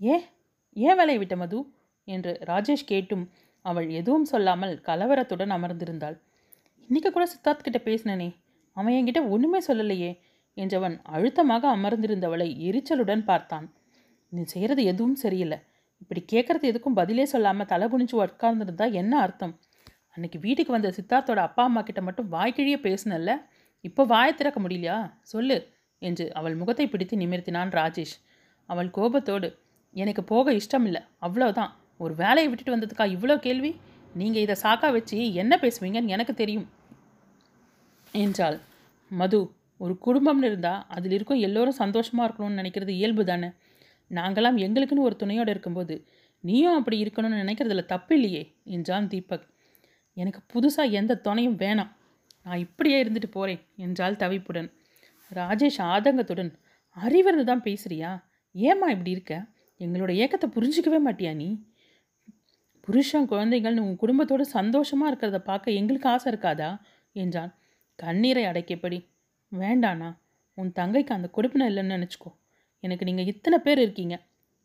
ஏ 0.00 0.14
ஏன் 0.76 0.96
வேலையை 0.96 1.18
விட்ட 1.18 1.36
மது? 1.36 1.58
என்று 2.04 2.32
ராஜேஷ் 2.44 2.84
கேட்டும் 2.84 3.24
அவள் 3.64 3.88
எதுவும் 3.90 4.24
சொல்லாமல் 4.24 4.74
கலவரத்துடன் 4.80 5.54
அமர்ந்திருந்தாள். 5.56 6.16
இன்னைக்கு 6.88 7.10
கூட 7.12 7.24
சித்தார்த் 7.26 7.66
கிட்ட 7.66 7.78
பேசினனே 7.84 8.28
அவன் 8.76 8.94
என்கிட்ட 8.94 9.28
ஒன்றுமே 9.28 9.60
சொல்லலையே 9.66 10.10
என்றவன் 10.56 10.96
அழுத்தமாக 11.02 11.64
அமர்ந்திருந்தவளை 11.76 12.48
எரிச்சலுடன் 12.68 13.24
பார்த்தான். 13.24 13.66
நீ 14.28 14.42
செய்கிறது 14.44 14.84
எதுவும் 14.84 15.14
சரியில்லை. 15.14 15.58
இப்படி 16.02 16.20
கேட்குறது 16.32 16.64
எதுக்கும் 16.72 16.98
பதிலே 16.98 17.24
சொல்லாமல் 17.24 17.68
தலை 17.72 17.86
குனிஞ்சு 17.88 18.16
உட்கார்ந்துருந்தா 18.22 18.86
என்ன 18.92 19.12
அர்த்தம்? 19.20 19.54
அன்னைக்கு 20.14 20.38
வீட்டுக்கு 20.38 20.72
வந்த 20.72 20.88
சித்தார்த்தோட 20.96 21.40
அப்பா 21.48 21.62
அம்மா 21.62 21.82
கிட்ட 21.82 22.00
மட்டும் 22.02 22.30
வாய்க்கிழிய 22.32 22.76
பேசினல்ல 22.86 23.32
இப்போ 23.84 24.02
வாயை 24.04 24.32
திறக்க 24.34 24.58
முடியலையா? 24.60 24.96
சொல்லு 25.22 25.58
என்று 26.02 26.24
அவள் 26.34 26.56
முகத்தை 26.56 26.86
பிடித்து 26.88 27.16
நிமிர்த்தினான் 27.16 27.70
ராஜேஷ். 27.78 28.14
அவள் 28.68 28.90
கோபத்தோடு 28.90 29.48
எனக்கு 29.96 30.24
போக 30.24 30.52
இஷ்டம் 30.52 30.86
இல்லை 30.88 31.02
அவ்வளோதான் 31.20 31.70
ஒரு 31.96 32.14
வேலையை 32.14 32.48
விட்டுட்டு 32.50 32.74
வந்ததுக்கா 32.76 33.06
இவ்வளோ 33.16 33.36
கேள்வி? 33.38 33.70
நீங்கள் 34.14 34.42
இதை 34.42 34.56
சாக்கா 34.62 34.88
வச்சு 34.92 35.18
என்ன 35.32 35.52
பேசுவீங்கன்னு 35.62 36.14
எனக்கு 36.14 36.34
தெரியும் 36.34 36.68
என்றாள். 38.14 38.58
மது 39.10 39.38
ஒரு 39.80 39.94
குடும்பம்னு 40.06 40.48
இருந்தால் 40.50 40.80
அதில் 40.88 41.14
இருக்கும் 41.16 41.42
எல்லோரும் 41.46 41.80
சந்தோஷமாக 41.82 42.26
இருக்கணும்னு 42.26 42.60
நினைக்கிறது 42.60 42.92
இயல்பு 42.98 43.24
தானே? 43.24 43.48
நாங்களாம் 44.10 44.58
எங்களுக்குன்னு 44.66 45.06
ஒரு 45.08 45.16
துணையோடு 45.16 45.50
இருக்கும்போது 45.50 46.06
நீயும் 46.40 46.74
அப்படி 46.74 47.02
இருக்கணும்னு 47.02 47.40
நினைக்கிறதுல 47.42 47.84
தப்பு 47.84 48.14
இல்லையே 48.14 48.56
என்றான் 48.64 49.08
தீபக். 49.08 49.46
எனக்கு 50.12 50.40
புதுசாக 50.52 50.90
எந்த 50.90 51.16
துணையும் 51.16 51.58
வேணாம். 51.58 51.92
நான் 52.42 52.58
இப்படியே 52.58 53.04
இருந்துட்டு 53.04 53.30
போகிறேன் 53.30 53.60
என்றால் 53.76 54.16
தவிப்புடன். 54.16 54.72
ராஜேஷ் 55.34 55.78
ஆதங்கத்துடன் 55.78 56.52
அறிவிருந்து 56.96 57.44
தான் 57.44 57.62
பேசுறியா? 57.62 58.22
ஏம்மா 58.52 58.88
இப்படி 58.88 59.10
இருக்க? 59.10 59.46
எங்களோட 59.78 60.12
ஏக்கத்தை 60.22 60.46
புரிஞ்சிக்கவே 60.54 60.98
மாட்டியா 61.06 61.34
நீ? 61.34 61.48
புருஷன் 62.80 63.28
குழந்தைகள்னு 63.28 63.80
உன் 63.80 63.96
குடும்பத்தோடு 63.96 64.44
சந்தோஷமாக 64.44 65.10
இருக்கிறத 65.10 65.38
பார்க்க 65.38 65.70
எங்களுக்கு 65.70 66.08
ஆசை 66.08 66.32
இருக்காதா? 66.32 66.80
என்றான். 67.12 67.58
கண்ணீரை 67.94 68.44
அடைக்கப்படி. 68.44 68.98
வேண்டானா 69.52 70.16
உன் 70.54 70.72
தங்கைக்கு 70.76 71.06
அந்த 71.06 71.30
கொடுப்பினை 71.36 71.66
இல்லைன்னு 71.70 71.96
நினச்சிக்கோ. 71.96 72.30
எனக்கு 72.84 73.06
நீங்கள் 73.08 73.28
இத்தனை 73.32 73.58
பேர் 73.66 73.80
இருக்கீங்க. 73.84 74.14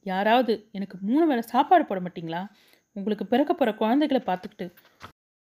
யாராவது 0.05 0.53
எனக்கு 0.77 0.95
மூணு 1.07 1.23
வேளை 1.29 1.43
சாப்பாடு 1.53 1.83
போட 1.85 1.99
மாட்டிங்களா? 2.05 2.41
உங்களுக்கு 2.95 3.25
பிறக்க 3.31 3.51
போகிற 3.53 3.71
குழந்தைகளை 3.81 4.21
பார்த்துக்கிட்டு 4.27 4.67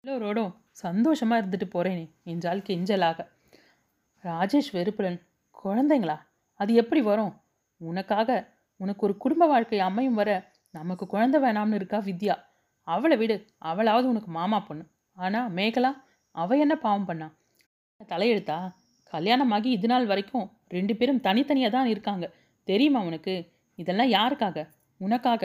எல்லோரோடும் 0.05 0.53
சந்தோஷமாக 0.85 1.41
இருந்துட்டு 1.43 1.67
போகிறேனே 1.75 2.07
என்றால் 2.33 2.61
கெஞ்சலாக 2.69 3.27
ராஜேஷ் 4.25 4.71
வெறுப்புலன் 4.77 5.21
குழந்தைங்களா? 5.63 6.17
அது 6.61 6.73
எப்படி 6.83 7.01
வரும்? 7.11 7.33
உனக்காக 7.81 8.31
உனக்கு 8.81 9.03
ஒரு 9.07 9.15
குடும்ப 9.25 9.45
வாழ்க்கை 9.53 9.79
அமையும் 9.89 10.19
வர 10.21 10.31
நமக்கு 10.75 11.05
குழந்தை 11.07 11.39
வேணாம்னு 11.45 11.79
இருக்கா 11.81 11.99
வித்யா? 12.09 12.37
அவளை 12.89 13.17
விடு 13.17 13.37
அவளாவது 13.71 14.07
உனக்கு 14.13 14.31
மாமா 14.39 14.59
பொண்ணு. 14.61 14.85
ஆனால் 15.19 15.51
மேகலா 15.59 15.91
அவ 16.35 16.57
என்ன 16.65 16.75
பாவம் 16.85 17.07
பண்ணா? 17.09 17.29
தலையெழுத்தா? 18.13 18.57
கல்யாணமாகி 19.13 19.69
இது 19.77 19.89
நாள் 19.93 20.07
வரைக்கும் 20.13 20.47
ரெண்டு 20.77 20.95
பேரும் 20.97 21.21
தனித்தனியாக 21.27 21.73
தான் 21.77 21.91
இருக்காங்க. 21.93 22.25
தெரியுமா 22.69 23.01
உனக்கு? 23.01 23.35
இதெல்லாம் 23.79 24.11
யாருக்காக? 24.11 24.59
உனக்காக. 25.01 25.43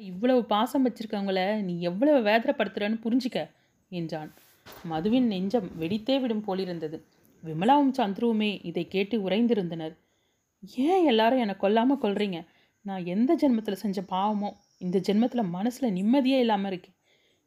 இவ்வளவு 0.00 0.40
பாசம் 0.44 0.84
வச்சிருக்கவங்கள 0.86 1.40
நீ 1.62 1.72
எவ்வளவு 1.80 2.18
வேதனைப்படுத்துறன்னு 2.30 2.98
புரிஞ்சிக்க 3.04 3.38
என்றான். 3.90 4.30
மதுவின் 4.84 5.26
நெஞ்சம் 5.26 5.68
வெடித்தே 5.78 6.16
விடும் 6.20 6.44
போலிருந்தது. 6.44 6.98
விமலாவும் 7.42 7.96
சந்துருவுமே 7.96 8.50
இதை 8.62 8.84
கேட்டு 8.88 9.16
உறைந்திருந்தனர். 9.28 9.94
ஏன் 10.86 11.04
எல்லாரும் 11.06 11.38
என்னை 11.38 11.56
கொல்லாமல் 11.56 12.02
கொள்றீங்க 12.02 12.38
நான் 12.84 13.04
எந்த 13.06 13.30
ஜென்மத்தில் 13.34 13.82
செஞ்ச 13.82 14.00
பாவமோ 14.12 14.50
இந்த 14.78 14.98
ஜென்மத்தில் 14.98 15.52
மனசில் 15.56 15.94
நிம்மதியே 15.98 16.38
இல்லாமல் 16.38 16.70
இருக்கேன். 16.70 16.96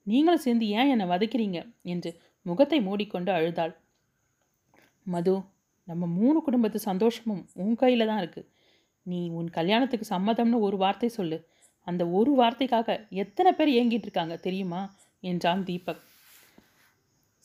நீங்களும் 0.07 0.43
சேர்ந்து 0.45 0.65
ஏன் 0.67 0.89
என்னை 0.89 1.05
வதைக்கிறீங்க? 1.07 1.59
என்று 1.83 2.09
முகத்தை 2.45 2.79
மூடிக்கொண்டு 2.81 3.31
அழுதாள். 3.31 3.73
மது 5.07 5.33
நம்ம 5.87 6.05
மூணு 6.17 6.37
குடும்பத்து 6.41 6.79
சந்தோஷமும் 6.79 7.41
உன் 7.53 7.75
கையில் 7.75 8.09
தான் 8.09 8.21
இருக்குது 8.23 8.47
நீ 9.03 9.29
உன் 9.29 9.49
கல்யாணத்துக்கு 9.49 10.05
சம்மதம்னு 10.15 10.59
ஒரு 10.59 10.77
வார்த்தை 10.77 11.09
சொல்லு. 11.09 11.47
அந்த 11.87 12.07
ஒரு 12.07 12.31
வார்த்தைக்காக 12.37 13.09
எத்தனை 13.09 13.51
பேர் 13.51 13.69
ஏங்கிட்டு 13.69 14.07
இருக்காங்க 14.07 14.35
தெரியுமா? 14.35 14.81
என்றான் 15.19 15.63
தீபக். 15.63 16.01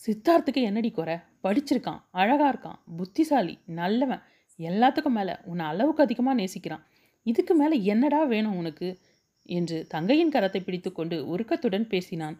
சித்தார்த்துக்கு 0.00 0.60
என்னடி 0.62 0.90
குறை? 0.90 1.16
படிச்சிருக்கான் 1.44 2.00
அழகாக 2.10 2.50
இருக்கான் 2.52 2.78
புத்திசாலி 2.96 3.58
நல்லவன். 3.64 4.22
எல்லாத்துக்கும் 4.58 5.16
மேலே 5.18 5.34
உன்னை 5.44 5.66
அளவுக்கு 5.66 6.02
அதிகமாக 6.02 6.38
நேசிக்கிறான். 6.42 6.84
இதுக்கு 7.22 7.54
மேலே 7.54 7.84
என்னடா 7.84 8.24
வேணும் 8.24 8.56
உனக்கு? 8.56 8.88
என்று 9.48 9.86
தங்கையின் 9.88 10.32
கரத்தை 10.34 10.60
பிடித்துக்கொண்டு 10.62 11.28
உருக்கத்துடன் 11.28 11.86
பேசினான். 11.86 12.36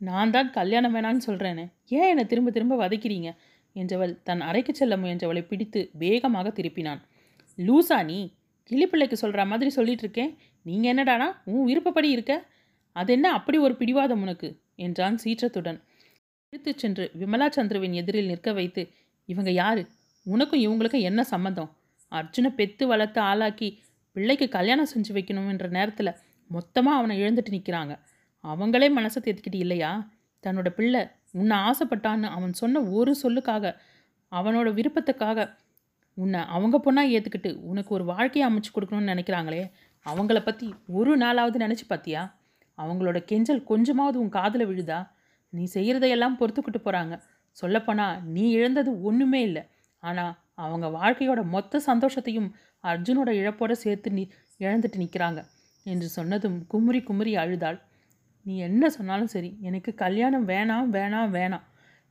நான் 0.00 0.30
தான் 0.30 0.50
கல்யாணம் 0.50 0.94
வேணான்னு 0.94 1.20
சொல்கிறேனே 1.26 1.64
ஏன் 1.88 2.08
என்னை 2.08 2.26
திரும்ப 2.26 2.50
திரும்ப 2.50 2.88
வதைக்கிறீங்க? 2.88 3.36
என்றவள் 3.74 4.22
தன் 4.22 4.40
அறைக்கு 4.40 4.74
செல்ல 4.74 4.96
முயன்றவளை 4.96 5.42
பிடித்து 5.46 5.90
வேகமாக 5.92 6.48
திருப்பினான். 6.48 7.00
லூசா 7.58 8.04
நீ 8.04 8.18
கிளிப்பிள்ளைக்கு 8.70 9.12
சொல்கிற 9.12 9.44
மாதிரி 9.44 9.70
சொல்லிகிட்டு 9.76 10.04
இருக்கேன் 10.06 10.32
நீங்கள் 10.62 10.90
என்னடானா 10.92 11.26
உன் 11.44 11.64
விருப்பப்படி 11.64 12.08
இருக்க. 12.10 12.34
அது 12.92 13.12
என்ன 13.12 13.26
அப்படி 13.32 13.58
ஒரு 13.58 13.74
பிடிவாதம் 13.74 14.22
உனக்கு? 14.22 14.48
என்றான் 14.76 15.16
சீற்றத்துடன். 15.24 15.78
இழுத்து 16.52 16.72
சென்று 16.76 17.04
விமலா 17.20 17.46
சந்திரவின் 17.48 17.92
எதிரில் 17.92 18.26
நிற்க 18.26 18.52
வைத்து 18.52 18.82
இவங்க 19.28 19.50
யாரு? 19.50 19.82
உனக்கும் 20.26 20.60
இவங்களுக்கும் 20.60 21.00
என்ன 21.00 21.20
சம்மந்தம் 21.22 21.70
அர்ஜுனை 22.12 22.50
பெத்து 22.54 22.86
வளர்த்து 22.86 23.20
ஆளாக்கி 23.20 23.68
பிள்ளைக்கு 24.16 24.48
கல்யாணம் 24.48 24.90
செஞ்சு 24.94 25.12
வைக்கணும்ன்ற 25.12 25.68
நேரத்தில் 25.68 26.18
மொத்தமாக 26.50 26.98
அவனை 26.98 27.14
இழந்துட்டு 27.22 27.54
நிற்கிறாங்க 27.56 27.94
அவங்களே 28.44 28.88
மனசை 28.98 29.20
தேத்திக்கிட்டு 29.20 29.54
இல்லையா? 29.54 30.10
தன்னோட 30.44 30.68
பிள்ளை 30.68 31.02
உன்னை 31.32 31.56
ஆசைப்பட்டான்னு 31.56 32.28
அவன் 32.28 32.52
சொன்ன 32.52 32.82
ஒரு 32.82 33.12
சொல்லுக்காக 33.22 33.74
அவனோட 34.32 34.68
விருப்பத்துக்காக 34.74 35.48
உன்னை 36.18 36.40
அவங்க 36.56 36.76
பொண்ணாக 36.84 37.12
ஏற்றுக்கிட்டு 37.16 37.50
உனக்கு 37.70 37.90
ஒரு 37.96 38.04
வாழ்க்கையை 38.12 38.44
அமைச்சு 38.48 38.70
கொடுக்கணும்னு 38.74 39.12
நினைக்கிறாங்களே 39.12 39.62
அவங்கள 40.06 40.38
பற்றி 40.42 40.66
ஒரு 40.98 41.12
நாளாவது 41.22 41.58
நினச்சி 41.64 41.84
பார்த்தியா 41.88 42.22
அவங்களோட 42.78 43.18
கெஞ்சல் 43.24 43.62
கொஞ்சமாவது 43.70 44.16
உன் 44.22 44.36
காதில் 44.38 44.68
விழுதா? 44.70 44.98
நீ 45.52 45.62
செய்கிறதையெல்லாம் 45.74 46.36
பொறுத்துக்கிட்டு 46.40 46.80
போகிறாங்க 46.86 47.14
சொல்லப்போனால் 47.56 48.16
நீ 48.34 48.44
இழந்தது 48.56 48.90
ஒன்றுமே 49.08 49.40
இல்லை. 49.48 49.62
ஆனால் 50.02 50.32
அவங்க 50.64 50.86
வாழ்க்கையோட 50.98 51.40
மொத்த 51.54 51.80
சந்தோஷத்தையும் 51.86 52.48
அர்ஜுனோட 52.84 53.30
இழப்போடு 53.40 53.74
சேர்த்து 53.84 54.08
நீ 54.16 54.24
இழந்துட்டு 54.60 54.98
நிற்கிறாங்க 55.02 55.40
என்று 55.86 56.08
சொன்னதும் 56.16 56.58
குமுறி 56.72 57.00
குமுறி 57.08 57.32
அழுதாள். 57.42 57.78
நீ 58.46 58.54
என்ன 58.68 58.88
சொன்னாலும் 58.96 59.32
சரி 59.34 59.50
எனக்கு 59.68 59.90
கல்யாணம் 59.94 60.46
வேணாம் 60.48 60.90
வேணாம் 60.96 61.32
வேணாம். 61.38 61.64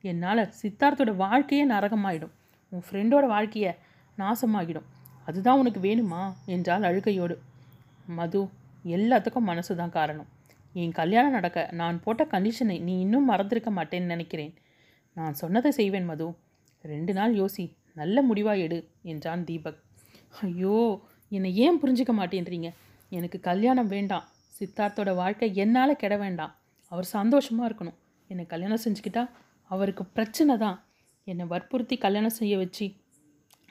என்னால் 0.04 0.50
சித்தார்த்தோட 0.60 1.12
வாழ்க்கையே 1.24 1.64
நரகமாயிடும். 1.66 2.34
உன் 2.72 2.84
ஃப்ரெண்டோட 2.86 3.24
வாழ்க்கையை 3.34 3.72
நாசமாகிடும். 4.18 4.86
அதுதான் 5.26 5.58
உனக்கு 5.58 5.80
வேணுமா? 5.80 6.34
என்றால் 6.46 6.82
அழுகையோடு. 6.82 7.36
மது 8.06 8.48
எல்லாத்துக்கும் 8.84 9.48
மனசு 9.50 9.76
தான் 9.76 9.90
காரணம். 9.90 10.28
என் 10.72 10.92
கல்யாணம் 10.92 11.30
நடக்க 11.30 11.68
நான் 11.72 12.02
போட்ட 12.02 12.24
கண்டிஷனை 12.24 12.80
நீ 12.80 13.00
இன்னும் 13.00 13.30
மறந்திருக்க 13.30 13.70
மாட்டேன்னு 13.70 14.04
நினைக்கிறேன். 14.04 14.54
நான் 15.12 15.34
சொன்னதை 15.34 15.70
செய்வேன் 15.70 16.04
மது. 16.04 16.36
ரெண்டு 16.82 17.12
நாள் 17.12 17.34
யோசி. 17.34 17.76
நல்ல 17.94 18.22
முடிவாக 18.22 18.58
எடு 18.58 18.88
என்றான் 19.02 19.44
தீபக். 19.44 19.82
ஐயோ 20.40 21.02
என்னை 21.28 21.56
ஏன் 21.56 21.80
புரிஞ்சுக்க 21.82 22.12
மாட்டேன்றீங்க? 22.12 22.70
எனக்கு 23.08 23.40
கல்யாணம் 23.40 23.86
வேண்டாம். 23.86 24.26
சித்தார்த்தோட 24.58 25.14
வாழ்க்கை 25.14 25.54
என்னால் 25.54 25.96
கெட 25.96 26.16
வேண்டாம். 26.16 26.52
அவர் 26.88 27.04
சந்தோஷமாக 27.04 27.68
இருக்கணும். 27.68 27.96
என்னை 28.28 28.46
கல்யாணம் 28.46 28.84
செஞ்சுக்கிட்டா 28.84 29.30
அவருக்கு 29.70 30.04
பிரச்சனை 30.04 30.56
தான். 30.56 30.84
என்னை 31.24 31.46
வற்புறுத்தி 31.46 31.96
கல்யாணம் 31.96 32.38
செய்ய 32.40 32.56
வச்சு 32.56 32.86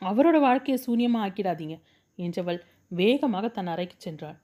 அவரோட 0.09 0.37
வாழ்க்கையை 0.39 0.77
சூன்யமாக 0.85 1.25
ஆக்கிடாதீங்க 1.25 1.75
என்றவள் 2.19 2.59
வேகமாக 2.91 3.45
தன் 3.47 3.67
அறைக்கு 3.67 3.97
சென்றாள். 3.97 4.37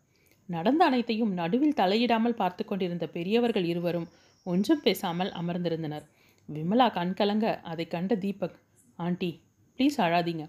நடந்த 0.49 0.81
அனைத்தையும் 0.85 1.33
நடுவில் 1.33 1.77
தலையிடாமல் 1.77 2.39
பார்த்து 2.41 2.63
கொண்டிருந்த 2.65 3.05
பெரியவர்கள் 3.07 3.63
இருவரும் 3.63 4.07
ஒன்றும் 4.45 4.81
பேசாமல் 4.81 5.31
அமர்ந்திருந்தனர். 5.31 6.05
விமலா 6.49 6.87
கண்கலங்க 6.93 7.47
அதை 7.61 7.85
கண்ட 7.87 8.15
தீபக் 8.15 8.57
ஆண்டி 8.99 9.31
ப்ளீஸ் 9.77 9.97
அழாதீங்க. 9.97 10.45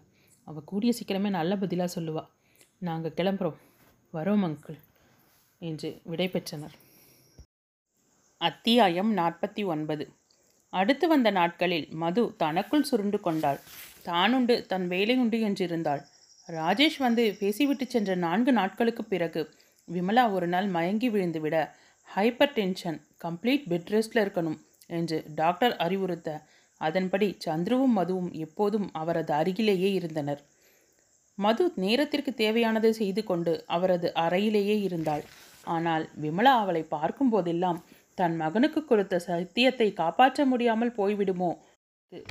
அவள் 0.47 0.69
கூடிய 0.71 0.93
சீக்கிரமே 0.99 1.31
நல்ல 1.31 1.57
பதிலாக 1.57 1.91
சொல்லுவா. 1.97 2.25
நாங்கள் 2.79 3.17
கிளம்புறோம். 3.17 3.59
வரோம் 4.13 4.45
அங்கிள் 4.47 4.79
என்று 5.63 5.91
விடை 6.05 6.29
பெற்றனர். 6.29 6.75
அத்தியாயம் 8.41 9.11
நாற்பத்தி 9.17 9.63
ஒன்பது. 9.65 10.05
அடுத்து 10.73 11.07
வந்த 11.09 11.31
நாட்களில் 11.31 11.87
மது 12.03 12.23
தனக்குள் 12.37 12.89
சுருண்டு 12.91 13.21
கொண்டாள். 13.21 13.61
தானுண்டு 14.05 14.55
தன் 14.67 14.87
வேலை 14.93 15.15
உண்டு 15.23 15.39
என்றிருந்தாள். 15.49 16.03
ராஜேஷ் 16.49 16.99
வந்து 16.99 17.25
பேசிவிட்டு 17.41 17.85
சென்ற 17.87 18.15
நான்கு 18.25 18.53
நாட்களுக்கு 18.53 19.03
பிறகு 19.05 19.43
விமலா 19.89 20.25
ஒரு 20.37 20.47
நாள் 20.47 20.69
மயங்கி 20.77 21.09
விழுந்துவிட 21.15 21.57
ஹைப்பர் 22.09 22.55
டென்ஷன் 22.57 22.99
கம்ப்ளீட் 23.25 23.67
பெட் 23.71 23.91
ரெஸ்டில் 23.95 24.23
இருக்கணும் 24.25 24.59
என்று 24.91 25.19
டாக்டர் 25.35 25.75
அறிவுறுத்த 25.77 26.31
அதன்படி 26.81 27.29
சந்துருவும் 27.45 27.97
மதுவும் 27.99 28.31
எப்போதும் 28.45 28.89
அவரது 29.01 29.33
அருகிலேயே 29.41 29.91
இருந்தனர். 29.99 30.41
மது 31.39 31.65
நேரத்திற்கு 31.77 32.33
தேவையானதை 32.43 32.91
செய்து 33.01 33.23
கொண்டு 33.25 33.53
அவரது 33.67 34.09
அறையிலேயே 34.25 34.77
இருந்தாள். 34.89 35.23
ஆனால் 35.67 36.05
விமலா 36.23 36.53
அவளை 36.63 36.83
பார்க்கும் 36.95 37.33
போதெல்லாம் 37.35 37.79
தன் 38.19 38.35
மகனுக்கு 38.37 38.81
கொடுத்த 38.85 39.21
சத்தியத்தை 39.27 39.89
காப்பாற்ற 40.01 40.45
முடியாமல் 40.47 40.97
போய்விடுமோ 40.99 41.51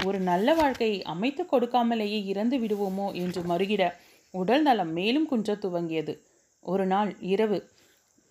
ஒரு 0.05 0.19
நல்ல 0.19 0.53
வாழ்க்கையை 0.53 1.03
அமைத்து 1.03 1.43
கொடுக்காமலேயே 1.43 2.19
இறந்து 2.25 2.57
விடுவோமோ 2.57 3.13
என்று 3.13 3.41
மறுகிட 3.41 3.83
உடல் 4.33 4.61
நலம் 4.61 4.91
மேலும் 4.91 5.25
குன்ற 5.25 5.55
துவங்கியது. 5.55 6.13
ஒரு 6.65 6.85
நாள் 6.85 7.11
இரவு 7.19 7.57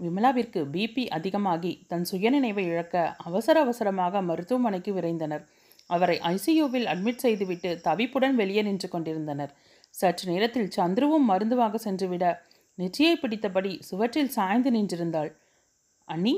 விமலாவிற்கு 0.00 0.60
பிபி 0.72 1.08
அதிகமாகி 1.08 1.72
தன் 1.86 2.06
சுயநினைவை 2.10 2.64
இழக்க 2.66 3.14
அவசர 3.16 3.60
அவசரமாக 3.60 4.22
மருத்துவமனைக்கு 4.22 4.92
விரைந்தனர். 4.92 5.42
அவரை 5.86 6.16
ஐசியூவில் 6.18 6.86
அட்மிட் 6.86 7.24
செய்துவிட்டு 7.24 7.80
தவிப்புடன் 7.84 8.34
வெளியே 8.34 8.62
நின்று 8.62 8.88
கொண்டிருந்தனர். 8.88 9.52
சற்று 9.94 10.32
நேரத்தில் 10.32 10.70
சந்துருவும் 10.76 11.28
மருந்துவாக 11.28 11.74
சென்றுவிட 11.76 12.24
நெற்றியை 12.74 13.14
பிடித்தபடி 13.22 13.72
சுவற்றில் 13.80 14.28
சாய்ந்து 14.28 14.70
நின்றிருந்தாள். 14.70 15.30
அண்ணி 16.04 16.34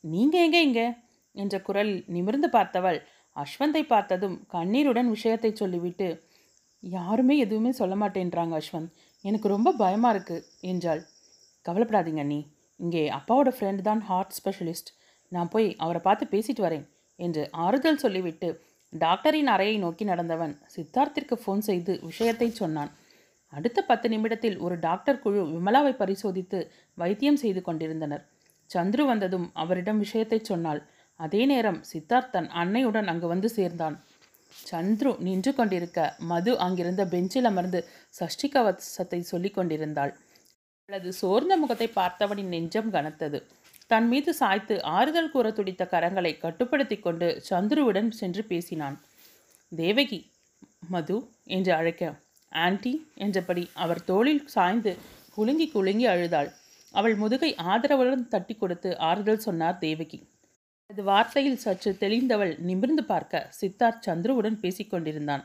நீங்க 0.00 0.36
எங்க 0.42 0.58
இங்க? 0.60 0.82
என்ற 1.34 1.60
குரலில் 1.60 2.04
நிமிர்ந்து 2.06 2.48
பார்த்தவள் 2.48 2.98
அஸ்வந்தை 3.36 3.82
பார்த்ததும் 3.86 4.36
கண்ணீருடன் 4.54 5.10
விஷயத்தை 5.16 5.50
சொல்லிவிட்டு 5.52 6.08
யாருமே 6.82 7.34
எதுவுமே 7.38 7.70
சொல்ல 7.70 7.94
மாட்டேன்றாங்க 7.96 8.54
அஸ்வந்த். 8.60 8.92
எனக்கு 9.24 9.48
ரொம்ப 9.48 9.70
பயமாக 9.72 10.12
இருக்குது 10.14 10.46
என்றாள். 10.70 11.02
கவலைப்படாதீங்க 11.66 12.22
அண்ணி. 12.24 12.40
இங்கே 12.80 13.02
அப்பாவோட 13.18 13.50
ஃப்ரெண்டு 13.56 13.82
தான் 13.88 14.00
ஹார்ட் 14.00 14.36
ஸ்பெஷலிஸ்ட் 14.38 14.90
நான் 15.32 15.50
போய் 15.54 15.68
அவரை 15.76 16.00
பார்த்து 16.02 16.26
பேசிட்டு 16.34 16.62
வரேன் 16.66 16.86
என்று 17.18 17.42
ஆறுதல் 17.64 18.02
சொல்லிவிட்டு 18.04 18.48
டாக்டரின் 18.92 19.50
அறையை 19.54 19.76
நோக்கி 19.78 20.04
நடந்தவன் 20.04 20.54
சித்தார்த்திற்கு 20.74 21.36
ஃபோன் 21.42 21.62
செய்து 21.68 21.92
விஷயத்தை 22.02 22.48
சொன்னான். 22.50 22.90
அடுத்த 23.52 23.78
பத்து 23.82 24.06
நிமிடத்தில் 24.08 24.56
ஒரு 24.58 24.76
டாக்டர் 24.78 25.20
குழு 25.22 25.40
விமலாவை 25.52 25.92
பரிசோதித்து 25.92 26.58
வைத்தியம் 26.98 27.40
செய்து 27.42 27.60
கொண்டிருந்தனர். 27.62 28.24
சந்துரு 28.70 29.04
வந்ததும் 29.06 29.46
அவரிடம் 29.52 29.98
விஷயத்தை 29.98 30.38
சொன்னாள். 30.42 30.80
அதே 31.20 31.42
நேரம் 31.46 31.78
சித்தார்த் 31.90 32.32
தன் 32.34 32.48
அன்னையுடன் 32.60 33.08
அங்கு 33.12 33.26
வந்து 33.26 33.48
சேர்ந்தான். 33.48 33.96
சந்துரு 34.70 35.12
நின்று 35.18 35.52
கொண்டிருக்க 35.54 35.98
மது 36.30 36.52
அங்கிருந்த 36.58 37.02
பெஞ்சில் 37.06 37.48
அமர்ந்து 37.50 37.80
சஷ்டி 38.18 38.48
கவசத்தை 38.48 39.20
சொல்லிக் 39.22 39.54
கொண்டிருந்தாள். 39.54 40.12
அவளது 40.88 41.10
சோர்ந்த 41.12 41.56
முகத்தை 41.56 41.88
பார்த்தவனின் 41.94 42.52
நெஞ்சம் 42.54 42.90
கனத்தது. 42.92 43.38
தன் 43.90 44.08
மீது 44.08 44.30
சாய்த்து 44.34 44.74
ஆறுதல் 44.96 45.30
கூற 45.30 45.46
துடித்த 45.50 45.82
கரங்களை 45.92 46.32
கட்டுப்படுத்தி 46.38 46.96
கொண்டு 46.98 47.28
சந்துருவுடன் 47.50 48.10
சென்று 48.20 48.42
பேசினான். 48.44 48.96
தேவகி 49.72 50.20
மது 50.88 51.16
என்று 51.56 51.72
அழைக்க 51.72 52.04
ஆன்டி 52.52 52.92
என்றபடி 53.24 53.64
அவர் 53.74 54.02
தோளில் 54.04 54.44
சாய்ந்து 54.46 54.92
குலுங்கி 55.34 55.66
குலுங்கி 55.68 56.06
அழுதாள். 56.06 56.50
அவள் 56.94 57.14
முதுகை 57.14 57.50
ஆதரவுடன் 57.72 58.28
தட்டி 58.28 58.54
கொடுத்து 58.54 58.90
ஆறுதல் 59.08 59.44
சொன்னார் 59.46 59.78
தேவகி. 59.78 60.18
அது 60.90 61.02
வார்த்தையில் 61.02 61.60
சற்று 61.64 61.90
தெளிந்தவள் 62.00 62.52
நிமிர்ந்து 62.58 63.02
பார்க்க 63.04 63.42
சித்தார்த் 63.58 64.06
சந்துருவுடன் 64.06 64.56
பேசிக்கொண்டிருந்தான் 64.62 65.44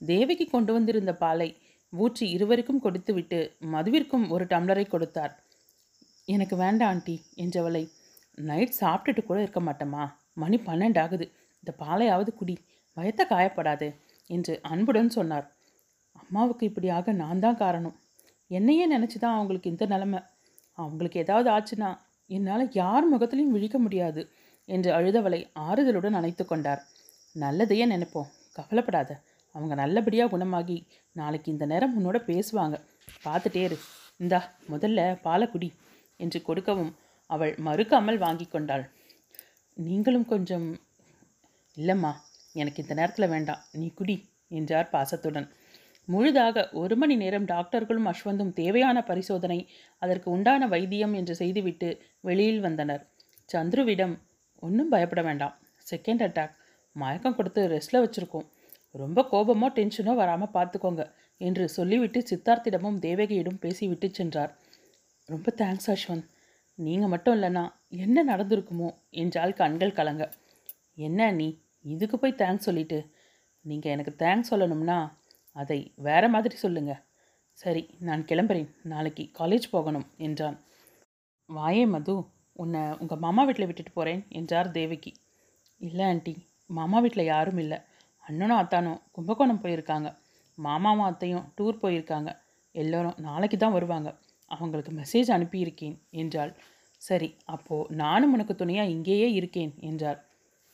தேவகி 0.00 0.44
கொண்டு 0.44 0.72
வந்திருந்த 0.72 1.12
பாலை 1.14 1.48
ஊற்றி 1.92 2.26
இருவருக்கும் 2.30 2.80
கொடுத்துவிட்டு 2.80 3.38
மதுவிற்கும் 3.74 4.26
ஒரு 4.30 4.44
டம்ளரை 4.44 4.84
கொடுத்தார். 4.88 5.32
எனக்கு 6.24 6.56
வேண்டாம் 6.56 6.90
ஆண்டி 6.90 7.16
என்றவளை. 7.36 7.82
நைட் 8.38 8.78
சாப்பிட்டுட்டு 8.80 9.22
கூட 9.24 9.38
இருக்க 9.42 9.60
மாட்டோமா 9.60 10.04
மணி 10.34 10.56
பன்னெண்டு 10.66 10.98
ஆகுது. 10.98 11.26
இந்த 11.64 11.72
பாலையாவது 11.82 12.30
குடி. 12.34 12.56
வயத்தை 12.96 13.24
காயப்படாது 13.32 13.88
என்று 14.30 14.60
அன்புடன் 14.62 15.08
சொன்னார். 15.08 15.46
அம்மாவுக்கு 16.16 16.64
இப்படியாக 16.70 17.12
நான் 17.22 17.42
தான் 17.46 17.60
காரணம். 17.64 17.96
என்னையே 18.50 18.86
நினச்சி 18.96 19.18
தான் 19.18 19.36
அவங்களுக்கு 19.36 19.72
இந்த 19.74 19.86
நிலமை. 19.86 20.20
அவங்களுக்கு 20.78 21.18
ஏதாவது 21.18 21.48
ஆச்சுன்னா 21.50 21.90
என்னால் 22.30 22.64
யார் 22.72 23.06
முகத்துலையும் 23.12 23.54
விழிக்க 23.56 23.78
முடியாது. 23.78 24.22
என்று 24.68 24.90
அழுதவளை 24.92 25.40
ஆறுதலுடன் 25.68 26.18
அணைத்து 26.20 26.44
கொண்டார். 26.46 26.82
நல்லதையே 27.36 27.86
நினைப்போம். 27.92 28.30
கவலைப்படாத. 28.52 29.10
அவங்க 29.54 29.74
நல்லபடியாக 29.74 30.30
குணமாகி 30.30 30.76
நாளைக்கு 31.12 31.52
இந்த 31.52 31.66
நேரம் 31.66 31.94
உன்னோட 31.98 32.18
பேசுவாங்க. 32.30 32.76
பார்த்துட்டே 33.24 33.62
இரு. 33.62 33.78
இந்தா 34.16 34.40
முதல்ல 34.70 35.00
பாலக்குடி 35.22 35.68
என்று 36.16 36.42
கொடுக்கவும் 36.42 36.92
அவள் 37.30 37.52
மறுக்காமல் 37.64 38.18
வாங்கி 38.18 38.46
கொண்டாள். 38.46 38.84
நீங்களும் 39.76 40.26
கொஞ்சம் 40.26 40.66
இல்லைம்மா 41.76 42.12
எனக்கு 42.52 42.82
இந்த 42.82 42.94
நேரத்தில் 42.94 43.28
வேண்டாம். 43.28 43.62
நீ 43.72 43.86
குடி 43.94 44.16
என்றார் 44.48 44.90
பாசத்துடன். 44.90 45.48
முழுதாக 46.08 46.70
ஒரு 46.72 46.96
மணி 46.96 47.14
நேரம் 47.16 47.44
டாக்டர்களும் 47.44 48.08
அஸ்வந்தும் 48.10 48.52
தேவையான 48.52 48.98
பரிசோதனை 49.02 49.58
அதற்கு 49.98 50.28
உண்டான 50.30 50.66
வைத்தியம் 50.66 51.12
என்று 51.12 51.34
செய்துவிட்டு 51.34 51.88
வெளியில் 52.20 52.60
வந்தனர். 52.60 53.02
சந்துருவிடம் 53.48 54.14
ஒன்றும் 54.62 54.88
பயப்பட 54.88 55.22
வேண்டாம். 55.22 55.54
செகண்ட் 55.90 56.24
அட்டாக் 56.26 56.54
மயக்கம் 56.96 57.34
கொடுத்து 57.34 57.60
ரெஸ்ட்டில் 57.68 58.02
வச்சுருக்கோம். 58.04 58.46
ரொம்ப 58.94 59.22
கோபமோ 59.32 59.68
டென்ஷனோ 59.78 60.14
வராமல் 60.14 60.52
பார்த்துக்கோங்க 60.52 61.02
என்று 61.40 61.64
சொல்லிவிட்டு 61.68 62.18
சித்தார்த்திடமும் 62.30 62.98
தேவகியிடம் 62.98 63.58
பேசிவிட்டு 63.60 64.08
சென்றார். 64.12 64.52
ரொம்ப 65.28 65.52
தேங்க்ஸ் 65.56 65.88
அஸ்வந்த் 65.94 66.28
நீங்கள் 66.78 67.08
மட்டும் 67.08 67.34
இல்லைன்னா 67.34 67.64
என்ன 67.88 68.24
நடந்திருக்குமோ 68.24 68.88
என்றால் 69.10 69.52
கண்கள் 69.52 69.92
கலங்க. 69.92 70.24
என்ன 70.94 71.30
நீ? 71.30 71.48
இதுக்கு 71.80 72.18
போய் 72.18 72.40
தேங்க்ஸ் 72.42 72.66
சொல்லிட்டு. 72.68 72.98
நீங்கள் 73.60 73.92
எனக்கு 73.92 74.12
தேங்க்ஸ் 74.24 74.50
சொல்லணும்னா 74.50 74.98
அதை 75.52 75.78
வேற 75.94 76.28
மாதிரி 76.28 76.56
சொல்லுங்க. 76.56 76.92
சரி 77.52 77.82
நான் 77.98 78.22
கிளம்புறேன். 78.24 78.70
நாளைக்கு 78.82 79.24
காலேஜ் 79.38 79.66
போகணும் 79.70 80.06
என்றான். 80.16 80.56
வாயே 81.48 81.84
மது 81.88 82.14
உன்னை 82.56 82.82
உங்கள் 82.98 83.18
மாமா 83.18 83.42
வீட்டில் 83.44 83.66
விட்டுட்டு 83.66 83.92
போகிறேன் 83.92 84.22
என்றார் 84.28 84.70
தேவகி. 84.70 85.12
இல்லை 85.80 86.04
ஆண்டி. 86.06 86.34
மாமா 86.70 86.98
வீட்டில் 86.98 87.30
யாரும் 87.34 87.58
இல்லை. 87.58 87.78
அண்ணனும் 88.24 88.60
அத்தானும் 88.62 89.00
கும்பகோணம் 89.12 89.62
போயிருக்காங்க. 89.64 90.08
மாமாவும் 90.58 91.08
அத்தையும் 91.10 91.46
டூர் 91.56 91.82
போயிருக்காங்க. 91.82 92.30
எல்லோரும் 92.74 93.18
நாளைக்கு 93.18 93.56
தான் 93.56 93.72
வருவாங்க. 93.72 94.10
அவங்களுக்கு 94.50 94.92
மெசேஜ் 94.92 95.30
அனுப்பியிருக்கேன் 95.36 95.96
என்றாள். 96.10 96.52
சரி 97.02 97.28
அப்போது 97.44 97.94
நானும் 97.94 98.32
உனக்கு 98.32 98.54
துணையாக 98.54 98.88
இங்கேயே 98.88 99.28
இருக்கேன் 99.32 99.72
என்றார். 99.80 100.20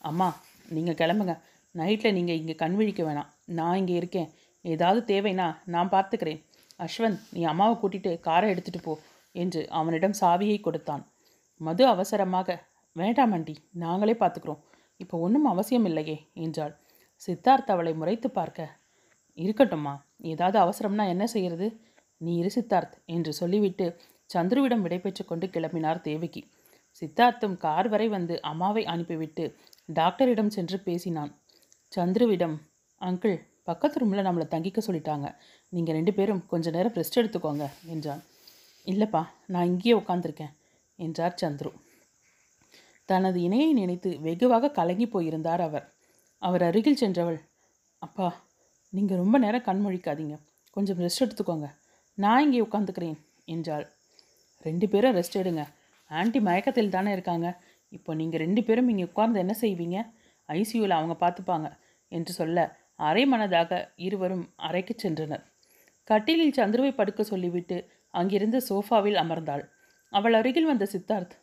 அம்மா 0.04 0.28
நீங்கள் 0.68 0.98
கிளம்புங்க. 1.00 1.34
நைட்டில் 1.74 2.16
நீங்கள் 2.18 2.38
இங்கே 2.40 2.54
கண் 2.54 2.76
விழிக்க 2.78 3.02
வேணாம். 3.02 3.30
நான் 3.58 3.76
இங்கே 3.76 3.94
இருக்கேன். 3.94 4.28
ஏதாவது 4.64 5.00
தேவைன்னா 5.12 5.46
நான் 5.64 5.92
பார்த்துக்கிறேன். 5.94 6.40
அஸ்வந்த் 6.78 7.20
நீ 7.32 7.40
அம்மாவை 7.42 7.74
கூட்டிகிட்டு 7.76 8.20
காரை 8.20 8.46
எடுத்துகிட்டு 8.52 8.82
போ 8.82 8.92
என்று 9.34 9.60
அவனிடம் 9.70 10.18
சாவியை 10.20 10.60
கொடுத்தான். 10.60 11.02
மது 11.60 11.86
அவசரமாக. 11.86 12.48
வேண்டாம் 12.96 13.32
ஆண்டி 13.32 13.54
நாங்களே 13.82 14.12
பார்த்துக்கிறோம் 14.12 14.60
இப்போ 14.96 15.18
ஒன்றும் 15.18 15.44
அவசியம் 15.44 15.84
இல்லையே 15.84 16.16
என்றாள். 16.44 16.72
சித்தார்த் 17.22 17.70
அவளை 17.74 17.92
முறைத்து 17.94 18.30
பார்க்க. 18.30 18.68
இருக்கட்டும்மா 19.38 19.94
ஏதாவது 20.32 20.58
அவசரம்னா 20.64 21.04
என்ன 21.08 21.24
செய்கிறது 21.26 21.66
நீ 22.20 22.32
இரு 22.36 22.50
சித்தார்த் 22.54 22.96
என்று 23.06 23.32
சொல்லிவிட்டு 23.32 23.86
சந்துருவிடம் 24.34 24.82
விடைபெற்று 24.84 25.24
கொண்டு 25.24 25.46
கிளம்பினார் 25.46 26.00
தேவகி. 26.00 26.42
சித்தார்த்தும் 27.02 27.56
கார் 27.56 27.88
வரை 27.88 28.08
வந்து 28.08 28.34
அம்மாவை 28.42 28.82
அனுப்பிவிட்டு 28.84 29.44
டாக்டரிடம் 29.88 30.50
சென்று 30.50 30.78
பேசினான். 30.78 31.32
சந்துருவிடம் 31.92 32.56
அங்கிள் 33.00 33.36
பக்கத்து 33.62 33.98
ரூமில் 34.00 34.26
நம்மளை 34.26 34.46
தங்கிக்க 34.54 34.80
சொல்லிட்டாங்க. 34.86 35.26
நீங்கள் 35.72 35.96
ரெண்டு 35.98 36.12
பேரும் 36.14 36.42
கொஞ்ச 36.46 36.70
நேரம் 36.70 36.96
ரெஸ்ட் 37.00 37.20
எடுத்துக்கோங்க 37.20 37.66
என்றான். 37.86 38.22
இல்லைப்பா 38.86 39.22
நான் 39.46 39.64
இங்கேயே 39.64 39.94
உட்காந்துருக்கேன் 39.98 40.54
என்றார் 41.06 41.40
சந்துரு. 41.42 41.70
தனது 43.08 43.38
இணையை 43.46 43.70
நினைத்து 43.80 44.10
வெகுவாக 44.26 44.72
கலங்கி 44.78 45.06
போயிருந்தார் 45.14 45.62
அவர். 45.68 45.86
அவர் 46.42 46.64
அருகில் 46.68 47.00
சென்றவள் 47.02 47.38
அப்பா 48.06 48.28
நீங்கள் 48.96 49.20
ரொம்ப 49.22 49.36
நேரம் 49.44 49.66
கண்மொழிக்காதீங்க 49.66 50.36
கொஞ்சம் 50.76 51.00
ரெஸ்ட் 51.04 51.24
எடுத்துக்கோங்க. 51.24 51.68
நான் 52.18 52.44
இங்கே 52.44 52.60
உட்காந்துக்கிறேன் 52.66 53.18
என்றாள். 53.54 53.86
ரெண்டு 54.66 54.86
பேரும் 54.92 55.16
ரெஸ்ட் 55.18 55.40
எடுங்க. 55.42 55.62
ஆன்ட்டி 56.10 56.40
மயக்கத்தில் 56.46 56.94
தானே 56.94 57.10
இருக்காங்க. 57.16 57.48
இப்போ 57.96 58.10
நீங்கள் 58.20 58.42
ரெண்டு 58.44 58.62
பேரும் 58.66 58.90
இங்கே 58.92 59.06
உட்கார்ந்து 59.10 59.42
என்ன 59.44 59.54
செய்வீங்க? 59.62 59.98
ஐசியூவில் 60.48 60.96
அவங்க 60.98 61.14
பார்த்துப்பாங்க 61.22 61.68
என்று 62.12 62.32
சொல்ல 62.38 62.58
அரை 63.08 63.24
மனதாக 63.32 63.72
இருவரும் 64.06 64.46
அறைக்கு 64.68 64.94
சென்றனர். 65.02 65.44
கட்டிலில் 66.10 66.56
சந்துருவை 66.58 66.92
படுக்க 66.94 67.22
சொல்லிவிட்டு 67.32 67.76
அங்கிருந்து 68.20 68.58
சோஃபாவில் 68.68 69.18
அமர்ந்தாள். 69.24 69.64
அவள் 70.12 70.34
அருகில் 70.34 70.68
வந்த 70.70 70.84
சித்தார்த் 70.92 71.34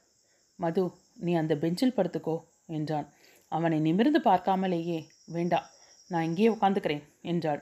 மது 0.59 0.83
நீ 1.25 1.31
அந்த 1.33 1.53
பெஞ்சில் 1.55 1.95
படுத்துக்கோ 1.95 2.35
என்றான். 2.77 3.07
அவனை 3.51 3.77
நிமிர்ந்து 3.79 4.19
பார்க்காமலேயே 4.19 4.99
வேண்டாம் 5.25 5.67
நான் 6.09 6.23
இங்கேயே 6.23 6.49
உட்காந்துக்கிறேன் 6.49 7.03
என்றாள். 7.21 7.61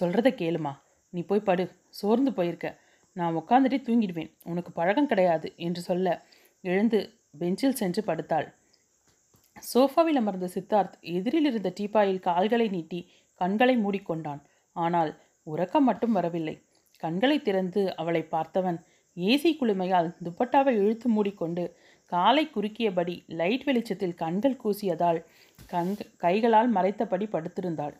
சொல்கிறத 0.00 0.28
கேளுமா 0.42 0.72
நீ 1.12 1.20
போய் 1.22 1.46
படு 1.48 1.64
சோர்ந்து 1.90 2.30
போயிருக்க. 2.32 2.68
நான் 3.16 3.36
உட்காந்துட்டே 3.36 3.78
தூங்கிடுவேன் 3.86 4.30
உனக்கு 4.42 4.70
பழக்கம் 4.72 5.10
கிடையாது 5.12 5.48
என்று 5.56 5.80
சொல்ல 5.80 6.08
எழுந்து 6.64 6.98
பெஞ்சில் 7.38 7.78
சென்று 7.80 8.02
படுத்தாள். 8.02 8.46
சோஃபாவில் 9.72 10.18
அமர்ந்த 10.20 10.48
சித்தார்த் 10.54 10.94
எதிரில் 11.14 11.48
இருந்த 11.50 11.70
டீப்பாயில் 11.78 12.20
கால்களை 12.20 12.68
நீட்டி 12.68 13.00
கண்களை 13.40 13.74
மூடிக்கொண்டான். 13.76 14.40
ஆனால் 14.76 15.10
உறக்கம் 15.46 15.84
மட்டும் 15.84 16.12
வரவில்லை. 16.12 16.54
கண்களை 17.02 17.36
திறந்து 17.42 17.82
அவளை 17.96 18.22
பார்த்தவன் 18.30 18.78
ஏசி 19.26 19.50
குளுமையால் 19.60 20.08
துப்பட்டாவை 20.24 20.72
இழுத்து 20.82 21.08
மூடிக்கொண்டு 21.08 21.64
காலை 22.12 22.44
குறுக்கியபடி 22.54 23.14
லைட் 23.40 23.64
வெளிச்சத்தில் 23.64 24.14
கண்கள் 24.14 24.60
கூசியதால் 24.64 25.20
கண் 25.66 25.92
கைகளால் 26.16 26.70
மறைத்தபடி 26.74 27.26
படுத்திருந்தாள். 27.32 27.94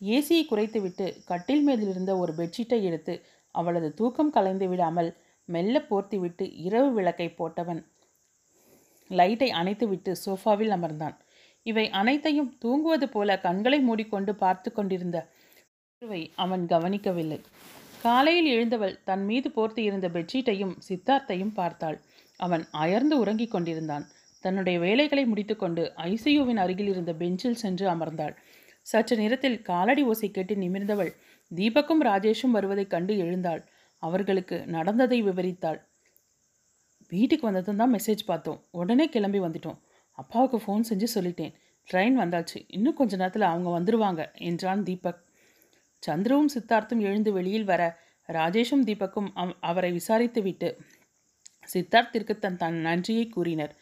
ஏசியை 0.00 0.44
குறைத்துவிட்டு 0.46 1.06
கட்டில் 1.24 1.64
மீதிலிருந்த 1.66 2.12
ஒரு 2.18 2.32
பெட்ஷீட்டை 2.38 2.78
எடுத்து 2.82 3.14
அவளது 3.54 3.88
தூக்கம் 3.94 4.30
கலைந்து 4.30 4.68
விடாமல் 4.68 5.10
மெல்ல 5.48 5.82
போர்த்திவிட்டு 5.90 6.44
இரவு 6.66 6.90
விளக்கை 6.92 7.28
போட்டவன் 7.38 7.82
லைட்டை 9.10 9.48
அணைத்துவிட்டு 9.50 10.12
சோஃபாவில் 10.24 10.74
அமர்ந்தான். 10.76 11.16
இவை 11.66 11.84
அனைத்தையும் 12.00 12.50
தூங்குவது 12.58 13.06
போல 13.08 13.38
கண்களை 13.40 13.78
மூடிக்கொண்டு 13.80 14.34
பார்த்து 14.34 14.68
கொண்டிருந்த 14.72 15.18
அவன் 16.44 16.64
கவனிக்கவில்லை. 16.66 17.38
காலையில் 18.04 18.46
எழுந்தவள் 18.46 19.02
தன் 19.04 19.24
மீது 19.24 19.48
போர்த்தி 19.48 19.78
இருந்த 19.78 20.08
பெட்ஷீட்டையும் 20.08 20.78
சித்தார்த்தையும் 20.88 21.54
பார்த்தாள். 21.54 22.00
அவன் 22.36 22.64
அயர்ந்து 22.70 23.18
உறங்கிக் 23.18 23.50
கொண்டிருந்தான். 23.50 24.06
தன்னுடைய 24.40 24.78
வேலைகளை 24.78 25.26
முடித்துக்கொண்டு 25.26 25.92
ஐசியூவின் 25.96 26.56
அருகில் 26.56 26.86
இருந்த 26.86 27.14
பெஞ்சில் 27.14 27.54
சென்று 27.54 27.88
அமர்ந்தாள். 27.88 28.34
சற்று 28.82 29.16
நேரத்தில் 29.16 29.62
காலடி 29.62 30.02
ஓசை 30.02 30.30
கேட்டு 30.30 30.54
நிமிர்ந்தவள் 30.54 31.12
தீபக்கும் 31.54 32.02
ராஜேஷும் 32.04 32.50
வருவதைக் 32.50 32.90
கண்டு 32.90 33.18
எழுந்தாள். 33.18 33.68
அவர்களுக்கு 34.02 34.66
நடந்ததை 34.66 35.22
விவரித்தாள். 35.22 35.80
வீட்டுக்கு 37.08 37.46
வந்ததும் 37.46 37.76
தான் 37.76 37.94
மெசேஜ் 37.94 38.26
பார்த்தோம். 38.26 38.64
உடனே 38.70 39.08
கிளம்பி 39.08 39.40
வந்துட்டோம். 39.40 39.78
அப்பாவுக்கு 40.18 40.58
ஃபோன் 40.58 40.84
செஞ்சு 40.90 41.06
சொல்லிட்டேன். 41.14 41.54
ட்ரெயின் 41.92 42.18
வந்தாச்சு. 42.18 42.64
இன்னும் 42.68 42.94
கொஞ்ச 42.94 43.16
நேரத்தில் 43.16 43.42
அவங்க 43.42 43.70
வந்துருவாங்க 43.80 44.32
என்றான் 44.34 44.82
தீபக். 44.82 45.22
சந்துருவும் 46.06 46.52
சித்தார்த்தும் 46.54 47.02
எழுந்து 47.08 47.30
வெளியில் 47.32 47.68
வர 47.70 47.82
ராஜேஷும் 48.28 48.84
தீபக்கும் 48.88 49.30
அவரை 49.60 49.90
விசாரித்துவிட்டு 49.92 50.68
சித்தார்த்திற்கு 51.72 52.34
தன் 52.38 52.56
தன் 52.56 52.78
நன்றியை 52.86 53.24
கூறினர். 53.28 53.72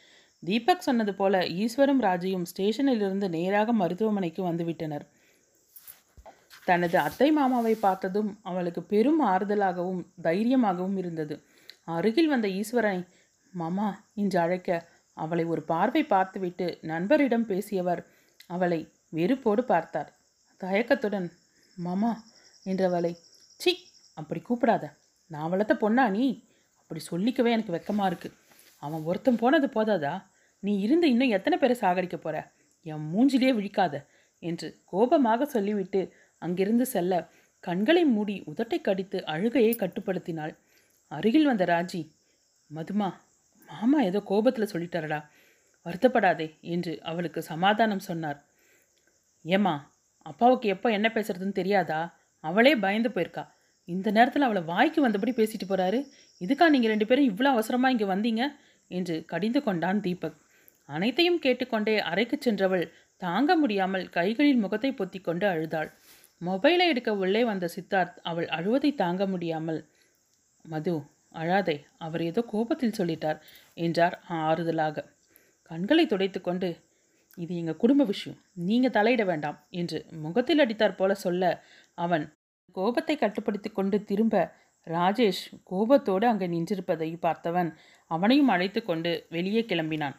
தீபக் 0.43 0.86
சொன்னது 0.86 1.12
போல 1.15 1.40
ஈஸ்வரும் 1.62 2.01
ராஜியும் 2.05 2.47
ஸ்டேஷனிலிருந்து 2.51 3.27
நேராக 3.28 3.73
மருத்துவமனைக்கு 3.73 4.43
வந்துவிட்டனர் 4.49 5.05
தனது 6.66 6.97
அத்தை 6.99 7.28
மாமாவை 7.32 7.74
பார்த்ததும் 7.77 8.31
அவளுக்கு 8.43 8.82
பெரும் 8.82 9.20
ஆறுதலாகவும் 9.27 10.03
தைரியமாகவும் 10.23 10.97
இருந்தது. 10.97 11.35
அருகில் 11.94 12.31
வந்த 12.32 12.49
ஈஸ்வரனை 12.61 13.01
மாமா 13.55 13.89
என்று 14.15 14.39
அழைக்க 14.39 14.70
அவளை 15.16 15.44
ஒரு 15.44 15.62
பார்வை 15.62 16.03
பார்த்துவிட்டு 16.05 16.66
நண்பரிடம் 16.82 17.47
பேசியவர் 17.47 18.03
அவளை 18.47 18.81
வெறுப்போடு 19.11 19.62
பார்த்தார். 19.62 20.11
தயக்கத்துடன் 20.61 21.28
மாமா 21.77 22.24
என்றவளை 22.65 23.16
சி 23.57 23.90
அப்படி 24.15 24.43
கூப்பிடாத. 24.49 24.85
நான் 25.27 25.49
வளர்த்த 25.49 25.74
பொண்ணா 25.74 26.11
நீ? 26.11 26.44
அப்படி 26.77 27.01
சொல்லிக்கவே 27.11 27.51
எனக்கு 27.51 27.73
வெக்கமாக 27.73 28.07
இருக்கு. 28.07 28.32
அவன் 28.77 29.03
ஒருத்தன் 29.03 29.36
போனது 29.36 29.66
போதாதா? 29.66 30.23
நீ 30.59 30.78
இருந்து 30.81 31.09
இன்னும் 31.09 31.28
எத்தனை 31.28 31.59
பேரை 31.59 31.77
சாகடிக்க 31.81 32.16
போற? 32.16 32.53
என் 32.82 33.07
மூஞ்சிலே 33.15 33.51
விழிக்காத 33.55 34.07
என்று 34.39 34.82
கோபமாக 34.85 35.44
சொல்லிவிட்டு 35.44 36.15
அங்கிருந்து 36.39 36.86
செல்ல 36.86 37.31
கண்களை 37.61 38.05
மூடி 38.05 38.43
உதட்டை 38.47 38.81
கடித்து 38.81 39.27
அழுகையை 39.27 39.77
கட்டுப்படுத்தினாள். 39.77 40.57
அருகில் 41.09 41.44
வந்த 41.44 41.65
ராஜி 41.65 42.12
மதுமா 42.74 43.12
மாமா 43.69 44.01
ஏதோ 44.01 44.20
கோபத்தில் 44.20 44.73
சொல்லிட்டாரடா. 44.73 45.24
வருத்தப்படாதே 45.85 46.61
என்று 46.61 47.03
அவளுக்கு 47.03 47.43
சமாதானம் 47.43 47.99
சொன்னார். 47.99 48.44
ஏம்மா 49.43 49.91
அப்பாவுக்கு 50.23 50.69
எப்போ 50.69 50.89
என்ன 50.90 51.09
பேசுறதுன்னு 51.15 51.59
தெரியாதா? 51.61 52.01
அவளே 52.44 52.73
பயந்து 52.77 53.09
போயிருக்கா. 53.09 53.44
இந்த 53.89 54.09
நேரத்தில் 54.11 54.43
அவளை 54.43 54.62
வாய்க்கு 54.62 55.01
வந்தபடி 55.09 55.32
பேசிட்டு 55.36 55.66
போறாரு. 55.69 55.99
இதுக்கா 56.40 56.66
நீங்கள் 56.69 56.90
ரெண்டு 56.90 57.07
பேரும் 57.07 57.28
இவ்வளோ 57.31 57.51
அவசரமாக 57.55 57.94
இங்கே 57.94 58.05
வந்தீங்க? 58.05 58.44
என்று 58.90 59.24
கடிந்து 59.24 59.61
கொண்டான் 59.62 60.01
தீபக். 60.01 60.36
அனைத்தையும் 60.89 61.39
கேட்டுக்கொண்டே 61.39 61.94
அறைக்கு 62.01 62.36
சென்றவள் 62.40 62.85
தாங்க 63.16 63.57
முடியாமல் 63.57 64.05
கைகளில் 64.09 64.57
முகத்தை 64.57 64.90
பொத்தி 64.90 65.19
கொண்டு 65.20 65.47
அழுதாள். 65.47 65.90
மொபைலை 66.40 66.86
எடுக்க 66.89 67.11
உள்ளே 67.15 67.43
வந்த 67.44 67.66
சித்தார்த் 67.77 68.16
அவள் 68.23 68.49
அழுவதை 68.49 68.90
தாங்க 68.94 69.27
முடியாமல் 69.27 69.81
மது 70.65 70.94
அழாதே 71.35 71.77
அவர் 71.97 72.23
ஏதோ 72.23 72.40
கோபத்தில் 72.47 72.97
சொல்லிட்டார் 72.99 73.39
என்றார் 73.77 74.16
ஆறுதலாக. 74.28 75.05
கண்களை 75.70 76.05
துடைத்துக்கொண்டு 76.07 76.69
இது 77.38 77.52
எங்கள் 77.56 77.80
குடும்ப 77.82 78.02
விஷயம். 78.04 78.38
நீங்கள் 78.68 78.94
தலையிட 78.96 79.22
வேண்டாம் 79.24 79.59
என்று 79.80 79.98
முகத்தில் 80.24 80.62
அடித்தார் 80.64 80.98
போல 80.98 81.12
சொல்ல 81.14 81.52
அவன் 81.98 82.24
கோபத்தை 82.76 83.14
கட்டுப்படுத்தி 83.16 83.70
கொண்டு 83.70 83.96
திரும்ப 84.04 84.36
ராஜேஷ் 84.86 85.42
கோபத்தோடு 85.64 86.26
அங்கே 86.26 86.46
நின்றிருப்பதை 86.46 87.09
பார்த்தவன் 87.26 87.70
அவனையும் 88.10 88.52
அழைத்து 88.54 88.80
கொண்டு 88.82 89.10
வெளியே 89.30 89.62
கிளம்பினான். 89.62 90.16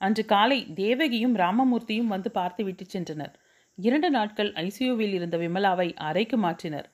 அன்று 0.00 0.22
காலை 0.24 0.58
தேவகியும் 0.74 1.34
ராமமூர்த்தியும் 1.36 2.12
வந்து 2.14 2.30
பார்த்து 2.30 2.62
விட்டு 2.64 2.84
சென்றனர். 2.94 3.32
இரண்டு 3.78 4.08
நாட்கள் 4.10 4.50
ஐசியூவில் 4.64 5.14
இருந்த 5.18 5.36
விமலாவை 5.38 5.88
அறைக்கு 6.08 6.36
மாற்றினர். 6.36 6.88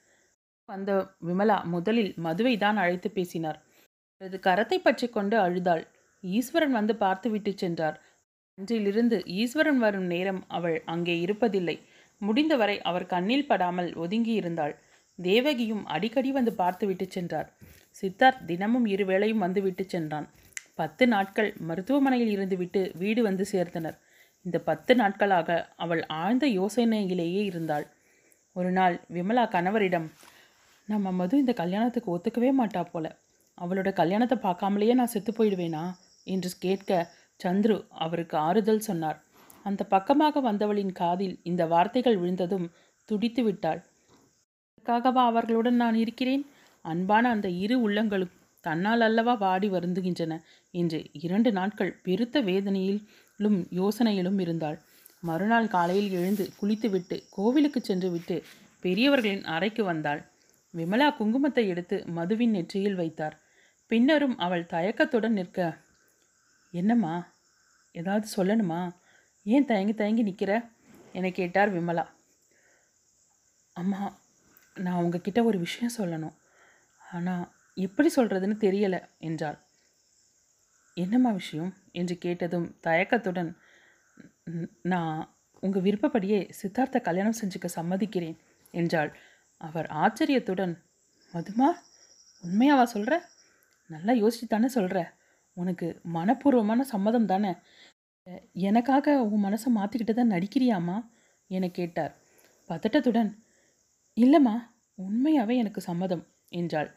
வந்த 0.69 0.91
விமலா 1.29 1.57
முதலில் 1.75 2.13
மதுவை 2.17 2.55
தான் 2.59 2.79
அழைத்து 2.83 3.09
பேசினார். 3.11 3.59
அவரது 4.21 4.39
கரத்தை 4.49 4.79
பற்றி 4.79 5.07
கொண்டு 5.09 5.37
அழுதாள். 5.37 5.85
ஈஸ்வரன் 6.25 6.75
வந்து 6.79 6.95
பார்த்து 6.97 7.29
விட்டு 7.31 7.53
சென்றார். 7.57 7.97
அன்றிலிருந்து 8.59 9.17
ஈஸ்வரன் 9.27 9.79
வரும் 9.79 10.05
நேரம் 10.05 10.45
அவள் 10.49 10.77
அங்கே 10.85 11.15
இருப்பதில்லை. 11.25 11.75
முடிந்தவரை 12.21 12.77
அவர் 12.81 13.05
கண்ணில் 13.07 13.47
படாமல் 13.47 13.95
ஒதுங்கி 13.95 14.33
இருந்தாள் 14.33 14.75
தேவகியும் 15.19 15.83
அடிக்கடி 15.87 16.31
வந்து 16.33 16.53
பார்த்துவிட்டு 16.53 17.07
சென்றார். 17.09 17.49
சித்தார்த் 18.03 18.45
தினமும் 18.47 18.87
இருவேளையும் 18.87 19.43
வந்து 19.43 19.63
விட்டு 19.63 19.85
சென்றான். 19.87 20.27
பத்து 20.75 21.05
நாட்கள் 21.07 21.51
மருத்துவமனையில் 21.59 22.33
இருந்துவிட்டு 22.37 22.81
வீடு 22.99 23.23
வந்து 23.23 23.47
சேர்த்தனர். 23.53 23.99
இந்த 24.43 24.59
பத்து 24.61 24.95
நாட்களாக 24.95 25.51
அவள் 25.77 26.03
ஆழ்ந்த 26.07 26.47
யோசனையிலேயே 26.47 27.45
இருந்தாள். 27.45 27.87
ஒரு 28.57 28.71
நாள் 28.71 28.97
விமலா 29.13 29.47
கணவரிடம் 29.51 30.09
நம்ம 30.89 31.13
மது 31.13 31.37
இந்த 31.39 31.53
கல்யாணத்துக்கு 31.53 32.11
ஒத்துக்கவே 32.17 32.51
மாட்டா 32.59 32.83
போல. 32.93 33.07
அவளோட 33.59 33.93
கல்யாணத்தை 33.93 34.39
பார்க்காமலேயே 34.39 34.95
நான் 34.95 35.07
செத்து 35.07 35.33
போயிடுவேனா? 35.33 35.85
என்று 36.27 36.51
கேட்க 36.59 36.91
சந்துரு 37.45 37.77
அவருக்கு 37.97 38.37
ஆறுதல் 38.39 38.79
சொன்னார். 38.79 39.19
அந்த 39.63 39.85
பக்கமாக 39.85 40.41
வந்தவளின் 40.41 40.93
காதில் 40.93 41.37
இந்த 41.43 41.67
வார்த்தைகள் 41.67 42.17
விழுந்ததும் 42.17 42.67
துடித்து 43.05 43.43
விட்டாள். 43.43 43.81
அதற்காகவா 44.77 45.23
அவர்களுடன் 45.25 45.77
நான் 45.77 45.95
இருக்கிறேன்? 45.95 46.43
அன்பான 46.85 47.29
அந்த 47.29 47.49
இரு 47.49 47.77
உள்ளங்களும் 47.81 48.35
தன்னால் 48.61 49.01
அல்லவா 49.01 49.35
வாடி 49.35 49.69
வருந்துகின்றன? 49.69 50.35
என்று 50.71 50.99
இரண்டு 51.13 51.53
நாட்கள் 51.53 51.97
பெருத்த 52.03 52.41
வேதனையிலும் 52.41 53.59
யோசனையிலும் 53.71 54.39
இருந்தாள். 54.39 54.79
மறுநாள் 55.21 55.69
காலையில் 55.69 56.11
எழுந்து 56.11 56.45
குளித்துவிட்டு 56.61 57.17
கோவிலுக்கு 57.31 57.81
சென்று 57.81 58.11
விட்டு 58.11 58.37
பெரியவர்களின் 58.83 59.45
அறைக்கு 59.45 59.85
வந்தாள். 59.85 60.21
விமலா 60.75 61.09
குங்குமத்தை 61.19 61.65
எடுத்து 61.67 62.05
மதுவின் 62.07 62.51
நெற்றியில் 62.51 62.95
வைத்தார். 62.95 63.37
பின்னரும் 63.87 64.39
அவள் 64.39 64.65
தயக்கத்துடன் 64.67 65.33
நிற்க 65.33 65.59
என்னம்மா? 66.77 67.15
ஏதாவது 67.95 68.27
சொல்லணுமா? 68.37 68.81
ஏன் 69.47 69.65
தயங்கி 69.65 69.95
தயங்கி 69.95 70.23
நிற்கிற 70.23 70.53
என 71.13 71.31
கேட்டார் 71.31 71.71
விமலா. 71.73 72.05
அம்மா 73.77 74.01
நான் 74.77 75.01
உங்ககிட்ட 75.03 75.41
ஒரு 75.45 75.59
விஷயம் 75.59 75.97
சொல்லணும். 75.99 76.37
ஆனால் 77.03 77.45
எப்படி 77.77 78.09
சொல்கிறதுன்னு 78.17 78.57
தெரியலை 78.61 79.01
என்றாள். 79.19 79.59
என்னம்மா 80.97 81.31
விஷயம்? 81.31 81.73
என்று 81.93 82.15
கேட்டதும் 82.19 82.69
தயக்கத்துடன் 82.81 83.51
நான் 84.85 85.19
உங்கள் 85.63 85.83
விருப்பப்படியே 85.83 86.41
சித்தார்த்த 86.61 87.01
கல்யாணம் 87.01 87.41
செஞ்சுக்க 87.41 87.69
சம்மதிக்கிறேன் 87.77 88.37
என்றாள். 88.75 89.11
அவர் 89.61 89.89
ஆச்சரியத்துடன் 89.97 90.75
மதுமா 91.35 91.69
உண்மையாவா 92.43 92.85
சொல்கிற 92.87 93.15
நல்லா 93.91 94.13
யோசிச்சு 94.15 94.47
தானே 94.49 94.69
சொல்கிற 94.69 94.99
உனக்கு 95.57 95.87
மனப்பூர்வமான 96.17 96.81
சம்மதம் 96.93 97.29
தானே? 97.33 97.53
எனக்காக 98.69 99.17
உன் 99.31 99.45
மனசை 99.47 99.69
மாற்றிக்கிட்டு 99.79 100.15
தான் 100.15 100.33
நடிக்கிறியாம்மா? 100.35 100.97
என 101.51 101.69
கேட்டார். 101.79 102.13
பதட்டத்துடன் 102.71 103.31
இல்லைம்மா 104.17 104.55
உண்மையாகவே 104.99 105.55
எனக்கு 105.63 105.81
சம்மதம் 105.89 106.25
என்றாள். 106.61 106.89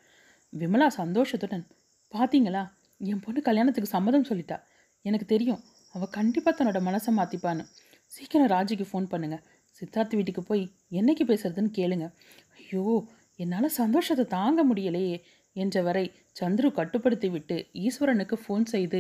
விமலா 0.54 0.88
சந்தோஷத்துடன் 1.02 1.66
பார்த்தீங்களா 2.12 2.64
என் 3.02 3.24
பொண்ணு 3.26 3.40
கல்யாணத்துக்கு 3.48 3.96
சம்மதம் 3.96 4.28
சொல்லிட்டா. 4.30 4.58
எனக்கு 5.06 5.26
தெரியும் 5.34 5.62
அவள் 5.96 6.16
கண்டிப்பாக 6.18 6.54
தன்னோட 6.58 6.80
மனசை 6.88 7.12
மாற்றிப்பான்னு 7.20 7.64
சீக்கிரம் 8.12 8.52
ராஜிக்கு 8.56 8.86
ஃபோன் 8.90 9.08
பண்ணுங்கள் 9.12 9.44
சித்தார்த் 9.78 10.16
வீட்டுக்கு 10.18 10.42
போய் 10.50 10.64
என்னைக்கு 11.00 11.24
பேசுறதுன்னு 11.32 11.72
கேளுங்க. 11.80 12.06
ஐயோ 12.60 12.84
என்னால் 13.40 13.76
சந்தோஷத்தை 13.82 14.26
தாங்க 14.38 14.62
முடியலையே. 14.70 15.18
என்றவரை 15.64 16.06
சந்துரு 16.40 16.70
கட்டுப்படுத்திவிட்டு 16.80 17.58
ஈஸ்வரனுக்கு 17.86 18.36
ஃபோன் 18.44 18.66
செய்து 18.74 19.00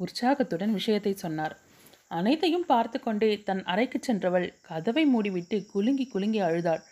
உற்சாகத்துடன் 0.00 0.72
விஷயத்தை 0.78 1.12
சொன்னார். 1.24 1.54
அனைத்தையும் 2.18 2.66
பார்த்து 2.72 2.98
கொண்டே 3.00 3.30
தன் 3.48 3.62
அறைக்கு 3.72 3.98
சென்றவள் 4.06 4.46
கதவை 4.68 5.04
மூடிவிட்டு 5.14 5.56
குலுங்கி 5.72 6.06
குலுங்கி 6.12 6.40
அழுதாள். 6.48 6.82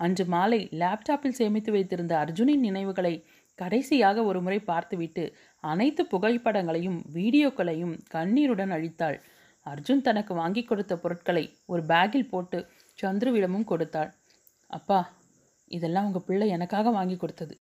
அன்று 0.00 0.24
மாலை 0.34 0.60
லேப்டாப்பில் 0.80 1.36
சேமித்து 1.40 1.70
வைத்திருந்த 1.74 2.14
அர்ஜுனின் 2.22 2.64
நினைவுகளை 2.68 3.14
கடைசியாக 3.58 4.24
ஒருமுறை 4.30 4.58
பார்த்துவிட்டு 4.70 5.24
அனைத்து 5.64 6.02
புகைப்படங்களையும் 6.12 6.98
வீடியோக்களையும் 7.16 7.94
கண்ணீருடன் 8.14 8.74
அழித்தாள். 8.76 9.18
அர்ஜுன் 9.66 10.04
தனக்கு 10.08 10.32
வாங்கி 10.40 10.62
கொடுத்த 10.64 10.92
பொருட்களை 10.96 11.44
ஒரு 11.72 11.82
பேக்கில் 11.90 12.30
போட்டு 12.32 12.58
சந்துருவிடமும் 12.98 13.70
கொடுத்தாள். 13.72 14.10
அப்பா 14.70 15.00
இதெல்லாம் 15.70 16.06
உங்கள் 16.08 16.26
பிள்ளை 16.28 16.46
எனக்காக 16.56 16.90
வாங்கி 16.90 17.16
கொடுத்தது. 17.16 17.54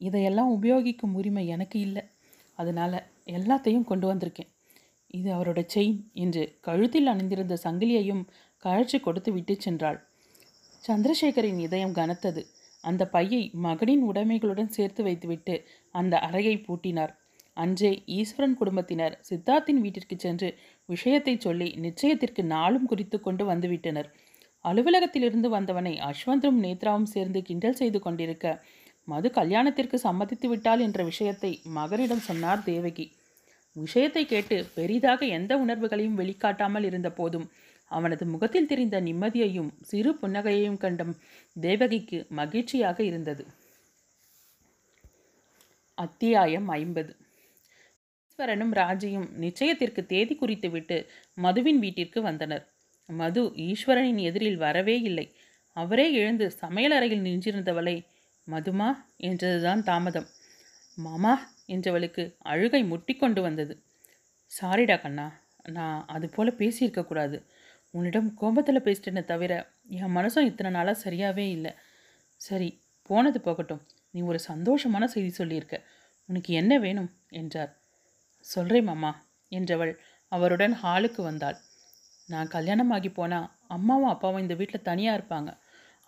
இதையெல்லாம் 0.00 0.50
உபயோகிக்கும் 0.56 1.14
உரிமை 1.18 1.44
எனக்கு 1.46 1.78
இல்லை. 1.80 2.02
அதனால் 2.58 2.96
எல்லாத்தையும் 3.36 3.88
கொண்டு 3.90 4.06
வந்திருக்கேன். 4.10 4.50
இது 5.14 5.28
அவரோட 5.36 5.60
செயின் 5.74 5.98
என்று 6.14 6.42
கழுத்தில் 6.60 7.10
அணிந்திருந்த 7.12 7.54
சங்கிலியையும் 7.64 8.22
கழற்றி 8.62 8.98
கொடுத்து 8.98 9.30
விட்டு 9.32 9.54
சென்றாள். 9.64 9.98
சந்திரசேகரின் 10.84 11.58
இதயம் 11.58 11.96
கனத்தது. 11.98 12.42
அந்த 12.84 13.02
பையை 13.06 13.42
மகனின் 13.66 14.04
உடைமைகளுடன் 14.10 14.74
சேர்த்து 14.76 15.02
வைத்துவிட்டு 15.02 15.54
அந்த 15.94 16.14
அறையை 16.18 16.54
பூட்டினார். 16.66 17.12
அன்றே 17.56 17.90
ஈஸ்வரன் 18.16 18.56
குடும்பத்தினர் 18.60 19.14
சித்தார்த்தின் 19.28 19.80
வீட்டிற்கு 19.84 20.16
சென்று 20.16 20.48
விஷயத்தை 20.88 21.34
சொல்லி 21.36 21.68
நிச்சயத்திற்கு 21.86 22.42
நாளும் 22.54 22.86
குறித்து 22.86 23.16
கொண்டு 23.20 23.44
வந்துவிட்டனர். 23.50 24.08
அலுவலகத்திலிருந்து 24.64 25.48
வந்தவனை 25.48 25.92
அஸ்வந்தும் 26.08 26.58
நேத்ராவும் 26.64 27.10
சேர்ந்து 27.14 27.40
கிண்டல் 27.42 27.78
செய்து 27.80 27.98
கொண்டிருக்க 28.00 28.46
மது 29.08 29.30
கல்யாணத்திற்கு 29.30 29.98
சம்மதித்து 29.98 30.48
விட்டாள் 30.48 30.80
என்ற 30.80 31.04
விஷயத்தை 31.04 31.62
மகனிடம் 31.64 32.18
சொன்னார் 32.18 32.62
தேவகி. 32.62 33.12
விஷயத்தை 33.72 34.26
கேட்டு 34.26 34.66
பெரிதாக 34.74 35.26
எந்த 35.26 35.58
உணர்வுகளையும் 35.58 36.14
வெளிக்காட்டாமல் 36.14 36.84
இருந்த 36.84 37.10
போதும் 37.10 37.50
அவனது 37.90 38.26
முகத்தில் 38.26 38.66
தெரிந்த 38.66 39.00
நிம்மதியையும் 39.00 39.70
சிறு 39.82 40.10
புன்னகையையும் 40.12 40.76
கண்ட 40.76 41.04
தேவகிக்கு 41.60 42.26
மகிழ்ச்சியாக 42.28 43.02
இருந்தது. 43.02 43.44
அத்தியாயம் 45.94 46.68
ஐம்பது. 46.68 47.16
ஈஸ்வரனும் 48.28 48.72
ராஜியும் 48.72 49.26
நிச்சயத்திற்கு 49.40 50.06
தேதி 50.06 50.38
குறித்துவிட்டு 50.40 51.06
மதுவின் 51.34 51.78
வீட்டிற்கு 51.78 52.22
வந்தனர். 52.22 52.64
மது 53.08 53.42
ஈஸ்வரனின் 53.56 54.16
எதிரில் 54.16 54.56
வரவே 54.56 55.00
இல்லை. 55.00 55.26
அவரே 55.76 56.12
எழுந்து 56.12 56.46
சமையலறையில் 56.60 57.22
நின்றிருந்தவளை 57.22 57.96
மதுமா 58.48 58.88
என்றதுதான் 59.16 59.82
தாமதம். 59.82 60.28
மாமா 60.98 61.34
என்றவளுக்கு 61.66 62.22
அழுகை 62.42 62.82
முட்டிக்கொண்டு 62.84 63.40
வந்தது. 63.40 63.74
சாரிடா 64.52 65.00
கண்ணா 65.00 65.26
நான் 65.68 66.06
அது 66.06 66.28
போல் 66.28 66.58
பேசியிருக்கக்கூடாது 66.58 67.36
உன்னிடம் 67.94 68.34
கோபத்தில் 68.34 68.84
பேசிட்டேனே 68.84 69.24
தவிர 69.24 69.52
என் 69.88 70.14
மனசும் 70.16 70.44
இத்தனை 70.44 70.70
நாளாக 70.70 70.96
சரியாகவே 71.04 71.46
இல்லை. 71.48 71.72
சரி 72.40 72.68
போனது 73.02 73.40
போகட்டும். 73.40 73.82
நீ 74.10 74.20
ஒரு 74.22 74.38
சந்தோஷமான 74.48 75.04
செய்தி 75.04 75.30
சொல்லியிருக்க. 75.30 75.76
உனக்கு 76.28 76.54
என்ன 76.54 76.78
வேணும்? 76.78 77.10
என்றார். 77.28 77.72
சொல்கிறேன் 78.46 78.84
மாமா 78.84 79.10
என்றவள் 79.52 79.92
அவருடன் 80.32 80.74
ஹாலுக்கு 80.82 81.20
வந்தாள். 81.22 81.58
நான் 82.28 82.48
கல்யாணமாகி 82.48 83.10
போனால் 83.12 83.50
அம்மாவும் 83.68 84.08
அப்பாவும் 84.08 84.40
இந்த 84.40 84.54
வீட்டில் 84.54 84.82
தனியாக 84.82 85.18
இருப்பாங்க. 85.18 85.50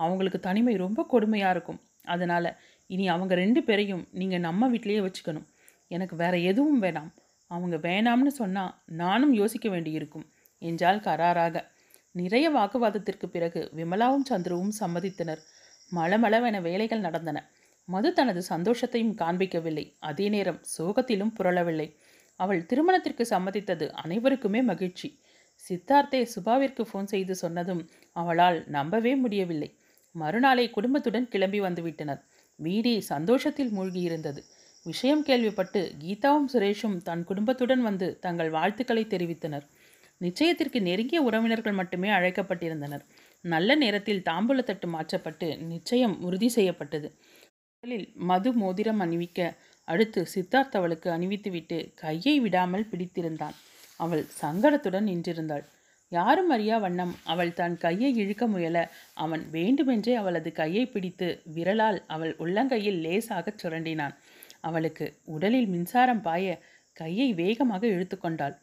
அவங்களுக்கு 0.00 0.40
தனிமை 0.40 0.74
ரொம்ப 0.76 1.06
கொடுமையாக 1.12 1.50
இருக்கும். 1.50 1.80
அதனால் 2.04 2.56
இனி 2.86 3.08
அவங்க 3.08 3.34
ரெண்டு 3.34 3.62
பேரையும் 3.62 4.08
நீங்கள் 4.10 4.40
நம்ம 4.40 4.70
வீட்டிலையே 4.70 5.00
வச்சுக்கணும். 5.00 5.46
எனக்கு 5.88 6.16
வேற 6.16 6.38
எதுவும் 6.38 6.82
வேணாம். 6.82 7.10
அவங்க 7.46 7.76
வேணாம்னு 7.76 8.26
சொன்னால் 8.26 8.74
நானும் 8.86 9.32
யோசிக்க 9.32 9.68
வேண்டியிருக்கும். 9.68 10.26
என்றால் 10.58 11.00
கராராக. 11.00 11.64
நிறைய 12.12 12.50
வாக்குவாதத்திற்கு 12.50 13.28
பிறகு 13.28 13.70
விமலாவும் 13.76 14.28
சந்துருவும் 14.30 14.72
சம்மதித்தனர். 14.80 15.38
மளமளவென 15.94 16.60
வேலைகள் 16.60 17.00
நடந்தன. 17.00 17.50
மது 17.84 18.12
தனது 18.12 18.42
சந்தோஷத்தையும் 18.48 19.16
காண்பிக்கவில்லை. 19.16 19.96
அதே 20.00 20.28
நேரம் 20.28 20.60
சோகத்திலும் 20.78 21.32
புரளவில்லை. 21.38 21.96
அவள் 22.36 22.66
திருமணத்திற்கு 22.66 23.26
சம்மதித்தது 23.30 23.90
அனைவருக்குமே 23.90 24.62
மகிழ்ச்சி. 24.62 25.20
சித்தார்த்தே 25.68 26.26
சுபாவிற்கு 26.36 26.84
ஃபோன் 26.92 27.04
செய்து 27.04 27.34
சொன்னதும் 27.34 27.88
அவளால் 28.12 28.64
நம்பவே 28.66 29.16
முடியவில்லை. 29.16 29.78
மறுநாளை 30.14 30.70
குடும்பத்துடன் 30.70 31.28
கிளம்பி 31.28 31.60
வந்துவிட்டனர் 31.60 32.20
வீடே 32.58 33.00
சந்தோஷத்தில் 33.00 33.72
மூழ்கியிருந்தது. 33.72 34.40
விஷயம் 34.86 35.22
கேள்விப்பட்டு 35.22 35.80
கீதாவும் 36.00 36.48
சுரேஷும் 36.52 36.96
தன் 37.02 37.24
குடும்பத்துடன் 37.24 37.82
வந்து 37.82 38.18
தங்கள் 38.18 38.50
வாழ்த்துக்களை 38.50 39.04
தெரிவித்தனர். 39.04 39.66
நிச்சயத்திற்கு 40.20 40.80
நெருங்கிய 40.80 41.20
உறவினர்கள் 41.22 41.72
மட்டுமே 41.72 42.08
அழைக்கப்பட்டிருந்தனர். 42.08 43.04
நல்ல 43.44 43.74
நேரத்தில் 43.74 44.22
தாம்பூலத்தட்டு 44.30 44.86
மாற்றப்பட்டு 44.86 45.48
நிச்சயம் 45.56 46.22
உறுதி 46.22 46.48
செய்யப்பட்டது. 46.48 47.08
முதலில் 47.74 48.12
மது 48.14 48.52
மோதிரம் 48.52 49.00
அணிவிக்க 49.00 49.40
அடுத்து 49.88 50.20
சித்தார்த் 50.34 50.76
அவளுக்கு 50.76 51.10
அணிவித்துவிட்டு 51.10 51.78
கையை 51.94 52.40
விடாமல் 52.40 52.88
பிடித்திருந்தான். 52.88 53.56
அவள் 54.00 54.24
சங்கடத்துடன் 54.42 55.08
நின்றிருந்தாள். 55.10 55.64
யாரும் 56.14 56.50
அறியா 56.50 56.76
வண்ணம் 56.78 57.12
அவள் 57.24 57.52
தன் 57.52 57.76
கையை 57.76 58.10
இழுக்க 58.16 58.44
முயல. 58.46 58.78
அவன் 59.14 59.42
வேண்டுமென்றே 59.50 60.14
அவளது 60.14 60.50
கையை 60.52 60.84
பிடித்து 60.86 61.28
விரலால் 61.54 61.98
அவள் 62.06 62.32
உள்ளங்கையில் 62.38 63.00
லேசாகச் 63.06 63.60
சுரண்டினான். 63.62 64.14
அவளுக்கு 64.60 65.06
உடலில் 65.24 65.66
மின்சாரம் 65.66 66.22
பாய 66.22 66.56
கையை 66.92 67.28
வேகமாக 67.32 67.82
இழுத்து 67.86 68.18
கொண்டாள். 68.18 68.56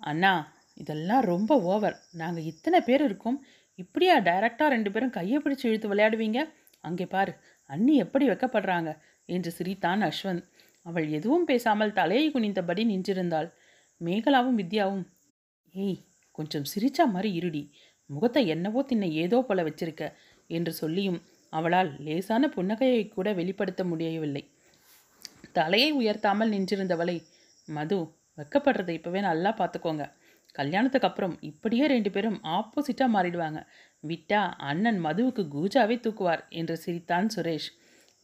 அண்ணா 0.00 0.34
இதெல்லாம் 0.74 1.24
ரொம்ப 1.32 1.60
ஓவர். 1.62 1.96
நாங்கள் 2.12 2.48
இத்தனை 2.52 2.80
பேர் 2.80 3.04
இருக்கோம். 3.04 3.38
இப்படியா 3.74 4.14
டைரக்டாக 4.18 4.68
ரெண்டு 4.68 4.90
பேரும் 4.90 5.16
கையை 5.18 5.38
பிடிச்சு 5.38 5.66
இழுத்து 5.68 5.88
விளையாடுவீங்க? 5.92 6.40
அங்கே 6.80 7.06
பாரு 7.06 7.32
அண்ணி 7.70 7.94
எப்படி 7.96 8.24
வெக்கப்படுறாங்க? 8.28 8.90
என்று 9.26 9.50
சிரித்தான் 9.50 10.02
அஸ்வந்த். 10.02 10.44
அவள் 10.86 11.06
எதுவும் 11.08 11.44
பேசாமல் 11.44 11.92
தலையை 11.92 12.26
குனிந்தபடி 12.30 12.82
நின்றிருந்தாள். 12.92 13.48
மேகலாவும் 14.04 14.58
வித்யாவும் 14.60 15.04
ஏய் 15.72 16.00
கொஞ்சம் 16.40 16.68
சிரிச்சா 16.72 17.04
மாதிரி 17.14 17.30
இருடி. 17.40 17.62
முகத்தை 18.10 18.42
என்னவோ 18.54 18.80
தின்ன 18.82 19.08
ஏதோ 19.24 19.38
போல 19.48 19.62
வச்சிருக்க 19.66 20.04
என்று 20.50 20.72
சொல்லியும் 20.80 21.20
அவளால் 21.52 21.90
லேசான 22.06 22.48
புன்னகையை 22.54 23.02
கூட 23.08 23.28
வெளிப்படுத்த 23.38 23.82
முடியவில்லை. 23.90 24.42
தலையை 25.58 25.90
உயர்த்தாமல் 26.00 26.52
நின்றிருந்தவளை 26.54 27.16
மது 27.68 27.98
வெக்கப்படுறதை 28.38 28.94
இப்போவே 28.98 29.20
நல்லா 29.28 29.50
பார்த்துக்கோங்க 29.58 30.04
கல்யாணத்துக்கு 30.58 31.08
அப்புறம் 31.08 31.34
இப்படியே 31.48 31.84
ரெண்டு 31.92 32.10
பேரும் 32.14 32.38
ஆப்போசிட்டாக 32.56 33.14
மாறிடுவாங்க. 33.14 33.58
விட்டா 34.10 34.40
அண்ணன் 34.70 35.00
மதுவுக்கு 35.04 35.42
கூஜாவே 35.54 35.96
தூக்குவார் 36.04 36.42
என்று 36.60 36.74
சிரித்தான் 36.84 37.28
சுரேஷ். 37.34 37.68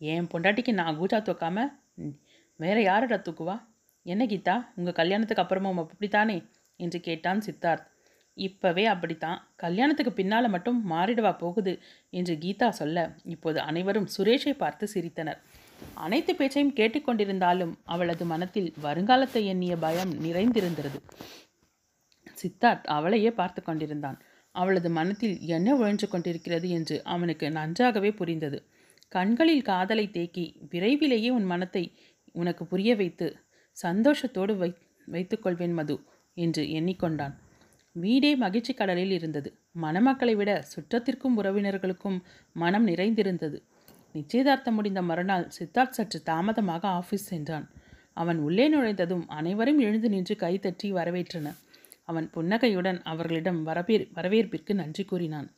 என் 0.01 0.31
பொண்டாட்டிக்கு 0.33 0.73
நான் 0.81 0.99
கூஜா 1.01 1.19
தூக்காம 1.29 1.67
வேற 2.61 2.77
யாரடா 2.83 3.19
தூக்குவா? 3.19 3.57
என்ன 4.07 4.23
கீதா 4.33 4.57
உங்கள் 4.79 4.99
கல்யாணத்துக்கு 5.01 5.45
அப்புறமும் 5.45 5.83
அப்படித்தானே 5.85 6.39
என்று 6.81 7.01
கேட்டான் 7.01 7.45
சித்தார்த். 7.47 7.87
இப்பவே 8.37 8.85
அப்படித்தான். 8.87 9.39
கல்யாணத்துக்கு 9.57 10.13
பின்னால் 10.13 10.49
மட்டும் 10.49 10.79
மாறிடவா 10.91 11.33
போகுது 11.39 11.73
என்று 12.11 12.35
கீதா 12.35 12.69
சொல்ல 12.69 13.07
இப்போது 13.25 13.61
அனைவரும் 13.61 14.09
சுரேஷை 14.17 14.55
பார்த்து 14.57 14.87
சிரித்தனர். 14.95 15.41
அனைத்து 15.95 16.33
பேச்சையும் 16.35 16.75
கேட்டுக்கொண்டிருந்தாலும் 16.75 17.73
அவளது 17.85 18.25
மனத்தில் 18.25 18.71
வருங்காலத்தை 18.83 19.43
எண்ணிய 19.45 19.77
பயம் 19.77 20.13
நிறைந்திருந்தது 20.17 21.01
சித்தார்த் 22.43 22.87
அவளையே 22.87 23.31
பார்த்து 23.31 23.63
கொண்டிருந்தான். 23.63 24.19
அவளது 24.55 24.91
மனத்தில் 24.91 25.41
என்ன 25.41 25.77
உழன்று 25.77 26.09
கொண்டிருக்கிறது 26.09 26.69
என்று 26.69 26.97
அவனுக்கு 27.05 27.47
நன்றாகவே 27.51 28.11
புரிந்தது. 28.13 28.59
கண்களில் 29.09 29.63
காதலை 29.63 30.11
தேக்கி 30.11 30.45
விரைவிலேயே 30.71 31.31
உன் 31.31 31.45
மனத்தை 31.45 31.85
உனக்கு 32.33 32.67
புரிய 32.67 32.97
வைத்து 32.97 33.27
சந்தோஷத்தோடு 33.77 34.55
வை 34.57 34.71
வைத்துக்கொள்வேன் 35.09 35.75
மது 35.75 35.97
என்று 36.37 36.63
எண்ணிக்கொண்டான். 36.63 37.35
வீடே 37.97 38.31
மகிழ்ச்சி 38.37 38.73
கடலில் 38.75 39.11
இருந்தது. 39.11 39.51
மணமக்களை 39.83 40.35
விட 40.37 40.51
சுற்றத்திற்கும் 40.73 41.37
உறவினர்களுக்கும் 41.37 42.19
மனம் 42.53 42.87
நிறைந்திருந்தது. 42.89 43.59
நிச்சயதார்த்தம் 44.13 44.75
முடிந்த 44.75 45.01
மறுநாள் 45.03 45.47
சித்தார்த் 45.57 45.97
சற்று 45.97 46.19
தாமதமாக 46.23 46.83
ஆஃபீஸ் 47.01 47.29
சென்றான். 47.33 47.67
அவன் 48.15 48.39
உள்ளே 48.39 48.67
நுழைந்ததும் 48.69 49.25
அனைவரும் 49.29 49.79
எழுந்து 49.79 50.09
நின்று 50.09 50.37
கைதட்டி 50.37 50.89
வரவேற்றனர். 50.93 51.59
அவன் 52.09 52.27
புன்னகையுடன் 52.31 52.99
அவர்களிடம் 53.03 53.61
வரவேற் 53.63 54.07
வரவேற்பிற்கு 54.15 54.73
நன்றி 54.75 55.05
கூறினான். 55.05 55.49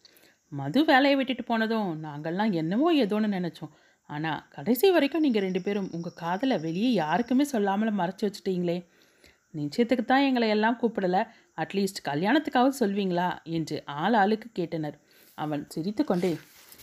மது 0.52 0.80
வேலையை 0.84 1.16
விட்டுட்டு 1.16 1.44
போனதும் 1.44 1.90
நாங்கள்லாம் 2.04 2.52
என்னவோ 2.52 2.88
ஏதோன்னு 3.02 3.28
நினச்சோம். 3.36 3.72
ஆனால் 4.10 4.44
கடைசி 4.48 4.86
வரைக்கும் 4.90 5.20
நீங்கள் 5.20 5.44
ரெண்டு 5.46 5.60
பேரும் 5.62 5.90
உங்கள் 5.92 6.18
காதலை 6.22 6.56
வெளியே 6.58 6.92
யாருக்குமே 6.92 7.44
சொல்லாமல் 7.44 7.98
மறைச்சி 8.00 8.24
வச்சுட்டீங்களே. 8.26 8.78
நிச்சயத்துக்கு 9.54 10.04
தான் 10.04 10.22
எங்களை 10.22 10.48
எல்லாம் 10.48 10.78
கூப்பிடல. 10.82 11.18
அட்லீஸ்ட் 11.56 12.00
கல்யாணத்துக்காவது 12.08 12.74
சொல்வீங்களா? 12.80 13.28
என்று 13.42 13.82
ஆள் 13.84 14.14
ஆளுக்கு 14.14 14.48
கேட்டனர். 14.58 14.96
அவன் 15.34 15.66
சிரித்துக்கொண்டே 15.68 16.32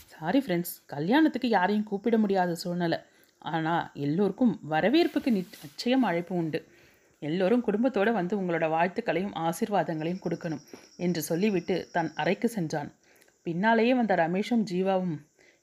சாரி 0.06 0.38
ஃப்ரெண்ட்ஸ் 0.38 0.74
கல்யாணத்துக்கு 0.86 1.48
யாரையும் 1.48 1.84
கூப்பிட 1.84 2.18
முடியாத 2.18 2.54
சூழ்நிலை. 2.54 2.98
ஆனால் 3.38 3.90
எல்லோருக்கும் 3.94 4.58
வரவேற்புக்கு 4.62 5.30
நிச்சயம் 5.30 6.02
அழைப்பு 6.02 6.34
உண்டு. 6.34 6.60
எல்லோரும் 7.18 7.60
குடும்பத்தோடு 7.60 8.12
வந்து 8.12 8.34
உங்களோட 8.40 8.66
வாழ்த்துக்களையும் 8.68 9.36
ஆசீர்வாதங்களையும் 9.36 10.22
கொடுக்கணும் 10.24 10.62
என்று 10.96 11.22
சொல்லிவிட்டு 11.22 11.88
தன் 11.92 12.10
அறைக்கு 12.14 12.48
சென்றான். 12.48 12.90
பின்னாலேயே 13.42 13.94
வந்த 13.94 14.14
ரமேஷும் 14.14 14.64
ஜீவாவும் 14.70 15.16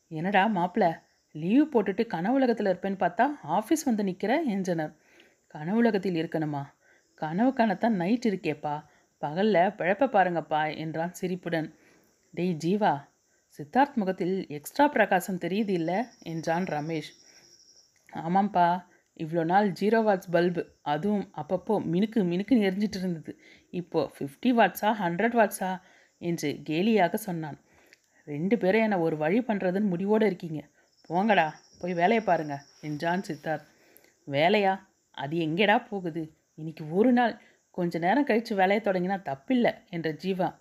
என்னடா 0.07 0.43
மாப்பிள 0.47 0.85
லீவ் 1.31 1.71
போட்டுட்டு 1.73 2.03
கனவுலகத்தில் 2.07 2.69
இருப்பேன்னு 2.71 2.99
பார்த்தா 2.99 3.25
ஆஃபீஸ் 3.57 3.83
வந்து 3.85 4.03
நிற்கிற 4.03 4.41
என்றனர். 4.41 4.93
கனவுலகத்தில் 5.55 6.19
இருக்கணுமா? 6.21 6.63
கனவு 7.23 7.51
காணத்தான் 7.51 7.99
நைட் 8.01 8.25
இருக்கேப்பா. 8.29 8.75
பகலில் 9.21 9.73
பிழப்ப 9.79 10.07
பாருங்கப்பா 10.15 10.61
என்றான் 10.77 11.13
சிரிப்புடன். 11.13 11.67
டேய் 12.33 12.57
ஜீவா 12.65 12.93
சித்தார்த் 13.59 13.93
முகத்தில் 13.93 14.35
எக்ஸ்ட்ரா 14.47 14.85
பிரகாசம் 14.87 15.37
தெரியுது 15.37 15.69
இல்லை? 15.69 15.97
என்றான் 16.23 16.63
ரமேஷ். 16.63 17.11
ஆமாம்ப்பா 18.13 18.67
இவ்வளோ 19.19 19.43
நாள் 19.45 19.67
ஜீரோ 19.71 19.99
வாட்ஸ் 20.07 20.29
பல்பு 20.31 20.61
அதுவும் 20.81 21.25
அப்பப்போ 21.35 21.73
மினுக்கு 21.93 22.19
மினுக்கு 22.31 22.55
எரிஞ்சிட்டு 22.69 22.99
இருந்தது. 23.01 23.33
இப்போது 23.69 24.11
ஃபிஃப்டி 24.15 24.51
வாட்ஸா 24.59 24.89
ஹண்ட்ரட் 25.01 25.35
வாட்ஸா 25.39 25.71
என்று 26.21 26.49
கேலியாக 26.69 27.13
சொன்னான். 27.13 27.57
ரெண்டு 28.27 28.57
பேரும் 28.57 28.81
என்னை 28.81 28.97
ஒரு 28.97 29.17
வழி 29.17 29.39
பண்ணுறதுன்னு 29.39 29.91
முடிவோடு 29.93 30.25
இருக்கீங்க. 30.25 30.61
போங்கடா 31.09 31.47
போய் 31.79 31.93
வேலையை 31.93 32.23
பாருங்க 32.23 32.57
என்றான் 32.81 33.25
சித்தார்த். 33.27 33.67
வேலையா? 34.27 34.73
அது 35.17 35.37
எங்கேடா 35.37 35.77
போகுது? 35.87 36.23
இன்னைக்கு 36.55 36.91
ஒரு 36.91 37.11
நாள். 37.11 37.41
கொஞ்ச 37.71 37.99
நேரம் 37.99 38.23
கழித்து 38.23 38.55
வேலையை 38.55 38.85
தொடங்கினா 38.85 39.21
தப்பில்லை 39.29 39.89
என்ற 39.89 40.13
ஜீவா. 40.13 40.55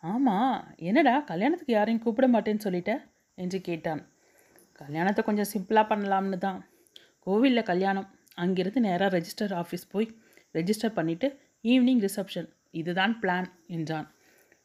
ஆமாம் 0.00 0.74
என்னடா 0.76 1.20
கல்யாணத்துக்கு 1.20 1.72
யாரையும் 1.72 2.02
கூப்பிட 2.02 2.28
மாட்டேன்னு 2.28 2.58
சொல்லிட்ட? 2.64 3.10
என்று 3.34 3.60
கேட்டான். 3.60 4.08
கல்யாணத்தை 4.72 5.24
கொஞ்சம் 5.24 5.50
சிம்பிளாக 5.52 5.88
பண்ணலாம்னு 5.88 6.38
தான். 6.38 6.68
கோவிலில் 7.18 7.62
கல்யாணம். 7.62 8.18
அங்கிருந்து 8.34 8.80
நேராக 8.80 9.18
ரெஜிஸ்டர் 9.18 9.62
ஆஃபீஸ் 9.62 9.90
போய் 9.90 10.18
ரெஜிஸ்டர் 10.54 10.96
பண்ணிவிட்டு 10.96 11.38
ஈவினிங் 11.62 12.08
ரிசப்ஷன். 12.08 12.52
இதுதான் 12.70 13.18
பிளான் 13.20 13.46
என்றான். 13.66 14.14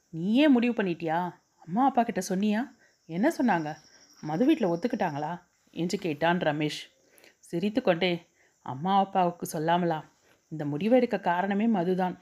நீயே 0.10 0.48
முடிவு 0.48 0.84
பண்ணிட்டியா? 0.84 1.34
அம்மா 1.56 1.86
அப்பா 1.86 2.04
கிட்ட 2.04 2.22
சொன்னியா? 2.30 2.72
என்ன 3.06 3.34
சொன்னாங்க? 3.38 3.76
மது 4.22 4.46
வீட்டில் 4.46 4.68
ஒத்துக்கிட்டாங்களா? 4.68 5.42
என்று 5.72 5.98
கேட்டான் 5.98 6.38
ரமேஷ். 6.38 6.82
சிரித்துக்கொண்டே 7.40 8.30
அம்மா 8.62 9.00
அப்பாவுக்கு 9.00 9.60
சொல்லாமலா? 9.60 10.14
இந்த 10.56 10.66
முடிவை 10.66 10.98
எடுக்க 10.98 11.18
காரணமே 11.20 11.66
மதுதான். 11.68 12.14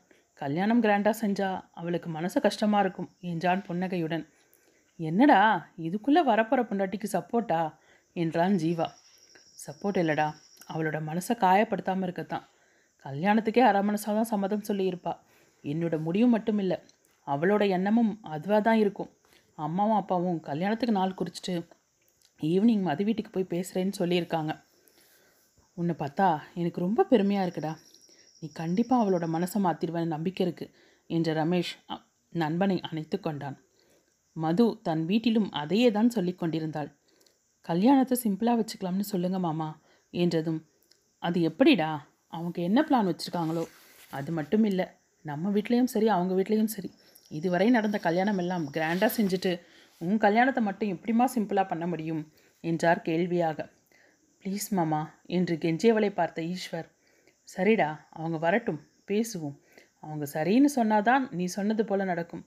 கல்யாணம் 0.42 0.82
கிராண்டாக 0.84 1.16
செஞ்சா 1.22 1.50
அவளுக்கு 1.80 2.10
மனசு 2.10 2.38
கஷ்டமாக 2.42 2.84
இருக்கும் 2.84 3.10
என்றான் 3.32 3.62
புன்னகையுடன். 3.68 4.24
என்னடா 5.00 5.40
இதுக்குள்ளே 5.88 6.22
வரப்போகிற 6.30 6.62
பொண்டாட்டிக்கு 6.70 7.08
சப்போர்ட்டா? 7.16 7.60
என்றான் 8.16 8.56
ஜீவா. 8.64 8.88
சப்போர்ட் 9.66 10.00
இல்லைடா 10.02 10.28
அவளோட 10.74 10.98
மனசை 11.10 11.34
காயப்படுத்தாமல் 11.46 12.08
இருக்கத்தான். 12.08 12.46
கல்யாணத்துக்கே 13.06 13.64
அரை 13.70 13.82
மனசாக 13.88 14.14
தான் 14.18 14.32
சம்மதம் 14.34 14.68
சொல்லியிருப்பா. 14.70 15.14
என்னோட 15.64 15.96
முடிவு 16.08 16.28
மட்டும் 16.28 16.60
இல்லை 16.64 16.78
அவளோட 17.28 17.64
எண்ணமும் 17.78 18.12
அதுவாக 18.34 18.62
தான் 18.62 18.82
இருக்கும். 18.84 19.12
அம்மாவும் 19.58 20.00
அப்பாவும் 20.02 20.40
கல்யாணத்துக்கு 20.50 21.00
நாள் 21.00 21.18
குறிச்சிட்டு 21.20 21.56
ஈவினிங் 22.42 22.86
மது 22.90 23.04
வீட்டுக்கு 23.08 23.32
போய் 23.32 23.52
பேசுகிறேன்னு 23.54 24.00
சொல்லியிருக்காங்க. 24.02 24.54
உன்னை 25.78 25.96
பார்த்தா 26.00 26.28
எனக்கு 26.62 26.80
ரொம்ப 26.86 27.04
பெருமையாக 27.12 27.46
இருக்குடா. 27.46 27.74
நீ 28.44 28.50
கண்டிப்பாக 28.54 29.04
அவளோட 29.04 29.22
மனசை 29.22 29.58
மாற்றிடுவேன் 29.64 30.06
நம்பிக்கை 30.06 30.48
இருக்குது 30.48 30.74
என்ற 31.08 31.46
ரமேஷ் 31.46 31.72
அ- 31.92 32.02
நண்பனை 32.30 32.82
அணைத்து 32.82 33.20
கொண்டான். 33.20 33.64
மது 34.34 34.80
தன் 34.84 35.06
வீட்டிலும் 35.06 35.52
அதையே 35.52 35.92
தான் 35.92 36.10
சொல்லி 36.10 36.34
கொண்டிருந்தாள். 36.34 37.00
கல்யாணத்தை 37.62 38.18
சிம்பிளாக 38.24 38.64
வச்சுக்கலாம்னு 38.64 39.00
சொல்லுங்க 39.00 39.40
மாமா 39.40 39.82
என்றதும் 40.10 40.66
அது 41.18 41.42
எப்படிடா? 41.42 42.08
அவங்க 42.28 42.62
என்ன 42.62 42.82
பிளான் 42.82 43.10
வச்சுருக்காங்களோ? 43.12 43.66
அது 44.10 44.32
மட்டும் 44.32 44.64
இல்லை 44.64 44.86
நம்ம 45.22 45.52
வீட்லேயும் 45.52 45.84
சரி 45.84 46.08
அவங்க 46.08 46.34
வீட்லேயும் 46.34 46.66
சரி. 46.66 46.92
இதுவரை 47.30 47.70
நடந்த 47.70 47.98
கல்யாணம் 47.98 48.38
எல்லாம் 48.38 48.72
கிராண்டாக 48.74 49.12
செஞ்சுட்டு 49.18 49.60
உன் 49.98 50.18
கல்யாணத்தை 50.18 50.64
மட்டும் 50.64 50.90
எப்படிமா 50.90 51.26
சிம்பிளாக 51.36 51.68
பண்ண 51.68 51.88
முடியும்? 51.88 52.32
என்றார் 52.62 53.02
கேள்வியாக. 53.02 53.70
ப்ளீஸ் 54.44 54.70
மாமா 54.70 55.14
என்று 55.26 55.56
கெஞ்சியவளை 55.56 56.10
பார்த்த 56.10 56.42
ஈஸ்வர் 56.42 56.93
சரிடா 57.56 57.90
அவங்க 58.10 58.38
வரட்டும் 58.38 58.82
பேசுவோம். 59.08 59.58
அவங்க 60.00 60.26
சரின்னு 60.34 60.70
சொன்னாதான் 60.76 61.24
நீ 61.32 61.46
சொன்னது 61.46 61.86
போல 61.86 62.04
நடக்கும். 62.04 62.44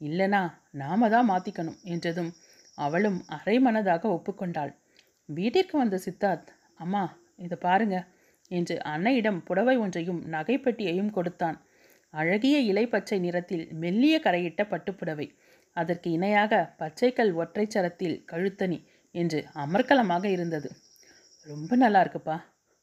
இல்லைனா 0.00 0.42
நாம 0.70 1.08
தான் 1.08 1.30
மாற்றிக்கணும் 1.30 1.78
என்றதும் 1.84 2.30
அவளும் 2.78 3.24
அரை 3.26 3.56
மனதாக 3.58 4.02
ஒப்புக்கொண்டாள். 4.08 4.72
வீட்டிற்கு 5.28 5.78
வந்த 5.78 5.96
சித்தார்த் 6.06 6.50
அம்மா 6.74 7.02
இதை 7.36 7.58
பாருங்க 7.58 7.96
என்று 8.50 8.74
அன்னையிடம் 8.84 9.40
புடவை 9.44 9.76
ஒன்றையும் 9.76 10.20
நகைப்பெட்டியையும் 10.32 11.10
கொடுத்தான். 11.10 11.58
அழகிய 12.14 12.58
இலை 12.60 12.88
பச்சை 12.88 13.18
நிறத்தில் 13.18 13.66
மெல்லிய 13.72 14.20
கரையிட்ட 14.20 14.62
பட்டுப்புடவை 14.64 15.26
அதற்கு 15.76 16.10
இணையாக 16.10 16.74
பச்சைக்கல் 16.78 17.32
ஒற்றை 17.34 17.66
சரத்தில் 17.68 18.24
கழுத்தணி 18.32 18.78
என்று 19.14 19.46
அமர்க்கலமாக 19.54 20.24
இருந்தது. 20.24 20.70
ரொம்ப 21.46 21.76
நல்லா 21.76 22.04
இருக்குப்பா. 22.04 22.36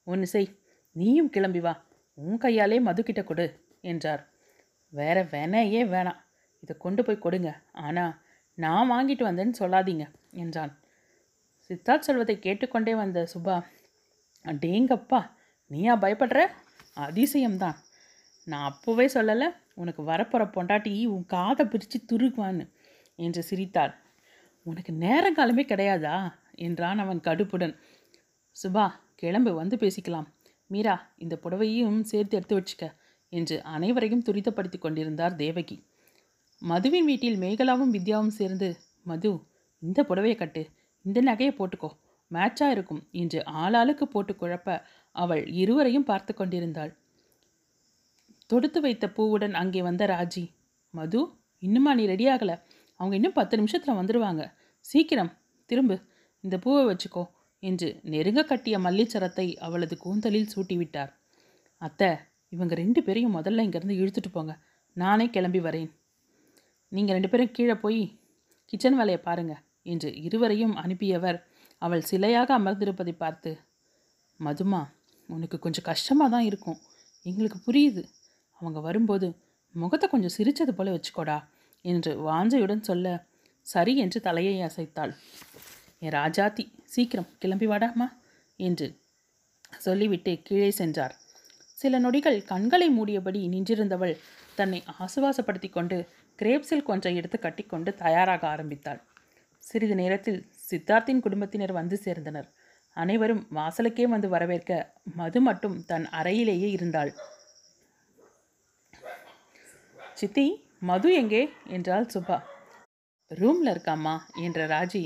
ஒன்று 0.07 0.27
செய். 0.27 0.49
நீயும் 0.97 1.29
கிளம்பி 1.29 1.59
வா. 1.59 1.73
உன் 2.13 2.37
கையாலே 2.37 2.77
மதுக்கிட்ட 2.81 3.23
கொடு 3.23 3.45
என்றார். 3.81 4.23
வேற 4.89 5.23
வேணையே 5.23 5.81
வேணாம். 5.93 6.21
இதை 6.61 6.75
கொண்டு 6.77 7.03
போய் 7.03 7.19
கொடுங்க. 7.19 7.49
ஆனால் 7.71 8.13
நான் 8.53 8.91
வாங்கிட்டு 8.91 9.25
வந்தேன்னு 9.29 9.53
சொல்லாதீங்க 9.59 10.05
என்றான். 10.31 10.73
சித்தார்த் 11.69 12.07
சொல்வதை 12.07 12.39
கேட்டுக்கொண்டே 12.39 12.95
வந்த 12.95 13.27
சுபா 13.33 13.55
அடேங்கப்பா 14.43 15.19
நீயா 15.67 15.97
பயப்படுற? 15.97 16.39
அதிசயம்தான். 16.95 17.77
நான் 18.45 18.67
அப்போவே 18.71 19.05
சொல்லலை 19.13 19.47
உனக்கு 19.73 20.01
வரப்போகிற 20.03 20.45
பொண்டாட்டி 20.51 21.05
உன் 21.05 21.25
காதை 21.25 21.65
பிரித்து 21.65 21.99
துருகுவான்னு 22.05 22.65
என்று 23.15 23.43
சிரித்தாள். 23.43 23.93
உனக்கு 24.63 24.93
நேரங்காலமே 24.93 25.63
கிடையாதா? 25.65 26.33
என்றான் 26.55 26.99
அவன் 26.99 27.19
கடுப்புடன். 27.19 27.75
சுபா 28.63 28.85
கிளம்பு 29.15 29.53
வந்து 29.53 29.75
பேசிக்கலாம். 29.75 30.27
மீரா 30.69 30.95
இந்த 31.23 31.35
புடவையும் 31.43 31.99
சேர்த்து 32.11 32.37
எடுத்து 32.37 32.55
வச்சுக்க 32.57 32.85
என்று 33.33 33.55
அனைவரையும் 33.75 34.25
துரிதப்படுத்தி 34.27 34.77
கொண்டிருந்தார் 34.79 35.35
தேவகி. 35.35 35.77
மதுவின் 36.61 37.07
வீட்டில் 37.09 37.39
மேகலாவும் 37.43 37.93
வித்யாவும் 37.95 38.35
சேர்ந்து 38.39 38.69
மது 39.05 39.31
இந்த 39.83 39.99
புடவையை 40.09 40.37
கட்டு 40.37 40.61
இந்த 41.05 41.19
நகையை 41.21 41.53
போட்டுக்கோ 41.57 41.89
மேட்சாக 42.31 42.73
இருக்கும் 42.75 43.01
என்று 43.11 43.39
ஆளாளுக்கு 43.63 44.05
போட்டு 44.13 44.33
குழப்ப 44.33 44.69
அவள் 45.15 45.43
இருவரையும் 45.61 46.07
பார்த்து 46.09 46.31
கொண்டிருந்தாள். 46.33 46.91
தொடுத்து 48.49 48.79
வைத்த 48.81 49.05
பூவுடன் 49.17 49.55
அங்கே 49.61 49.81
வந்த 49.81 50.03
ராஜி 50.05 50.43
மது 50.93 51.21
இன்னுமா 51.63 51.91
நீ 51.93 52.03
ரெடி 52.05 52.25
ஆகலை? 52.33 52.55
அவங்க 52.99 53.13
இன்னும் 53.15 53.37
பத்து 53.39 53.57
நிமிஷத்தில் 53.57 53.99
வந்துடுவாங்க 53.99 54.43
சீக்கிரம் 54.85 55.31
திரும்பு 55.69 55.95
இந்த 56.43 56.55
பூவை 56.63 56.83
வச்சுக்கோ 56.85 57.23
என்று 57.63 57.87
நெருங்க 58.13 58.41
கட்டிய 58.43 58.75
மல்லிச்சரத்தை 58.85 59.45
அவளது 59.65 59.95
கூந்தலில் 60.03 60.51
சூட்டிவிட்டார். 60.53 61.11
அத்தை 61.81 62.09
இவங்க 62.55 62.73
ரெண்டு 62.81 62.99
பேரையும் 63.05 63.37
முதல்ல 63.37 63.65
இங்கேருந்து 63.65 63.99
இழுத்துட்டு 64.01 64.31
போங்க. 64.35 64.53
நானே 64.97 65.25
கிளம்பி 65.35 65.61
வரேன். 65.67 65.89
நீங்கள் 66.91 67.17
ரெண்டு 67.17 67.29
பேரும் 67.31 67.55
கீழே 67.57 67.75
போய் 67.83 68.01
கிச்சன் 68.73 68.97
வேலையை 68.99 69.19
பாருங்க 69.27 69.53
என்று 69.91 70.09
இருவரையும் 70.25 70.75
அனுப்பியவர் 70.83 71.39
அவள் 71.81 72.07
சிலையாக 72.09 72.49
அமர்ந்திருப்பதை 72.59 73.13
பார்த்து 73.23 73.51
மதுமா 74.39 74.81
உனக்கு 75.29 75.57
கொஞ்சம் 75.59 75.87
கஷ்டமாக 75.89 76.29
தான் 76.33 76.47
இருக்கும். 76.49 76.79
எங்களுக்கு 77.25 77.59
புரியுது. 77.67 78.03
அவங்க 78.59 78.79
வரும்போது 78.87 79.27
முகத்தை 79.75 80.07
கொஞ்சம் 80.09 80.35
சிரித்தது 80.35 80.73
போல 80.75 80.93
வச்சுக்கோடா 80.95 81.37
என்று 81.85 82.11
வாஞ்சையுடன் 82.27 82.87
சொல்ல 82.89 83.15
சரி 83.67 83.93
என்று 84.03 84.19
தலையை 84.27 84.53
அசைத்தாள். 84.67 85.13
என் 86.01 86.09
ராஜாத்தி 86.09 86.63
சீக்கிரம் 86.85 87.27
கிளம்பி 87.39 87.67
வாடாமா 87.67 88.07
என்று 88.59 88.87
சொல்லிவிட்டு 89.77 90.41
கீழே 90.43 90.71
சென்றார். 90.71 91.15
சில 91.73 91.99
நொடிகள் 91.99 92.43
கண்களை 92.43 92.87
மூடியபடி 92.99 93.41
நின்றிருந்தவள் 93.53 94.17
தன்னை 94.55 94.83
ஆசுவாசப்படுத்தி 94.99 95.69
கொண்டு 95.69 95.97
கிரேப்ஸில் 96.39 96.83
கொஞ்சம் 96.83 97.15
எடுத்து 97.15 97.39
கட்டிக்கொண்டு 97.39 97.95
தயாராக 97.95 98.47
ஆரம்பித்தாள். 98.47 99.01
சிறிது 99.57 99.95
நேரத்தில் 99.95 100.39
சித்தார்த்தின் 100.69 101.19
குடும்பத்தினர் 101.19 101.71
வந்து 101.71 102.01
சேர்ந்தனர். 102.03 102.47
அனைவரும் 102.97 103.47
வாசலுக்கே 103.55 104.03
வந்து 104.03 104.29
வரவேற்க 104.29 104.93
மது 105.15 105.41
மட்டும் 105.41 105.85
தன் 105.85 106.07
அறையிலேயே 106.09 106.69
இருந்தாள். 106.69 107.11
சித்தி 110.13 110.45
மது 110.79 111.13
எங்கே? 111.13 111.49
என்றாள் 111.67 112.07
சுபா. 112.13 112.37
ரூம்ல 113.31 113.67
இருக்காம்மா 113.67 114.17
என்ற 114.41 114.67
ராஜி 114.67 115.03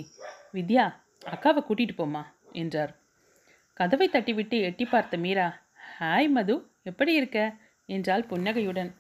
வித்யா 0.54 0.86
அக்காவை 1.28 1.62
கூட்டிகிட்டு 1.64 1.96
போம்மா 1.98 2.24
என்றார். 2.52 2.92
கதவை 3.74 4.08
தட்டிவிட்டு 4.10 4.58
எட்டி 4.62 4.86
பார்த்த 4.86 5.18
மீரா 5.18 5.48
ஹாய் 5.92 6.30
மது 6.30 6.56
எப்படி 6.84 7.12
இருக்க? 7.14 7.40
என்றாள் 7.90 8.24
புன்னகையுடன். 8.26 8.92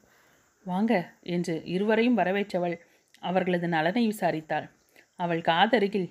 வாங்க 0.65 0.93
என்று 1.21 1.53
இருவரையும் 1.65 2.17
வரவேற்றவள் 2.17 2.75
அவர்களது 3.21 3.67
நலனை 3.67 4.03
விசாரித்தாள். 4.07 4.67
அவள் 5.15 5.41
காதருகில் 5.41 6.09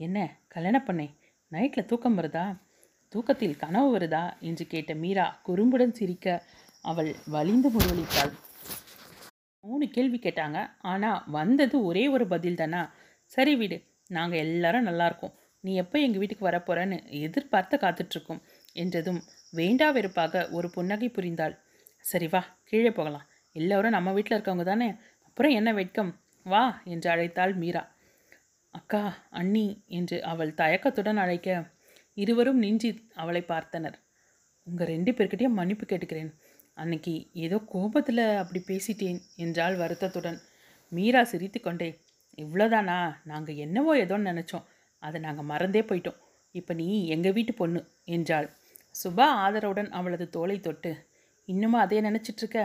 என்ன 0.00 0.18
கல்யாண 0.48 0.76
பண்ணை 0.82 1.08
நைட்டில் 1.52 1.88
தூக்கம் 1.90 2.18
வருதா? 2.18 2.46
தூக்கத்தில் 3.12 3.56
கனவு 3.56 3.88
வருதா? 3.96 4.24
என்று 4.40 4.66
கேட்ட 4.66 4.92
மீரா 4.94 5.26
குறும்புடன் 5.42 5.96
சிரிக்க 5.98 6.26
அவள் 6.84 7.10
வலிந்து 7.26 7.68
முருவளித்தாள் 7.70 8.32
மூணு 9.64 9.86
கேள்வி 9.88 10.18
கேட்டாங்க 10.18 10.58
ஆனால் 10.82 11.24
வந்தது 11.28 11.76
ஒரே 11.84 12.04
ஒரு 12.08 12.24
பதில் 12.26 12.56
தானா 12.56 12.80
சரி 13.32 13.54
விடு 13.54 13.76
நாங்கள் 14.10 14.38
எல்லாரும் 14.38 14.86
நல்லாயிருக்கோம் 14.86 15.34
நீ 15.60 15.74
எப்போ 15.74 15.98
எங்கள் 15.98 16.18
வீட்டுக்கு 16.18 16.48
வரப்போறன்னு 16.48 16.96
எதிர்பார்த்து 17.08 17.76
காத்துட்ருக்கோம் 17.76 18.42
என்றதும் 18.72 19.20
வேண்டா 19.50 19.90
வெறுப்பாக 19.90 20.48
ஒரு 20.50 20.70
புன்னகை 20.70 21.08
புரிந்தாள். 21.08 21.54
சரி 22.04 22.26
வா 22.26 22.42
கீழே 22.64 22.90
போகலாம். 22.90 23.26
எல்லோரும் 23.56 23.90
நம்ம 23.90 24.12
வீட்டில் 24.12 24.36
இருக்கவங்க 24.36 24.64
தானே? 24.64 24.88
அப்புறம் 25.20 25.52
என்ன 25.52 25.72
வெட்கம்? 25.72 26.20
வா 26.42 26.82
என்று 26.84 27.10
அழைத்தாள் 27.10 27.54
மீரா. 27.54 27.82
அக்கா 28.70 29.02
அண்ணி 29.30 29.84
என்று 29.86 30.22
அவள் 30.22 30.54
தயக்கத்துடன் 30.54 31.16
அழைக்க 31.16 31.72
இருவரும் 32.14 32.58
நின்றி 32.58 32.90
அவளை 33.14 33.42
பார்த்தனர். 33.48 33.96
உங்கள் 34.62 34.86
ரெண்டு 34.86 35.12
பேர்கிட்டையும் 35.12 35.58
மன்னிப்பு 35.58 35.86
கேட்டுக்கிறேன். 35.86 36.30
அன்னைக்கு 36.74 37.30
ஏதோ 37.32 37.56
கோபத்தில் 37.66 38.24
அப்படி 38.36 38.60
பேசிட்டேன் 38.66 39.20
என்றாள் 39.36 39.76
வருத்தத்துடன். 39.76 40.38
மீரா 40.88 41.22
சிரித்துக்கொண்டே 41.22 41.88
இவ்வளோதானா 42.38 42.98
நாங்கள் 43.24 43.60
என்னவோ 43.64 43.92
ஏதோன்னு 43.96 44.30
நினச்சோம். 44.32 44.66
அதை 45.02 45.18
நாங்கள் 45.20 45.48
மறந்தே 45.52 45.82
போயிட்டோம். 45.82 46.18
இப்போ 46.54 46.72
நீ 46.74 46.86
எங்கள் 47.06 47.32
வீட்டு 47.32 47.52
பொண்ணு 47.54 47.80
என்றாள். 48.04 48.48
சுபா 48.94 49.26
ஆதரவுடன் 49.44 49.90
அவளது 49.90 50.26
தோலை 50.28 50.56
தொட்டு 50.60 50.92
இன்னுமா 51.48 51.78
அதே 51.78 51.98
நினச்சிட்ருக்க? 52.00 52.58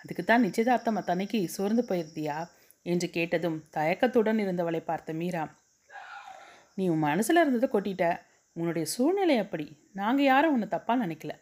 அதுக்கு 0.00 0.22
தான் 0.24 0.44
நிச்சயதார்த்தம் 0.46 0.98
அத்தனைக்கு 1.00 1.38
சோர்ந்து 1.46 1.82
போயிருந்தியா? 1.88 2.36
என்று 2.82 3.06
கேட்டதும் 3.10 3.58
தயக்கத்துடன் 3.76 4.38
இருந்தவளை 4.38 4.80
பார்த்த 4.84 5.12
மீரா 5.12 5.44
நீ 6.78 6.84
உன் 6.88 7.04
மனசில் 7.06 7.40
இருந்ததை 7.42 7.68
கொட்டிட்ட. 7.72 8.04
உன்னுடைய 8.56 8.86
சூழ்நிலை 8.86 9.36
அப்படி. 9.38 9.66
நாங்கள் 9.92 10.28
யாரும் 10.30 10.52
உன்னை 10.52 10.68
தப்பாக 10.68 11.02
நினைக்கல. 11.04 11.32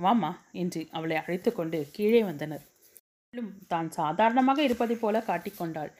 வாம்மா 0.00 0.30
என்று 0.62 0.80
அவளை 0.90 1.16
அழைத்து 1.16 1.50
கொண்டு 1.52 1.78
கீழே 1.92 2.22
வந்தனர். 2.22 2.64
மேலும் 3.34 3.52
தான் 3.66 3.88
சாதாரணமாக 3.90 4.60
இருப்பதைப் 4.62 5.02
போல 5.02 5.22
காட்டிக்கொண்டாள் 5.28 5.92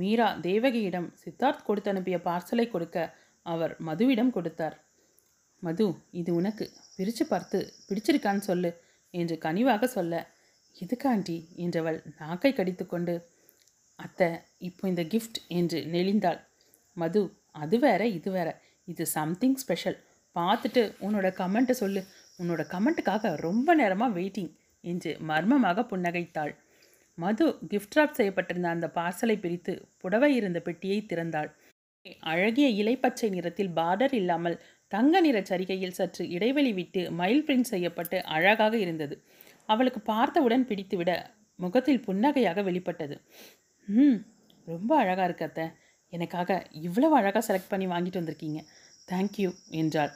மீரா 0.00 0.26
தேவகியிடம் 0.46 1.08
சித்தார்த் 1.22 1.66
கொடுத்து 1.68 1.90
அனுப்பிய 1.92 2.16
பார்சலை 2.28 2.66
கொடுக்க 2.74 2.96
அவர் 3.46 3.72
மதுவிடம் 3.88 4.34
கொடுத்தார். 4.36 4.76
மது 5.62 5.86
இது 6.20 6.30
உனக்கு. 6.40 6.66
பிரித்து 6.96 7.24
பார்த்து 7.26 7.58
பிடிச்சிருக்கான்னு 7.88 8.44
சொல்லு 8.50 8.70
என்று 9.14 9.36
கனிவாக 9.46 9.88
சொல்ல 9.96 10.14
இதுக்காண்டி 10.76 11.36
என்றவள் 11.64 11.98
நாக்கை 12.20 12.50
கடித்துக்கொண்டு 12.54 13.14
அத்தை 13.98 14.28
இப்போ 14.68 14.84
இந்த 14.92 15.02
கிஃப்ட் 15.12 15.38
என்று 15.58 15.78
நெளிந்தாள். 15.94 16.40
மது 16.96 17.22
அது 17.62 17.76
வேற 17.84 18.02
இது 18.18 18.30
வேற. 18.36 18.48
இது 18.88 19.04
சம்திங் 19.16 19.58
ஸ்பெஷல் 19.62 19.98
பார்த்துட்டு 20.36 20.82
உன்னோட 21.06 21.28
கமெண்ட்டை 21.40 21.74
சொல்லு. 21.82 22.00
உன்னோட 22.40 22.62
கமெண்ட்டுக்காக 22.74 23.32
ரொம்ப 23.46 23.74
நேரமாக 23.80 24.16
வெயிட்டிங் 24.18 24.52
என்று 24.84 25.10
மர்மமாக 25.30 25.84
புன்னகைத்தாள். 25.92 26.52
மது 27.18 27.46
கிஃப்ட் 27.70 27.96
ராப் 27.98 28.16
செய்யப்பட்டிருந்த 28.18 28.68
அந்த 28.68 28.86
பார்சலை 28.96 29.36
பிரித்து 29.40 29.72
புடவை 30.02 30.30
இருந்த 30.36 30.58
பெட்டியை 30.60 30.98
திறந்தாள். 31.02 31.50
அழகிய 32.32 32.66
இலைப்பச்சை 32.82 33.28
நிறத்தில் 33.30 33.72
பார்டர் 33.78 34.14
இல்லாமல் 34.14 34.56
தங்க 34.92 35.20
நிற 35.20 35.38
சரிகையில் 35.50 35.96
சற்று 35.98 36.22
இடைவெளி 36.30 36.72
விட்டு 36.72 37.00
மயில் 37.10 37.44
பிரிண்ட் 37.48 37.70
செய்யப்பட்டு 37.72 38.18
அழகாக 38.36 38.74
இருந்தது. 38.78 39.16
அவளுக்கு 39.68 40.00
பார்த்தவுடன் 40.02 40.64
பிடித்துவிட 40.70 41.10
முகத்தில் 41.58 42.04
புன்னகையாக 42.06 42.62
வெளிப்பட்டது. 42.62 43.16
ம் 43.88 44.18
ரொம்ப 44.68 44.90
அழகாக 44.96 45.28
இருக்கத்த 45.28 45.60
எனக்காக 46.12 46.50
இவ்வளவு 46.86 47.14
அழகாக 47.16 47.42
செலக்ட் 47.48 47.72
பண்ணி 47.72 47.86
வாங்கிட்டு 47.86 48.20
வந்திருக்கீங்க. 48.20 48.60
தேங்க்யூ 49.08 49.50
என்றாள். 49.80 50.12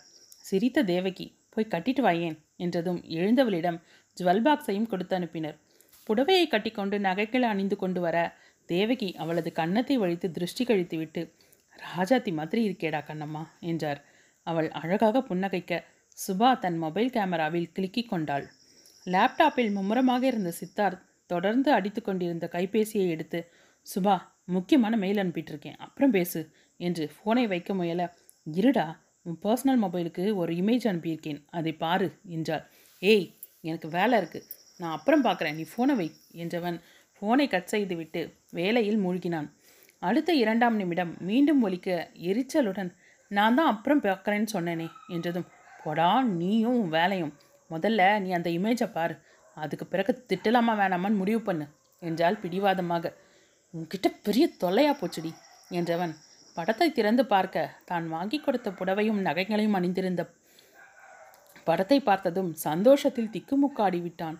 சிரித்த 0.48 0.84
தேவகி 0.84 1.26
போய் 1.50 1.72
கட்டிட்டு 1.74 2.02
வாயேன் 2.06 2.36
என்றதும் 2.56 3.00
எழுந்தவளிடம் 3.18 3.78
ஜுவல் 4.16 4.42
பாக்ஸையும் 4.46 4.90
கொடுத்து 4.92 5.14
அனுப்பினர். 5.18 5.58
புடவையை 6.06 6.46
கட்டிக்கொண்டு 6.48 6.96
நகைகளை 6.98 7.46
அணிந்து 7.48 7.76
கொண்டு 7.76 8.00
வர 8.00 8.16
தேவகி 8.68 9.08
அவளது 9.14 9.50
கன்னத்தை 9.52 9.96
வழித்து 9.96 10.28
திருஷ்டி 10.30 10.64
கழித்துவிட்டு 10.64 11.22
ராஜாத்தி 11.78 12.32
மாதிரி 12.32 12.60
இருக்கேடா 12.68 13.00
கண்ணம்மா 13.06 13.42
என்றார். 13.60 14.00
அவள் 14.46 14.68
அழகாக 14.70 15.20
புன்னகைக்க 15.20 15.72
சுபா 16.18 16.50
தன் 16.58 16.78
மொபைல் 16.78 17.10
கேமராவில் 17.10 17.72
கிளிக்கிக் 17.72 18.08
கொண்டாள். 18.08 18.46
லேப்டாப்பில் 19.06 19.72
மும்முரமாக 19.72 20.22
இருந்த 20.26 20.50
சித்தார்த் 20.60 21.04
தொடர்ந்து 21.26 21.70
அடித்து 21.72 22.00
கொண்டிருந்த 22.02 22.46
கைபேசியை 22.52 23.06
எடுத்து 23.08 23.40
சுபா 23.86 24.16
முக்கியமான 24.44 24.96
மெயில் 24.96 25.20
அனுப்பிட்டுருக்கேன் 25.22 25.78
அப்புறம் 25.78 26.10
பேசு 26.10 26.40
என்று 26.80 27.04
ஃபோனை 27.14 27.44
வைக்க 27.48 27.74
முயல 27.74 28.02
இருடா 28.46 28.86
உன் 29.22 29.38
பர்சனல் 29.42 29.80
மொபைலுக்கு 29.82 30.24
ஒரு 30.34 30.52
இமேஜ் 30.54 30.86
அனுப்பியிருக்கேன் 30.88 31.40
அதை 31.50 31.72
பாரு 31.74 32.08
என்றாள் 32.28 32.64
ஏய் 33.02 33.26
எனக்கு 33.64 33.88
வேலை 33.88 34.14
இருக்குது 34.18 34.48
நான் 34.80 34.94
அப்புறம் 34.96 35.24
பார்க்குறேன். 35.26 35.56
நீ 35.58 35.64
ஃபோனை 35.72 35.94
வை 35.98 36.06
என்றவன் 36.42 36.78
ஃபோனை 37.16 37.46
கட் 37.48 37.72
செய்துவிட்டு 37.72 38.20
வேலையில் 38.58 39.00
மூழ்கினான். 39.04 39.48
அடுத்த 40.02 40.30
இரண்டாம் 40.42 40.76
நிமிடம் 40.80 41.12
மீண்டும் 41.28 41.60
ஒலிக்க 41.66 41.88
எரிச்சலுடன் 42.30 42.90
நான் 43.30 43.56
தான் 43.58 43.70
அப்புறம் 43.72 44.02
பார்க்குறேன்னு 44.06 44.54
சொன்னேனே 44.54 44.88
என்றதும் 45.08 45.48
போடா 45.84 46.08
நீயும் 46.40 46.78
உன் 46.80 46.90
வேலையும். 46.96 47.32
முதல்ல 47.70 48.02
நீ 48.24 48.30
அந்த 48.38 48.48
இமேஜை 48.50 48.88
பாரு. 48.96 49.14
அதுக்கு 49.56 49.84
பிறகு 49.86 50.12
திட்டலாமா 50.30 50.74
வேணாமான்னு 50.80 51.20
முடிவு 51.22 51.40
பண்ணு 51.48 51.66
என்றால் 52.02 52.40
பிடிவாதமாக. 52.42 53.12
உன்கிட்ட 53.74 54.08
பெரிய 54.26 54.44
தொல்லையா 54.62 54.92
போச்சுடி 54.92 55.30
என்றவன் 55.70 56.12
படத்தை 56.56 56.88
திறந்து 56.92 57.22
பார்க்க 57.26 57.58
தான் 57.84 58.06
வாங்கி 58.14 58.38
கொடுத்த 58.38 58.68
புடவையும் 58.70 59.20
நகைகளையும் 59.26 59.76
அணிந்திருந்த 59.78 60.22
படத்தை 61.66 61.98
பார்த்ததும் 62.00 62.50
சந்தோஷத்தில் 62.66 63.32
திக்குமுக்காடி 63.34 64.00
விட்டான் 64.02 64.36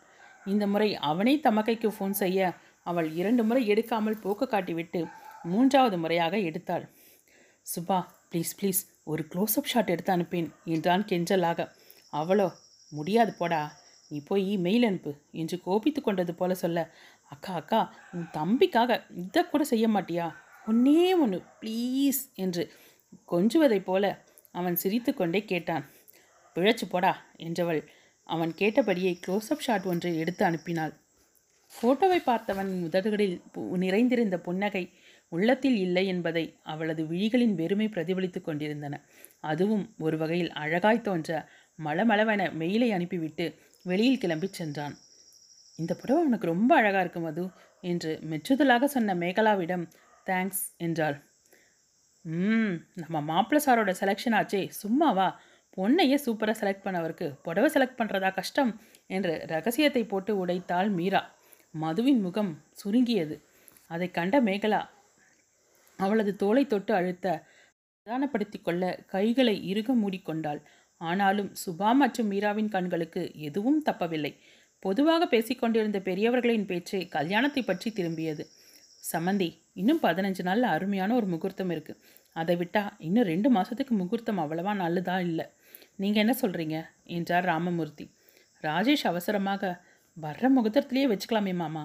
இந்த 0.46 0.64
முறை 0.66 0.88
அவனே 1.10 1.34
தமக்கைக்கு 1.44 1.88
ஃபோன் 1.96 2.14
செய்ய 2.22 2.52
அவள் 2.86 3.08
இரண்டு 3.20 3.42
முறை 3.44 3.62
எடுக்காமல் 3.72 4.22
போக்கு 4.22 4.46
காட்டிவிட்டு 4.48 5.00
மூன்றாவது 5.44 5.96
முறையாக 5.98 6.34
எடுத்தாள். 6.48 6.84
சுபா 7.66 7.98
ப்ளீஸ் 8.30 8.52
ப்ளீஸ் 8.58 8.80
ஒரு 9.04 9.22
க்ளோஸ்அப் 9.32 9.70
ஷாட் 9.72 9.92
எடுத்து 9.94 10.12
அனுப்பேன் 10.12 10.48
என்றான் 10.74 11.04
கெஞ்சலாக. 11.10 11.60
அவளோ 12.12 12.48
முடியாது 12.92 13.32
போடா 13.38 13.62
நீ 14.10 14.18
போய் 14.30 14.50
மெயில் 14.56 14.86
அனுப்பு 14.88 15.12
என்று 15.32 15.56
கோபித்து 15.66 16.00
கொண்டது 16.02 16.32
போல 16.34 16.54
சொல்ல 16.54 16.78
அக்கா 17.30 17.52
அக்கா 17.54 17.80
உன் 18.14 18.26
தம்பிக்காக 18.36 19.00
இதை 19.22 19.42
கூட 19.42 19.62
செய்ய 19.64 19.86
மாட்டியா? 19.88 20.26
ஒன்னே 20.66 21.06
ஒன்று 21.22 21.38
ப்ளீஸ் 21.60 22.20
என்று 22.34 22.64
கொஞ்சுவதைப் 23.32 23.86
போல 23.88 24.04
அவன் 24.52 24.76
சிரித்துக்கொண்டே 24.76 25.40
கேட்டான். 25.44 25.84
பிழைச்சு 26.56 26.86
போடா 26.90 27.12
என்றவள் 27.36 27.80
அவன் 28.22 28.54
கேட்டபடியே 28.54 29.18
க்ளோஸ்அப் 29.26 29.58
ஷாட் 29.58 29.84
ஒன்றை 29.84 30.18
எடுத்து 30.18 30.46
அனுப்பினாள். 30.46 31.00
ஃபோட்டோவை 31.82 32.22
பார்த்தவன் 32.26 32.80
முதல்களில் 32.80 33.42
பு- 33.54 33.76
நிறைந்திருந்த 33.76 34.38
புன்னகை 34.38 34.92
உள்ளத்தில் 35.28 35.76
இல்லை 35.76 36.06
என்பதை 36.06 36.58
அவளது 36.62 37.04
விழிகளின் 37.04 37.54
வெறுமை 37.54 37.88
பிரதிபலித்துக் 37.88 38.44
கொண்டிருந்தன. 38.44 39.00
அதுவும் 39.40 39.94
ஒரு 39.98 40.18
வகையில் 40.18 40.52
அழகாய் 40.52 41.00
தோன்ற 41.00 41.48
மளமளவென 41.84 42.52
மெயிலை 42.52 42.90
அனுப்பிவிட்டு 42.90 43.54
வெளியில் 43.82 44.18
கிளம்பிச் 44.18 44.52
சென்றான். 44.52 44.96
இந்த 45.76 45.94
புடவை 45.94 46.24
உனக்கு 46.24 46.46
ரொம்ப 46.46 46.76
அழகாக 46.76 47.00
இருக்கும் 47.00 47.22
மது 47.22 47.50
என்று 47.80 48.18
மெச்சுதலாக 48.22 48.84
சொன்ன 48.84 49.14
மேகலாவிடம் 49.14 49.90
தேங்க்ஸ் 50.26 50.76
என்றாள். 50.76 51.22
ம் 52.20 52.74
நம்ம 52.94 53.20
மாப்பிள்ள 53.20 53.60
சாரோட 53.66 53.94
செலெக்ஷன் 54.00 54.30
ஆச்சே 54.30 54.68
சும்மாவா? 54.68 55.40
பொண்ணையே 55.76 56.16
சூப்பராக 56.24 56.56
செலக்ட் 56.60 56.84
பண்ணவருக்கு 56.86 57.26
புடவை 57.44 57.68
செலக்ட் 57.74 57.98
பண்ணுறதா 58.00 58.30
கஷ்டம் 58.38 58.72
என்று 59.16 59.34
ரகசியத்தை 59.52 60.02
போட்டு 60.12 60.32
உடைத்தாள் 60.42 60.90
மீரா. 60.98 61.22
மதுவின் 61.82 62.20
முகம் 62.26 62.52
சுருங்கியது. 62.80 63.36
அதை 63.90 64.08
கண்ட 64.18 64.36
மேகலா 64.48 64.80
அவளது 65.98 66.32
தோலை 66.42 66.64
தொட்டு 66.72 66.92
அழுத்த 66.98 67.26
பிரதானப்படுத்தி 68.06 68.58
கொள்ள 68.60 68.84
கைகளை 69.14 69.54
இறுக 69.70 69.94
மூடிக்கொண்டாள் 70.02 70.60
ஆனாலும் 71.00 71.50
சுபா 71.62 71.90
மற்றும் 72.00 72.28
மீராவின் 72.32 72.70
கண்களுக்கு 72.74 73.22
எதுவும் 73.48 73.80
தப்பவில்லை. 73.88 74.32
பொதுவாக 74.82 75.22
பேசிக்கொண்டிருந்த 75.32 75.98
பெரியவர்களின் 76.08 76.68
பேச்சு 76.70 76.98
கல்யாணத்தை 77.16 77.62
பற்றி 77.62 77.88
திரும்பியது. 77.98 78.44
சமந்தி 79.12 79.48
இன்னும் 79.80 80.00
பதினஞ்சு 80.06 80.42
நாளில் 80.48 80.72
அருமையான 80.74 81.14
ஒரு 81.20 81.26
முகூர்த்தம் 81.34 81.72
இருக்குது 81.74 82.00
அதை 82.36 82.54
விட்டால் 82.60 82.92
இன்னும் 83.06 83.28
ரெண்டு 83.32 83.48
மாதத்துக்கு 83.56 83.94
முகூர்த்தம் 84.02 84.40
அவ்வளவா 84.42 84.72
நல்லதா 84.82 85.16
இல்லை. 85.28 85.46
நீங்கள் 85.98 86.22
என்ன 86.24 86.34
சொல்கிறீங்க 86.42 86.76
என்றார் 87.16 87.48
ராமமூர்த்தி. 87.50 88.06
ராஜேஷ் 88.64 89.04
அவசரமாக 89.10 89.72
வர்ற 90.16 90.46
முகூர்த்தத்துலேயே 90.56 91.06
வச்சுக்கலாமே 91.12 91.52
மாமா. 91.62 91.84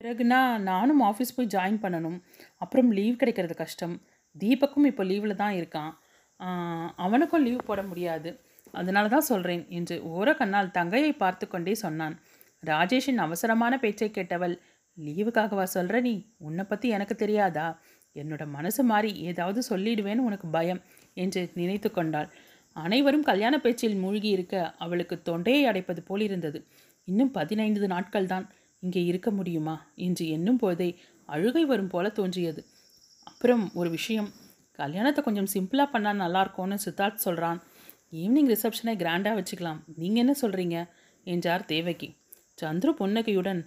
பிறகுனா 0.00 0.40
நானும் 0.70 1.00
ஆஃபீஸ் 1.08 1.34
போய் 1.36 1.52
ஜாயின் 1.54 1.80
பண்ணணும். 1.84 2.18
அப்புறம் 2.62 2.90
லீவ் 2.98 3.20
கிடைக்கிறது 3.20 3.54
கஷ்டம். 3.62 3.94
தீபக்கும் 4.36 4.88
இப்போ 4.90 5.04
லீவில் 5.10 5.40
தான் 5.42 5.54
இருக்கான். 5.60 5.92
அவனுக்கும் 7.04 7.44
லீவ் 7.46 7.68
போட 7.68 7.82
முடியாது. 7.90 8.30
அதனால 8.80 9.08
தான் 9.14 9.28
சொல்கிறேன் 9.30 9.62
என்று 9.78 9.96
ஓர 10.14 10.34
கண்ணால் 10.40 10.74
தங்கையை 10.78 11.12
பார்த்து 11.22 11.44
கொண்டே 11.52 11.74
சொன்னான். 11.84 12.14
ராஜேஷின் 12.62 13.20
அவசரமான 13.26 13.72
பேச்சை 13.84 14.08
கேட்டவள் 14.16 14.54
லீவுக்காகவா 14.98 15.64
சொல்கிற 15.76 15.96
நீ? 16.06 16.14
உன்னை 16.46 16.64
பற்றி 16.70 16.86
எனக்கு 16.96 17.14
தெரியாதா? 17.22 17.66
என்னோட 18.16 18.44
மனசு 18.56 18.82
மாறி 18.90 19.10
ஏதாவது 19.30 19.60
சொல்லிடுவேன்னு 19.70 20.26
உனக்கு 20.28 20.46
பயம் 20.56 20.80
என்று 21.22 21.40
நினைத்து 21.60 21.88
கொண்டாள். 21.90 22.28
அனைவரும் 22.76 23.22
கல்யாண 23.22 23.54
பேச்சில் 23.58 23.96
மூழ்கி 23.96 24.28
இருக்க 24.28 24.56
அவளுக்கு 24.78 25.16
தொண்டையை 25.22 25.62
அடைப்பது 25.70 26.00
போல் 26.00 26.20
இருந்தது 26.20 26.58
இன்னும் 27.08 27.30
பதினைந்து 27.30 27.88
நாட்கள் 27.88 28.26
தான் 28.26 28.46
இங்கே 28.82 29.02
இருக்க 29.04 29.28
முடியுமா 29.30 29.76
என்று 30.06 30.24
எண்ணும் 30.28 30.58
போதே 30.58 30.88
அழுகை 31.28 31.64
வரும் 31.64 31.88
போல 31.88 32.08
தோன்றியது. 32.08 32.60
அப்புறம் 33.24 33.64
ஒரு 33.74 33.90
விஷயம் 33.90 34.28
கல்யாணத்தை 34.78 35.20
கொஞ்சம் 35.24 35.50
சிம்பிளாக 35.54 35.88
பண்ணால் 35.92 36.22
நல்லாயிருக்கும்னு 36.22 36.76
சித்தார்த் 36.84 37.24
சொல்கிறான் 37.26 37.58
ஈவினிங் 38.12 38.50
ரிசப்ஷனை 38.52 38.94
கிராண்டாக 38.96 39.38
வச்சுக்கலாம். 39.38 39.80
நீங்கள் 39.96 40.22
என்ன 40.22 40.34
சொல்கிறீங்க 40.42 40.76
என்றார் 41.26 41.64
தேவகி. 41.64 42.08
சந்துரு 42.58 42.92
புன்னகையுடன் 43.00 43.60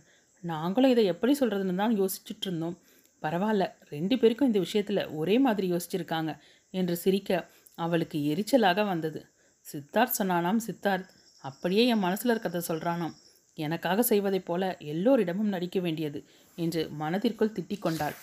நாங்களும் 0.44 0.94
இதை 0.94 1.04
எப்படி 1.06 1.34
சொல்கிறதுன்னு 1.40 1.76
தான் 1.76 1.98
யோசிச்சுட்டு 1.98 2.48
இருந்தோம். 2.48 2.78
பரவாயில்ல 3.24 3.66
ரெண்டு 3.90 4.16
பேருக்கும் 4.18 4.50
இந்த 4.52 4.60
விஷயத்தில் 4.60 5.02
ஒரே 5.12 5.36
மாதிரி 5.40 5.68
யோசிச்சிருக்காங்க 5.74 6.32
என்று 6.74 6.96
சிரிக்க 6.98 7.32
அவளுக்கு 7.78 8.18
எரிச்சலாக 8.34 8.86
வந்தது. 8.86 9.20
சித்தார்த் 9.66 10.18
சொன்னானாம் 10.20 10.62
சித்தார்த் 10.68 11.10
அப்படியே 11.44 11.86
என் 11.86 12.00
மனசில் 12.00 12.32
இருக்கிறத 12.34 12.62
சொல்கிறானாம் 12.68 13.16
எனக்காக 13.58 14.02
செய்வதைப் 14.02 14.46
போல 14.46 14.78
எல்லோரிடமும் 14.80 15.48
நடிக்க 15.48 15.80
வேண்டியது 15.80 16.20
என்று 16.56 16.90
மனதிற்குள் 16.92 17.56
திட்டிக் 17.60 17.82
கொண்டாள். 17.82 18.16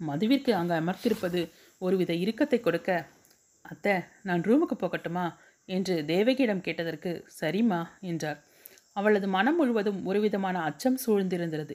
மதுவிற்கு 0.00 0.50
அங்கே 0.50 0.74
அமர்த்திருப்பது 0.74 1.40
ஒருவித 1.78 2.12
இறுக்கத்தை 2.12 2.60
கொடுக்க 2.60 2.90
அத்தை 3.64 3.94
நான் 4.22 4.40
ரூமுக்கு 4.40 4.76
போகட்டுமா? 4.76 5.26
என்று 5.68 5.94
தேவகியிடம் 6.06 6.60
கேட்டதற்கு 6.60 7.10
சரிம்மா 7.40 7.80
என்றார் 8.00 8.38
அவளது 8.92 9.28
மனம் 9.28 9.56
முழுவதும் 9.56 10.06
ஒருவிதமான 10.06 10.62
அச்சம் 10.62 10.98
சூழ்ந்திருந்தது. 11.06 11.74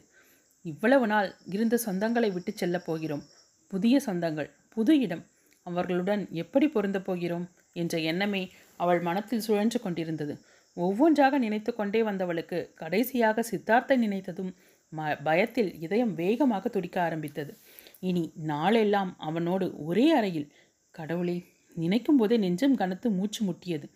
இவ்வளவு 0.66 1.08
நாள் 1.08 1.36
இருந்த 1.46 1.76
சொந்தங்களை 1.86 2.30
விட்டு 2.34 2.52
செல்லப் 2.52 2.86
போகிறோம். 2.86 3.24
புதிய 3.72 3.96
சொந்தங்கள் 4.06 4.50
புது 4.70 4.94
இடம் 5.00 5.24
அவர்களுடன் 5.66 6.28
எப்படி 6.32 6.68
பொருந்தப் 6.68 7.06
போகிறோம்? 7.06 7.46
என்ற 7.74 8.00
எண்ணமே 8.02 8.44
அவள் 8.78 9.02
மனத்தில் 9.02 9.40
சுழன்று 9.40 9.80
கொண்டிருந்தது. 9.80 10.34
ஒவ்வொன்றாக 10.78 11.38
நினைத்து 11.38 11.72
கொண்டே 11.76 12.02
வந்தவளுக்கு 12.04 12.74
கடைசியாக 12.74 13.44
சித்தார்த்தை 13.52 13.96
நினைத்ததும் 13.98 14.52
ம 14.94 15.24
பயத்தில் 15.24 15.72
இதயம் 15.80 16.14
வேகமாக 16.14 16.70
துடிக்க 16.70 16.98
ஆரம்பித்தது. 17.02 17.52
இனி 18.00 18.24
நாளெல்லாம் 18.36 19.12
அவனோடு 19.18 19.86
ஒரே 19.86 20.12
அறையில். 20.12 20.48
கடவுளே 20.96 21.38
நினைக்கும் 21.76 22.18
போதே 22.18 22.38
நெஞ்சம் 22.38 22.76
கனத்து 22.76 23.08
மூச்சு 23.10 23.42
முட்டியது. 23.46 23.88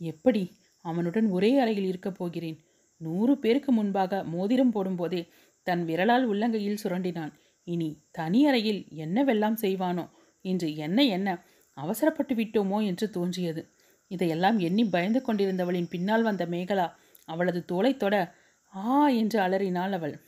எப்படி 0.00 0.42
அவனுடன் 0.84 1.26
ஒரே 1.28 1.50
அறையில் 1.58 1.86
இருக்கப் 1.86 2.18
போகிறேன்? 2.18 2.58
நூறு 3.00 3.38
பேருக்கு 3.38 3.72
முன்பாக 3.72 4.22
மோதிரம் 4.24 4.72
போடும்போதே 4.72 5.20
தன் 5.66 5.84
விரலால் 5.84 6.26
உள்ளங்கையில் 6.30 6.82
சுரண்டினான். 6.84 7.32
இனி 7.66 7.90
தனி 8.10 8.40
அறையில் 8.46 8.86
என்னவெல்லாம் 8.96 9.58
செய்வானோ 9.60 10.04
இன்று 10.40 10.76
என்ன 10.76 11.04
என்ன? 11.04 11.44
அவசரப்பட்டு 11.72 12.34
விட்டோமோ 12.34 12.86
என்று 12.86 13.10
தோன்றியது. 13.10 13.72
இதையெல்லாம் 14.08 14.58
எண்ணி 14.58 14.84
பயந்து 14.84 15.22
கொண்டிருந்தவளின் 15.26 15.88
பின்னால் 15.88 16.22
வந்த 16.22 16.46
மேகலா 16.46 16.92
அவளது 17.24 17.64
தோலை 17.64 17.96
தொட 17.96 18.34
ஆ 18.76 19.08
என்று 19.08 19.40
அலறினாள் 19.40 19.92
அவள். 19.92 20.20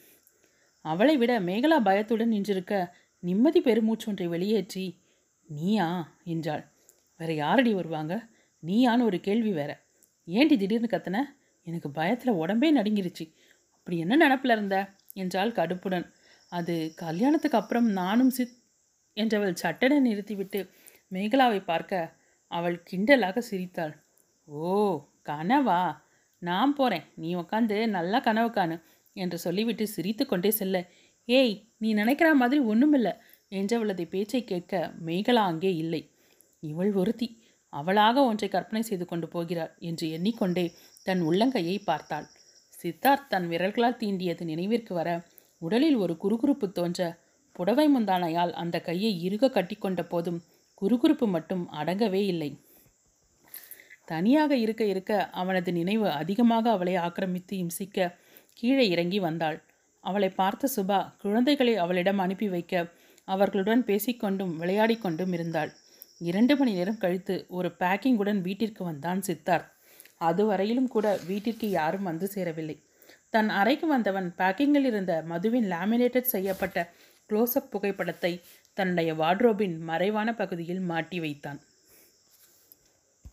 அவளை 0.80 1.16
விட 1.16 1.40
மேகலா 1.40 1.80
பயத்துடன் 1.80 2.32
நின்றிருக்க 2.32 2.90
நிம்மதி 3.18 3.60
பெருமூச்சொன்றை 3.60 4.28
வெளியேற்றி 4.28 5.00
நீயா? 5.48 6.18
என்றாள். 6.24 6.72
வேற 7.16 7.32
யாரடி 7.32 7.74
வருவாங்க? 7.74 8.26
நீயான்னு 8.66 9.02
ஒரு 9.02 9.20
கேள்வி 9.20 9.52
வேற. 9.52 9.82
ஏண்டி 10.24 10.56
திடீர்னு 10.56 10.86
கத்தன? 10.86 11.20
எனக்கு 11.62 11.90
பயத்தில் 11.90 12.32
உடம்பே 12.32 12.74
நடுங்கிருச்சு. 12.74 13.34
அப்படி 13.70 13.98
என்ன 13.98 14.16
நினப்பில் 14.16 14.50
இருந்த? 14.50 14.90
என்றாள் 15.12 15.50
கடுப்புடன். 15.50 16.12
அது 16.48 16.92
கல்யாணத்துக்கு 16.96 17.58
அப்புறம் 17.58 17.86
நானும் 17.86 18.30
சித் 18.30 18.61
என்றவள் 19.16 19.60
சட்டென 19.62 19.98
நிறுத்திவிட்டு 20.00 20.60
மேகலாவை 21.12 21.60
பார்க்க 21.64 22.00
அவள் 22.52 22.76
கிண்டலாக 22.90 23.38
சிரித்தாள். 23.38 23.94
ஓ 24.48 24.70
கனவா? 25.28 25.82
நான் 26.42 26.72
போகிறேன் 26.74 27.06
நீ 27.14 27.28
உக்காந்து 27.34 27.76
நல்லா 27.88 28.18
கனவு 28.18 28.50
காணு 28.50 28.76
என்று 29.16 29.38
சொல்லிவிட்டு 29.38 29.84
சிரித்து 29.86 30.24
கொண்டே 30.26 30.50
செல்ல. 30.50 30.76
ஏய் 31.28 31.54
நீ 31.78 31.88
நினைக்கிற 31.92 32.28
மாதிரி 32.34 32.60
ஒன்றுமில்லை 32.62 33.12
என்றவளது 33.52 34.04
பேச்சை 34.08 34.42
கேட்க 34.44 34.74
மேகலா 35.06 35.42
அங்கே 35.44 35.72
இல்லை. 35.74 36.02
இவள் 36.62 36.92
ஒருத்தி. 36.92 37.28
அவளாக 37.72 38.24
ஒன்றை 38.24 38.48
கற்பனை 38.48 38.82
செய்து 38.82 39.04
கொண்டு 39.06 39.26
போகிறாள் 39.28 39.72
என்று 39.80 40.06
எண்ணிக்கொண்டே 40.10 40.64
தன் 41.06 41.22
உள்ளங்கையை 41.22 41.76
பார்த்தாள். 41.84 42.26
சித்தார்த் 42.80 43.28
தன் 43.28 43.46
விரல்களால் 43.48 44.00
தீண்டியது 44.00 44.44
நினைவிற்கு 44.44 44.94
வர 44.94 45.08
உடலில் 45.62 45.96
ஒரு 45.96 46.14
குறுகுறுப்பு 46.16 46.66
தோன்ற 46.72 47.00
புடவை 47.52 47.96
முந்தானையால் 47.96 48.52
அந்த 48.52 48.80
கையை 48.80 49.12
இறுக 49.24 49.48
கட்டிக்கொண்ட 49.48 50.02
போதும் 50.02 50.42
குறுகுறுப்பு 50.82 51.26
மட்டும் 51.26 51.68
அடங்கவே 51.72 52.22
இல்லை. 52.26 52.50
தனியாக 54.04 54.56
இருக்க 54.56 54.84
இருக்க 54.84 55.30
அவனது 55.30 55.72
நினைவு 55.72 56.10
அதிகமாக 56.10 56.70
அவளை 56.70 56.96
ஆக்கிரமித்து 56.96 57.56
இம்சிக்க 57.56 58.16
கீழே 58.54 58.88
இறங்கி 58.88 59.20
வந்தாள். 59.20 59.58
அவளை 60.04 60.28
பார்த்த 60.28 60.68
சுபா 60.76 60.98
குழந்தைகளை 61.18 61.76
அவளிடம் 61.76 62.18
அனுப்பி 62.18 62.48
வைக்க 62.48 62.92
அவர்களுடன் 63.24 63.84
பேசிக்கொண்டும் 63.84 64.56
விளையாடி 64.56 64.96
கொண்டும் 64.96 65.32
இருந்தாள். 65.32 65.70
இரண்டு 66.18 66.56
மணி 66.56 66.72
நேரம் 66.72 66.98
கழித்து 66.98 67.44
ஒரு 67.48 67.68
பேக்கிங்குடன் 67.78 68.40
வீட்டிற்கு 68.40 68.84
வந்தான் 68.84 69.20
சித்தார்த். 69.20 69.68
அதுவரையிலும் 70.20 70.88
கூட 70.88 71.06
வீட்டிற்கு 71.26 71.70
யாரும் 71.70 72.02
வந்து 72.02 72.26
சேரவில்லை. 72.28 72.76
தன் 73.30 73.48
அறைக்கு 73.48 73.86
வந்தவன் 73.86 74.34
பேக்கிங்கில் 74.38 74.84
இருந்த 74.84 75.22
மதுவின் 75.26 75.68
லேமினேட்டட் 75.70 76.32
செய்யப்பட்ட 76.34 76.78
க்ளோஸ்அப் 77.32 77.70
புகைப்படத்தை 77.70 78.32
தன்னுடைய 78.74 79.14
வார்ட்ரோபின் 79.14 79.78
மறைவான 79.78 80.34
பகுதியில் 80.34 80.80
மாட்டி 80.80 81.20
வைத்தான். 81.20 81.60